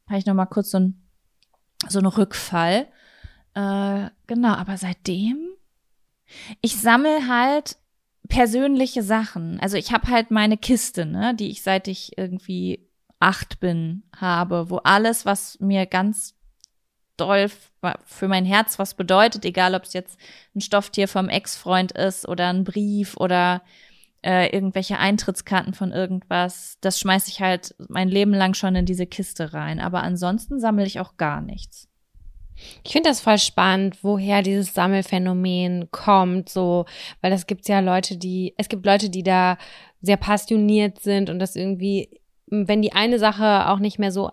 Habe 0.08 0.18
ich 0.18 0.26
nochmal 0.26 0.48
kurz 0.48 0.70
so 0.70 0.78
ein 0.78 0.98
so 1.88 1.98
ein 1.98 2.06
Rückfall. 2.06 2.86
Äh, 3.54 4.10
genau, 4.26 4.54
aber 4.54 4.76
seitdem, 4.76 5.48
ich 6.60 6.76
sammel 6.76 7.28
halt 7.28 7.76
persönliche 8.28 9.02
Sachen. 9.02 9.60
Also 9.60 9.76
ich 9.76 9.92
habe 9.92 10.08
halt 10.08 10.30
meine 10.30 10.56
Kiste, 10.56 11.04
ne, 11.04 11.34
die 11.34 11.50
ich 11.50 11.62
seit 11.62 11.88
ich 11.88 12.16
irgendwie 12.16 12.88
acht 13.20 13.60
bin 13.60 14.02
habe, 14.16 14.70
wo 14.70 14.78
alles, 14.78 15.26
was 15.26 15.60
mir 15.60 15.86
ganz 15.86 16.34
doll 17.16 17.50
für 18.06 18.28
mein 18.28 18.44
Herz 18.44 18.78
was 18.78 18.94
bedeutet, 18.94 19.44
egal 19.44 19.74
ob 19.74 19.84
es 19.84 19.92
jetzt 19.92 20.18
ein 20.54 20.60
Stofftier 20.60 21.08
vom 21.08 21.28
Ex-Freund 21.28 21.92
ist 21.92 22.26
oder 22.26 22.48
ein 22.48 22.64
Brief 22.64 23.16
oder 23.16 23.62
äh, 24.22 24.48
irgendwelche 24.54 24.98
Eintrittskarten 24.98 25.74
von 25.74 25.92
irgendwas, 25.92 26.78
das 26.80 26.98
schmeiß 26.98 27.28
ich 27.28 27.40
halt 27.40 27.74
mein 27.88 28.08
Leben 28.08 28.32
lang 28.32 28.54
schon 28.54 28.74
in 28.76 28.86
diese 28.86 29.06
Kiste 29.06 29.52
rein. 29.52 29.80
Aber 29.80 30.02
ansonsten 30.02 30.58
sammle 30.58 30.86
ich 30.86 31.00
auch 31.00 31.16
gar 31.16 31.40
nichts. 31.40 31.88
Ich 32.84 32.92
finde 32.92 33.10
das 33.10 33.20
voll 33.20 33.38
spannend, 33.38 33.98
woher 34.02 34.42
dieses 34.42 34.74
Sammelphänomen 34.74 35.90
kommt, 35.90 36.48
so, 36.48 36.86
weil 37.20 37.30
das 37.30 37.46
gibt's 37.46 37.68
ja 37.68 37.80
Leute, 37.80 38.16
die, 38.16 38.54
es 38.56 38.68
gibt 38.68 38.86
Leute, 38.86 39.10
die 39.10 39.22
da 39.22 39.58
sehr 40.00 40.16
passioniert 40.16 41.00
sind 41.00 41.30
und 41.30 41.38
das 41.38 41.56
irgendwie, 41.56 42.20
wenn 42.46 42.82
die 42.82 42.92
eine 42.92 43.18
Sache 43.18 43.68
auch 43.68 43.78
nicht 43.78 43.98
mehr 43.98 44.12
so 44.12 44.30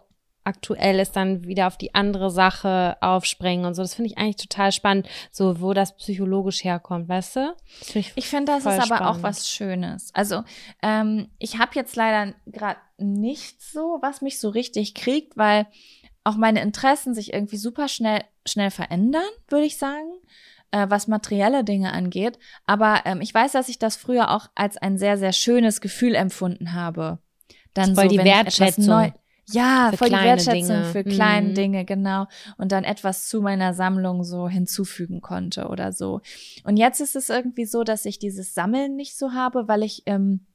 aktuell 0.49 0.99
ist, 0.99 1.15
dann 1.15 1.45
wieder 1.45 1.67
auf 1.67 1.77
die 1.77 1.93
andere 1.93 2.31
Sache 2.31 2.97
aufspringen 3.01 3.65
und 3.65 3.75
so. 3.75 3.81
Das 3.81 3.93
finde 3.93 4.09
ich 4.09 4.17
eigentlich 4.17 4.37
total 4.37 4.71
spannend, 4.71 5.07
so 5.31 5.61
wo 5.61 5.73
das 5.73 5.95
psychologisch 5.95 6.63
herkommt, 6.63 7.07
weißt 7.07 7.35
du? 7.35 7.55
Find 7.67 8.11
Ich 8.15 8.27
finde, 8.27 8.53
das 8.53 8.65
ist 8.65 8.91
aber 8.91 9.09
auch 9.09 9.21
was 9.21 9.49
Schönes. 9.49 10.11
Also 10.13 10.43
ähm, 10.81 11.29
ich 11.37 11.59
habe 11.59 11.71
jetzt 11.75 11.95
leider 11.95 12.33
gerade 12.47 12.79
nichts 12.97 13.71
so, 13.71 13.99
was 14.01 14.21
mich 14.21 14.39
so 14.39 14.49
richtig 14.49 14.95
kriegt, 14.95 15.37
weil 15.37 15.67
auch 16.23 16.35
meine 16.35 16.61
Interessen 16.61 17.13
sich 17.13 17.33
irgendwie 17.33 17.57
super 17.57 17.87
schnell 17.87 18.23
schnell 18.45 18.71
verändern, 18.71 19.21
würde 19.47 19.65
ich 19.65 19.77
sagen, 19.77 20.09
äh, 20.71 20.87
was 20.89 21.07
materielle 21.07 21.63
Dinge 21.63 21.93
angeht. 21.93 22.39
Aber 22.65 23.01
ähm, 23.05 23.21
ich 23.21 23.33
weiß, 23.33 23.51
dass 23.51 23.69
ich 23.69 23.79
das 23.79 23.95
früher 23.95 24.31
auch 24.31 24.47
als 24.55 24.77
ein 24.77 24.97
sehr 24.97 25.17
sehr 25.17 25.33
schönes 25.33 25.81
Gefühl 25.81 26.15
empfunden 26.15 26.73
habe. 26.73 27.19
Dann 27.73 27.95
Voll 27.95 28.09
so, 28.09 28.17
die 28.17 28.23
Wertschätzung 28.23 28.85
neu 28.85 29.11
ja, 29.51 29.89
für 29.91 29.97
voll 29.97 30.09
die 30.09 30.13
kleine 30.13 30.27
Wertschätzung 30.29 30.75
Dinge. 30.75 30.85
für 30.85 31.03
kleine 31.03 31.49
Mhm. 31.49 31.53
Dinge, 31.55 31.85
genau. 31.85 32.27
Und 32.57 32.71
dann 32.71 32.83
etwas 32.83 33.27
zu 33.27 33.41
meiner 33.41 33.73
Sammlung 33.73 34.23
so 34.23 34.47
hinzufügen 34.47 35.21
konnte 35.21 35.67
oder 35.67 35.91
so. 35.91 36.21
Und 36.63 36.77
jetzt 36.77 37.01
ist 37.01 37.15
es 37.15 37.29
irgendwie 37.29 37.65
so, 37.65 37.83
dass 37.83 38.05
ich 38.05 38.19
dieses 38.19 38.53
Sammeln 38.53 38.95
nicht 38.95 39.17
so 39.17 39.33
habe, 39.33 39.67
weil 39.67 39.83
ich 39.83 40.03
ähm, 40.05 40.45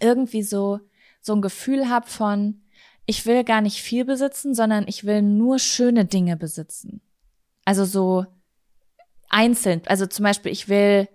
irgendwie 0.00 0.42
so, 0.42 0.80
so 1.20 1.34
ein 1.34 1.42
Gefühl 1.42 1.88
habe 1.88 2.08
von, 2.08 2.62
ich 3.08 3.24
will 3.24 3.42
gar 3.42 3.62
nicht 3.62 3.80
viel 3.80 4.04
besitzen, 4.04 4.54
sondern 4.54 4.84
ich 4.86 5.04
will 5.04 5.22
nur 5.22 5.58
schöne 5.58 6.04
Dinge 6.04 6.36
besitzen. 6.36 7.00
Also 7.64 7.86
so 7.86 8.26
einzeln. 9.30 9.80
Also 9.86 10.04
zum 10.04 10.24
Beispiel, 10.24 10.52
ich 10.52 10.68
will, 10.68 11.08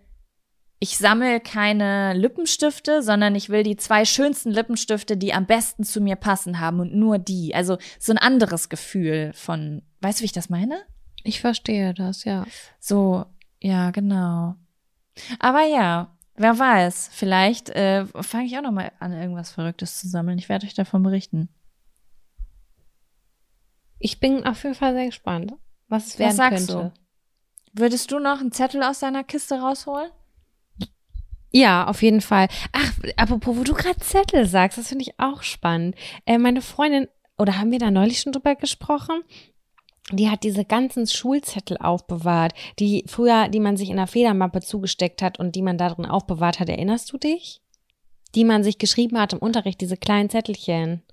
ich 0.80 0.98
sammle 0.98 1.40
keine 1.40 2.16
Lippenstifte, 2.16 3.04
sondern 3.04 3.36
ich 3.36 3.50
will 3.50 3.62
die 3.62 3.78
zwei 3.78 4.06
schönsten 4.06 4.50
Lippenstifte, 4.50 5.18
die 5.18 5.36
am 5.36 5.46
besten 5.46 5.84
zu 5.84 6.02
mir 6.02 6.16
passen 6.16 6.60
haben 6.60 6.80
und 6.80 6.96
nur 6.96 7.20
die. 7.20 7.54
Also 7.54 7.78
so 8.00 8.12
ein 8.12 8.18
anderes 8.18 8.70
Gefühl 8.70 9.32
von, 9.36 9.84
weißt 10.02 10.18
du, 10.18 10.22
wie 10.24 10.26
ich 10.26 10.32
das 10.32 10.50
meine? 10.50 10.82
Ich 11.24 11.42
verstehe 11.42 11.94
das, 11.94 12.24
ja. 12.24 12.48
So, 12.80 13.24
ja, 13.62 13.92
genau. 13.92 14.56
Aber 15.38 15.62
ja, 15.62 16.18
wer 16.38 16.58
weiß, 16.58 17.12
vielleicht 17.14 17.70
äh, 17.70 18.08
fange 18.08 18.46
ich 18.46 18.58
auch 18.58 18.64
noch 18.64 18.72
mal 18.72 18.92
an, 19.00 19.14
irgendwas 19.14 19.52
Verrücktes 19.52 20.00
zu 20.00 20.08
sammeln. 20.08 20.40
Ich 20.40 20.50
werde 20.50 20.66
euch 20.66 20.74
davon 20.74 21.04
berichten. 21.04 21.50
Ich 24.04 24.20
bin 24.20 24.46
auf 24.46 24.62
jeden 24.64 24.76
Fall 24.76 24.94
sehr 24.94 25.06
gespannt, 25.06 25.54
was 25.88 26.08
es 26.08 26.14
Was 26.14 26.20
werden 26.20 26.36
sagst 26.36 26.68
könnte. 26.68 26.94
Würdest 27.72 28.12
du 28.12 28.20
noch 28.20 28.42
einen 28.42 28.52
Zettel 28.52 28.84
aus 28.84 29.00
deiner 29.00 29.24
Kiste 29.24 29.56
rausholen? 29.56 30.12
Ja, 31.52 31.88
auf 31.88 32.04
jeden 32.04 32.20
Fall. 32.20 32.50
Ach, 32.74 32.92
apropos, 33.16 33.56
wo 33.56 33.64
du 33.64 33.74
gerade 33.74 34.00
Zettel 34.00 34.46
sagst, 34.46 34.78
das 34.78 34.90
finde 34.90 35.04
ich 35.04 35.18
auch 35.22 35.42
spannend. 35.42 35.96
Äh, 36.26 36.38
meine 36.38 36.62
Freundin, 36.62 37.08
oder 37.38 37.58
haben 37.58 37.72
wir 37.72 37.80
da 37.80 37.92
neulich 37.92 38.20
schon 38.20 38.34
drüber 38.34 38.56
gesprochen? 38.56 39.24
Die 40.12 40.30
hat 40.30 40.44
diese 40.44 40.66
ganzen 40.66 41.08
Schulzettel 41.08 41.78
aufbewahrt, 41.78 42.54
die 42.80 43.06
früher, 43.08 43.48
die 43.48 43.62
man 43.62 43.78
sich 43.78 43.90
in 43.90 43.96
der 43.96 44.08
Federmappe 44.08 44.60
zugesteckt 44.60 45.22
hat 45.22 45.40
und 45.40 45.56
die 45.56 45.62
man 45.62 45.78
da 45.78 45.88
drin 45.88 46.06
aufbewahrt 46.06 46.60
hat. 46.60 46.68
Erinnerst 46.68 47.14
du 47.14 47.18
dich? 47.18 47.62
Die 48.36 48.44
man 48.44 48.66
sich 48.66 48.80
geschrieben 48.80 49.18
hat 49.18 49.32
im 49.32 49.40
Unterricht, 49.40 49.80
diese 49.80 49.96
kleinen 49.96 50.30
Zettelchen. 50.30 51.04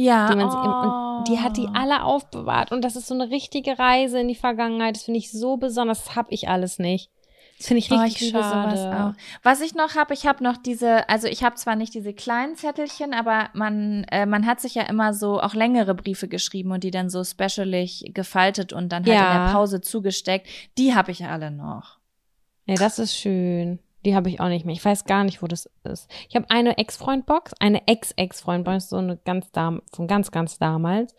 Ja, 0.00 0.32
Die, 0.32 0.38
oh. 0.40 1.18
und 1.18 1.28
die 1.28 1.40
hat 1.40 1.56
die 1.56 1.68
alle 1.74 2.04
aufbewahrt. 2.04 2.70
Und 2.70 2.82
das 2.84 2.94
ist 2.94 3.08
so 3.08 3.14
eine 3.14 3.30
richtige 3.30 3.78
Reise 3.78 4.20
in 4.20 4.28
die 4.28 4.36
Vergangenheit. 4.36 4.94
Das 4.94 5.02
finde 5.02 5.18
ich 5.18 5.32
so 5.32 5.56
besonders. 5.56 6.04
Das 6.04 6.14
habe 6.14 6.28
ich 6.32 6.48
alles 6.48 6.78
nicht. 6.78 7.10
Das 7.58 7.66
finde 7.66 7.80
ich 7.80 7.90
Oh, 7.90 7.96
richtig 7.96 8.14
ich 8.14 8.26
liebe 8.28 8.38
schade. 8.38 8.76
sowas 8.76 8.94
auch. 9.16 9.20
Was 9.42 9.60
ich 9.60 9.74
noch 9.74 9.96
habe, 9.96 10.14
ich 10.14 10.24
habe 10.28 10.44
noch 10.44 10.56
diese, 10.56 11.08
also 11.08 11.26
ich 11.26 11.42
habe 11.42 11.56
zwar 11.56 11.74
nicht 11.74 11.92
diese 11.94 12.12
kleinen 12.14 12.54
Zettelchen, 12.54 13.12
aber 13.12 13.48
man, 13.54 14.04
äh, 14.12 14.26
man 14.26 14.46
hat 14.46 14.60
sich 14.60 14.76
ja 14.76 14.82
immer 14.84 15.12
so 15.12 15.40
auch 15.40 15.54
längere 15.54 15.96
Briefe 15.96 16.28
geschrieben 16.28 16.70
und 16.70 16.84
die 16.84 16.92
dann 16.92 17.10
so 17.10 17.24
specialig 17.24 18.12
gefaltet 18.14 18.72
und 18.72 18.90
dann 18.92 19.04
halt 19.04 19.12
Ja. 19.12 19.32
in 19.32 19.46
der 19.46 19.52
Pause 19.52 19.80
zugesteckt. 19.80 20.46
Die 20.78 20.94
habe 20.94 21.10
ich 21.10 21.24
alle 21.24 21.50
noch. 21.50 21.98
Ja, 22.66 22.76
das 22.76 23.00
ist 23.00 23.16
schön. 23.16 23.80
Die 24.04 24.14
habe 24.14 24.28
ich 24.28 24.40
auch 24.40 24.48
nicht 24.48 24.64
mehr. 24.64 24.74
Ich 24.74 24.84
weiß 24.84 25.04
gar 25.04 25.24
nicht, 25.24 25.42
wo 25.42 25.46
das 25.46 25.68
ist. 25.84 26.08
Ich 26.28 26.36
habe 26.36 26.48
eine 26.50 26.78
Ex-Freund-Box, 26.78 27.54
eine 27.58 27.86
Ex-Ex-Freund-Box, 27.88 28.90
so 28.90 28.96
eine 28.96 29.16
ganz 29.24 29.50
dam 29.50 29.82
von 29.92 30.06
ganz, 30.06 30.30
ganz 30.30 30.58
damals. 30.58 31.14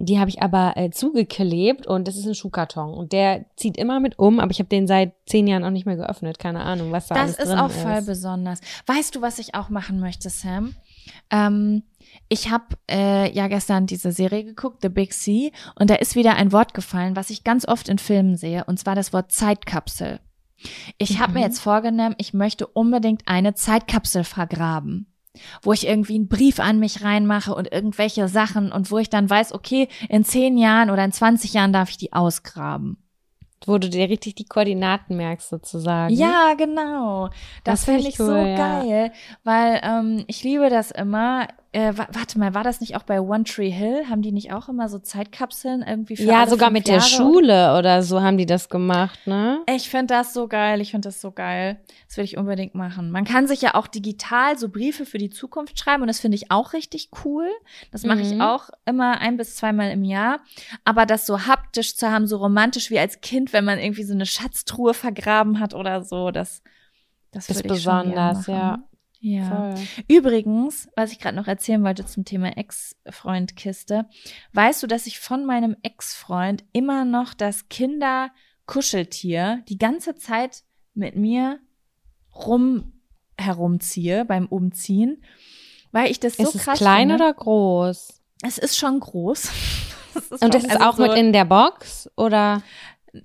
Die 0.00 0.20
habe 0.20 0.30
ich 0.30 0.40
aber 0.40 0.76
äh, 0.76 0.90
zugeklebt 0.90 1.88
und 1.88 2.06
das 2.06 2.16
ist 2.16 2.24
ein 2.24 2.34
Schuhkarton. 2.36 2.94
Und 2.94 3.12
der 3.12 3.46
zieht 3.56 3.76
immer 3.76 3.98
mit 3.98 4.16
um, 4.18 4.38
aber 4.38 4.52
ich 4.52 4.60
habe 4.60 4.68
den 4.68 4.86
seit 4.86 5.12
zehn 5.26 5.48
Jahren 5.48 5.64
auch 5.64 5.70
nicht 5.70 5.86
mehr 5.86 5.96
geöffnet. 5.96 6.38
Keine 6.38 6.60
Ahnung, 6.60 6.92
was 6.92 7.08
da 7.08 7.16
Das 7.16 7.22
alles 7.24 7.38
ist 7.38 7.48
drin 7.48 7.58
auch 7.58 7.70
ist. 7.70 7.80
voll 7.80 8.02
besonders. 8.02 8.60
Weißt 8.86 9.16
du, 9.16 9.22
was 9.22 9.40
ich 9.40 9.56
auch 9.56 9.70
machen 9.70 9.98
möchte, 9.98 10.30
Sam? 10.30 10.76
Ähm, 11.30 11.82
ich 12.28 12.48
habe 12.50 12.76
äh, 12.88 13.32
ja 13.32 13.48
gestern 13.48 13.86
diese 13.86 14.12
Serie 14.12 14.44
geguckt, 14.44 14.78
The 14.82 14.88
Big 14.88 15.12
Sea, 15.12 15.50
und 15.74 15.90
da 15.90 15.96
ist 15.96 16.14
wieder 16.14 16.36
ein 16.36 16.52
Wort 16.52 16.74
gefallen, 16.74 17.16
was 17.16 17.30
ich 17.30 17.42
ganz 17.42 17.66
oft 17.66 17.88
in 17.88 17.98
Filmen 17.98 18.36
sehe, 18.36 18.64
und 18.66 18.78
zwar 18.78 18.94
das 18.94 19.12
Wort 19.12 19.32
Zeitkapsel. 19.32 20.20
Ich 20.98 21.20
habe 21.20 21.32
mir 21.34 21.38
Mhm. 21.40 21.44
jetzt 21.44 21.60
vorgenommen, 21.60 22.14
ich 22.18 22.34
möchte 22.34 22.66
unbedingt 22.66 23.22
eine 23.26 23.54
Zeitkapsel 23.54 24.24
vergraben, 24.24 25.06
wo 25.62 25.72
ich 25.72 25.86
irgendwie 25.86 26.16
einen 26.16 26.28
Brief 26.28 26.58
an 26.60 26.78
mich 26.78 27.04
reinmache 27.04 27.54
und 27.54 27.70
irgendwelche 27.72 28.28
Sachen 28.28 28.72
und 28.72 28.90
wo 28.90 28.98
ich 28.98 29.08
dann 29.10 29.30
weiß, 29.30 29.52
okay, 29.52 29.88
in 30.08 30.24
zehn 30.24 30.58
Jahren 30.58 30.90
oder 30.90 31.04
in 31.04 31.12
20 31.12 31.52
Jahren 31.54 31.72
darf 31.72 31.90
ich 31.90 31.96
die 31.96 32.12
ausgraben. 32.12 33.02
Wo 33.66 33.76
du 33.78 33.88
dir 33.90 34.08
richtig 34.08 34.36
die 34.36 34.44
Koordinaten 34.44 35.16
merkst, 35.16 35.48
sozusagen. 35.48 36.14
Ja, 36.14 36.54
genau. 36.56 37.26
Das, 37.64 37.82
Das 37.82 37.84
find 37.86 37.96
finde 37.96 38.08
ich 38.08 38.14
ich 38.14 38.18
so 38.18 38.32
cool, 38.32 38.46
ja. 38.46 38.56
geil, 38.82 39.12
weil 39.42 39.80
ähm, 39.82 40.24
ich 40.28 40.44
liebe 40.44 40.70
das 40.70 40.90
immer. 40.92 41.48
Äh, 41.78 41.96
wa- 41.96 42.08
warte 42.10 42.40
mal, 42.40 42.54
war 42.54 42.64
das 42.64 42.80
nicht 42.80 42.96
auch 42.96 43.04
bei 43.04 43.20
One 43.20 43.44
Tree 43.44 43.70
Hill? 43.70 44.06
Haben 44.10 44.20
die 44.20 44.32
nicht 44.32 44.52
auch 44.52 44.68
immer 44.68 44.88
so 44.88 44.98
Zeitkapseln 44.98 45.82
irgendwie 45.86 46.16
für 46.16 46.24
Ja, 46.24 46.48
sogar 46.48 46.70
mit 46.70 46.88
der 46.88 46.94
Jahre? 46.94 47.08
Schule 47.08 47.78
oder 47.78 48.02
so 48.02 48.20
haben 48.20 48.36
die 48.36 48.46
das 48.46 48.68
gemacht, 48.68 49.20
ne? 49.26 49.60
Ich 49.68 49.88
finde 49.88 50.14
das 50.14 50.34
so 50.34 50.48
geil. 50.48 50.80
Ich 50.80 50.90
finde 50.90 51.06
das 51.08 51.20
so 51.20 51.30
geil. 51.30 51.78
Das 52.08 52.16
will 52.16 52.24
ich 52.24 52.36
unbedingt 52.36 52.74
machen. 52.74 53.12
Man 53.12 53.24
kann 53.24 53.46
sich 53.46 53.62
ja 53.62 53.74
auch 53.76 53.86
digital 53.86 54.58
so 54.58 54.68
Briefe 54.70 55.06
für 55.06 55.18
die 55.18 55.30
Zukunft 55.30 55.78
schreiben 55.78 56.02
und 56.02 56.08
das 56.08 56.18
finde 56.18 56.34
ich 56.34 56.50
auch 56.50 56.72
richtig 56.72 57.10
cool. 57.24 57.46
Das 57.92 58.02
mache 58.02 58.22
ich 58.22 58.32
Mhm. 58.34 58.40
auch 58.40 58.70
immer 58.84 59.20
ein 59.20 59.36
bis 59.36 59.54
zweimal 59.54 59.92
im 59.92 60.02
Jahr. 60.02 60.40
Aber 60.84 61.06
das 61.06 61.26
so 61.26 61.46
haptisch 61.46 61.94
zu 61.96 62.10
haben, 62.10 62.26
so 62.26 62.38
romantisch 62.38 62.90
wie 62.90 62.98
als 62.98 63.20
Kind, 63.20 63.52
wenn 63.52 63.64
man 63.64 63.78
irgendwie 63.78 64.02
so 64.04 64.14
eine 64.14 64.26
Schatztruhe 64.26 64.94
vergraben 64.94 65.60
hat 65.60 65.74
oder 65.74 66.02
so, 66.02 66.32
das, 66.32 66.60
das, 67.30 67.46
Das 67.46 67.56
ist 67.58 67.64
ich 67.66 67.68
besonders, 67.72 68.46
ja. 68.48 68.78
Ja. 69.20 69.72
Voll. 69.74 69.74
Übrigens, 70.06 70.88
was 70.96 71.10
ich 71.12 71.18
gerade 71.18 71.36
noch 71.36 71.48
erzählen 71.48 71.82
wollte 71.82 72.06
zum 72.06 72.24
Thema 72.24 72.56
Ex-Freund-Kiste, 72.56 74.06
weißt 74.52 74.82
du, 74.82 74.86
dass 74.86 75.06
ich 75.06 75.18
von 75.18 75.44
meinem 75.44 75.76
Ex-Freund 75.82 76.64
immer 76.72 77.04
noch 77.04 77.34
das 77.34 77.68
Kinderkuscheltier 77.68 79.62
die 79.68 79.78
ganze 79.78 80.14
Zeit 80.14 80.62
mit 80.94 81.16
mir 81.16 81.58
rum 82.34 82.92
herumziehe 83.36 84.24
beim 84.24 84.46
Umziehen, 84.46 85.22
weil 85.92 86.10
ich 86.10 86.20
das 86.20 86.36
so 86.36 86.42
ist 86.44 86.54
es 86.56 86.62
krass 86.64 86.78
klein 86.78 87.08
finde. 87.08 87.14
oder 87.24 87.34
groß? 87.34 88.22
Es 88.42 88.58
ist 88.58 88.76
schon 88.76 89.00
groß. 89.00 89.50
Es 90.14 90.32
ist 90.32 90.42
Und 90.42 90.52
das 90.54 90.64
ist 90.64 90.70
also 90.72 90.84
auch 90.84 90.96
so- 90.96 91.02
mit 91.02 91.12
in 91.16 91.32
der 91.32 91.44
Box 91.44 92.10
oder? 92.16 92.62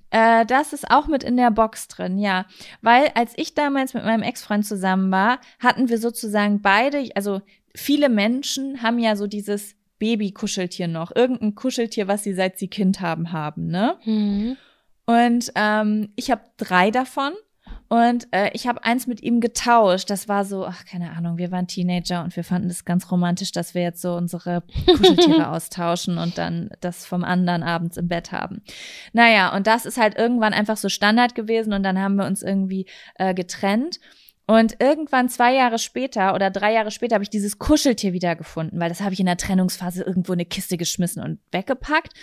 Äh, 0.10 0.45
das 0.45 0.73
ist 0.73 0.89
auch 0.89 1.07
mit 1.07 1.23
in 1.23 1.38
der 1.38 1.51
Box 1.51 1.88
drin, 1.88 2.18
ja. 2.18 2.45
Weil 2.81 3.11
als 3.15 3.34
ich 3.35 3.53
damals 3.53 3.93
mit 3.93 4.03
meinem 4.03 4.23
Ex-Freund 4.23 4.65
zusammen 4.65 5.11
war, 5.11 5.39
hatten 5.60 5.89
wir 5.89 5.97
sozusagen 5.97 6.61
beide, 6.61 7.10
also 7.15 7.41
viele 7.76 8.10
Menschen 8.10 8.81
haben 8.81 8.99
ja 8.99 9.15
so 9.15 9.27
dieses 9.27 9.76
Baby-Kuscheltier 9.99 10.88
noch. 10.88 11.15
Irgendein 11.15 11.55
Kuscheltier, 11.55 12.07
was 12.07 12.23
sie 12.23 12.34
seit 12.34 12.60
sie 12.60 12.68
Kind 12.68 13.01
haben, 13.01 13.31
haben, 13.31 13.68
ne? 13.68 13.97
Mhm. 14.05 14.57
Und 15.05 15.51
ähm, 15.55 16.11
ich 16.15 16.31
habe 16.31 16.41
drei 16.57 16.91
davon. 16.91 17.34
Und 17.94 18.28
äh, 18.32 18.49
ich 18.53 18.65
habe 18.65 18.84
eins 18.84 19.06
mit 19.06 19.22
ihm 19.22 19.40
getauscht. 19.40 20.10
Das 20.10 20.28
war 20.28 20.45
so, 20.45 20.65
ach, 20.65 20.84
keine 20.84 21.11
Ahnung, 21.11 21.38
wir 21.38 21.52
waren 21.52 21.68
Teenager 21.68 22.24
und 22.24 22.36
wir 22.36 22.44
fanden 22.44 22.72
es 22.72 22.86
ganz 22.86 23.11
romantisch, 23.11 23.52
dass 23.52 23.76
wir 23.76 23.84
jetzt 23.84 24.02
so 24.02 24.15
unsere 24.15 24.64
Kuscheltiere 24.88 25.48
austauschen 25.52 26.18
und 26.18 26.40
dann 26.40 26.72
das 26.82 27.06
vom 27.06 27.24
anderen 27.24 27.61
abends 27.61 27.98
im 27.98 28.07
Bett 28.07 28.32
haben. 28.32 28.64
Naja, 29.11 29.56
und 29.56 29.68
das 29.68 29.86
ist 29.86 29.99
halt 29.99 30.18
irgendwann 30.18 30.53
einfach 30.53 30.78
so 30.78 30.90
Standard 30.90 31.36
gewesen 31.36 31.72
und 31.72 31.84
dann 31.84 31.99
haben 31.99 32.15
wir 32.15 32.26
uns 32.26 32.41
irgendwie 32.41 32.88
äh, 33.20 33.36
getrennt. 33.36 33.99
Und 34.48 34.82
irgendwann 34.82 35.30
zwei 35.30 35.53
Jahre 35.53 35.78
später 35.78 36.34
oder 36.34 36.49
drei 36.49 36.74
Jahre 36.74 36.90
später 36.90 37.14
habe 37.14 37.24
ich 37.24 37.30
dieses 37.30 37.60
Kuscheltier 37.60 38.11
wiedergefunden, 38.11 38.80
weil 38.80 38.90
das 38.90 39.02
habe 39.02 39.14
ich 39.14 39.20
in 39.20 39.28
der 39.28 39.38
Trennungsphase 39.38 40.02
irgendwo 40.02 40.34
in 40.34 40.40
eine 40.40 40.48
Kiste 40.48 40.78
geschmissen 40.78 41.22
und 41.22 41.38
weggepackt. 41.52 42.14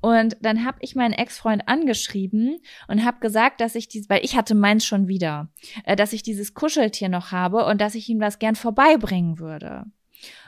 Und 0.00 0.36
dann 0.40 0.64
habe 0.64 0.78
ich 0.80 0.94
meinen 0.94 1.12
Ex-Freund 1.12 1.68
angeschrieben 1.68 2.58
und 2.88 3.04
habe 3.04 3.20
gesagt, 3.20 3.60
dass 3.60 3.74
ich 3.74 3.88
dieses, 3.88 4.08
weil 4.08 4.24
ich 4.24 4.36
hatte 4.36 4.54
meins 4.54 4.84
schon 4.84 5.08
wieder, 5.08 5.48
äh, 5.84 5.96
dass 5.96 6.12
ich 6.12 6.22
dieses 6.22 6.54
Kuscheltier 6.54 7.08
noch 7.08 7.32
habe 7.32 7.64
und 7.66 7.80
dass 7.80 7.94
ich 7.94 8.08
ihm 8.08 8.20
das 8.20 8.38
gern 8.38 8.56
vorbeibringen 8.56 9.38
würde. 9.38 9.84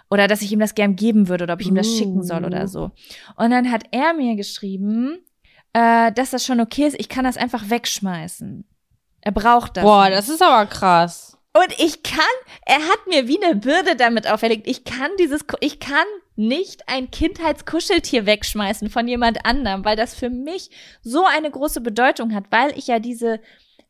Oder 0.09 0.29
dass 0.29 0.43
ich 0.43 0.53
ihm 0.53 0.61
das 0.61 0.75
gern 0.75 0.97
geben 0.97 1.29
würde 1.29 1.45
oder 1.45 1.55
ob 1.55 1.61
ich 1.61 1.69
ihm 1.69 1.75
das 1.75 1.89
Uh. 1.89 1.99
schicken 1.99 2.23
soll 2.23 2.45
oder 2.45 2.69
so. 2.69 2.93
Und 3.37 3.51
dann 3.51 3.71
hat 3.71 3.85
er 3.91 4.15
mir 4.15 4.37
geschrieben, 4.37 5.19
äh, 5.73 6.13
dass 6.13 6.31
das 6.31 6.45
schon 6.45 6.61
okay 6.61 6.87
ist, 6.87 6.99
ich 6.99 7.09
kann 7.09 7.25
das 7.25 7.37
einfach 7.37 7.69
wegschmeißen. 7.69 8.65
Er 9.21 9.33
braucht 9.33 9.77
das. 9.77 9.85
Boah, 9.85 10.05
nicht. 10.05 10.17
das 10.17 10.29
ist 10.29 10.43
aber 10.43 10.67
krass. 10.67 11.37
Und 11.53 11.73
ich 11.79 12.03
kann, 12.03 12.21
er 12.65 12.79
hat 12.79 13.07
mir 13.09 13.29
wie 13.29 13.43
eine 13.43 13.57
Bürde 13.57 13.97
damit 13.97 14.31
auferlegt. 14.31 14.69
Ich 14.69 14.85
kann 14.85 15.11
dieses, 15.19 15.45
ich 15.61 15.81
kann 15.81 16.07
nicht 16.37 16.89
ein 16.89 17.11
Kindheitskuscheltier 17.11 18.27
wegschmeißen 18.27 18.91
von 18.91 19.09
jemand 19.09 19.45
anderem, 19.45 19.85
weil 19.85 19.97
das 19.97 20.15
für 20.15 20.31
mich 20.31 20.71
so 21.03 21.25
eine 21.25 21.51
große 21.51 21.81
Bedeutung 21.81 22.35
hat, 22.35 22.45
weil 22.51 22.77
ich 22.79 22.87
ja 22.87 22.99
diese, 22.99 23.41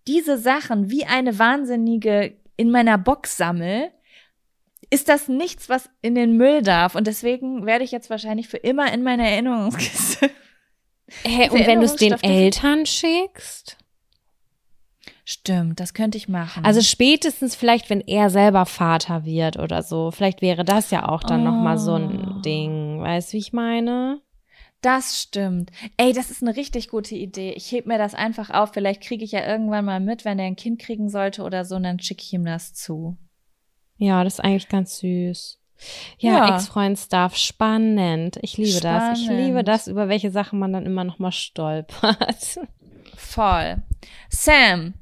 diese 0.07 0.39
Sachen 0.39 0.91
wie 0.91 1.05
eine 1.05 1.39
Wahnsinnige 1.39 2.37
in 2.57 2.71
meiner 2.71 2.99
Box 2.99 3.37
sammel. 3.37 3.91
Ist 4.89 5.09
das 5.09 5.29
nichts, 5.29 5.69
was 5.69 5.91
in 6.01 6.15
den 6.15 6.37
Müll 6.37 6.63
darf? 6.63 6.95
Und 6.95 7.07
deswegen 7.07 7.67
werde 7.67 7.85
ich 7.85 7.91
jetzt 7.91 8.09
wahrscheinlich 8.09 8.49
für 8.49 8.59
immer 8.59 8.93
in 8.93 9.03
meiner 9.03 9.29
Erinnerungskiste. 9.29 10.31
Hä, 11.25 11.51
und 11.51 11.67
wenn 11.67 11.81
du 11.81 11.87
es 11.87 11.97
den 11.97 12.15
Eltern 12.23 12.87
schickst? 12.87 13.77
Stimmt, 15.29 15.81
das 15.81 15.93
könnte 15.93 16.17
ich 16.17 16.29
machen. 16.29 16.65
Also 16.65 16.81
spätestens 16.83 17.57
vielleicht, 17.57 17.91
wenn 17.91 18.01
er 18.01 18.31
selber 18.31 18.65
Vater 18.65 19.25
wird 19.25 19.59
oder 19.59 19.83
so. 19.83 20.13
Vielleicht 20.13 20.41
wäre 20.41 20.65
das 20.65 20.93
ja 20.93 21.09
auch 21.09 21.25
dann 21.25 21.43
noch 21.43 21.51
mal 21.61 21.79
so 21.79 21.93
Oh. 21.93 21.97
ein 21.97 22.43
Ding. 22.43 23.01
Weißt 23.01 23.33
du, 23.33 23.33
wie 23.35 23.39
ich 23.41 23.53
meine? 23.53 24.21
Das 24.83 25.21
stimmt. 25.21 25.73
Ey, 25.97 26.13
das 26.13 26.31
ist 26.31 26.43
eine 26.43 26.55
richtig 26.55 26.87
gute 26.89 27.17
Idee. 27.17 27.53
Ich 27.57 27.73
heb 27.73 27.87
mir 27.87 27.99
das 27.99 28.15
einfach 28.15 28.51
auf. 28.51 28.71
Vielleicht 28.73 29.01
kriege 29.03 29.25
ich 29.25 29.33
ja 29.33 29.45
irgendwann 29.45 29.85
mal 29.85 29.99
mit, 29.99 30.25
wenn 30.25 30.39
er 30.39 30.47
ein 30.47 30.55
Kind 30.55 30.81
kriegen 30.81 31.09
sollte 31.09 31.43
oder 31.43 31.65
so, 31.65 31.75
und 31.75 31.83
dann 31.83 31.99
schicke 31.99 32.23
ich 32.23 32.33
ihm 32.33 32.45
das 32.45 32.73
zu. 32.73 33.17
Ja, 33.97 34.23
das 34.23 34.35
ist 34.35 34.41
eigentlich 34.45 34.69
ganz 34.69 34.99
süß. 34.99 35.59
Ja, 36.19 36.47
Ja. 36.47 36.55
Ex-Freund-Stuff, 36.55 37.35
spannend. 37.37 38.39
Ich 38.43 38.59
liebe 38.59 38.81
das. 38.81 39.19
Ich 39.19 39.25
Spannend. 39.25 39.45
liebe 39.45 39.65
das, 39.65 39.89
über 39.89 40.09
welche 40.09 40.31
Sachen 40.31 40.61
man 40.61 40.73
dann 40.73 40.87
immer 40.87 41.03
noch 41.03 41.19
mal 41.19 41.33
stolpert. 41.33 42.61
Voll. 43.17 43.83
Sam, 44.29 44.95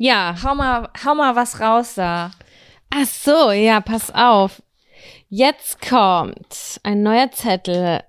Ja. 0.00 0.36
hau 0.44 0.54
mal, 0.54 0.88
hau 1.04 1.14
mal 1.14 1.34
was 1.34 1.58
raus 1.58 1.94
da. 1.94 2.30
Ach 2.90 3.04
so, 3.04 3.50
ja, 3.50 3.80
pass 3.80 4.14
auf. 4.14 4.62
Jetzt 5.28 5.80
kommt 5.86 6.80
ein 6.84 7.02
neuer 7.02 7.30
Zettel. 7.32 8.04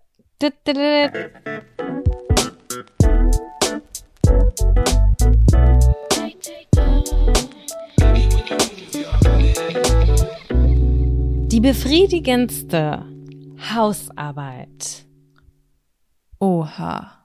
Die 11.51 11.59
befriedigendste 11.59 13.03
Hausarbeit. 13.73 15.05
Oha. 16.39 17.18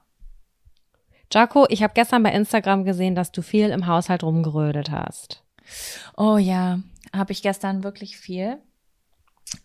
Jaco, 1.31 1.65
ich 1.69 1.83
habe 1.83 1.93
gestern 1.93 2.23
bei 2.23 2.31
Instagram 2.31 2.85
gesehen, 2.85 3.15
dass 3.15 3.31
du 3.31 3.41
viel 3.41 3.69
im 3.69 3.87
Haushalt 3.87 4.23
rumgerödelt 4.23 4.91
hast. 4.91 5.43
Oh 6.15 6.37
ja, 6.37 6.79
habe 7.13 7.31
ich 7.31 7.41
gestern 7.41 7.83
wirklich 7.83 8.17
viel. 8.17 8.57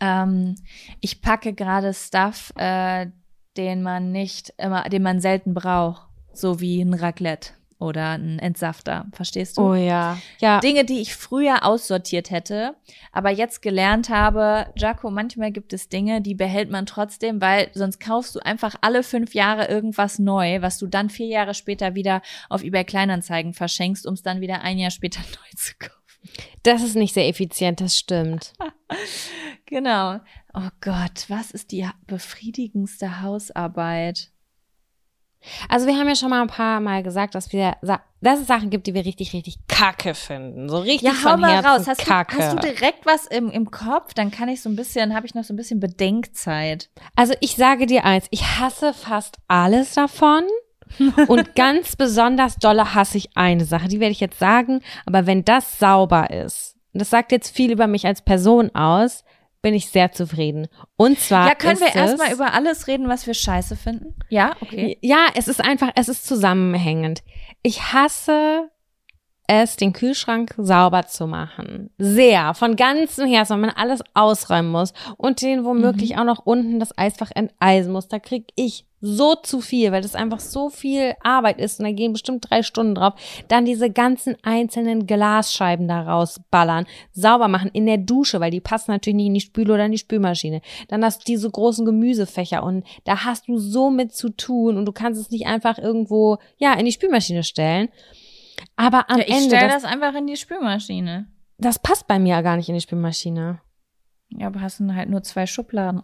Ähm, 0.01 0.57
ich 1.01 1.23
packe 1.23 1.53
gerade 1.53 1.95
Stuff, 1.95 2.53
äh, 2.57 3.07
den 3.57 3.83
man 3.83 4.13
nicht 4.13 4.53
immer, 4.59 4.89
den 4.89 5.03
man 5.03 5.21
selten 5.21 5.55
braucht, 5.55 6.03
so 6.33 6.61
wie 6.61 6.81
ein 6.81 6.95
Raclette 6.95 7.53
oder 7.81 8.11
ein 8.11 8.39
Entsafter. 8.39 9.07
Verstehst 9.13 9.59
du? 9.59 9.63
Oh 9.63 9.75
ja. 9.75 10.19
Ja. 10.41 10.61
Dinge, 10.61 10.85
die 10.85 11.01
ich 11.01 11.15
früher 11.15 11.65
aussortiert 11.65 12.31
hätte, 12.31 12.77
aber 13.13 13.31
jetzt 13.31 13.63
gelernt 13.63 14.11
habe, 14.11 14.67
Jaco, 14.77 15.11
manchmal 15.11 15.51
gibt 15.51 15.73
es 15.73 15.89
Dinge, 15.89 16.21
die 16.21 16.35
behält 16.35 16.71
man 16.71 16.87
trotzdem, 16.87 17.41
weil 17.41 17.71
sonst 17.75 18.01
kaufst 18.01 18.35
du 18.35 18.41
einfach 18.41 18.77
alle 18.81 19.03
fünf 19.03 19.35
Jahre 19.35 19.69
irgendwas 19.69 20.19
neu, 20.19 20.63
was 20.63 20.79
du 20.79 20.87
dann 20.87 21.11
vier 21.11 21.27
Jahre 21.27 21.55
später 21.55 21.95
wieder 21.95 22.23
auf 22.49 22.63
eBay 22.63 22.85
Kleinanzeigen 22.85 23.55
verschenkst, 23.55 24.07
um 24.07 24.15
es 24.15 24.23
dann 24.23 24.41
wieder 24.41 24.63
ein 24.63 24.79
Jahr 24.79 24.91
später 24.91 25.21
neu 25.31 25.57
zu 25.57 25.75
kaufen. 25.79 25.97
Das 26.63 26.83
ist 26.83 26.97
nicht 26.97 27.15
sehr 27.15 27.29
effizient, 27.29 27.81
das 27.81 27.97
stimmt. 27.97 28.53
Genau. 29.67 30.19
Oh 30.53 30.69
Gott, 30.81 31.27
was 31.29 31.53
ist 31.53 31.71
die 31.71 31.89
befriedigendste 32.09 33.23
Hausarbeit? 33.23 34.33
Also 35.69 35.87
wir 35.87 35.97
haben 35.97 36.09
ja 36.09 36.15
schon 36.15 36.31
mal 36.31 36.43
ein 36.43 36.49
paar 36.49 36.81
Mal 36.81 37.03
gesagt, 37.03 37.35
dass 37.35 37.53
wir, 37.53 37.77
dass 38.21 38.41
es 38.41 38.47
Sachen 38.47 38.71
gibt, 38.71 38.87
die 38.87 38.95
wir 38.95 39.05
richtig, 39.05 39.33
richtig 39.33 39.57
kacke 39.69 40.15
finden. 40.15 40.69
So 40.69 40.79
richtig 40.79 41.03
ja, 41.03 41.13
hau 41.25 41.31
von 41.31 41.41
mal 41.41 41.53
Herzen 41.53 41.69
raus. 41.69 41.87
Hast 41.87 42.05
kacke. 42.05 42.37
du, 42.37 42.43
hast 42.43 42.53
du 42.55 42.59
direkt 42.61 43.07
was 43.07 43.27
im, 43.27 43.51
im 43.51 43.71
Kopf? 43.71 44.15
Dann 44.15 44.31
kann 44.31 44.49
ich 44.49 44.63
so 44.63 44.69
ein 44.69 44.77
bisschen, 44.77 45.15
habe 45.15 45.27
ich 45.27 45.35
noch 45.35 45.45
so 45.45 45.55
ein 45.55 45.57
bisschen 45.57 45.81
Bedenkzeit. 45.81 46.91
Also 47.17 47.35
ich 47.41 47.57
sage 47.57 47.87
dir 47.87 48.05
eins, 48.05 48.27
ich 48.31 48.59
hasse 48.59 48.93
fast 48.93 49.39
alles 49.49 49.95
davon. 49.95 50.45
Und 51.29 51.55
ganz 51.55 51.95
besonders 51.95 52.57
dolle 52.57 52.95
hasse 52.95 53.17
ich 53.17 53.31
eine 53.37 53.65
Sache, 53.65 53.87
die 53.87 54.01
werde 54.01 54.11
ich 54.11 54.19
jetzt 54.19 54.41
sagen, 54.41 54.81
aber 55.07 55.25
wenn 55.25 55.45
das 55.45 55.79
sauber 55.79 56.31
ist, 56.31 56.75
und 56.93 57.01
das 57.01 57.11
sagt 57.11 57.31
jetzt 57.31 57.55
viel 57.55 57.71
über 57.71 57.87
mich 57.87 58.07
als 58.07 58.23
Person 58.23 58.75
aus, 58.75 59.23
bin 59.63 59.75
ich 59.75 59.91
sehr 59.91 60.13
zufrieden. 60.13 60.69
Und 60.97 61.19
zwar. 61.19 61.49
Ja, 61.49 61.55
können 61.55 61.81
wir 61.81 61.95
erstmal 61.95 62.33
über 62.33 62.55
alles 62.55 62.87
reden, 62.87 63.09
was 63.09 63.27
wir 63.27 63.35
scheiße 63.35 63.77
finden? 63.77 64.15
Ja, 64.29 64.57
okay. 64.61 64.99
Ja, 65.01 65.27
es 65.35 65.49
ist 65.49 65.61
einfach, 65.61 65.91
es 65.97 66.09
ist 66.09 66.27
zusammenhängend. 66.27 67.23
Ich 67.63 67.93
hasse 67.93 68.71
es, 69.47 69.77
den 69.77 69.93
Kühlschrank 69.93 70.55
sauber 70.57 71.07
zu 71.07 71.27
machen. 71.27 71.91
Sehr, 71.99 72.55
von 72.55 72.77
ganzem 72.77 73.29
Herzen, 73.29 73.55
wenn 73.55 73.61
man 73.63 73.71
alles 73.71 74.01
ausräumen 74.15 74.71
muss 74.71 74.93
und 75.17 75.43
den 75.43 75.65
womöglich 75.65 76.17
auch 76.17 76.25
noch 76.25 76.47
unten 76.47 76.79
das 76.79 76.97
Eisfach 76.97 77.33
enteisen 77.35 77.93
muss. 77.93 78.07
Da 78.07 78.21
krieg 78.21 78.53
ich 78.55 78.87
so 79.01 79.35
zu 79.35 79.61
viel, 79.61 79.93
weil 79.93 80.03
das 80.03 80.15
einfach 80.15 80.41
so 80.41 80.69
viel 80.69 81.15
Arbeit 81.23 81.59
ist 81.59 81.81
und 81.81 81.87
da 81.87 81.93
gehen 81.93 82.13
bestimmt 82.13 82.49
drei 82.51 82.63
Stunden 82.63 82.95
drauf. 82.95 83.15
Dann 83.49 83.65
diese 83.65 83.91
ganzen 83.91 84.37
einzelnen 84.43 85.07
Glasscheiben 85.07 85.89
da 85.89 86.03
rausballern, 86.03 86.87
sauber 87.13 87.49
machen 87.49 87.71
in 87.73 87.87
der 87.87 87.99
Dusche, 87.99 88.41
weil 88.41 88.51
die 88.51 88.61
passen 88.61 88.91
natürlich 88.91 89.17
nicht 89.17 89.27
in 89.27 89.35
die 89.35 89.41
Spüle 89.41 89.73
oder 89.75 89.87
in 89.87 89.93
die 89.93 89.99
Spülmaschine. 89.99 90.61
Dann 90.89 91.05
hast 91.05 91.21
du 91.21 91.25
diese 91.25 91.51
großen 91.51 91.85
Gemüsefächer 91.87 92.63
und 92.63 92.85
da 93.05 93.25
hast 93.25 93.49
du 93.49 93.59
so 93.59 93.91
mit 93.91 94.13
zu 94.15 94.29
tun 94.31 94.77
und 94.77 94.85
du 94.87 94.93
kannst 94.93 95.21
es 95.21 95.31
nicht 95.31 95.47
einfach 95.47 95.79
irgendwo, 95.79 96.39
ja, 96.59 96.75
in 96.75 96.85
die 96.85 96.93
Spülmaschine 96.93 97.43
stellen. 97.43 97.89
Aber 98.77 99.09
am 99.09 99.19
Ja, 99.19 99.25
ich 99.27 99.35
Ende, 99.35 99.57
stelle 99.57 99.69
das, 99.69 99.83
das 99.83 99.93
einfach 99.93 100.15
in 100.15 100.27
die 100.27 100.37
Spülmaschine. 100.37 101.27
das 101.59 101.79
passt 101.79 102.07
bei 102.07 102.19
mir 102.19 102.43
gar 102.43 102.57
nicht 102.57 102.69
in 102.69 102.75
die 102.75 102.81
Spülmaschine. 102.81 103.61
Ja, 104.31 104.47
aber 104.47 104.61
hast 104.61 104.79
du 104.81 104.95
halt 104.95 105.09
nur 105.09 105.23
zwei 105.23 105.47
Schubladen. 105.47 106.03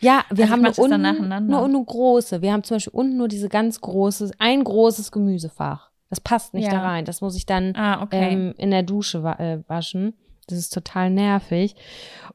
Ja, 0.00 0.24
wir 0.30 0.44
Also 0.44 0.52
haben 0.52 0.62
nur 0.62 0.78
unten 0.78 1.46
nur, 1.48 1.68
nur 1.68 1.84
große. 1.86 2.42
Wir 2.42 2.52
haben 2.52 2.62
zum 2.64 2.76
Beispiel 2.76 2.92
unten 2.94 3.16
nur 3.16 3.28
diese 3.28 3.48
ganz 3.48 3.80
große, 3.80 4.30
ein 4.38 4.64
großes 4.64 5.12
Gemüsefach. 5.12 5.90
Das 6.10 6.20
passt 6.20 6.54
nicht 6.54 6.66
Ja. 6.66 6.72
da 6.72 6.80
rein. 6.82 7.04
Das 7.04 7.20
muss 7.20 7.36
ich 7.36 7.46
dann 7.46 7.74
Ah, 7.74 8.02
okay. 8.02 8.32
ähm, 8.32 8.54
in 8.58 8.70
der 8.70 8.82
Dusche 8.82 9.22
wa 9.22 9.32
äh, 9.34 9.62
waschen. 9.66 10.14
Das 10.48 10.58
ist 10.58 10.70
total 10.74 11.08
nervig. 11.10 11.74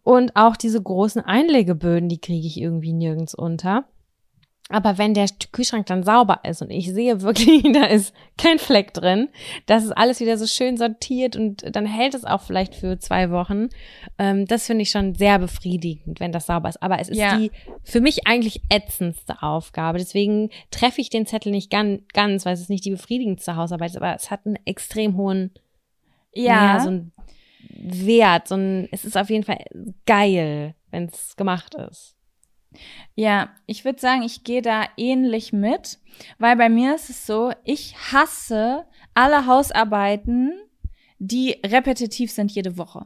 Und 0.04 0.36
auch 0.36 0.56
diese 0.56 0.82
großen 0.82 1.22
Einlegeböden, 1.24 2.10
die 2.10 2.20
kriege 2.22 2.48
ich 2.48 2.60
irgendwie 2.60 2.94
nirgends 2.94 3.36
unter. 3.36 3.84
Aber 4.70 4.98
wenn 4.98 5.14
der 5.14 5.28
Kühlschrank 5.54 5.86
dann 5.86 6.04
sauber 6.04 6.42
ist 6.44 6.62
und 6.62 6.72
ich 6.72 6.92
sehe 6.92 7.22
wirklich, 7.22 7.64
da 7.74 7.86
ist 7.86 8.14
kein 8.38 8.60
Fleck 8.60 8.94
drin, 8.94 9.30
das 9.66 9.86
ist 9.86 9.92
alles 9.92 10.20
wieder 10.20 10.38
so 10.38 10.46
schön 10.46 10.76
sortiert 10.76 11.36
und 11.38 11.64
dann 11.74 11.86
hält 11.86 12.14
es 12.14 12.26
auch 12.26 12.42
vielleicht 12.42 12.76
für 12.76 13.00
zwei 13.00 13.32
Wochen. 13.32 13.70
Ähm, 14.18 14.46
das 14.46 14.66
finde 14.66 14.82
ich 14.82 14.92
schon 14.92 15.16
sehr 15.16 15.40
befriedigend, 15.40 16.20
wenn 16.20 16.34
das 16.34 16.48
sauber 16.48 16.68
ist. 16.68 16.84
Aber 16.84 17.00
es 17.00 17.08
ist 17.08 17.18
Ja. 17.18 17.38
die 17.38 17.52
für 17.84 18.02
mich 18.02 18.28
eigentlich 18.28 18.62
ätzendste 18.70 19.42
Aufgabe. 19.42 20.00
Deswegen 20.00 20.50
treffe 20.70 21.00
ich 21.00 21.10
den 21.10 21.26
Zettel 21.26 21.52
nicht 21.52 21.72
ganz, 21.72 22.02
ganz, 22.14 22.46
weil 22.46 22.54
es 22.54 22.62
ist 22.62 22.70
nicht 22.70 22.84
die 22.84 22.92
befriedigendste 22.92 23.56
Hausarbeit 23.56 23.92
ist, 23.92 23.98
aber 23.98 24.16
es 24.16 24.30
hat 24.30 24.46
einen 24.46 24.60
extrem 24.66 25.16
hohen 25.16 25.52
ja. 26.34 26.56
naja, 26.56 26.80
so 26.82 26.90
ein 26.90 27.12
Wert, 27.70 28.48
so 28.48 28.56
ein, 28.56 28.88
es 28.92 29.06
ist 29.06 29.18
auf 29.18 29.30
jeden 29.30 29.44
Fall 29.44 29.64
geil, 30.06 30.76
wenn 30.92 31.06
es 31.06 31.36
gemacht 31.36 31.76
ist. 31.76 32.17
Ja, 33.16 33.50
ich 33.66 33.86
würde 33.86 34.00
sagen, 34.00 34.22
ich 34.24 34.44
gehe 34.44 34.62
da 34.62 34.86
ähnlich 34.98 35.54
mit, 35.54 36.00
weil 36.38 36.56
bei 36.56 36.70
mir 36.70 36.96
ist 36.96 37.10
es 37.10 37.26
so, 37.26 37.52
ich 37.64 37.96
hasse 38.12 38.86
alle 39.14 39.46
Hausarbeiten, 39.46 40.54
die 41.20 41.60
repetitiv 41.66 42.32
sind 42.32 42.52
jede 42.52 42.78
Woche. 42.78 43.06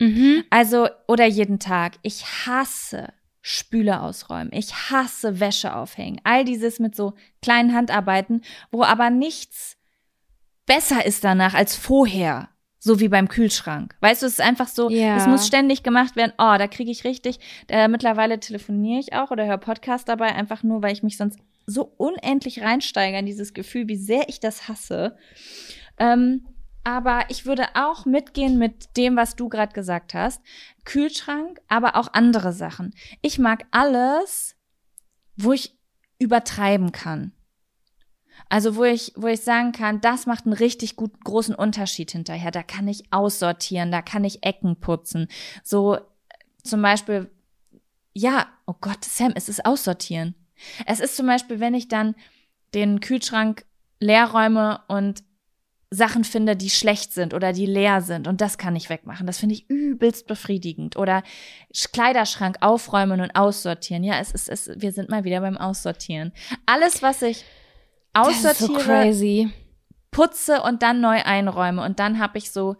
Mhm. 0.00 0.44
Also, 0.50 0.88
oder 1.08 1.24
jeden 1.24 1.58
Tag. 1.58 1.98
Ich 2.02 2.24
hasse 2.46 3.12
Spüle 3.40 4.02
ausräumen. 4.02 4.50
Ich 4.52 4.74
hasse 4.90 5.40
Wäsche 5.40 5.74
aufhängen. 5.74 6.20
All 6.24 6.44
dieses 6.44 6.80
mit 6.80 6.94
so 6.96 7.14
kleinen 7.40 7.72
Handarbeiten, 7.72 8.42
wo 8.70 8.82
aber 8.82 9.08
nichts 9.08 9.78
besser 10.66 11.06
ist 11.06 11.24
danach 11.24 11.54
als 11.54 11.76
vorher. 11.76 12.48
So 12.86 13.00
wie 13.00 13.08
beim 13.08 13.26
Kühlschrank. 13.26 13.96
Weißt 14.00 14.22
du, 14.22 14.26
es 14.26 14.34
ist 14.34 14.40
einfach 14.40 14.68
so, 14.68 14.88
Ja. 14.88 15.16
es 15.16 15.26
muss 15.26 15.44
ständig 15.44 15.82
gemacht 15.82 16.14
werden. 16.14 16.32
Oh, 16.38 16.54
da 16.56 16.68
kriege 16.68 16.92
ich 16.92 17.02
richtig. 17.02 17.40
Äh, 17.68 17.88
mittlerweile 17.88 18.38
telefoniere 18.38 19.00
ich 19.00 19.12
auch 19.12 19.32
oder 19.32 19.44
höre 19.44 19.58
Podcast 19.58 20.08
dabei, 20.08 20.32
einfach 20.34 20.62
nur, 20.62 20.82
weil 20.82 20.92
ich 20.92 21.02
mich 21.02 21.16
sonst 21.16 21.40
so 21.66 21.92
unendlich 21.96 22.62
reinsteige 22.62 23.18
in 23.18 23.26
dieses 23.26 23.54
Gefühl, 23.54 23.88
wie 23.88 23.96
sehr 23.96 24.28
ich 24.28 24.38
das 24.38 24.68
hasse. 24.68 25.16
Ähm, 25.98 26.46
aber 26.84 27.24
ich 27.28 27.44
würde 27.44 27.64
auch 27.74 28.06
mitgehen 28.06 28.56
mit 28.56 28.96
dem, 28.96 29.16
was 29.16 29.34
du 29.34 29.48
gerade 29.48 29.72
gesagt 29.72 30.14
hast. 30.14 30.40
Kühlschrank, 30.84 31.60
aber 31.66 31.96
auch 31.96 32.12
andere 32.12 32.52
Sachen. 32.52 32.94
Ich 33.20 33.40
mag 33.40 33.64
alles, 33.72 34.54
wo 35.36 35.52
ich 35.52 35.76
übertreiben 36.20 36.92
kann. 36.92 37.32
Also 38.48 38.76
wo 38.76 38.84
ich, 38.84 39.12
wo 39.16 39.26
ich 39.26 39.40
sagen 39.40 39.72
kann, 39.72 40.00
das 40.00 40.26
macht 40.26 40.44
einen 40.46 40.52
richtig 40.52 40.96
gut 40.96 41.24
großen 41.24 41.54
Unterschied 41.54 42.12
hinterher. 42.12 42.50
Da 42.50 42.62
kann 42.62 42.86
ich 42.86 43.12
aussortieren, 43.12 43.90
da 43.90 44.02
kann 44.02 44.24
ich 44.24 44.44
Ecken 44.44 44.76
putzen. 44.76 45.28
So 45.64 45.98
zum 46.62 46.80
Beispiel, 46.82 47.30
ja, 48.12 48.46
oh 48.66 48.74
Gott, 48.80 49.04
Sam, 49.04 49.32
es 49.34 49.48
ist 49.48 49.66
aussortieren. 49.66 50.34
Es 50.86 51.00
ist 51.00 51.16
zum 51.16 51.26
Beispiel, 51.26 51.60
wenn 51.60 51.74
ich 51.74 51.88
dann 51.88 52.14
den 52.72 53.00
Kühlschrank 53.00 53.64
leer 54.00 54.26
räume 54.26 54.80
und 54.88 55.22
Sachen 55.90 56.24
finde, 56.24 56.56
die 56.56 56.70
schlecht 56.70 57.12
sind 57.12 57.32
oder 57.32 57.52
die 57.52 57.66
leer 57.66 58.00
sind 58.02 58.26
und 58.26 58.40
das 58.40 58.58
kann 58.58 58.74
ich 58.74 58.90
wegmachen. 58.90 59.26
Das 59.26 59.38
finde 59.38 59.54
ich 59.54 59.70
übelst 59.70 60.26
befriedigend. 60.26 60.96
Oder 60.96 61.22
Sch- 61.72 61.92
Kleiderschrank 61.92 62.58
aufräumen 62.60 63.20
und 63.20 63.36
aussortieren. 63.36 64.02
Ja, 64.02 64.18
es 64.18 64.32
ist, 64.32 64.48
es, 64.48 64.70
wir 64.76 64.92
sind 64.92 65.10
mal 65.10 65.24
wieder 65.24 65.40
beim 65.40 65.56
Aussortieren. 65.56 66.32
Alles, 66.66 67.02
was 67.02 67.22
ich 67.22 67.44
Das 68.24 68.28
ist 68.28 68.58
so 68.58 68.74
aussortiere, 68.74 68.84
crazy. 68.84 69.50
putze 70.10 70.62
und 70.62 70.82
dann 70.82 71.00
neu 71.00 71.22
einräume 71.22 71.84
und 71.84 71.98
dann 71.98 72.18
habe 72.18 72.38
ich 72.38 72.50
so 72.50 72.76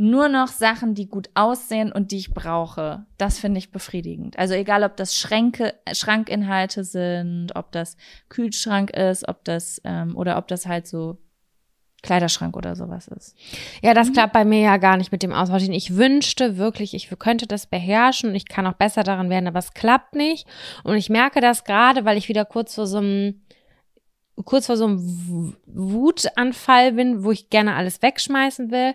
nur 0.00 0.28
noch 0.28 0.46
Sachen, 0.46 0.94
die 0.94 1.08
gut 1.08 1.28
aussehen 1.34 1.90
und 1.90 2.12
die 2.12 2.18
ich 2.18 2.32
brauche. 2.32 3.04
Das 3.16 3.40
finde 3.40 3.58
ich 3.58 3.72
befriedigend. 3.72 4.38
Also 4.38 4.54
egal, 4.54 4.84
ob 4.84 4.96
das 4.96 5.16
Schränke, 5.16 5.74
äh, 5.86 5.94
Schrankinhalte 5.94 6.84
sind, 6.84 7.56
ob 7.56 7.72
das 7.72 7.96
Kühlschrank 8.28 8.90
ist, 8.90 9.28
ob 9.28 9.44
das 9.44 9.80
ähm, 9.82 10.16
oder 10.16 10.38
ob 10.38 10.46
das 10.46 10.66
halt 10.66 10.86
so 10.86 11.18
Kleiderschrank 12.02 12.56
oder 12.56 12.76
sowas 12.76 13.08
ist. 13.08 13.36
Ja, 13.82 13.92
das 13.92 14.12
klappt 14.12 14.32
bei 14.32 14.44
mir 14.44 14.60
ja 14.60 14.76
gar 14.76 14.96
nicht 14.96 15.10
mit 15.10 15.24
dem 15.24 15.32
Aussortieren. 15.32 15.74
Ich 15.74 15.96
wünschte 15.96 16.56
wirklich, 16.56 16.94
ich 16.94 17.10
könnte 17.18 17.48
das 17.48 17.66
beherrschen 17.66 18.30
und 18.30 18.36
ich 18.36 18.46
kann 18.46 18.68
auch 18.68 18.74
besser 18.74 19.02
daran 19.02 19.30
werden, 19.30 19.48
aber 19.48 19.58
es 19.58 19.74
klappt 19.74 20.14
nicht. 20.14 20.46
Und 20.84 20.96
ich 20.96 21.10
merke 21.10 21.40
das 21.40 21.64
gerade, 21.64 22.04
weil 22.04 22.16
ich 22.16 22.28
wieder 22.28 22.44
kurz 22.44 22.76
vor 22.76 22.86
so 22.86 22.98
einem 22.98 23.42
kurz 24.44 24.66
vor 24.66 24.76
so 24.76 24.86
einem 24.86 25.56
Wutanfall 25.66 26.92
bin, 26.92 27.24
wo 27.24 27.30
ich 27.30 27.50
gerne 27.50 27.74
alles 27.74 28.02
wegschmeißen 28.02 28.70
will, 28.70 28.94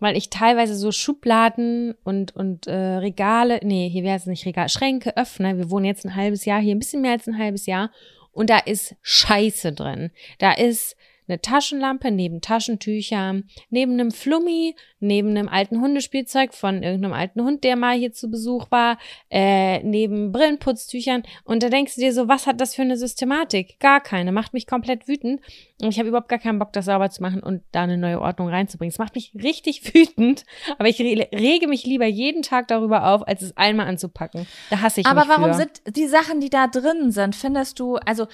weil 0.00 0.16
ich 0.16 0.30
teilweise 0.30 0.74
so 0.74 0.92
Schubladen 0.92 1.94
und 2.04 2.34
und 2.36 2.66
äh, 2.66 2.74
Regale, 2.74 3.60
nee, 3.62 3.88
hier 3.88 4.04
wäre 4.04 4.16
es 4.16 4.26
nicht 4.26 4.46
Regal, 4.46 4.68
Schränke 4.68 5.16
öffne. 5.16 5.58
Wir 5.58 5.70
wohnen 5.70 5.86
jetzt 5.86 6.04
ein 6.04 6.16
halbes 6.16 6.44
Jahr 6.44 6.60
hier, 6.60 6.74
ein 6.74 6.78
bisschen 6.78 7.02
mehr 7.02 7.12
als 7.12 7.26
ein 7.26 7.38
halbes 7.38 7.66
Jahr 7.66 7.90
und 8.32 8.50
da 8.50 8.58
ist 8.58 8.96
Scheiße 9.02 9.72
drin. 9.72 10.10
Da 10.38 10.52
ist 10.52 10.96
eine 11.26 11.40
Taschenlampe 11.40 12.10
neben 12.10 12.40
Taschentüchern, 12.40 13.44
neben 13.70 13.92
einem 13.92 14.10
Flummi, 14.10 14.74
neben 15.00 15.30
einem 15.30 15.48
alten 15.48 15.80
Hundespielzeug 15.80 16.54
von 16.54 16.82
irgendeinem 16.82 17.14
alten 17.14 17.42
Hund, 17.42 17.64
der 17.64 17.76
mal 17.76 17.96
hier 17.96 18.12
zu 18.12 18.30
Besuch 18.30 18.70
war, 18.70 18.98
äh, 19.30 19.82
neben 19.82 20.32
Brillenputztüchern. 20.32 21.22
Und 21.44 21.62
da 21.62 21.68
denkst 21.68 21.94
du 21.94 22.00
dir 22.00 22.12
so, 22.12 22.28
was 22.28 22.46
hat 22.46 22.60
das 22.60 22.74
für 22.74 22.82
eine 22.82 22.96
Systematik? 22.96 23.78
Gar 23.80 24.00
keine. 24.00 24.32
Macht 24.32 24.52
mich 24.52 24.66
komplett 24.66 25.08
wütend. 25.08 25.40
Und 25.82 25.88
ich 25.88 25.98
habe 25.98 26.08
überhaupt 26.08 26.28
gar 26.28 26.38
keinen 26.38 26.60
Bock, 26.60 26.72
das 26.72 26.84
sauber 26.84 27.10
zu 27.10 27.20
machen 27.20 27.42
und 27.42 27.62
da 27.72 27.82
eine 27.82 27.98
neue 27.98 28.20
Ordnung 28.20 28.48
reinzubringen. 28.48 28.92
Es 28.92 28.98
macht 28.98 29.16
mich 29.16 29.32
richtig 29.34 29.82
wütend, 29.94 30.44
aber 30.78 30.88
ich 30.88 31.00
rege 31.00 31.66
mich 31.66 31.84
lieber 31.84 32.06
jeden 32.06 32.42
Tag 32.42 32.68
darüber 32.68 33.06
auf, 33.08 33.26
als 33.26 33.42
es 33.42 33.56
einmal 33.56 33.88
anzupacken. 33.88 34.46
Da 34.70 34.80
hasse 34.80 35.00
ich 35.00 35.06
aber 35.06 35.22
mich 35.22 35.28
warum 35.30 35.50
für. 35.50 35.54
sind 35.54 35.82
die 35.96 36.06
Sachen, 36.06 36.40
die 36.40 36.48
da 36.48 36.68
drin 36.68 37.10
sind, 37.10 37.34
findest 37.34 37.80
du, 37.80 37.96
also 37.96 38.28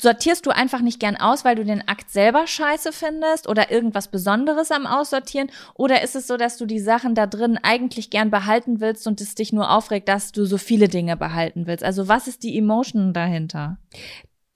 sortierst 0.00 0.46
du 0.46 0.50
einfach 0.50 0.80
nicht 0.80 0.98
gern 0.98 1.16
aus, 1.16 1.44
weil 1.44 1.56
du 1.56 1.64
den 1.64 1.86
Akt 1.86 2.10
selber 2.10 2.46
scheiße 2.46 2.92
findest 2.92 3.48
oder 3.48 3.70
irgendwas 3.70 4.08
Besonderes 4.08 4.70
am 4.70 4.86
Aussortieren? 4.86 5.50
Oder 5.74 6.02
ist 6.02 6.16
es 6.16 6.26
so, 6.26 6.36
dass 6.38 6.56
du 6.56 6.64
die 6.66 6.80
Sachen 6.80 7.14
da 7.14 7.26
drin 7.26 7.58
eigentlich 7.62 8.10
gern 8.10 8.30
behalten 8.30 8.80
willst 8.80 9.06
und 9.06 9.20
es 9.20 9.34
dich 9.34 9.52
nur 9.52 9.70
aufregt, 9.70 10.08
dass 10.08 10.32
du 10.32 10.46
so 10.46 10.56
viele 10.56 10.88
Dinge 10.88 11.16
behalten 11.16 11.66
willst? 11.66 11.84
Also 11.84 12.08
was 12.08 12.28
ist 12.28 12.42
die 12.42 12.56
Emotion 12.56 13.12
dahinter? 13.12 13.78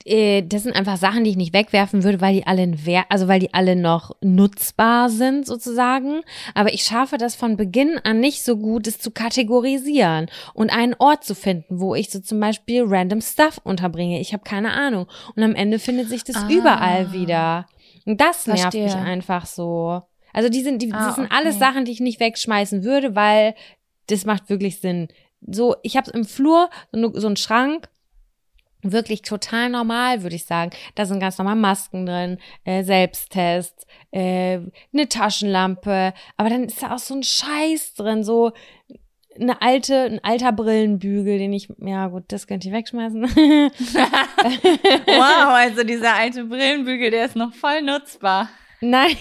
Äh, 0.05 0.43
das 0.43 0.65
sind 0.65 0.75
einfach 0.75 0.97
Sachen, 0.97 1.25
die 1.25 1.31
ich 1.31 1.37
nicht 1.37 1.53
wegwerfen 1.53 2.05
würde, 2.05 2.21
weil 2.21 2.35
die 2.35 2.47
alle 2.47 2.63
in 2.63 2.87
Wert, 2.87 3.07
also 3.09 3.29
weil 3.29 3.41
die 3.41 3.55
alle 3.55 3.77
noch 3.77 4.17
nutzbar 4.21 5.11
sind 5.11 5.47
sozusagen. 5.47 6.23
Aber 6.55 6.73
ich 6.73 6.83
schaffe 6.83 7.19
das 7.19 7.35
von 7.35 7.57
Beginn 7.57 7.99
an 8.03 8.21
nicht 8.21 8.43
so 8.43 8.57
gut, 8.57 8.87
es 8.87 8.99
zu 8.99 9.11
kategorisieren 9.11 10.27
und 10.55 10.71
einen 10.71 10.95
Ort 10.99 11.25
zu 11.25 11.35
finden, 11.35 11.81
wo 11.81 11.95
ich 11.95 12.11
so 12.11 12.21
zum 12.21 12.41
Beispiel 12.41 12.85
random 12.87 13.21
Stuff 13.21 13.61
unterbringe. 13.65 14.21
Ich 14.21 14.33
habe 14.33 14.45
keine 14.45 14.73
Ahnung. 14.73 15.07
Und 15.37 15.43
am 15.43 15.55
Ende 15.55 15.79
findet 15.79 16.09
sich 16.09 16.25
das 16.25 16.37
ah, 16.37 16.49
überall 16.49 17.13
wieder. 17.13 17.67
Und 18.05 18.21
das 18.21 18.47
nervt 18.47 18.63
verstehe. 18.63 18.85
mich 18.85 18.95
einfach 18.95 19.47
so. 19.47 20.03
Also 20.33 20.49
die 20.49 20.63
sind, 20.63 20.83
die, 20.83 20.93
ah, 20.93 21.07
das 21.07 21.17
sind 21.17 21.27
okay. 21.27 21.35
alles 21.37 21.59
Sachen, 21.59 21.85
die 21.85 21.93
ich 21.93 22.01
nicht 22.01 22.21
wegschmeißen 22.21 22.85
würde, 22.85 23.15
weil 23.15 23.55
das 24.09 24.25
macht 24.25 24.49
wirklich 24.49 24.81
Sinn. 24.81 25.09
So, 25.47 25.77
ich 25.83 25.97
habe 25.97 26.11
im 26.13 26.25
Flur 26.25 26.71
so, 26.93 27.13
so 27.15 27.27
einen 27.27 27.37
Schrank 27.37 27.89
wirklich 28.83 29.23
total 29.23 29.71
normal, 29.71 30.23
würde 30.23 30.37
ich 30.37 30.45
sagen. 30.45 30.71
Da 30.95 31.07
sind 31.07 31.21
ganz 31.21 31.39
normal 31.39 31.57
Masken 31.57 32.07
drin, 32.07 32.39
äh, 32.65 32.83
Selbsttests, 32.83 33.87
äh, 34.11 34.59
eine 34.93 35.09
Taschenlampe, 35.09 36.13
aber 36.37 36.51
dann 36.51 36.65
ist 36.65 36.83
da 36.83 36.95
auch 36.95 36.99
so 36.99 37.15
ein 37.15 37.23
Scheiß 37.23 37.95
drin, 37.95 38.25
so 38.25 38.53
eine 39.41 39.63
alte, 39.63 39.97
ein 39.97 40.21
alter 40.23 40.53
Brillenbügel, 40.53 41.39
den 41.39 41.53
ich, 41.53 41.69
ja 41.79 42.09
gut, 42.09 42.25
das 42.29 42.47
könnte 42.47 42.69
ich 42.69 42.75
wegschmeißen. 42.75 43.23
wow, 43.25 43.71
also 45.55 45.85
dieser 45.85 46.15
alte 46.15 46.45
Brillenbügel, 46.45 47.11
der 47.11 47.25
ist 47.27 47.37
noch 47.37 47.55
voll 47.55 47.83
nutzbar. 47.83 48.49
Nein, 48.85 49.17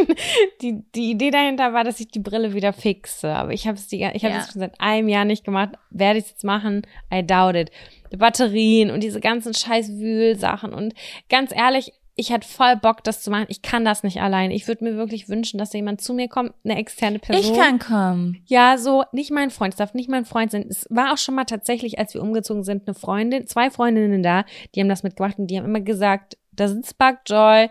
die, 0.62 0.82
die 0.94 1.10
Idee 1.10 1.30
dahinter 1.30 1.74
war, 1.74 1.84
dass 1.84 2.00
ich 2.00 2.08
die 2.08 2.18
Brille 2.18 2.54
wieder 2.54 2.72
fixe. 2.72 3.28
Aber 3.34 3.52
ich 3.52 3.66
habe 3.66 3.76
es 3.76 3.92
ich 3.92 4.02
habe 4.02 4.16
ja. 4.18 4.40
schon 4.40 4.60
seit 4.60 4.80
einem 4.80 5.08
Jahr 5.08 5.26
nicht 5.26 5.44
gemacht. 5.44 5.74
Werde 5.90 6.18
ich 6.18 6.24
es 6.24 6.30
jetzt 6.30 6.44
machen? 6.44 6.82
I 7.12 7.24
doubt 7.24 7.54
it. 7.54 7.70
Batterien 8.16 8.90
und 8.90 9.02
diese 9.02 9.20
ganzen 9.20 9.54
scheiß 9.54 9.92
Wühlsachen. 9.98 10.72
Und 10.72 10.94
ganz 11.28 11.52
ehrlich, 11.54 11.92
ich 12.14 12.30
hätte 12.30 12.46
voll 12.46 12.76
Bock, 12.76 13.02
das 13.04 13.22
zu 13.22 13.30
machen. 13.30 13.46
Ich 13.48 13.62
kann 13.62 13.84
das 13.84 14.02
nicht 14.02 14.20
allein. 14.20 14.50
Ich 14.50 14.68
würde 14.68 14.84
mir 14.84 14.96
wirklich 14.96 15.28
wünschen, 15.28 15.58
dass 15.58 15.70
da 15.70 15.78
jemand 15.78 16.00
zu 16.00 16.12
mir 16.12 16.28
kommt, 16.28 16.52
eine 16.62 16.76
externe 16.76 17.18
Person. 17.18 17.52
Ich 17.52 17.58
kann 17.58 17.78
kommen. 17.78 18.42
Ja, 18.46 18.76
so, 18.76 19.04
nicht 19.12 19.30
mein 19.30 19.50
Freund, 19.50 19.74
es 19.74 19.78
darf 19.78 19.94
nicht 19.94 20.10
mein 20.10 20.26
Freund 20.26 20.50
sein. 20.50 20.66
Es 20.68 20.86
war 20.90 21.12
auch 21.12 21.18
schon 21.18 21.34
mal 21.34 21.44
tatsächlich, 21.44 21.98
als 21.98 22.12
wir 22.12 22.22
umgezogen 22.22 22.64
sind, 22.64 22.86
eine 22.86 22.94
Freundin, 22.94 23.46
zwei 23.46 23.70
Freundinnen 23.70 24.22
da, 24.22 24.44
die 24.74 24.80
haben 24.80 24.88
das 24.88 25.02
mitgemacht 25.02 25.38
und 25.38 25.46
die 25.46 25.56
haben 25.56 25.64
immer 25.64 25.80
gesagt, 25.80 26.36
da 26.52 26.68
sind 26.68 26.86
Spark 26.86 27.20
Joy, 27.26 27.70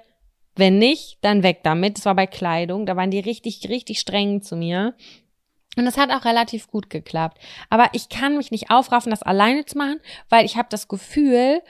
wenn 0.56 0.80
nicht, 0.80 1.20
dann 1.22 1.44
weg 1.44 1.60
damit. 1.64 1.98
Das 1.98 2.06
war 2.06 2.16
bei 2.16 2.28
Kleidung. 2.28 2.86
Da 2.86 2.96
waren 2.96 3.12
die 3.12 3.20
richtig, 3.20 3.70
richtig 3.70 4.00
streng 4.00 4.42
zu 4.42 4.56
mir. 4.56 4.96
Und 5.77 5.85
das 5.85 5.98
hat 5.98 6.11
auch 6.11 6.26
relativ 6.26 6.68
gut 6.68 6.89
geklappt. 6.89 7.38
Aber 7.69 7.89
ich 7.93 8.10
kann 8.10 8.38
mich 8.38 8.52
nicht 8.52 8.69
aufraffen, 8.69 9.10
das 9.10 9.23
alleine 9.23 9.65
zu 9.65 9.77
machen, 9.77 9.99
weil 10.30 10.45
ich 10.45 10.57
habe 10.57 10.68
das 10.69 10.88
Gefühl, 10.88 11.61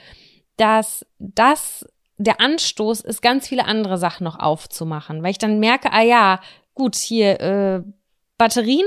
dass 0.57 1.05
das 1.19 1.85
der 2.17 2.39
Anstoß 2.39 3.01
ist, 3.01 3.21
ganz 3.21 3.47
viele 3.47 3.65
andere 3.65 3.97
Sachen 3.97 4.23
noch 4.23 4.39
aufzumachen. 4.39 5.23
Weil 5.23 5.31
ich 5.31 5.37
dann 5.37 5.59
merke, 5.59 5.91
ah 5.91 6.03
ja, 6.03 6.39
gut, 6.73 6.95
hier 6.95 7.39
äh, 7.39 7.81
Batterien, 8.37 8.85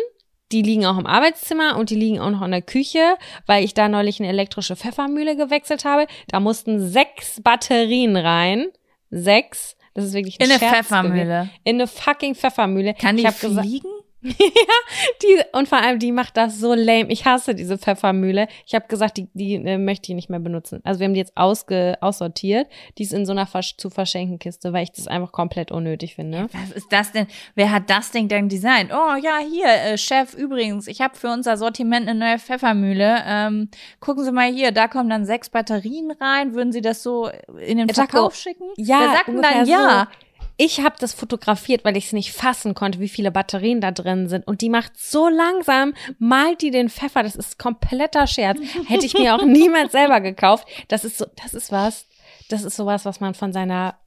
die 0.53 0.63
liegen 0.63 0.87
auch 0.87 0.99
im 0.99 1.07
Arbeitszimmer 1.07 1.77
und 1.77 1.91
die 1.91 1.97
liegen 1.97 2.21
auch 2.21 2.31
noch 2.31 2.43
in 2.43 2.53
der 2.53 2.63
Küche, 2.63 3.17
weil 3.47 3.65
ich 3.65 3.75
da 3.75 3.89
neulich 3.89 4.21
eine 4.21 4.29
elektrische 4.29 4.77
Pfeffermühle 4.77 5.37
gewechselt 5.37 5.85
habe. 5.85 6.07
Da 6.29 6.39
mussten 6.39 6.81
sechs 6.81 7.41
Batterien 7.43 8.17
rein. 8.17 8.69
Sechs. 9.11 9.77
Das 9.95 10.05
ist 10.05 10.13
wirklich 10.13 10.41
ein 10.41 10.47
In 10.47 10.53
eine 10.53 10.61
Pfeffermühle. 10.61 11.51
In 11.65 11.77
eine 11.77 11.87
fucking 11.87 12.35
Pfeffermühle. 12.35 12.95
Kann 12.95 13.17
die 13.17 13.27
fliegen? 13.27 13.91
Ja, 14.25 14.75
die, 15.23 15.43
und 15.53 15.69
vor 15.69 15.79
allem, 15.79 15.99
die 15.99 16.11
macht 16.11 16.37
das 16.37 16.59
so 16.59 16.73
lame. 16.73 17.11
Ich 17.11 17.27
hasse 17.27 17.55
diese 17.55 17.77
Pfeffermühle. 17.77 18.49
Ich 18.67 18.75
habe 18.75 18.87
gesagt, 18.89 19.19
die, 19.19 19.29
die 19.35 19.55
äh, 19.55 19.77
möchte 19.77 20.11
ich 20.11 20.17
nicht 20.17 20.31
mehr 20.31 20.41
benutzen. 20.41 20.81
Also 20.83 21.01
wir 21.01 21.07
haben 21.07 21.15
die 21.15 21.21
jetzt 21.21 21.37
ausge, 21.37 21.99
aussortiert. 22.01 22.67
Die 22.97 23.03
ist 23.03 23.13
in 23.13 23.27
so 23.27 23.33
einer 23.33 23.47
Versch 23.47 23.77
zu 23.77 23.91
verschenken 23.91 24.39
Kiste, 24.39 24.73
weil 24.73 24.85
ich 24.85 24.93
das 24.93 25.07
einfach 25.07 25.31
komplett 25.31 25.71
unnötig 25.71 26.15
finde. 26.15 26.47
Was 26.53 26.71
ist 26.71 26.91
das 26.91 27.13
denn? 27.13 27.27
Wer 27.55 27.71
hat 27.71 27.91
das 27.91 28.11
Ding 28.13 28.29
denn 28.29 28.49
designt? 28.49 28.91
Oh 28.93 29.17
ja, 29.23 29.39
hier, 29.39 29.67
äh, 29.67 29.99
Chef, 29.99 30.35
übrigens, 30.35 30.87
ich 30.87 31.03
habe 31.03 31.17
für 31.17 31.29
unser 31.29 31.57
Sortiment 31.59 32.09
eine 32.09 32.19
neue 32.19 32.39
Pfeffermühle. 32.39 33.23
Ähm, 33.27 33.69
gucken 34.01 34.25
Sie 34.25 34.33
mal 34.33 34.51
hier, 34.51 34.73
da 34.73 34.89
kommen 34.89 35.11
dann 35.11 35.27
sechs 35.27 35.51
Batterien 35.51 36.11
rein. 36.13 36.55
Würden 36.55 36.73
Sie 36.73 36.81
das 36.81 37.03
so 37.03 37.29
in 37.61 37.79
den 37.79 37.89
Verkauf 37.91 38.35
schicken? 38.35 38.65
Ja, 38.77 39.01
Wir 39.01 39.09
sagten 39.11 39.43
dann 39.43 39.67
ja. 39.67 40.09
Ich 40.57 40.81
habe 40.81 40.95
das 40.99 41.15
fotografiert, 41.15 41.85
weil 41.85 41.97
ich 41.97 42.07
es 42.07 42.13
nicht 42.13 42.33
fassen 42.33 42.75
konnte, 42.75 43.01
wie 43.01 43.09
viele 43.09 43.33
Batterien 43.33 43.81
da 43.81 43.91
drin 43.91 44.29
sind. 44.29 44.47
Und 44.47 44.61
die 44.61 44.69
macht 44.69 44.97
so 44.97 45.29
langsam, 45.29 45.95
malt 46.19 46.63
die 46.63 46.71
den 46.71 46.89
Pfeffer. 46.89 47.25
Das 47.25 47.35
ist 47.35 47.59
kompletter 47.59 48.27
Scherz. 48.27 48.61
Hätte 48.87 49.07
ich 49.07 49.15
mir 49.15 49.35
auch 49.35 49.45
niemals 49.45 49.93
selber 49.93 50.21
gekauft. 50.21 50.69
Das 50.89 51.05
ist 51.05 51.19
so, 51.19 51.27
das 51.43 51.55
ist 51.55 51.73
was, 51.73 52.07
das 52.49 52.63
ist 52.63 52.77
sowas, 52.77 53.05
was 53.05 53.21
man 53.21 53.35
von 53.35 53.53
seiner 53.53 53.99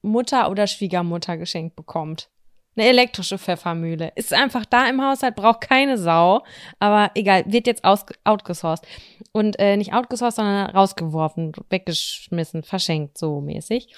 Mutter 0.00 0.50
oder 0.50 0.66
Schwiegermutter 0.66 1.36
geschenkt 1.36 1.76
bekommt. 1.76 2.30
Eine 2.74 2.86
elektrische 2.88 3.36
Pfeffermühle. 3.36 4.12
Ist 4.14 4.32
einfach 4.32 4.64
da 4.64 4.88
im 4.88 5.02
Haushalt, 5.02 5.36
braucht 5.36 5.60
keine 5.60 5.98
Sau. 5.98 6.42
Aber 6.78 7.10
egal, 7.14 7.44
wird 7.46 7.66
jetzt 7.66 7.84
aus, 7.84 8.06
outgesourced. 8.24 8.86
Und 9.32 9.58
äh, 9.58 9.76
nicht 9.76 9.92
outgesourced, 9.92 10.36
sondern 10.36 10.70
rausgeworfen, 10.70 11.52
weggeschmissen, 11.68 12.62
verschenkt, 12.62 13.18
so 13.18 13.42
mäßig. 13.42 13.88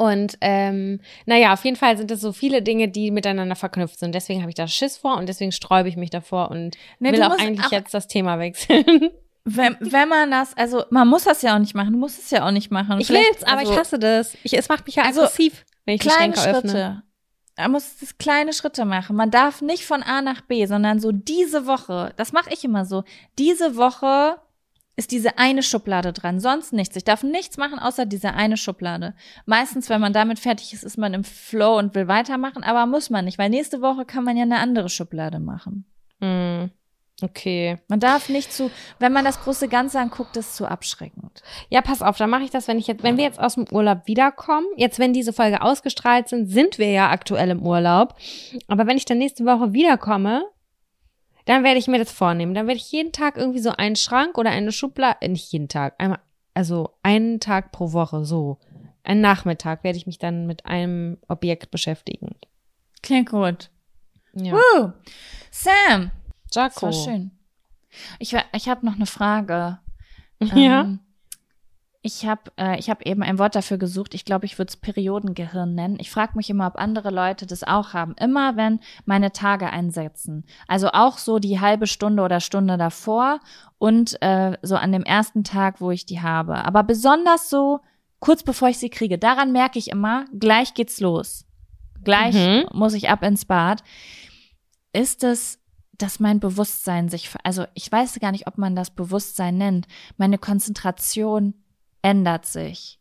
Und 0.00 0.38
ähm, 0.40 0.98
naja, 1.26 1.52
auf 1.52 1.62
jeden 1.62 1.76
Fall 1.76 1.98
sind 1.98 2.10
es 2.10 2.22
so 2.22 2.32
viele 2.32 2.62
Dinge, 2.62 2.88
die 2.88 3.10
miteinander 3.10 3.54
verknüpft 3.54 3.98
sind. 3.98 4.14
Deswegen 4.14 4.40
habe 4.40 4.48
ich 4.48 4.54
da 4.54 4.66
Schiss 4.66 4.96
vor 4.96 5.18
und 5.18 5.28
deswegen 5.28 5.52
sträube 5.52 5.90
ich 5.90 5.96
mich 5.98 6.08
davor 6.08 6.50
und 6.50 6.78
nee, 7.00 7.12
will 7.12 7.22
auch 7.22 7.38
eigentlich 7.38 7.66
auch 7.66 7.70
jetzt 7.70 7.92
das 7.92 8.08
Thema 8.08 8.38
wechseln. 8.38 9.10
Wenn, 9.44 9.74
wenn 9.80 10.06
man 10.06 10.30
das, 10.30 10.54
also 10.56 10.84
man 10.90 11.08
muss 11.08 11.24
das 11.24 11.40
ja 11.40 11.54
auch 11.54 11.58
nicht 11.58 11.74
machen, 11.74 11.94
du 11.94 11.98
musst 11.98 12.18
es 12.18 12.30
ja 12.30 12.46
auch 12.46 12.50
nicht 12.50 12.70
machen. 12.70 13.00
Ich 13.00 13.08
will's, 13.08 13.42
aber 13.42 13.60
also, 13.60 13.72
ich 13.72 13.78
hasse 13.78 13.98
das. 13.98 14.36
Ich, 14.42 14.56
es 14.56 14.68
macht 14.68 14.84
mich 14.84 14.96
ja 14.96 15.04
also, 15.04 15.22
aggressiv, 15.22 15.64
wenn 15.86 15.94
ich 15.94 16.02
kleine 16.02 16.34
die 16.34 16.38
Schränke 16.38 16.58
Schritte. 16.58 16.68
öffne. 16.68 17.02
Man 17.56 17.70
muss 17.72 17.96
das 17.98 18.18
kleine 18.18 18.52
Schritte 18.52 18.84
machen. 18.84 19.16
Man 19.16 19.30
darf 19.30 19.62
nicht 19.62 19.86
von 19.86 20.02
A 20.02 20.20
nach 20.20 20.42
B, 20.42 20.66
sondern 20.66 21.00
so 21.00 21.10
diese 21.10 21.66
Woche, 21.66 22.12
das 22.16 22.32
mache 22.32 22.52
ich 22.52 22.64
immer 22.64 22.84
so, 22.84 23.02
diese 23.38 23.76
Woche 23.76 24.36
ist 25.00 25.12
diese 25.12 25.38
eine 25.38 25.62
Schublade 25.62 26.12
dran, 26.12 26.40
sonst 26.40 26.74
nichts. 26.74 26.94
Ich 26.94 27.04
darf 27.04 27.22
nichts 27.22 27.56
machen, 27.56 27.78
außer 27.78 28.04
diese 28.04 28.34
eine 28.34 28.58
Schublade. 28.58 29.14
Meistens, 29.46 29.88
wenn 29.88 29.98
man 29.98 30.12
damit 30.12 30.38
fertig 30.38 30.74
ist, 30.74 30.84
ist 30.84 30.98
man 30.98 31.14
im 31.14 31.24
Flow 31.24 31.78
und 31.78 31.94
will 31.94 32.06
weitermachen, 32.06 32.62
aber 32.62 32.84
muss 32.84 33.08
man 33.08 33.24
nicht, 33.24 33.38
weil 33.38 33.48
nächste 33.48 33.80
Woche 33.80 34.04
kann 34.04 34.24
man 34.24 34.36
ja 34.36 34.42
eine 34.42 34.58
andere 34.58 34.90
Schublade 34.90 35.40
machen. 35.40 35.86
Mm, 36.20 36.66
okay. 37.22 37.78
Man 37.88 37.98
darf 37.98 38.28
nicht 38.28 38.52
zu, 38.52 38.70
wenn 38.98 39.14
man 39.14 39.24
das 39.24 39.42
große 39.42 39.68
Ganze 39.68 39.98
anguckt, 39.98 40.36
ist 40.36 40.54
zu 40.54 40.66
abschreckend. 40.66 41.42
Ja, 41.70 41.80
pass 41.80 42.02
auf, 42.02 42.18
dann 42.18 42.28
mache 42.28 42.42
ich 42.42 42.50
das, 42.50 42.68
wenn 42.68 42.78
ich 42.78 42.86
jetzt, 42.86 43.02
wenn 43.02 43.16
wir 43.16 43.24
jetzt 43.24 43.40
aus 43.40 43.54
dem 43.54 43.64
Urlaub 43.72 44.02
wiederkommen, 44.04 44.66
jetzt 44.76 44.98
wenn 44.98 45.14
diese 45.14 45.32
Folge 45.32 45.62
ausgestrahlt 45.62 46.28
sind, 46.28 46.48
sind 46.48 46.76
wir 46.76 46.90
ja 46.90 47.08
aktuell 47.08 47.48
im 47.48 47.62
Urlaub. 47.62 48.16
Aber 48.68 48.86
wenn 48.86 48.98
ich 48.98 49.06
dann 49.06 49.16
nächste 49.16 49.46
Woche 49.46 49.72
wiederkomme, 49.72 50.44
dann 51.50 51.64
werde 51.64 51.80
ich 51.80 51.88
mir 51.88 51.98
das 51.98 52.12
vornehmen. 52.12 52.54
Dann 52.54 52.68
werde 52.68 52.78
ich 52.78 52.92
jeden 52.92 53.10
Tag 53.10 53.36
irgendwie 53.36 53.58
so 53.58 53.70
einen 53.70 53.96
Schrank 53.96 54.38
oder 54.38 54.50
eine 54.50 54.70
Schublade, 54.70 55.18
äh, 55.20 55.28
nicht 55.28 55.50
jeden 55.52 55.66
Tag, 55.66 55.94
einmal, 55.98 56.20
also 56.54 56.90
einen 57.02 57.40
Tag 57.40 57.72
pro 57.72 57.92
Woche, 57.92 58.24
so. 58.24 58.60
Einen 59.02 59.20
Nachmittag 59.20 59.82
werde 59.82 59.98
ich 59.98 60.06
mich 60.06 60.18
dann 60.18 60.46
mit 60.46 60.64
einem 60.66 61.18
Objekt 61.26 61.72
beschäftigen. 61.72 62.36
Klingt 63.02 63.30
gut. 63.30 63.70
Ja. 64.32 64.52
Woo. 64.52 64.92
Sam. 65.50 66.12
Jaco. 66.52 66.70
Das 66.70 66.82
war 66.82 66.92
schön. 66.92 67.32
Ich, 68.20 68.36
ich 68.52 68.68
habe 68.68 68.86
noch 68.86 68.94
eine 68.94 69.06
Frage. 69.06 69.80
Ja. 70.54 70.82
Ähm, 70.82 71.00
ich 72.02 72.26
habe 72.26 72.50
äh, 72.56 72.78
ich 72.78 72.88
hab 72.88 73.04
eben 73.06 73.22
ein 73.22 73.38
Wort 73.38 73.54
dafür 73.54 73.76
gesucht. 73.76 74.14
Ich 74.14 74.24
glaube, 74.24 74.46
ich 74.46 74.58
würde 74.58 74.70
es 74.70 74.76
Periodengehirn 74.76 75.74
nennen. 75.74 75.98
Ich 76.00 76.10
frage 76.10 76.32
mich 76.36 76.48
immer, 76.48 76.66
ob 76.66 76.76
andere 76.76 77.10
Leute 77.10 77.46
das 77.46 77.62
auch 77.62 77.92
haben. 77.92 78.14
Immer 78.18 78.56
wenn 78.56 78.80
meine 79.04 79.32
Tage 79.32 79.68
einsetzen. 79.70 80.44
Also 80.66 80.88
auch 80.92 81.18
so 81.18 81.38
die 81.38 81.60
halbe 81.60 81.86
Stunde 81.86 82.22
oder 82.22 82.40
Stunde 82.40 82.78
davor 82.78 83.40
und 83.78 84.20
äh, 84.22 84.56
so 84.62 84.76
an 84.76 84.92
dem 84.92 85.02
ersten 85.02 85.44
Tag, 85.44 85.80
wo 85.80 85.90
ich 85.90 86.06
die 86.06 86.22
habe. 86.22 86.64
Aber 86.64 86.82
besonders 86.84 87.50
so 87.50 87.80
kurz 88.18 88.42
bevor 88.42 88.68
ich 88.68 88.78
sie 88.78 88.90
kriege. 88.90 89.18
Daran 89.18 89.52
merke 89.52 89.78
ich 89.78 89.88
immer, 89.90 90.24
gleich 90.38 90.72
geht's 90.74 91.00
los. 91.00 91.44
Gleich 92.02 92.34
Mhm. 92.34 92.64
muss 92.72 92.94
ich 92.94 93.10
ab 93.10 93.22
ins 93.22 93.44
Bad. 93.44 93.82
Ist 94.94 95.22
es, 95.22 95.58
dass 95.92 96.18
mein 96.18 96.40
Bewusstsein 96.40 97.10
sich, 97.10 97.28
also 97.44 97.66
ich 97.74 97.92
weiß 97.92 98.18
gar 98.20 98.32
nicht, 98.32 98.46
ob 98.46 98.56
man 98.56 98.74
das 98.74 98.90
Bewusstsein 98.90 99.58
nennt. 99.58 99.86
Meine 100.16 100.38
Konzentration 100.38 101.54
ändert 102.02 102.46
sich. 102.46 102.98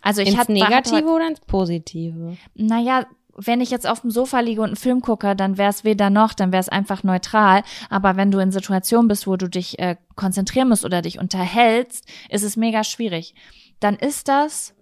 Also 0.00 0.22
ich 0.22 0.28
ins 0.28 0.38
hatte, 0.38 0.52
hatte 0.54 0.72
Negative 0.72 1.08
oder 1.08 1.28
ins 1.28 1.40
Positive? 1.40 2.36
naja, 2.54 3.06
wenn 3.36 3.60
ich 3.60 3.70
jetzt 3.70 3.86
auf 3.86 4.00
dem 4.00 4.10
Sofa 4.10 4.40
liege 4.40 4.62
und 4.62 4.68
einen 4.68 4.76
Film 4.76 5.02
gucke, 5.02 5.36
dann 5.36 5.58
wäre 5.58 5.70
es 5.70 5.84
weder 5.84 6.10
noch, 6.10 6.32
dann 6.32 6.52
wäre 6.52 6.60
es 6.60 6.68
einfach 6.68 7.02
neutral. 7.02 7.62
Aber 7.90 8.16
wenn 8.16 8.30
du 8.30 8.38
in 8.38 8.50
Situationen 8.50 9.08
bist, 9.08 9.26
wo 9.26 9.36
du 9.36 9.48
dich 9.48 9.78
äh, 9.78 9.96
konzentrieren 10.14 10.68
musst 10.68 10.84
oder 10.84 11.02
dich 11.02 11.18
unterhältst, 11.18 12.08
ist 12.30 12.42
es 12.42 12.56
mega 12.56 12.82
schwierig. 12.82 13.34
Dann 13.78 13.96
ist 13.96 14.28
das. 14.28 14.74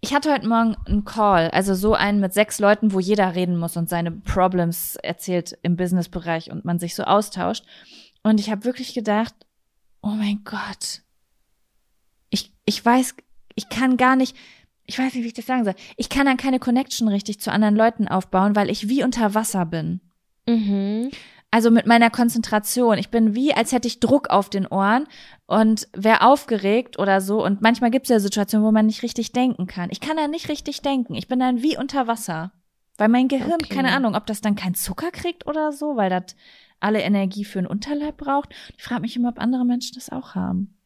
Ich 0.00 0.12
hatte 0.12 0.30
heute 0.30 0.46
Morgen 0.46 0.76
einen 0.84 1.04
Call, 1.04 1.50
also 1.50 1.74
so 1.74 1.94
einen 1.94 2.20
mit 2.20 2.34
sechs 2.34 2.58
Leuten, 2.58 2.92
wo 2.92 3.00
jeder 3.00 3.34
reden 3.34 3.56
muss 3.56 3.78
und 3.78 3.88
seine 3.88 4.10
Problems 4.10 4.96
erzählt 4.96 5.58
im 5.62 5.76
Businessbereich 5.76 6.50
und 6.50 6.66
man 6.66 6.78
sich 6.78 6.94
so 6.94 7.04
austauscht. 7.04 7.64
Und 8.22 8.40
ich 8.40 8.50
habe 8.50 8.64
wirklich 8.66 8.92
gedacht, 8.92 9.34
oh 10.02 10.08
mein 10.08 10.42
Gott, 10.44 11.02
ich, 12.34 12.52
ich 12.66 12.84
weiß, 12.84 13.14
ich 13.54 13.68
kann 13.68 13.96
gar 13.96 14.16
nicht, 14.16 14.36
ich 14.84 14.98
weiß 14.98 15.14
nicht, 15.14 15.22
wie 15.22 15.28
ich 15.28 15.34
das 15.34 15.46
sagen 15.46 15.64
soll. 15.64 15.74
Ich 15.96 16.08
kann 16.08 16.26
dann 16.26 16.36
keine 16.36 16.58
Connection 16.58 17.08
richtig 17.08 17.40
zu 17.40 17.50
anderen 17.50 17.76
Leuten 17.76 18.08
aufbauen, 18.08 18.54
weil 18.56 18.68
ich 18.68 18.88
wie 18.88 19.02
unter 19.04 19.34
Wasser 19.34 19.64
bin. 19.64 20.00
Mhm. 20.46 21.10
Also 21.50 21.70
mit 21.70 21.86
meiner 21.86 22.10
Konzentration. 22.10 22.98
Ich 22.98 23.10
bin 23.10 23.36
wie, 23.36 23.54
als 23.54 23.70
hätte 23.70 23.86
ich 23.86 24.00
Druck 24.00 24.28
auf 24.28 24.50
den 24.50 24.66
Ohren 24.66 25.06
und 25.46 25.86
wäre 25.96 26.22
aufgeregt 26.22 26.98
oder 26.98 27.20
so. 27.20 27.44
Und 27.44 27.62
manchmal 27.62 27.92
gibt 27.92 28.06
es 28.06 28.10
ja 28.10 28.18
Situationen, 28.18 28.66
wo 28.66 28.72
man 28.72 28.86
nicht 28.86 29.04
richtig 29.04 29.30
denken 29.30 29.68
kann. 29.68 29.88
Ich 29.92 30.00
kann 30.00 30.16
dann 30.16 30.32
nicht 30.32 30.48
richtig 30.48 30.82
denken. 30.82 31.14
Ich 31.14 31.28
bin 31.28 31.38
dann 31.38 31.62
wie 31.62 31.78
unter 31.78 32.08
Wasser. 32.08 32.50
Weil 32.98 33.08
mein 33.08 33.28
Gehirn, 33.28 33.60
Okay. 33.62 33.74
keine 33.74 33.92
Ahnung, 33.92 34.16
ob 34.16 34.26
das 34.26 34.40
dann 34.40 34.56
keinen 34.56 34.74
Zucker 34.74 35.12
kriegt 35.12 35.46
oder 35.46 35.72
so, 35.72 35.96
weil 35.96 36.10
das 36.10 36.34
alle 36.80 37.00
Energie 37.02 37.44
für 37.44 37.60
einen 37.60 37.68
Unterleib 37.68 38.16
braucht. 38.16 38.50
Ich 38.76 38.82
frage 38.82 39.02
mich 39.02 39.14
immer, 39.16 39.28
ob 39.30 39.38
andere 39.40 39.64
Menschen 39.64 39.94
das 39.94 40.10
auch 40.10 40.34
haben. 40.34 40.76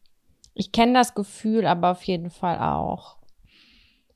Ich 0.59 0.73
kenne 0.73 0.93
das 0.93 1.15
Gefühl 1.15 1.67
aber 1.67 1.93
auf 1.93 2.03
jeden 2.03 2.31
Fall 2.31 2.59
auch. 2.59 3.17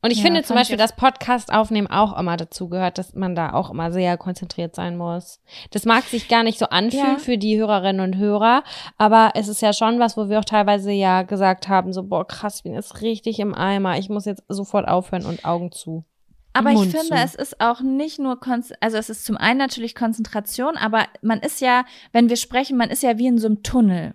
Und 0.05 0.11
ich 0.11 0.19
Ja, 0.19 0.25
finde 0.25 0.43
zum 0.43 0.57
Beispiel, 0.57 0.77
dass 0.77 0.97
Podcast 0.97 1.53
aufnehmen 1.53 1.87
auch 1.87 2.19
immer 2.19 2.37
dazu 2.37 2.69
gehört, 2.69 2.99
dass 2.99 3.15
man 3.15 3.37
da 3.37 3.53
auch 3.53 3.71
immer 3.71 3.93
sehr 3.93 4.17
konzentriert 4.17 4.75
sein 4.75 4.97
muss. 4.97 5.41
Das 5.71 5.85
mag 5.85 6.03
sich 6.03 6.27
gar 6.27 6.43
nicht 6.43 6.59
so 6.59 6.67
anfühlen 6.67 7.13
Ja. 7.13 7.19
für 7.19 7.39
die 7.39 7.57
Hörerinnen 7.57 8.01
und 8.01 8.17
Hörer, 8.19 8.65
aber 8.99 9.31
es 9.37 9.47
ist 9.47 9.63
ja 9.63 9.73
schon 9.73 10.01
was, 10.01 10.17
wo 10.17 10.29
wir 10.29 10.41
auch 10.41 10.45
teilweise 10.45 10.91
ja 10.91 11.23
gesagt 11.23 11.69
haben, 11.69 11.93
so, 11.93 12.03
boah, 12.03 12.27
krass, 12.27 12.57
ich 12.57 12.63
bin 12.65 12.75
jetzt 12.75 13.01
richtig 13.01 13.39
im 13.39 13.55
Eimer, 13.55 13.97
ich 13.97 14.09
muss 14.09 14.25
jetzt 14.25 14.43
sofort 14.49 14.89
aufhören 14.89 15.25
und 15.25 15.45
Augen 15.45 15.71
zu. 15.71 16.05
Aber 16.53 16.73
ich 16.73 16.81
finde, 16.81 16.99
zu. 17.07 17.15
es 17.15 17.37
ist 17.37 17.61
auch 17.61 17.81
nicht 17.81 18.19
nur, 18.19 18.41
Konz 18.41 18.73
also 18.81 18.97
es 18.99 19.09
ist 19.09 19.25
zum 19.25 19.37
einen 19.37 19.59
natürlich 19.59 19.95
Konzentration, 19.95 20.77
aber 20.77 21.05
man 21.23 21.39
ist 21.39 21.61
ja, 21.61 21.85
wenn 22.11 22.29
wir 22.29 22.37
sprechen, 22.37 22.77
man 22.77 22.91
ist 22.91 23.05
ja 23.05 23.19
wie 23.19 23.29
in 23.29 23.39
so 23.39 23.47
einem 23.47 23.63
Tunnel. 23.63 24.15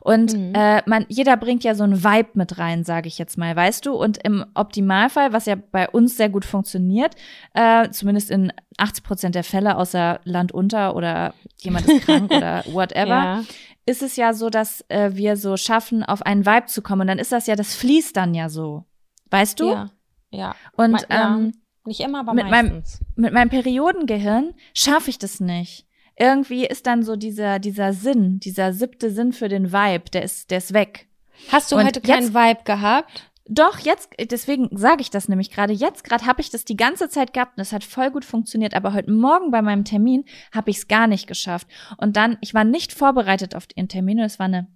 Und 0.00 0.32
Mhm. 0.36 0.52
äh, 0.54 0.82
man, 0.86 1.06
jeder 1.08 1.36
bringt 1.36 1.64
ja 1.64 1.74
so 1.74 1.84
einen 1.84 2.02
Vibe 2.04 2.30
mit 2.34 2.58
rein, 2.58 2.84
sage 2.84 3.08
ich 3.08 3.18
jetzt 3.18 3.36
mal, 3.38 3.54
weißt 3.54 3.86
du? 3.86 3.92
Und 3.94 4.18
im 4.24 4.44
Optimalfall, 4.54 5.32
was 5.32 5.46
ja 5.46 5.56
bei 5.56 5.88
uns 5.88 6.16
sehr 6.16 6.28
gut 6.28 6.44
funktioniert, 6.44 7.14
äh, 7.54 7.88
zumindest 7.90 8.30
in 8.30 8.52
80 8.78 9.04
Prozent 9.04 9.34
der 9.34 9.44
Fälle, 9.44 9.76
außer 9.76 10.20
Land 10.24 10.52
unter 10.52 10.94
oder 10.96 11.34
jemand 11.58 11.86
ist 11.88 12.04
krank 12.04 12.30
oder 12.32 12.64
whatever, 12.72 13.06
Ja. 13.08 13.44
ist 13.86 14.02
es 14.02 14.16
ja 14.16 14.32
so, 14.32 14.50
dass 14.50 14.84
äh, 14.88 15.10
wir 15.14 15.36
so 15.36 15.56
schaffen, 15.56 16.02
auf 16.02 16.22
einen 16.22 16.46
Vibe 16.46 16.66
zu 16.66 16.82
kommen. 16.82 17.02
Und 17.02 17.06
dann 17.08 17.18
ist 17.18 17.32
das 17.32 17.46
ja, 17.46 17.56
das 17.56 17.74
fließt 17.74 18.16
dann 18.16 18.34
ja 18.34 18.48
so. 18.48 18.84
Weißt 19.30 19.60
du? 19.60 19.70
Ja. 19.70 19.90
Ja. 20.30 20.54
Und 20.76 20.92
Ma- 20.92 21.00
ja. 21.10 21.36
ähm, 21.36 21.52
Nicht 21.84 22.00
immer, 22.00 22.20
aber 22.20 22.34
Mit 22.34 22.48
meinem- 22.50 22.74
meistens. 22.76 23.00
mit 23.16 23.32
meinem 23.32 23.48
Periodengehirn 23.48 24.54
schaffe 24.74 25.10
ich 25.10 25.18
das 25.18 25.40
nicht. 25.40 25.86
Irgendwie 26.18 26.66
ist 26.66 26.86
dann 26.86 27.02
so 27.02 27.16
dieser, 27.16 27.58
dieser 27.58 27.92
Sinn, 27.92 28.40
dieser 28.40 28.72
siebte 28.72 29.10
Sinn 29.10 29.32
für 29.32 29.48
den 29.48 29.72
Vibe, 29.72 30.10
der 30.12 30.22
ist, 30.22 30.50
der 30.50 30.58
ist 30.58 30.72
weg. 30.74 31.06
Hast 31.50 31.72
du 31.72 31.76
Und 31.76 31.84
heute 31.86 32.00
keinen 32.00 32.24
jetzt- 32.24 32.34
Vibe 32.34 32.60
gehabt? 32.64 33.26
Doch, 33.52 33.78
jetzt, 33.80 34.10
deswegen 34.30 34.68
sage 34.76 35.00
ich 35.00 35.10
das 35.10 35.28
nämlich 35.28 35.50
gerade. 35.50 35.72
Jetzt 35.72 36.04
gerade 36.04 36.24
habe 36.26 36.40
ich 36.40 36.50
das 36.50 36.64
die 36.64 36.76
ganze 36.76 37.08
Zeit 37.08 37.32
gehabt 37.32 37.56
und 37.56 37.62
es 37.62 37.72
hat 37.72 37.82
voll 37.82 38.10
gut 38.12 38.24
funktioniert. 38.24 38.74
Aber 38.74 38.92
heute 38.92 39.10
Morgen 39.10 39.50
bei 39.50 39.60
meinem 39.60 39.84
Termin 39.84 40.24
habe 40.52 40.70
ich 40.70 40.76
es 40.76 40.88
gar 40.88 41.08
nicht 41.08 41.26
geschafft. 41.26 41.66
Und 41.96 42.16
dann, 42.16 42.38
ich 42.42 42.54
war 42.54 42.62
nicht 42.62 42.92
vorbereitet 42.92 43.56
auf 43.56 43.66
den 43.66 43.88
Termin 43.88 44.18
und 44.20 44.24
es 44.26 44.38
war 44.38 44.46
eine, 44.46 44.68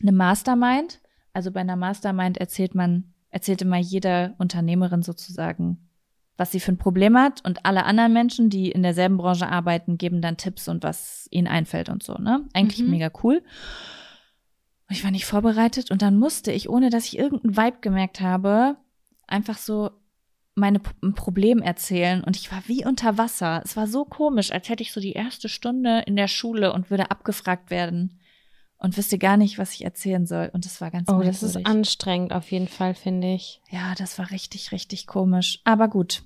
eine 0.00 0.12
Mastermind. 0.12 1.00
Also 1.34 1.50
bei 1.50 1.60
einer 1.60 1.76
Mastermind 1.76 2.38
erzählt 2.38 2.74
man, 2.74 3.12
erzählt 3.30 3.60
immer 3.60 3.76
jede 3.78 4.34
Unternehmerin 4.38 5.02
sozusagen, 5.02 5.88
was 6.36 6.50
sie 6.52 6.60
für 6.60 6.72
ein 6.72 6.78
Problem 6.78 7.16
hat. 7.16 7.44
Und 7.44 7.64
alle 7.66 7.84
anderen 7.84 8.12
Menschen, 8.12 8.50
die 8.50 8.70
in 8.70 8.82
derselben 8.82 9.16
Branche 9.16 9.48
arbeiten, 9.48 9.98
geben 9.98 10.20
dann 10.22 10.36
Tipps 10.36 10.68
und 10.68 10.82
was 10.82 11.28
ihnen 11.30 11.46
einfällt 11.46 11.88
und 11.88 12.02
so, 12.02 12.14
ne? 12.14 12.44
Eigentlich 12.52 12.82
Mhm. 12.82 12.90
mega 12.90 13.10
cool. 13.22 13.42
Ich 14.90 15.04
war 15.04 15.10
nicht 15.10 15.24
vorbereitet 15.26 15.90
und 15.90 16.02
dann 16.02 16.18
musste 16.18 16.52
ich, 16.52 16.68
ohne 16.68 16.90
dass 16.90 17.06
ich 17.06 17.18
irgendeinen 17.18 17.56
Vibe 17.56 17.78
gemerkt 17.80 18.20
habe, 18.20 18.76
einfach 19.26 19.56
so 19.56 19.90
meine 20.54 20.80
ein 21.02 21.14
Problem 21.14 21.62
erzählen 21.62 22.22
und 22.22 22.36
ich 22.36 22.52
war 22.52 22.62
wie 22.66 22.84
unter 22.84 23.16
Wasser. 23.16 23.62
Es 23.64 23.74
war 23.74 23.86
so 23.86 24.04
komisch, 24.04 24.52
als 24.52 24.68
hätte 24.68 24.82
ich 24.82 24.92
so 24.92 25.00
die 25.00 25.12
erste 25.12 25.48
Stunde 25.48 26.02
in 26.06 26.14
der 26.16 26.28
Schule 26.28 26.74
und 26.74 26.90
würde 26.90 27.10
abgefragt 27.10 27.70
werden 27.70 28.18
und 28.82 28.96
wüsste 28.96 29.16
gar 29.18 29.36
nicht, 29.36 29.58
was 29.58 29.72
ich 29.74 29.84
erzählen 29.84 30.26
soll. 30.26 30.50
Und 30.52 30.64
das 30.64 30.80
war 30.80 30.90
ganz 30.90 31.08
Oh, 31.08 31.20
das 31.22 31.42
ist 31.42 31.54
merkwürdig. 31.54 31.66
anstrengend 31.66 32.32
auf 32.32 32.50
jeden 32.50 32.68
Fall, 32.68 32.94
finde 32.94 33.32
ich. 33.34 33.60
Ja, 33.70 33.94
das 33.96 34.18
war 34.18 34.30
richtig, 34.30 34.72
richtig 34.72 35.06
komisch. 35.06 35.60
Aber 35.64 35.88
gut. 35.88 36.22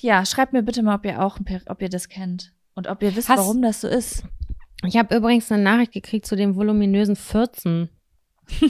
Ja, 0.00 0.26
schreibt 0.26 0.52
mir 0.52 0.62
bitte 0.62 0.82
mal, 0.82 0.96
ob 0.96 1.04
ihr 1.06 1.22
auch, 1.24 1.38
ob 1.66 1.80
ihr 1.82 1.88
das 1.88 2.08
kennt 2.08 2.52
und 2.74 2.88
ob 2.88 3.02
ihr 3.02 3.14
wisst, 3.16 3.28
Hast- 3.28 3.38
warum 3.38 3.62
das 3.62 3.80
so 3.80 3.88
ist. 3.88 4.24
Ich 4.86 4.96
habe 4.98 5.16
übrigens 5.16 5.50
eine 5.50 5.62
Nachricht 5.62 5.92
gekriegt 5.92 6.26
zu 6.26 6.36
dem 6.36 6.56
voluminösen 6.56 7.16
14. 7.16 7.88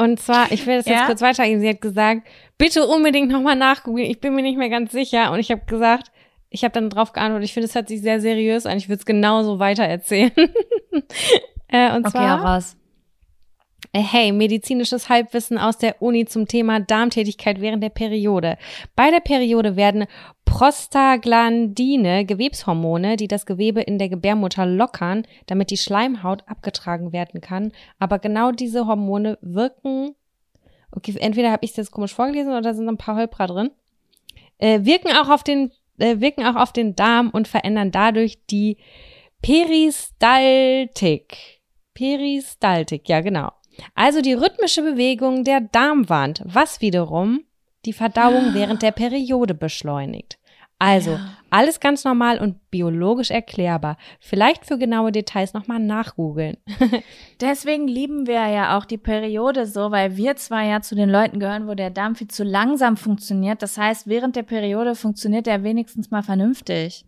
Und 0.00 0.20
zwar, 0.20 0.52
ich 0.52 0.64
will 0.64 0.76
das 0.76 0.86
jetzt 0.86 1.00
Ja? 1.00 1.06
kurz 1.06 1.20
weitergeben. 1.22 1.60
Sie 1.60 1.68
hat 1.68 1.80
gesagt, 1.80 2.26
bitte 2.56 2.86
unbedingt 2.86 3.30
nochmal 3.30 3.56
nachgucken. 3.56 3.98
Ich 3.98 4.20
bin 4.20 4.34
mir 4.34 4.42
nicht 4.42 4.56
mehr 4.56 4.68
ganz 4.68 4.92
sicher. 4.92 5.32
Und 5.32 5.40
ich 5.40 5.50
habe 5.50 5.62
gesagt, 5.66 6.12
ich 6.50 6.64
habe 6.64 6.72
dann 6.72 6.90
drauf 6.90 7.12
geantwortet, 7.12 7.46
ich 7.46 7.54
finde, 7.54 7.68
es 7.68 7.74
hört 7.74 7.88
sich 7.88 8.00
sehr 8.00 8.20
seriös 8.20 8.66
an. 8.66 8.78
Ich 8.78 8.88
würde 8.88 9.00
es 9.00 9.06
genauso 9.06 9.58
weitererzählen. 9.58 10.32
äh, 11.68 11.92
und 11.94 12.06
Okay, 12.06 12.10
zwar, 12.10 12.42
raus. 12.42 12.76
äh, 13.92 14.00
Hey, 14.00 14.32
medizinisches 14.32 15.08
Halbwissen 15.08 15.58
aus 15.58 15.78
der 15.78 16.00
Uni 16.00 16.24
zum 16.26 16.48
Thema 16.48 16.80
Darmtätigkeit 16.80 17.60
während 17.60 17.82
der 17.82 17.90
Periode. 17.90 18.56
Bei 18.96 19.10
der 19.10 19.20
Periode 19.20 19.76
werden 19.76 20.06
Prostaglandine, 20.46 22.24
Gewebshormone, 22.24 23.16
die 23.16 23.28
das 23.28 23.44
Gewebe 23.44 23.82
in 23.82 23.98
der 23.98 24.08
Gebärmutter 24.08 24.64
lockern, 24.64 25.26
damit 25.46 25.70
die 25.70 25.76
Schleimhaut 25.76 26.42
abgetragen 26.48 27.12
werden 27.12 27.42
kann. 27.42 27.72
Aber 27.98 28.18
genau 28.18 28.52
diese 28.52 28.86
Hormone 28.86 29.36
wirken, 29.42 30.14
okay, 30.90 31.14
entweder 31.20 31.52
habe 31.52 31.64
ich 31.66 31.76
jetzt 31.76 31.90
komisch 31.90 32.14
vorgelesen 32.14 32.52
oder 32.52 32.62
da 32.62 32.74
sind 32.74 32.88
ein 32.88 32.96
paar 32.96 33.16
Holprer 33.16 33.46
drin, 33.46 33.70
äh, 34.58 34.84
wirken 34.84 35.12
auch 35.12 35.28
auf 35.28 35.42
den, 35.44 35.70
äh, 35.98 36.20
wirken 36.20 36.44
auch 36.44 36.56
auf 36.56 36.72
den 36.72 36.94
Darm 36.96 37.30
und 37.30 37.48
verändern 37.48 37.90
dadurch 37.90 38.38
die 38.46 38.78
Peristaltik. 39.42 41.36
Peristaltik, 41.94 43.08
ja 43.08 43.20
genau. 43.20 43.50
Also 43.94 44.20
die 44.20 44.34
rhythmische 44.34 44.82
Bewegung 44.82 45.44
der 45.44 45.60
Darmwand, 45.60 46.42
was 46.44 46.80
wiederum 46.80 47.44
die 47.84 47.92
Verdauung 47.92 48.54
während 48.54 48.82
der 48.82 48.90
Periode 48.92 49.54
beschleunigt. 49.54 50.38
Also 50.80 51.12
Ja. 51.12 51.20
alles 51.50 51.80
ganz 51.80 52.04
normal 52.04 52.38
und 52.38 52.70
biologisch 52.70 53.30
erklärbar. 53.30 53.96
Vielleicht 54.20 54.64
für 54.64 54.78
genaue 54.78 55.10
Details 55.10 55.54
nochmal 55.54 55.80
nachgoogeln. 55.80 56.56
Deswegen 57.40 57.88
lieben 57.88 58.26
wir 58.26 58.46
ja 58.48 58.78
auch 58.78 58.84
die 58.84 58.98
Periode 58.98 59.66
so, 59.66 59.90
weil 59.90 60.16
wir 60.16 60.36
zwar 60.36 60.62
ja 60.62 60.80
zu 60.80 60.94
den 60.94 61.10
Leuten 61.10 61.40
gehören, 61.40 61.66
wo 61.66 61.74
der 61.74 61.90
Darm 61.90 62.14
viel 62.14 62.28
zu 62.28 62.44
langsam 62.44 62.96
funktioniert. 62.96 63.62
Das 63.62 63.76
heißt, 63.76 64.06
während 64.06 64.36
der 64.36 64.44
Periode 64.44 64.94
funktioniert 64.94 65.46
er 65.48 65.64
wenigstens 65.64 66.10
mal 66.10 66.22
vernünftig. 66.22 67.04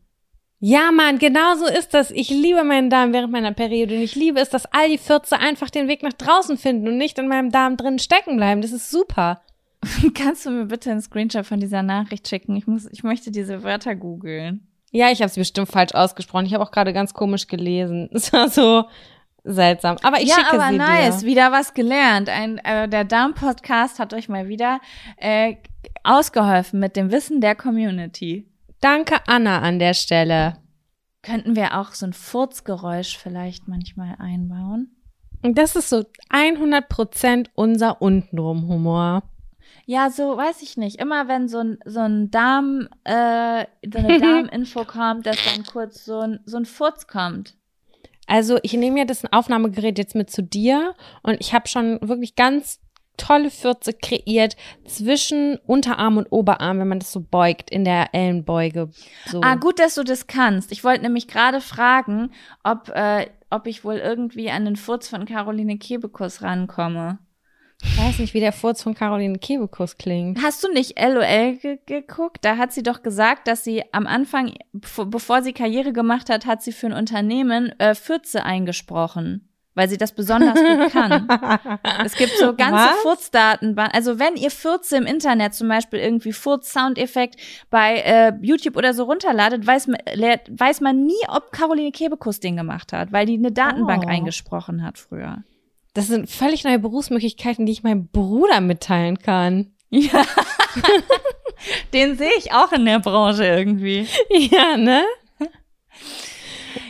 Ja, 0.62 0.90
Mann, 0.92 1.18
genau 1.18 1.54
so 1.54 1.66
ist 1.66 1.94
das. 1.94 2.10
Ich 2.10 2.28
liebe 2.28 2.64
meinen 2.64 2.90
Darm 2.90 3.14
während 3.14 3.32
meiner 3.32 3.52
Periode 3.52 3.94
und 3.94 4.02
ich 4.02 4.14
liebe 4.14 4.40
es, 4.40 4.50
dass 4.50 4.66
all 4.66 4.90
die 4.90 4.98
Fürze 4.98 5.38
einfach 5.38 5.70
den 5.70 5.88
Weg 5.88 6.02
nach 6.02 6.12
draußen 6.12 6.58
finden 6.58 6.86
und 6.88 6.98
nicht 6.98 7.18
in 7.18 7.28
meinem 7.28 7.50
Darm 7.50 7.78
drin 7.78 7.98
stecken 7.98 8.36
bleiben. 8.36 8.60
Das 8.60 8.72
ist 8.72 8.90
super. 8.90 9.40
Kannst 10.14 10.46
du 10.46 10.50
mir 10.50 10.66
bitte 10.66 10.90
einen 10.90 11.00
Screenshot 11.00 11.46
von 11.46 11.60
dieser 11.60 11.82
Nachricht 11.82 12.28
schicken? 12.28 12.56
Ich 12.56 12.66
muss, 12.66 12.86
ich 12.86 13.02
möchte 13.02 13.30
diese 13.30 13.62
Wörter 13.62 13.94
googeln. 13.96 14.66
Ja, 14.92 15.10
ich 15.10 15.20
habe 15.20 15.28
es 15.30 15.36
bestimmt 15.36 15.68
falsch 15.68 15.94
ausgesprochen. 15.94 16.46
Ich 16.46 16.54
habe 16.54 16.64
auch 16.64 16.72
gerade 16.72 16.92
ganz 16.92 17.14
komisch 17.14 17.46
gelesen. 17.46 18.10
Es 18.14 18.32
war 18.32 18.48
so 18.48 18.84
seltsam. 19.44 19.96
Aber 20.02 20.20
ich 20.20 20.28
ja, 20.28 20.34
schicke 20.34 20.60
aber 20.60 20.68
sie 20.70 20.76
nice, 20.76 21.18
dir. 21.18 21.26
wieder 21.26 21.52
was 21.52 21.74
gelernt. 21.74 22.28
Ein, 22.28 22.58
äh, 22.58 22.88
der 22.88 23.04
Darm-Podcast 23.04 23.98
hat 23.98 24.12
euch 24.12 24.28
mal 24.28 24.48
wieder 24.48 24.80
äh, 25.16 25.56
ausgeholfen 26.02 26.80
mit 26.80 26.96
dem 26.96 27.10
Wissen 27.10 27.40
der 27.40 27.54
Community. 27.54 28.46
Danke, 28.80 29.16
Anna, 29.26 29.60
an 29.60 29.78
der 29.78 29.94
Stelle. 29.94 30.56
Könnten 31.22 31.54
wir 31.54 31.78
auch 31.78 31.92
so 31.92 32.06
ein 32.06 32.12
Furzgeräusch 32.12 33.16
vielleicht 33.16 33.68
manchmal 33.68 34.16
einbauen? 34.18 34.96
Das 35.42 35.76
ist 35.76 35.88
so 35.88 36.04
100% 36.30 37.46
unser 37.54 38.02
Untenrum-Humor. 38.02 39.22
Ja, 39.90 40.08
so 40.08 40.36
weiß 40.36 40.62
ich 40.62 40.76
nicht. 40.76 41.00
Immer 41.00 41.26
wenn 41.26 41.48
so 41.48 41.58
ein, 41.58 41.78
so 41.84 41.98
ein 41.98 42.30
Darm, 42.30 42.86
äh, 43.02 43.66
so 43.92 43.98
eine 43.98 44.20
Darminfo 44.20 44.84
kommt, 44.84 45.26
dass 45.26 45.36
dann 45.44 45.64
kurz 45.64 46.04
so 46.04 46.20
ein, 46.20 46.38
so 46.44 46.58
ein 46.58 46.64
Furz 46.64 47.08
kommt. 47.08 47.56
Also 48.28 48.60
ich 48.62 48.72
nehme 48.74 49.00
ja 49.00 49.04
das 49.04 49.24
Aufnahmegerät 49.32 49.98
jetzt 49.98 50.14
mit 50.14 50.30
zu 50.30 50.44
dir 50.44 50.94
und 51.24 51.40
ich 51.40 51.52
habe 51.54 51.66
schon 51.66 51.98
wirklich 52.02 52.36
ganz 52.36 52.78
tolle 53.16 53.50
Fürze 53.50 53.92
kreiert 53.92 54.54
zwischen 54.84 55.58
Unterarm 55.66 56.18
und 56.18 56.28
Oberarm, 56.30 56.78
wenn 56.78 56.86
man 56.86 57.00
das 57.00 57.10
so 57.10 57.18
beugt 57.20 57.68
in 57.68 57.82
der 57.82 58.14
Ellenbeuge. 58.14 58.90
So. 59.26 59.40
Ah, 59.42 59.56
gut, 59.56 59.80
dass 59.80 59.96
du 59.96 60.04
das 60.04 60.28
kannst. 60.28 60.70
Ich 60.70 60.84
wollte 60.84 61.02
nämlich 61.02 61.26
gerade 61.26 61.60
fragen, 61.60 62.30
ob, 62.62 62.90
äh, 62.90 63.26
ob 63.50 63.66
ich 63.66 63.82
wohl 63.82 63.96
irgendwie 63.96 64.52
an 64.52 64.66
den 64.66 64.76
Furz 64.76 65.08
von 65.08 65.24
Caroline 65.24 65.78
Kebekus 65.78 66.42
rankomme. 66.42 67.18
Ich 67.82 67.98
weiß 67.98 68.18
nicht, 68.18 68.34
wie 68.34 68.40
der 68.40 68.52
Furz 68.52 68.82
von 68.82 68.94
Caroline 68.94 69.38
Kebekus 69.38 69.96
klingt. 69.96 70.42
Hast 70.42 70.62
du 70.62 70.72
nicht 70.72 70.98
LOL 70.98 71.56
ge 71.56 71.78
geguckt? 71.86 72.38
Da 72.42 72.56
hat 72.56 72.72
sie 72.72 72.82
doch 72.82 73.02
gesagt, 73.02 73.48
dass 73.48 73.64
sie 73.64 73.82
am 73.92 74.06
Anfang, 74.06 74.54
bevor 74.72 75.42
sie 75.42 75.52
Karriere 75.52 75.92
gemacht 75.92 76.30
hat, 76.30 76.46
hat 76.46 76.62
sie 76.62 76.72
für 76.72 76.86
ein 76.86 76.92
Unternehmen 76.92 77.78
äh, 77.78 77.94
Fürze 77.94 78.44
eingesprochen 78.44 79.46
weil 79.74 79.88
sie 79.88 79.96
das 79.96 80.12
besonders 80.12 80.54
gut 80.54 80.92
kann. 80.92 81.26
es 82.04 82.14
gibt 82.14 82.32
so 82.38 82.54
ganze 82.54 82.94
Furzdatenbanken. 83.02 83.94
Also 83.94 84.18
wenn 84.18 84.36
ihr 84.36 84.50
Furze 84.50 84.96
im 84.96 85.06
Internet 85.06 85.54
zum 85.54 85.68
Beispiel 85.68 86.00
irgendwie 86.00 86.32
Furz-Soundeffekt 86.32 87.36
bei 87.70 88.00
äh, 88.00 88.32
YouTube 88.42 88.76
oder 88.76 88.92
so 88.92 89.04
runterladet, 89.04 89.66
weiß 89.66 89.86
man, 89.86 89.96
weiß 89.96 90.80
man 90.80 91.04
nie, 91.04 91.22
ob 91.28 91.52
Caroline 91.52 91.92
Kebekus 91.92 92.40
den 92.40 92.56
gemacht 92.56 92.92
hat, 92.92 93.12
weil 93.12 93.26
die 93.26 93.38
eine 93.38 93.52
Datenbank 93.52 94.04
oh. 94.06 94.10
eingesprochen 94.10 94.82
hat 94.82 94.98
früher. 94.98 95.44
Das 95.94 96.06
sind 96.06 96.30
völlig 96.30 96.64
neue 96.64 96.78
Berufsmöglichkeiten, 96.78 97.66
die 97.66 97.72
ich 97.72 97.82
meinem 97.82 98.08
Bruder 98.08 98.60
mitteilen 98.60 99.18
kann. 99.18 99.72
Ja. 99.90 100.24
den 101.92 102.16
sehe 102.16 102.32
ich 102.38 102.52
auch 102.52 102.72
in 102.72 102.84
der 102.84 103.00
Branche 103.00 103.44
irgendwie. 103.44 104.06
Ja, 104.30 104.76
ne? 104.76 105.02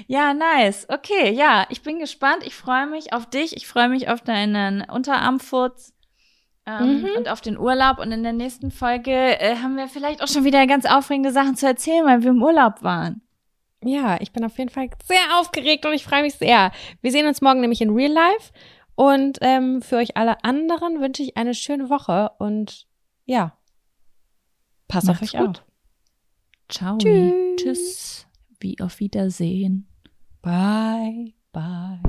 Ja, 0.06 0.34
nice. 0.34 0.86
Okay, 0.88 1.32
ja, 1.32 1.66
ich 1.70 1.82
bin 1.82 1.98
gespannt. 1.98 2.42
Ich 2.44 2.54
freue 2.54 2.86
mich 2.86 3.12
auf 3.12 3.30
dich. 3.30 3.56
Ich 3.56 3.66
freue 3.66 3.88
mich 3.88 4.08
auf 4.08 4.20
deinen 4.20 4.82
Unterarmfurz 4.82 5.94
ähm, 6.66 7.02
mhm. 7.02 7.08
und 7.16 7.28
auf 7.28 7.40
den 7.40 7.56
Urlaub. 7.56 7.98
Und 7.98 8.12
in 8.12 8.22
der 8.22 8.32
nächsten 8.32 8.70
Folge 8.70 9.12
äh, 9.12 9.56
haben 9.56 9.76
wir 9.76 9.88
vielleicht 9.88 10.22
auch 10.22 10.28
schon 10.28 10.44
wieder 10.44 10.66
ganz 10.66 10.84
aufregende 10.84 11.32
Sachen 11.32 11.56
zu 11.56 11.66
erzählen, 11.66 12.04
weil 12.04 12.22
wir 12.22 12.30
im 12.30 12.42
Urlaub 12.42 12.82
waren. 12.82 13.22
Ja, 13.82 14.20
ich 14.20 14.32
bin 14.32 14.44
auf 14.44 14.58
jeden 14.58 14.70
Fall 14.70 14.90
sehr 15.04 15.38
aufgeregt 15.38 15.86
und 15.86 15.92
ich 15.92 16.04
freue 16.04 16.22
mich 16.22 16.34
sehr. 16.34 16.70
Wir 17.00 17.12
sehen 17.12 17.26
uns 17.26 17.40
morgen 17.40 17.60
nämlich 17.60 17.80
in 17.80 17.90
Real 17.90 18.12
Life. 18.12 18.52
Und 18.94 19.38
ähm, 19.40 19.82
für 19.82 19.96
euch 19.96 20.16
alle 20.16 20.44
anderen 20.44 21.00
wünsche 21.00 21.22
ich 21.22 21.36
eine 21.36 21.54
schöne 21.54 21.88
Woche 21.88 22.30
und 22.38 22.86
ja, 23.24 23.56
passt 24.88 25.08
auf 25.08 25.22
euch 25.22 25.32
gut. 25.32 25.48
auf. 25.48 25.64
Ciao. 26.68 26.98
Tschüss. 26.98 27.56
Tschüss. 27.56 28.26
Wie 28.60 28.78
auf 28.80 29.00
Wiedersehen. 29.00 29.88
Bye, 30.42 31.32
bye. 31.52 32.00